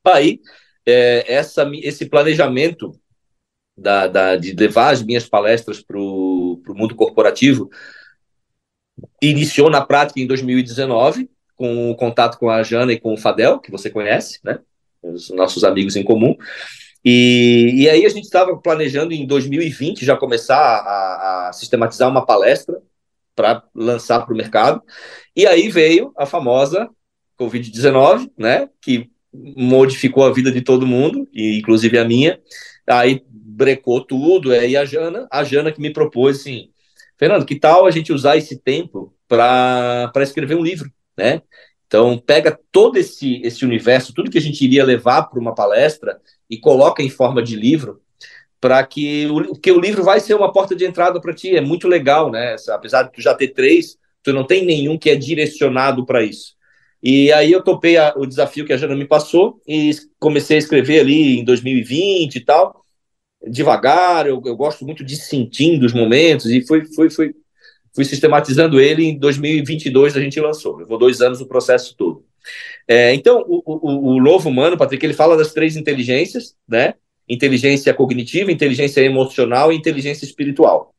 Aí, 0.05 0.41
é, 0.87 1.33
essa, 1.33 1.69
esse 1.75 2.07
planejamento 2.07 2.99
da, 3.77 4.07
da, 4.07 4.37
de 4.37 4.53
levar 4.53 4.91
as 4.91 5.03
minhas 5.03 5.29
palestras 5.29 5.81
para 5.81 5.99
o 5.99 6.63
mundo 6.69 6.95
corporativo 6.95 7.71
iniciou 9.23 9.71
na 9.71 9.81
prática 9.81 10.21
em 10.21 10.27
2019, 10.27 11.31
com 11.55 11.91
o 11.91 11.97
contato 11.97 12.39
com 12.39 12.51
a 12.51 12.63
Jana 12.63 12.93
e 12.93 13.01
com 13.01 13.15
o 13.15 13.17
Fadel, 13.17 13.61
que 13.61 13.71
você 13.71 13.91
conhece, 13.91 14.41
né? 14.43 14.59
Os 15.03 15.31
nossos 15.31 15.63
amigos 15.63 15.95
em 15.95 16.03
comum. 16.03 16.37
E, 17.05 17.73
e 17.77 17.89
aí 17.89 18.05
a 18.05 18.09
gente 18.09 18.25
estava 18.25 18.57
planejando 18.57 19.13
em 19.13 19.27
2020 19.27 20.05
já 20.05 20.17
começar 20.17 20.57
a, 20.57 21.49
a 21.49 21.53
sistematizar 21.53 22.09
uma 22.09 22.27
palestra 22.27 22.83
para 23.39 23.63
lançar 23.73 24.27
para 24.27 24.35
o 24.35 24.37
mercado. 24.37 24.83
E 25.37 25.47
aí 25.47 25.69
veio 25.69 26.13
a 26.17 26.27
famosa 26.27 26.91
Covid-19, 27.39 28.29
né? 28.37 28.69
Que 28.81 29.09
modificou 29.33 30.25
a 30.25 30.33
vida 30.33 30.51
de 30.51 30.61
todo 30.61 30.87
mundo, 30.87 31.29
e 31.33 31.57
inclusive 31.57 31.97
a 31.99 32.05
minha. 32.05 32.41
Aí 32.85 33.23
brecou 33.31 34.05
tudo. 34.05 34.51
Aí 34.51 34.77
a 34.77 34.85
Jana, 34.85 35.29
a 35.31 35.45
Jana 35.45 35.71
que 35.71 35.81
me 35.81 35.93
propôs 35.93 36.41
assim, 36.41 36.71
Fernando, 37.17 37.47
que 37.47 37.55
tal 37.55 37.87
a 37.87 37.93
gente 37.93 38.13
usar 38.13 38.37
esse 38.37 38.59
tempo 38.59 39.15
para 39.29 40.11
escrever 40.17 40.57
um 40.57 40.63
livro, 40.63 40.91
né? 41.17 41.41
Então, 41.87 42.19
pega 42.19 42.59
todo 42.73 42.99
esse, 42.99 43.41
esse 43.43 43.65
universo, 43.65 44.13
tudo 44.13 44.31
que 44.31 44.39
a 44.39 44.41
gente 44.43 44.63
iria 44.65 44.85
levar 44.85 45.23
para 45.23 45.39
uma 45.39 45.55
palestra 45.55 46.21
e 46.51 46.59
coloca 46.59 47.05
em 47.05 47.09
forma 47.09 47.41
de 47.41 47.55
livro 47.55 48.01
para 48.61 48.85
que 48.85 49.27
o, 49.27 49.55
que 49.55 49.71
o 49.71 49.81
livro 49.81 50.03
vai 50.03 50.21
ser 50.21 50.35
uma 50.35 50.53
porta 50.53 50.75
de 50.75 50.85
entrada 50.85 51.21
para 51.21 51.35
ti. 51.35 51.57
É 51.57 51.61
muito 51.61 51.89
legal, 51.89 52.31
né? 52.31 52.57
Apesar 52.71 53.05
de 53.05 53.13
tu 53.13 53.21
já 53.21 53.35
ter 53.35 53.49
três, 53.49 53.97
tu 54.23 54.33
não 54.33 54.45
tem 54.45 54.65
nenhum 54.65 54.99
que 54.99 55.11
é 55.11 55.17
direcionado 55.17 56.05
para 56.05 56.23
isso. 56.23 56.57
E 57.03 57.33
aí 57.33 57.53
eu 57.53 57.63
topei 57.63 57.97
a, 57.97 58.13
o 58.17 58.27
desafio 58.27 58.67
que 58.67 58.73
a 58.73 58.77
Jana 58.77 58.97
me 58.97 59.07
passou 59.07 59.61
e 59.67 59.93
comecei 60.19 60.57
a 60.57 60.59
escrever 60.59 61.01
ali 61.01 61.39
em 61.39 61.45
2020 61.45 62.37
e 62.37 62.41
tal, 62.41 62.83
devagar. 63.47 64.27
Eu, 64.27 64.43
eu 64.45 64.57
gosto 64.57 64.85
muito 64.85 65.05
de 65.05 65.17
sentindo 65.17 65.87
os 65.87 65.93
momentos 65.93 66.47
e 66.47 66.61
fui, 66.67 66.85
fui, 66.95 67.09
fui, 67.11 67.35
fui 67.95 68.05
sistematizando 68.05 68.81
ele. 68.81 69.05
Em 69.05 69.19
2022 69.19 70.17
a 70.17 70.21
gente 70.21 70.41
lançou. 70.41 70.77
Levou 70.77 70.99
dois 70.99 71.21
anos 71.21 71.41
o 71.41 71.47
processo 71.47 71.95
todo. 71.97 72.25
É, 72.87 73.15
então, 73.15 73.45
o, 73.47 73.63
o, 73.65 74.17
o 74.17 74.21
novo 74.21 74.49
humano, 74.49 74.77
Patrick, 74.77 75.05
ele 75.05 75.13
fala 75.15 75.37
das 75.37 75.53
três 75.53 75.77
inteligências, 75.77 76.57
né? 76.67 76.95
Inteligência 77.29 77.93
cognitiva, 77.93 78.51
inteligência 78.51 79.01
emocional 79.01 79.73
e 79.73 79.77
inteligência 79.77 80.25
espiritual. 80.25 80.95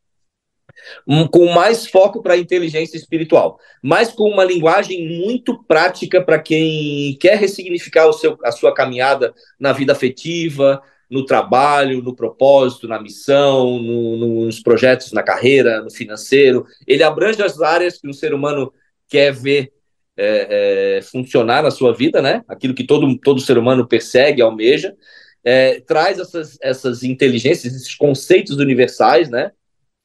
Um, 1.07 1.27
com 1.27 1.51
mais 1.51 1.87
foco 1.87 2.21
para 2.21 2.35
a 2.35 2.37
inteligência 2.37 2.95
espiritual, 2.95 3.59
mas 3.83 4.11
com 4.11 4.29
uma 4.29 4.45
linguagem 4.45 5.07
muito 5.07 5.61
prática 5.63 6.21
para 6.23 6.39
quem 6.39 7.17
quer 7.19 7.37
ressignificar 7.37 8.07
o 8.07 8.13
seu, 8.13 8.37
a 8.43 8.51
sua 8.51 8.73
caminhada 8.73 9.33
na 9.59 9.73
vida 9.73 9.91
afetiva, 9.91 10.81
no 11.09 11.25
trabalho, 11.25 12.01
no 12.01 12.15
propósito, 12.15 12.87
na 12.87 13.01
missão, 13.01 13.79
no, 13.79 14.45
nos 14.45 14.61
projetos, 14.61 15.11
na 15.11 15.23
carreira, 15.23 15.81
no 15.81 15.89
financeiro. 15.89 16.65
Ele 16.87 17.03
abrange 17.03 17.41
as 17.41 17.59
áreas 17.61 17.99
que 17.99 18.07
um 18.07 18.13
ser 18.13 18.33
humano 18.33 18.71
quer 19.07 19.33
ver 19.33 19.73
é, 20.15 20.97
é, 20.97 21.01
funcionar 21.01 21.63
na 21.63 21.71
sua 21.71 21.93
vida, 21.93 22.21
né? 22.21 22.43
Aquilo 22.47 22.75
que 22.75 22.83
todo, 22.83 23.17
todo 23.17 23.41
ser 23.41 23.57
humano 23.57 23.87
persegue, 23.87 24.41
almeja 24.41 24.95
é, 25.43 25.79
traz 25.81 26.19
essas, 26.19 26.57
essas 26.61 27.03
inteligências, 27.03 27.73
esses 27.73 27.95
conceitos 27.95 28.57
universais, 28.57 29.29
né? 29.29 29.51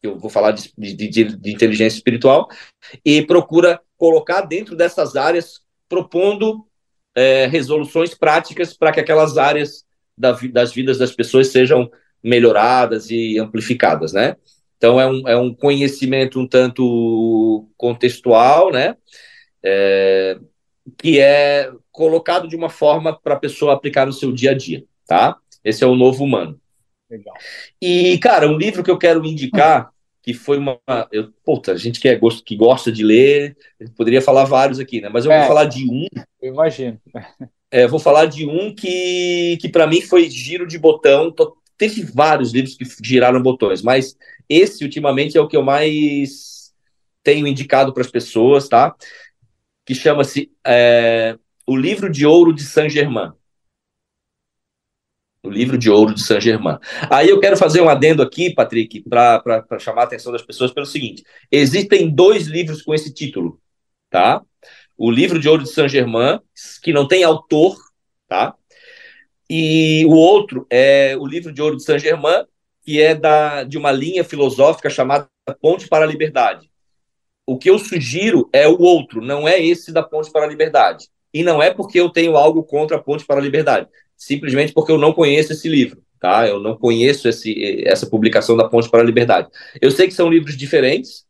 Eu 0.03 0.18
vou 0.18 0.30
falar 0.30 0.53
de, 0.53 0.70
de, 0.76 1.24
de 1.24 1.53
inteligência 1.53 1.97
espiritual, 1.97 2.49
e 3.05 3.22
procura 3.22 3.80
colocar 3.97 4.43
dentro 4.43 4.76
dessas 4.76 5.16
áreas, 5.16 5.62
propondo 5.89 6.66
é, 7.14 7.47
resoluções 7.47 8.14
práticas 8.14 8.76
para 8.76 8.93
que 8.93 9.01
aquelas 9.01 9.39
áreas 9.39 9.85
da, 10.16 10.32
das 10.53 10.72
vidas 10.72 10.99
das 10.99 11.12
pessoas 11.12 11.49
sejam 11.49 11.91
melhoradas 12.22 13.11
e 13.11 13.39
amplificadas, 13.39 14.12
né? 14.12 14.37
Então 14.76 15.01
é 15.01 15.07
um, 15.07 15.28
é 15.28 15.37
um 15.37 15.55
conhecimento 15.55 16.39
um 16.39 16.47
tanto 16.47 17.68
contextual, 17.76 18.70
né? 18.70 18.97
É, 19.62 20.39
que 20.99 21.18
é 21.18 21.72
colocado 21.91 22.47
de 22.47 22.55
uma 22.55 22.68
forma 22.68 23.18
para 23.18 23.35
a 23.35 23.41
pessoa 23.41 23.72
aplicar 23.72 24.05
no 24.05 24.12
seu 24.12 24.30
dia 24.30 24.51
a 24.51 24.55
dia 24.55 24.85
tá? 25.07 25.36
Esse 25.64 25.84
é 25.84 25.86
o 25.86 25.94
Novo 25.94 26.24
Humano. 26.24 26.61
Legal. 27.11 27.34
E, 27.80 28.18
cara, 28.18 28.48
um 28.48 28.57
livro 28.57 28.82
que 28.82 28.90
eu 28.90 28.98
quero 28.98 29.24
indicar, 29.24 29.90
que 30.22 30.32
foi 30.34 30.59
uma. 30.59 30.78
Eu, 31.12 31.32
puta, 31.44 31.72
a 31.72 31.76
gente 31.76 32.00
que, 32.00 32.09
é, 32.09 32.18
que 32.44 32.57
gosta 32.57 32.90
de 32.90 33.02
ler, 33.02 33.57
poderia 33.96 34.22
falar 34.22 34.44
vários 34.44 34.78
aqui, 34.78 35.00
né? 35.00 35.09
Mas 35.09 35.24
eu 35.24 35.32
é, 35.32 35.38
vou 35.38 35.48
falar 35.48 35.66
de 35.66 35.84
um. 35.88 36.07
Eu 36.40 36.52
imagino. 36.52 37.00
É, 37.70 37.88
vou 37.88 37.98
falar 37.98 38.26
de 38.26 38.46
um 38.46 38.72
que, 38.72 39.59
que 39.61 39.68
para 39.68 39.84
mim 39.84 40.00
foi 40.00 40.30
giro 40.30 40.64
de 40.64 40.78
botão. 40.78 41.32
Tô, 41.32 41.57
teve 41.76 42.05
vários 42.05 42.52
livros 42.52 42.76
que 42.76 42.84
giraram 43.02 43.42
botões, 43.42 43.82
mas 43.82 44.16
esse 44.48 44.84
ultimamente 44.84 45.36
é 45.36 45.40
o 45.40 45.48
que 45.48 45.57
eu 45.57 45.62
mais 45.64 46.72
tenho 47.24 47.48
indicado 47.48 47.92
para 47.92 48.02
as 48.02 48.11
pessoas, 48.12 48.68
tá? 48.68 48.94
Que 49.84 49.92
chama-se 49.92 50.52
é, 50.64 51.36
O 51.66 51.76
Livro 51.76 52.09
de 52.09 52.24
Ouro 52.24 52.52
de 52.52 52.62
Saint-Germain 52.62 53.32
o 55.45 55.51
livro 55.51 55.76
de 55.76 55.90
ouro 55.90 56.14
de 56.14 56.22
Saint-Germain. 56.22 56.78
Aí 57.11 57.28
eu 57.28 57.38
quero 57.38 57.57
fazer 57.57 57.82
um 57.82 57.88
adendo 57.88 58.22
aqui, 58.22 58.53
Patrick, 58.53 59.05
para 59.09 59.62
chamar 59.78 60.03
a 60.03 60.05
atenção 60.05 60.32
das 60.32 60.42
pessoas 60.42 60.72
pelo 60.72 60.86
seguinte: 60.86 61.22
existem 61.53 62.09
dois 62.09 62.47
livros 62.47 62.82
com 62.82 62.95
esse 62.95 63.12
título, 63.12 63.61
tá? 64.11 64.42
O 64.97 65.11
livro 65.11 65.38
de 65.38 65.49
ouro 65.49 65.62
de 65.62 65.70
Saint-Germain, 65.70 66.40
que 66.82 66.92
não 66.92 67.07
tem 67.07 67.22
autor, 67.22 67.76
tá? 68.26 68.55
E 69.49 70.05
o 70.07 70.12
outro 70.12 70.66
é 70.70 71.14
o 71.18 71.26
livro 71.26 71.53
de 71.53 71.61
ouro 71.61 71.76
de 71.76 71.84
Saint-Germain, 71.84 72.45
que 72.82 73.01
é 73.01 73.14
da, 73.14 73.64
de 73.64 73.76
uma 73.76 73.92
linha 73.92 74.24
filosófica 74.24 74.88
chamada 74.88 75.28
Ponte 75.61 75.86
para 75.88 76.05
a 76.05 76.09
Liberdade. 76.09 76.70
O 77.47 77.59
que 77.59 77.68
eu 77.68 77.78
sugiro 77.78 78.49
é 78.55 78.66
o 78.66 78.80
outro, 78.80 79.20
não 79.20 79.47
é 79.47 79.62
esse 79.62 79.92
da 79.92 80.03
Ponte 80.03 80.32
para 80.32 80.47
a 80.47 80.49
Liberdade. 80.49 81.09
E 81.32 81.42
não 81.42 81.62
é 81.62 81.70
porque 81.74 82.01
eu 82.01 82.09
tenho 82.09 82.36
algo 82.36 82.62
contra 82.62 82.97
a 82.97 83.03
Ponte 83.03 83.26
para 83.26 83.38
a 83.38 83.42
Liberdade 83.42 83.88
simplesmente 84.16 84.72
porque 84.72 84.92
eu 84.92 84.98
não 84.98 85.12
conheço 85.12 85.52
esse 85.52 85.68
livro, 85.68 86.02
tá? 86.20 86.46
Eu 86.46 86.60
não 86.60 86.76
conheço 86.76 87.28
esse, 87.28 87.84
essa 87.86 88.06
publicação 88.06 88.56
da 88.56 88.68
Ponte 88.68 88.90
para 88.90 89.00
a 89.00 89.04
Liberdade. 89.04 89.48
Eu 89.80 89.90
sei 89.90 90.06
que 90.06 90.14
são 90.14 90.30
livros 90.30 90.56
diferentes, 90.56 91.24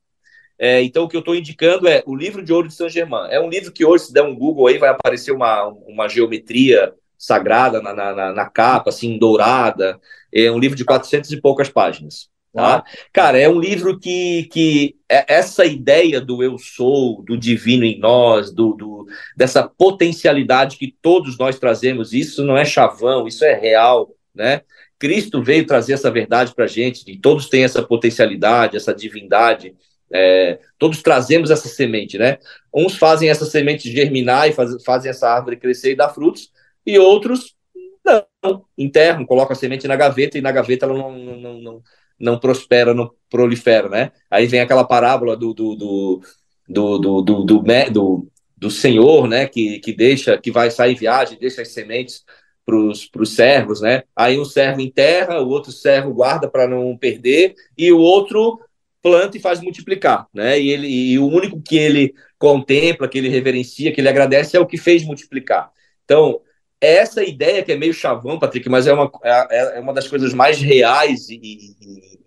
é, 0.58 0.82
então 0.82 1.04
o 1.04 1.08
que 1.08 1.16
eu 1.16 1.20
estou 1.20 1.34
indicando 1.34 1.88
é 1.88 2.02
o 2.06 2.14
livro 2.14 2.42
de 2.42 2.52
Ouro 2.52 2.68
de 2.68 2.74
Saint-Germain. 2.74 3.28
É 3.30 3.40
um 3.40 3.48
livro 3.48 3.72
que 3.72 3.84
hoje, 3.84 4.04
se 4.04 4.12
der 4.12 4.22
um 4.22 4.34
Google 4.34 4.68
aí, 4.68 4.78
vai 4.78 4.88
aparecer 4.88 5.32
uma, 5.32 5.66
uma 5.86 6.08
geometria 6.08 6.92
sagrada 7.18 7.80
na, 7.82 7.92
na, 7.92 8.32
na 8.32 8.48
capa, 8.48 8.90
assim, 8.90 9.18
dourada. 9.18 10.00
É 10.32 10.50
um 10.50 10.58
livro 10.58 10.76
de 10.76 10.84
400 10.84 11.32
e 11.32 11.40
poucas 11.40 11.68
páginas. 11.68 12.28
Tá? 12.54 12.84
Cara, 13.12 13.36
é 13.36 13.48
um 13.48 13.58
livro 13.58 13.98
que, 13.98 14.44
que 14.44 14.94
é 15.08 15.24
essa 15.26 15.64
ideia 15.64 16.20
do 16.20 16.40
eu 16.40 16.56
sou, 16.56 17.20
do 17.24 17.36
divino 17.36 17.84
em 17.84 17.98
nós, 17.98 18.52
do, 18.52 18.74
do, 18.74 19.06
dessa 19.36 19.64
potencialidade 19.64 20.76
que 20.76 20.94
todos 21.02 21.36
nós 21.36 21.58
trazemos, 21.58 22.12
isso 22.12 22.44
não 22.44 22.56
é 22.56 22.64
chavão, 22.64 23.26
isso 23.26 23.44
é 23.44 23.54
real, 23.54 24.08
né? 24.32 24.60
Cristo 25.00 25.42
veio 25.42 25.66
trazer 25.66 25.94
essa 25.94 26.12
verdade 26.12 26.54
para 26.54 26.66
a 26.66 26.68
gente, 26.68 27.02
e 27.10 27.18
todos 27.18 27.48
têm 27.48 27.64
essa 27.64 27.82
potencialidade, 27.82 28.76
essa 28.76 28.94
divindade, 28.94 29.74
é, 30.12 30.60
todos 30.78 31.02
trazemos 31.02 31.50
essa 31.50 31.66
semente, 31.66 32.16
né? 32.16 32.38
Uns 32.72 32.96
fazem 32.96 33.28
essa 33.28 33.44
semente 33.44 33.90
germinar 33.90 34.48
e 34.48 34.52
faz, 34.52 34.80
fazem 34.84 35.10
essa 35.10 35.28
árvore 35.28 35.56
crescer 35.56 35.90
e 35.90 35.96
dar 35.96 36.10
frutos, 36.10 36.52
e 36.86 37.00
outros 37.00 37.56
não, 38.04 38.64
enterram, 38.78 39.26
colocam 39.26 39.54
a 39.54 39.56
semente 39.56 39.88
na 39.88 39.96
gaveta 39.96 40.38
e 40.38 40.40
na 40.40 40.52
gaveta 40.52 40.86
ela 40.86 40.96
não, 40.96 41.10
não, 41.10 41.60
não 41.60 41.82
não 42.18 42.38
prospera, 42.38 42.94
não 42.94 43.10
prolifera, 43.30 43.88
né? 43.88 44.12
Aí 44.30 44.46
vem 44.46 44.60
aquela 44.60 44.84
parábola 44.84 45.36
do 45.36 45.52
do, 45.54 45.74
do, 45.74 46.20
do, 46.68 46.98
do, 46.98 47.22
do, 47.22 47.44
do, 47.44 47.62
do, 47.90 48.28
do 48.56 48.70
senhor, 48.70 49.28
né? 49.28 49.46
Que, 49.46 49.78
que 49.80 49.92
deixa, 49.92 50.38
que 50.38 50.50
vai 50.50 50.70
sair 50.70 50.94
viagem, 50.94 51.38
deixa 51.38 51.62
as 51.62 51.68
sementes 51.68 52.24
para 52.64 52.76
os 53.22 53.34
servos, 53.34 53.80
né? 53.80 54.04
Aí 54.16 54.38
um 54.38 54.44
servo 54.44 54.80
enterra, 54.80 55.40
o 55.40 55.48
outro 55.48 55.70
servo 55.70 56.14
guarda 56.14 56.48
para 56.48 56.66
não 56.66 56.96
perder, 56.96 57.54
e 57.76 57.92
o 57.92 57.98
outro 57.98 58.58
planta 59.02 59.36
e 59.36 59.40
faz 59.40 59.60
multiplicar, 59.60 60.26
né? 60.32 60.58
E, 60.58 60.70
ele, 60.70 60.88
e 60.88 61.18
o 61.18 61.26
único 61.26 61.60
que 61.60 61.76
ele 61.76 62.14
contempla, 62.38 63.06
que 63.06 63.18
ele 63.18 63.28
reverencia, 63.28 63.92
que 63.92 64.00
ele 64.00 64.08
agradece 64.08 64.56
é 64.56 64.60
o 64.60 64.66
que 64.66 64.78
fez 64.78 65.04
multiplicar. 65.04 65.70
Então, 66.04 66.40
essa 66.86 67.22
ideia 67.22 67.62
que 67.62 67.72
é 67.72 67.76
meio 67.76 67.94
chavão, 67.94 68.38
Patrick, 68.38 68.68
mas 68.68 68.86
é 68.86 68.92
uma, 68.92 69.10
é, 69.22 69.78
é 69.78 69.80
uma 69.80 69.92
das 69.92 70.08
coisas 70.08 70.32
mais 70.34 70.60
reais 70.60 71.28
e, 71.28 71.40
e, 71.42 72.18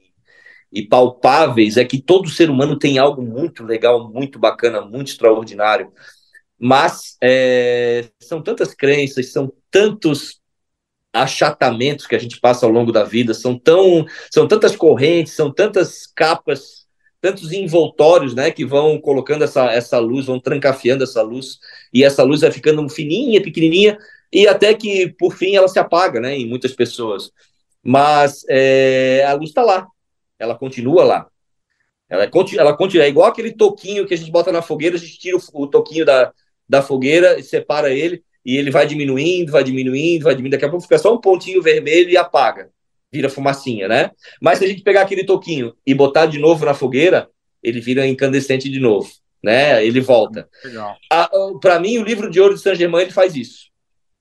e, 0.72 0.88
palpáveis, 0.88 1.78
é 1.78 1.86
que 1.86 2.02
todo 2.02 2.30
ser 2.30 2.50
humano 2.50 2.78
tem 2.78 2.98
algo 2.98 3.22
muito 3.22 3.64
legal, 3.64 4.10
muito 4.10 4.40
bacana, 4.40 4.82
muito 4.82 5.08
extraordinário, 5.10 5.92
mas 6.60 7.18
é, 7.22 8.06
são 8.20 8.42
tantas 8.42 8.74
crenças, 8.74 9.32
são 9.32 9.52
tantos 9.70 10.42
achatamentos 11.14 12.06
que 12.06 12.16
a 12.16 12.20
gente 12.20 12.40
passa 12.40 12.66
ao 12.66 12.72
longo 12.72 12.92
da 12.92 13.04
vida, 13.04 13.34
são, 13.34 13.58
tão, 13.58 14.06
são 14.32 14.48
tantas 14.48 14.76
correntes, 14.76 15.34
são 15.34 15.52
tantas 15.52 16.06
capas, 16.06 16.88
tantos 17.20 17.52
envoltórios, 17.52 18.34
né, 18.36 18.52
que 18.52 18.66
vão 18.66 19.00
colocando 19.00 19.44
essa, 19.44 19.66
essa 19.72 20.00
luz, 20.00 20.26
vão 20.26 20.40
trancafiando 20.40 21.04
essa 21.04 21.22
luz, 21.22 21.60
e 21.94 22.04
essa 22.04 22.24
luz 22.24 22.42
vai 22.42 22.52
ficando 22.52 22.88
fininha, 22.90 23.42
pequenininha, 23.42 23.98
e 24.32 24.48
até 24.48 24.74
que, 24.74 25.14
por 25.18 25.36
fim, 25.36 25.56
ela 25.56 25.68
se 25.68 25.80
apaga, 25.80 26.20
né, 26.20 26.36
em 26.36 26.48
muitas 26.48 26.74
pessoas. 26.74 27.32
Mas 27.84 28.44
é, 28.50 29.24
a 29.26 29.34
luz 29.34 29.50
está 29.50 29.64
lá, 29.64 29.88
ela 30.38 30.56
continua 30.56 31.04
lá. 31.04 31.28
Ela, 32.10 32.24
é, 32.24 32.30
ela 32.58 32.76
continua, 32.76 33.06
é 33.06 33.10
igual 33.10 33.28
aquele 33.28 33.52
toquinho 33.52 34.06
que 34.06 34.14
a 34.14 34.18
gente 34.18 34.32
bota 34.32 34.52
na 34.52 34.62
fogueira, 34.62 34.96
a 34.96 35.00
gente 35.00 35.20
tira 35.20 35.38
o, 35.38 35.42
o 35.54 35.68
toquinho 35.68 36.06
da, 36.06 36.32
da 36.68 36.82
fogueira 36.82 37.40
e 37.40 37.44
separa 37.44 37.92
ele, 37.92 38.24
e 38.46 38.58
ele 38.58 38.72
vai 38.72 38.88
diminuindo, 38.88 39.52
vai 39.52 39.64
diminuindo, 39.64 40.24
vai 40.24 40.34
diminuindo, 40.34 40.54
daqui 40.54 40.66
a 40.66 40.70
pouco 40.70 40.84
fica 40.84 40.98
só 40.98 41.14
um 41.14 41.20
pontinho 41.20 41.62
vermelho 41.62 42.10
e 42.10 42.18
apaga, 42.18 42.70
vira 43.12 43.30
fumacinha, 43.30 43.88
né? 43.88 44.12
Mas 44.42 44.60
se 44.60 44.66
a 44.66 44.68
gente 44.68 44.84
pegar 44.84 45.02
aquele 45.02 45.26
toquinho 45.26 45.74
e 45.86 45.94
botar 45.94 46.28
de 46.28 46.40
novo 46.40 46.66
na 46.66 46.74
fogueira, 46.74 47.30
ele 47.62 47.82
vira 47.82 48.08
incandescente 48.08 48.70
de 48.70 48.80
novo, 48.80 49.10
né? 49.44 49.86
Ele 49.86 50.00
volta. 50.00 50.48
Para 51.60 51.80
mim, 51.80 51.98
o 51.98 52.04
livro 52.04 52.30
de 52.30 52.40
ouro 52.40 52.56
de 52.56 52.62
Saint 52.62 52.78
Germain 52.78 53.04
ele 53.04 53.12
faz 53.12 53.36
isso. 53.36 53.68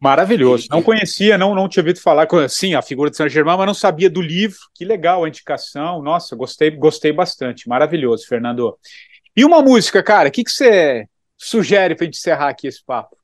Maravilhoso. 0.06 0.68
Não 0.70 0.82
conhecia, 0.82 1.36
não, 1.36 1.52
não 1.52 1.68
tinha 1.68 1.82
ouvido 1.82 2.00
falar, 2.00 2.28
sim, 2.48 2.74
a 2.74 2.82
figura 2.82 3.10
de 3.10 3.16
Saint 3.16 3.28
Germain, 3.28 3.56
mas 3.56 3.66
não 3.66 3.74
sabia 3.74 4.08
do 4.08 4.22
livro. 4.22 4.56
Que 4.72 4.84
legal 4.84 5.24
a 5.24 5.28
indicação. 5.28 6.00
Nossa, 6.00 6.36
gostei, 6.36 6.70
gostei 6.70 7.12
bastante. 7.12 7.68
Maravilhoso, 7.68 8.24
Fernando. 8.28 8.78
E 9.36 9.44
uma 9.44 9.60
música, 9.60 10.04
cara, 10.04 10.28
o 10.28 10.32
que, 10.32 10.44
que 10.44 10.50
você 10.52 11.08
sugere 11.36 11.96
para 11.96 12.04
a 12.04 12.06
gente 12.06 12.18
encerrar 12.18 12.50
aqui 12.50 12.68
esse 12.68 12.84
papo? 12.84 13.16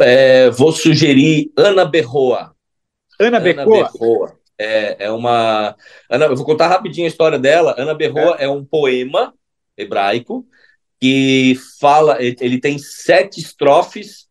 É, 0.00 0.50
vou 0.50 0.72
sugerir 0.72 1.52
Ana 1.56 1.84
Berroa. 1.84 2.52
Ana, 3.20 3.36
Ana 3.36 3.40
Berroa? 3.40 3.90
Berroa. 3.92 4.38
é, 4.58 5.04
é 5.04 5.10
uma. 5.12 5.76
Ana, 6.10 6.26
eu 6.26 6.36
vou 6.36 6.44
contar 6.44 6.66
rapidinho 6.66 7.06
a 7.06 7.10
história 7.10 7.38
dela. 7.38 7.76
Ana 7.78 7.94
Berroa 7.94 8.38
é, 8.40 8.46
é 8.46 8.48
um 8.48 8.64
poema 8.64 9.32
hebraico 9.76 10.44
que 11.00 11.56
fala, 11.78 12.20
ele 12.20 12.58
tem 12.58 12.76
sete 12.76 13.38
estrofes 13.38 14.25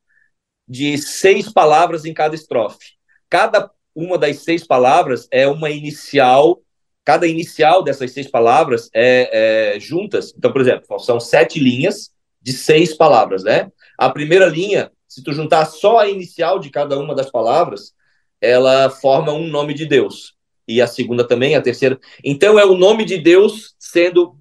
de 0.68 0.98
seis 0.98 1.52
palavras 1.52 2.06
em 2.06 2.14
cada 2.14 2.36
estrofe. 2.36 2.94
Cada 3.30 3.70
uma 3.96 4.18
das 4.18 4.40
seis 4.40 4.66
palavras 4.66 5.28
é 5.32 5.48
uma 5.48 5.70
inicial, 5.70 6.62
cada 7.04 7.28
inicial 7.28 7.84
dessas 7.84 8.12
seis 8.12 8.30
palavras 8.30 8.90
é, 8.94 9.76
é 9.76 9.80
juntas. 9.80 10.34
Então, 10.38 10.52
por 10.52 10.62
exemplo, 10.62 11.00
são 11.00 11.20
sete 11.20 11.60
linhas 11.60 12.12
de 12.42 12.54
seis 12.54 12.94
palavras, 12.94 13.44
né? 13.44 13.72
A 13.98 14.10
primeira 14.10 14.46
linha, 14.48 14.92
se 15.08 15.24
tu 15.24 15.32
juntar 15.34 15.66
só 15.66 16.00
a 16.00 16.10
inicial 16.10 16.60
de 16.60 16.70
cada 16.70 17.00
uma 17.00 17.16
das 17.16 17.32
palavras, 17.32 17.94
ela 18.42 18.90
forma 18.90 19.32
um 19.32 19.48
nome 19.48 19.74
de 19.74 19.86
Deus. 19.86 20.36
E 20.68 20.82
a 20.82 20.88
segunda 20.88 21.28
também, 21.28 21.56
a 21.56 21.62
terceira. 21.62 22.00
Então 22.24 22.60
é 22.60 22.66
o 22.66 22.76
nome 22.76 23.06
de 23.06 23.18
Deus 23.18 23.76
sendo 23.80 24.38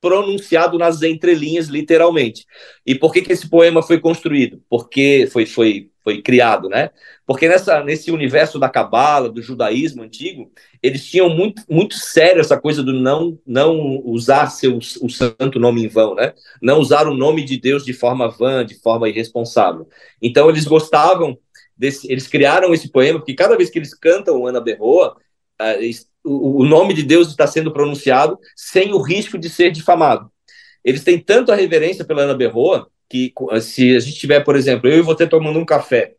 pronunciado 0.00 0.78
nas 0.78 1.02
entrelinhas, 1.02 1.66
literalmente. 1.66 2.46
E 2.86 2.94
por 2.94 3.12
que, 3.12 3.22
que 3.22 3.32
esse 3.32 3.48
poema 3.48 3.82
foi 3.82 3.98
construído? 3.98 4.62
Porque 4.68 5.28
foi, 5.32 5.44
foi, 5.44 5.90
foi 6.04 6.22
criado, 6.22 6.68
né? 6.68 6.90
Porque 7.26 7.48
nessa, 7.48 7.82
nesse 7.82 8.10
universo 8.10 8.58
da 8.58 8.68
cabala, 8.68 9.28
do 9.28 9.42
judaísmo 9.42 10.02
antigo, 10.02 10.50
eles 10.82 11.04
tinham 11.04 11.28
muito, 11.28 11.62
muito 11.68 11.94
sério 11.94 12.40
essa 12.40 12.58
coisa 12.58 12.82
do 12.82 12.92
não, 12.92 13.38
não 13.46 14.00
usar 14.04 14.46
seu, 14.50 14.78
o 14.78 15.10
santo 15.10 15.58
nome 15.58 15.84
em 15.84 15.88
vão, 15.88 16.14
né? 16.14 16.32
Não 16.62 16.78
usar 16.78 17.06
o 17.08 17.14
nome 17.14 17.44
de 17.44 17.58
Deus 17.58 17.84
de 17.84 17.92
forma 17.92 18.28
vã, 18.28 18.64
de 18.64 18.76
forma 18.80 19.08
irresponsável. 19.08 19.88
Então 20.22 20.48
eles 20.48 20.64
gostavam 20.64 21.36
desse, 21.76 22.10
eles 22.10 22.26
criaram 22.26 22.72
esse 22.72 22.90
poema 22.90 23.18
porque 23.18 23.34
cada 23.34 23.56
vez 23.56 23.68
que 23.68 23.78
eles 23.78 23.94
cantam 23.94 24.46
Ana 24.46 24.60
Berroa, 24.60 25.16
uh, 25.60 25.82
o, 26.28 26.64
nome 26.64 26.94
de 26.94 27.02
Deus 27.02 27.28
está 27.28 27.46
sendo 27.46 27.72
pronunciado 27.72 28.38
sem 28.54 28.92
o 28.92 29.00
risco 29.00 29.38
de 29.38 29.48
ser 29.48 29.70
difamado. 29.70 30.30
Eles 30.84 31.02
têm 31.02 31.18
tanto 31.18 31.50
a 31.50 31.56
reverência 31.56 32.04
pela 32.04 32.22
Ana 32.22 32.34
Berroa 32.34 32.88
que 33.08 33.32
se 33.62 33.96
a 33.96 34.00
gente 34.00 34.18
tiver, 34.18 34.40
por 34.40 34.54
exemplo, 34.54 34.88
eu 34.88 34.98
e 34.98 35.02
você 35.02 35.26
tomando 35.26 35.58
um 35.58 35.64
café 35.64 36.14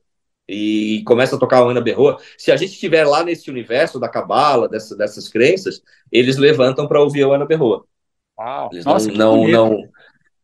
e 0.47 1.03
começa 1.05 1.35
a 1.35 1.39
tocar 1.39 1.59
a 1.59 1.69
Ana 1.69 1.79
Berroa, 1.79 2.17
se 2.35 2.51
a 2.51 2.57
gente 2.57 2.73
estiver 2.73 3.05
lá 3.05 3.23
nesse 3.23 3.51
universo 3.51 3.99
da 3.99 4.09
cabala, 4.09 4.67
dessa, 4.67 4.97
dessas 4.97 5.27
crenças, 5.27 5.83
eles 6.11 6.37
levantam 6.37 6.87
para 6.87 7.01
ouvir 7.01 7.23
a 7.23 7.27
Ana 7.27 7.45
Berroa. 7.45 7.85
Uau, 8.37 8.69
eles 8.71 8.83
Nossa, 8.83 9.11
não, 9.11 9.47
não, 9.47 9.69
não 9.69 9.89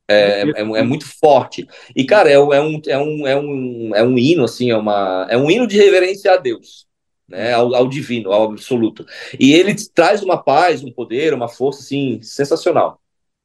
é, 0.07 0.41
é, 0.41 0.59
é, 0.59 0.83
muito 0.83 1.05
forte. 1.19 1.67
E, 1.95 2.05
cara, 2.05 2.29
é, 2.29 2.33
é, 2.33 2.39
um, 2.39 2.81
é, 2.87 2.97
um, 2.97 3.27
é, 3.27 3.35
um, 3.35 3.95
é 3.95 4.03
um 4.03 4.17
hino, 4.17 4.43
assim, 4.43 4.69
é, 4.69 4.77
uma, 4.77 5.25
é 5.29 5.35
um 5.35 5.49
hino 5.49 5.65
de 5.65 5.77
reverência 5.77 6.33
a 6.33 6.37
Deus 6.37 6.85
né, 7.27 7.53
ao, 7.53 7.73
ao, 7.73 7.87
divino, 7.87 8.31
ao 8.31 8.51
absoluto. 8.51 9.05
E 9.39 9.53
ele 9.53 9.75
traz 9.93 10.21
uma 10.21 10.41
paz, 10.41 10.83
um 10.83 10.91
poder, 10.91 11.33
uma 11.33 11.47
força 11.47 11.81
assim 11.81 12.19
sensacional. 12.21 12.99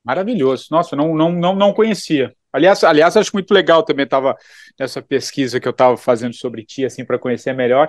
Maravilhoso. 0.05 0.67
Nossa, 0.71 0.97
não 0.97 1.15
não 1.15 1.33
não, 1.33 1.55
não 1.55 1.73
conhecia. 1.73 2.35
Aliás, 2.53 2.83
aliás, 2.83 3.17
acho 3.17 3.31
muito 3.33 3.53
legal 3.53 3.83
também 3.83 4.05
estava 4.05 4.37
nessa 4.79 5.01
pesquisa 5.01 5.61
que 5.61 5.69
eu 5.69 5.73
estava 5.73 5.97
fazendo 5.97 6.35
sobre 6.35 6.65
ti 6.65 6.85
assim 6.85 7.05
para 7.05 7.19
conhecer 7.19 7.55
melhor. 7.55 7.89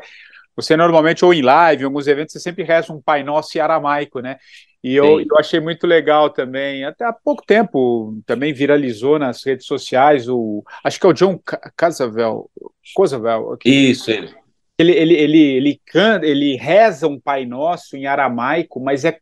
Você 0.56 0.76
normalmente 0.76 1.24
ou 1.24 1.34
em 1.34 1.42
live, 1.42 1.84
em 1.84 1.86
alguns 1.86 2.08
eventos, 2.08 2.34
você 2.34 2.40
sempre 2.40 2.64
reza 2.64 2.92
um 2.92 3.02
Pai 3.02 3.24
Nosso 3.24 3.58
em 3.58 3.62
aramaico, 3.62 4.20
né? 4.20 4.38
E 4.84 4.96
eu, 4.96 5.22
eu, 5.22 5.38
achei 5.38 5.60
muito 5.60 5.86
legal 5.86 6.30
também. 6.30 6.84
Até 6.84 7.06
há 7.06 7.14
pouco 7.14 7.44
tempo 7.46 8.20
também 8.26 8.52
viralizou 8.52 9.20
nas 9.20 9.44
redes 9.46 9.66
sociais 9.66 10.28
o. 10.28 10.64
Acho 10.84 11.00
que 11.00 11.06
é 11.06 11.10
o 11.10 11.14
John 11.14 11.40
Casavel. 11.78 12.50
Casavel. 12.96 13.58
Isso, 13.64 14.10
ele 14.10 14.41
ele, 14.82 14.92
ele, 14.92 15.14
ele, 15.14 15.40
ele, 15.40 15.82
canta, 15.86 16.26
ele 16.26 16.56
reza 16.56 17.08
um 17.08 17.20
Pai 17.20 17.46
Nosso 17.46 17.96
em 17.96 18.06
aramaico, 18.06 18.80
mas 18.80 19.06
é 19.06 19.18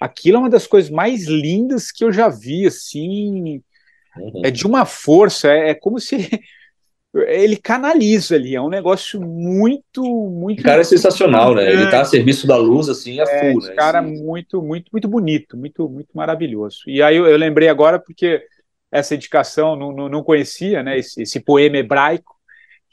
aquilo 0.00 0.36
é 0.36 0.40
uma 0.40 0.50
das 0.50 0.66
coisas 0.66 0.90
mais 0.90 1.26
lindas 1.26 1.90
que 1.90 2.04
eu 2.04 2.12
já 2.12 2.28
vi, 2.28 2.66
assim, 2.66 3.62
uhum. 4.16 4.42
é 4.44 4.50
de 4.50 4.66
uma 4.66 4.84
força, 4.84 5.50
é, 5.50 5.70
é, 5.70 5.74
como 5.74 5.98
se 5.98 6.16
ele 7.28 7.56
canaliza 7.56 8.34
ali, 8.34 8.54
é 8.54 8.60
um 8.60 8.68
negócio 8.68 9.20
muito, 9.20 10.02
muito... 10.04 10.60
O 10.60 10.62
cara 10.62 10.82
é 10.82 10.84
sensacional, 10.84 11.54
né? 11.54 11.72
Ele 11.72 11.90
tá 11.90 12.02
a 12.02 12.04
serviço 12.04 12.46
da 12.46 12.56
luz, 12.56 12.88
assim, 12.88 13.18
a 13.20 13.24
é, 13.24 13.52
full, 13.52 13.62
né? 13.62 13.74
cara 13.74 14.00
assim. 14.00 14.22
muito, 14.22 14.60
muito, 14.60 14.90
muito 14.92 15.08
bonito, 15.08 15.56
muito, 15.56 15.88
muito 15.88 16.10
maravilhoso. 16.12 16.80
E 16.86 17.02
aí 17.02 17.16
eu, 17.16 17.26
eu 17.26 17.38
lembrei 17.38 17.68
agora 17.68 17.98
porque 17.98 18.42
essa 18.92 19.14
indicação 19.14 19.74
não, 19.76 19.92
não, 19.92 20.08
não 20.08 20.22
conhecia, 20.22 20.82
né, 20.82 20.98
esse, 20.98 21.22
esse 21.22 21.40
poema 21.40 21.78
hebraico, 21.78 22.35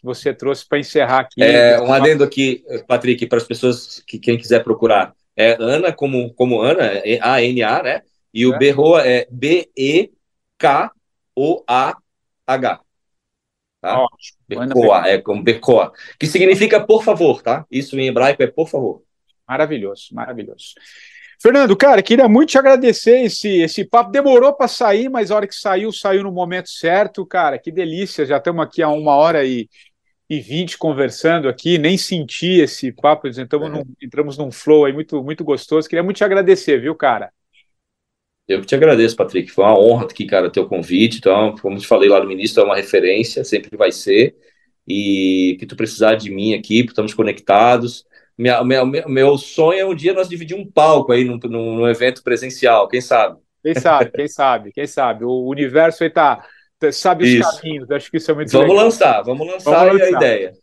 que 0.03 0.05
você 0.05 0.34
trouxe 0.34 0.67
para 0.67 0.80
encerrar 0.80 1.21
aqui. 1.21 1.41
É, 1.41 1.80
um 1.80 1.93
adendo 1.93 2.25
aqui, 2.25 2.61
Patrick, 2.85 3.25
para 3.25 3.38
as 3.38 3.45
pessoas 3.45 4.03
que 4.05 4.19
quem 4.19 4.38
quiser 4.38 4.61
procurar. 4.61 5.13
É 5.35 5.55
Ana 5.59 5.93
como, 5.93 6.34
como 6.34 6.61
Ana, 6.61 6.84
é 6.84 7.17
A-N-A, 7.21 7.81
né? 7.81 8.01
E 8.34 8.45
o 8.45 8.53
é. 8.53 8.57
Berroa 8.57 9.01
é 9.07 9.25
B-E-K-O-A-H. 9.31 10.11
Tá? 13.80 13.99
Ótimo. 13.99 14.38
Bercoa, 14.47 15.07
é 15.07 15.17
como 15.19 15.41
Bercoa. 15.41 15.93
Que 16.19 16.27
significa 16.27 16.85
por 16.85 17.03
favor, 17.03 17.41
tá? 17.41 17.65
Isso 17.71 17.97
em 17.97 18.07
hebraico 18.07 18.43
é 18.43 18.47
por 18.47 18.67
favor. 18.67 19.01
Maravilhoso, 19.47 20.07
maravilhoso. 20.11 20.73
Fernando, 21.41 21.75
cara, 21.75 22.01
queria 22.01 22.27
muito 22.30 22.51
te 22.51 22.57
agradecer. 22.57 23.23
Esse, 23.23 23.61
esse 23.61 23.85
papo 23.85 24.11
demorou 24.11 24.53
para 24.53 24.67
sair, 24.67 25.09
mas 25.09 25.31
a 25.31 25.35
hora 25.35 25.47
que 25.47 25.55
saiu, 25.55 25.91
saiu 25.91 26.23
no 26.23 26.31
momento 26.31 26.69
certo, 26.69 27.25
cara. 27.25 27.57
Que 27.59 27.71
delícia. 27.71 28.25
Já 28.25 28.38
estamos 28.38 28.65
aqui 28.65 28.81
há 28.81 28.89
uma 28.89 29.15
hora 29.15 29.43
e 29.45 29.67
e 30.38 30.41
20 30.41 30.77
conversando 30.77 31.47
aqui, 31.47 31.77
nem 31.77 31.97
senti 31.97 32.60
esse 32.60 32.91
papo, 32.91 33.27
entramos, 33.27 33.69
é. 33.69 33.72
num, 33.72 33.84
entramos 34.01 34.38
num 34.38 34.51
flow 34.51 34.85
aí 34.85 34.93
muito, 34.93 35.23
muito 35.23 35.43
gostoso. 35.43 35.88
Queria 35.88 36.03
muito 36.03 36.18
te 36.18 36.23
agradecer, 36.23 36.80
viu, 36.80 36.95
cara? 36.95 37.31
Eu 38.47 38.60
que 38.60 38.65
te 38.65 38.76
agradeço, 38.76 39.15
Patrick. 39.15 39.49
Foi 39.49 39.64
uma 39.64 39.80
honra 39.80 40.05
aqui, 40.05 40.26
cara, 40.26 40.49
teu 40.49 40.68
convite. 40.68 41.18
Então, 41.18 41.55
como 41.61 41.77
te 41.77 41.88
falei 41.88 42.10
lá 42.10 42.23
no 42.23 42.31
início, 42.31 42.60
é 42.60 42.64
uma 42.64 42.76
referência, 42.76 43.43
sempre 43.43 43.77
vai 43.77 43.91
ser. 43.91 44.35
E 44.88 45.55
que 45.60 45.65
tu 45.65 45.76
precisar 45.76 46.15
de 46.15 46.30
mim 46.30 46.53
aqui, 46.53 46.81
estamos 46.81 47.14
conectados. 47.14 48.05
Minha, 48.38 48.64
meu, 48.64 48.85
meu 48.85 49.38
sonho 49.38 49.80
é 49.80 49.85
um 49.85 49.95
dia 49.95 50.14
nós 50.14 50.27
dividir 50.27 50.57
um 50.57 50.69
palco 50.69 51.11
aí 51.11 51.23
num, 51.23 51.38
num, 51.43 51.76
num 51.77 51.88
evento 51.88 52.23
presencial, 52.23 52.88
quem 52.88 52.99
sabe? 52.99 53.38
Quem 53.64 53.76
sabe, 53.76 54.11
quem 54.11 54.27
sabe, 54.27 54.72
quem 54.73 54.88
sabe. 54.88 55.23
O 55.23 55.47
universo 55.47 56.03
aí 56.03 56.10
tá, 56.10 56.45
sabe 56.91 57.24
os 57.24 57.30
isso. 57.30 57.62
caminhos. 57.62 57.91
Acho 57.91 58.12
que 58.12 58.18
isso 58.18 58.32
é 58.32 58.34
muito 58.34 58.52
vamos 58.52 58.70
legal. 58.70 58.86
Lançar, 58.86 59.22
vamos 59.22 59.48
lançar, 59.48 59.72
vamos 59.72 59.94
lançar 59.94 60.06
a 60.06 60.18
ideia. 60.18 60.54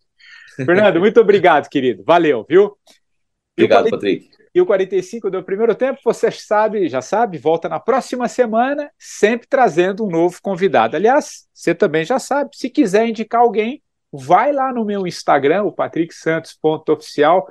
Fernando, 0.57 1.01
muito 1.01 1.21
obrigado, 1.21 1.69
querido. 1.69 2.03
Valeu, 2.05 2.45
viu? 2.49 2.77
Obrigado, 3.57 3.89
e 3.89 3.91
Patrick. 3.91 4.31
E 4.53 4.61
o 4.61 4.67
45 4.67 5.31
do 5.31 5.45
primeiro 5.45 5.75
tempo, 5.77 6.01
você 6.05 6.31
sabe, 6.31 6.89
já 6.89 7.01
sabe, 7.01 7.39
volta 7.39 7.69
na 7.69 7.79
próxima 7.79 8.27
semana, 8.27 8.91
sempre 8.99 9.47
trazendo 9.49 10.05
um 10.05 10.11
novo 10.11 10.39
convidado. 10.43 10.97
Aliás, 10.97 11.47
você 11.55 11.73
também 11.73 12.05
já 12.05 12.19
sabe, 12.19 12.51
se 12.55 12.69
quiser 12.69 13.07
indicar 13.07 13.43
alguém, 13.43 13.81
vai 14.13 14.53
lá 14.53 14.73
no 14.73 14.85
meu 14.85 15.07
Instagram, 15.07 15.63
o 15.63 15.73
patricksantos.oficial, 15.73 17.47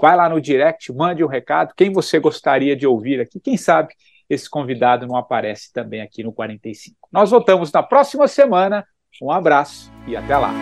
vai 0.00 0.16
lá 0.16 0.28
no 0.28 0.40
direct, 0.40 0.92
mande 0.92 1.24
um 1.24 1.28
recado, 1.28 1.74
quem 1.76 1.92
você 1.92 2.20
gostaria 2.20 2.76
de 2.76 2.86
ouvir 2.86 3.20
aqui, 3.20 3.40
quem 3.40 3.56
sabe 3.56 3.92
esse 4.28 4.48
convidado 4.48 5.06
não 5.06 5.16
aparece 5.16 5.72
também 5.72 6.00
aqui 6.00 6.22
no 6.22 6.32
45. 6.32 6.96
Nós 7.12 7.30
voltamos 7.30 7.70
na 7.72 7.82
próxima 7.82 8.26
semana. 8.26 8.86
Um 9.22 9.30
abraço 9.30 9.92
e 10.06 10.16
até 10.16 10.36
lá. 10.36 10.52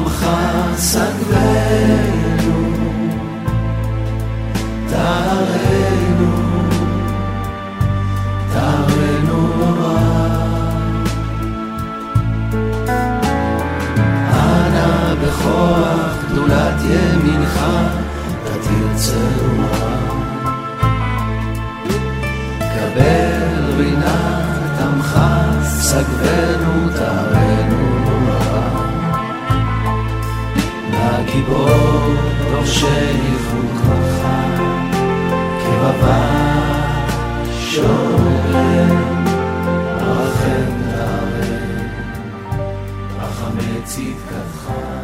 עמך 0.00 0.26
סגרנו, 0.76 2.60
תרנו, 4.88 6.32
תרנו 8.52 9.40
רב. 9.78 11.08
אנא 14.32 15.14
בכוח 15.22 16.24
גדולת 16.32 16.78
ימינך, 16.84 17.60
תתיר 18.44 18.88
קבל 22.58 23.74
רינת 23.76 24.80
עמך, 24.80 25.20
סגרנו 25.64 26.88
תרנו 26.96 27.29
גיבור, 31.40 32.14
דורשי 32.50 32.86
איכות 32.86 33.70
כוחך, 33.76 34.60
כרבה 35.64 36.20
שולם, 37.60 39.14
רחם 40.00 40.90
תערם, 40.90 41.86
רחמי 43.18 43.82
צדקתך. 43.84 44.99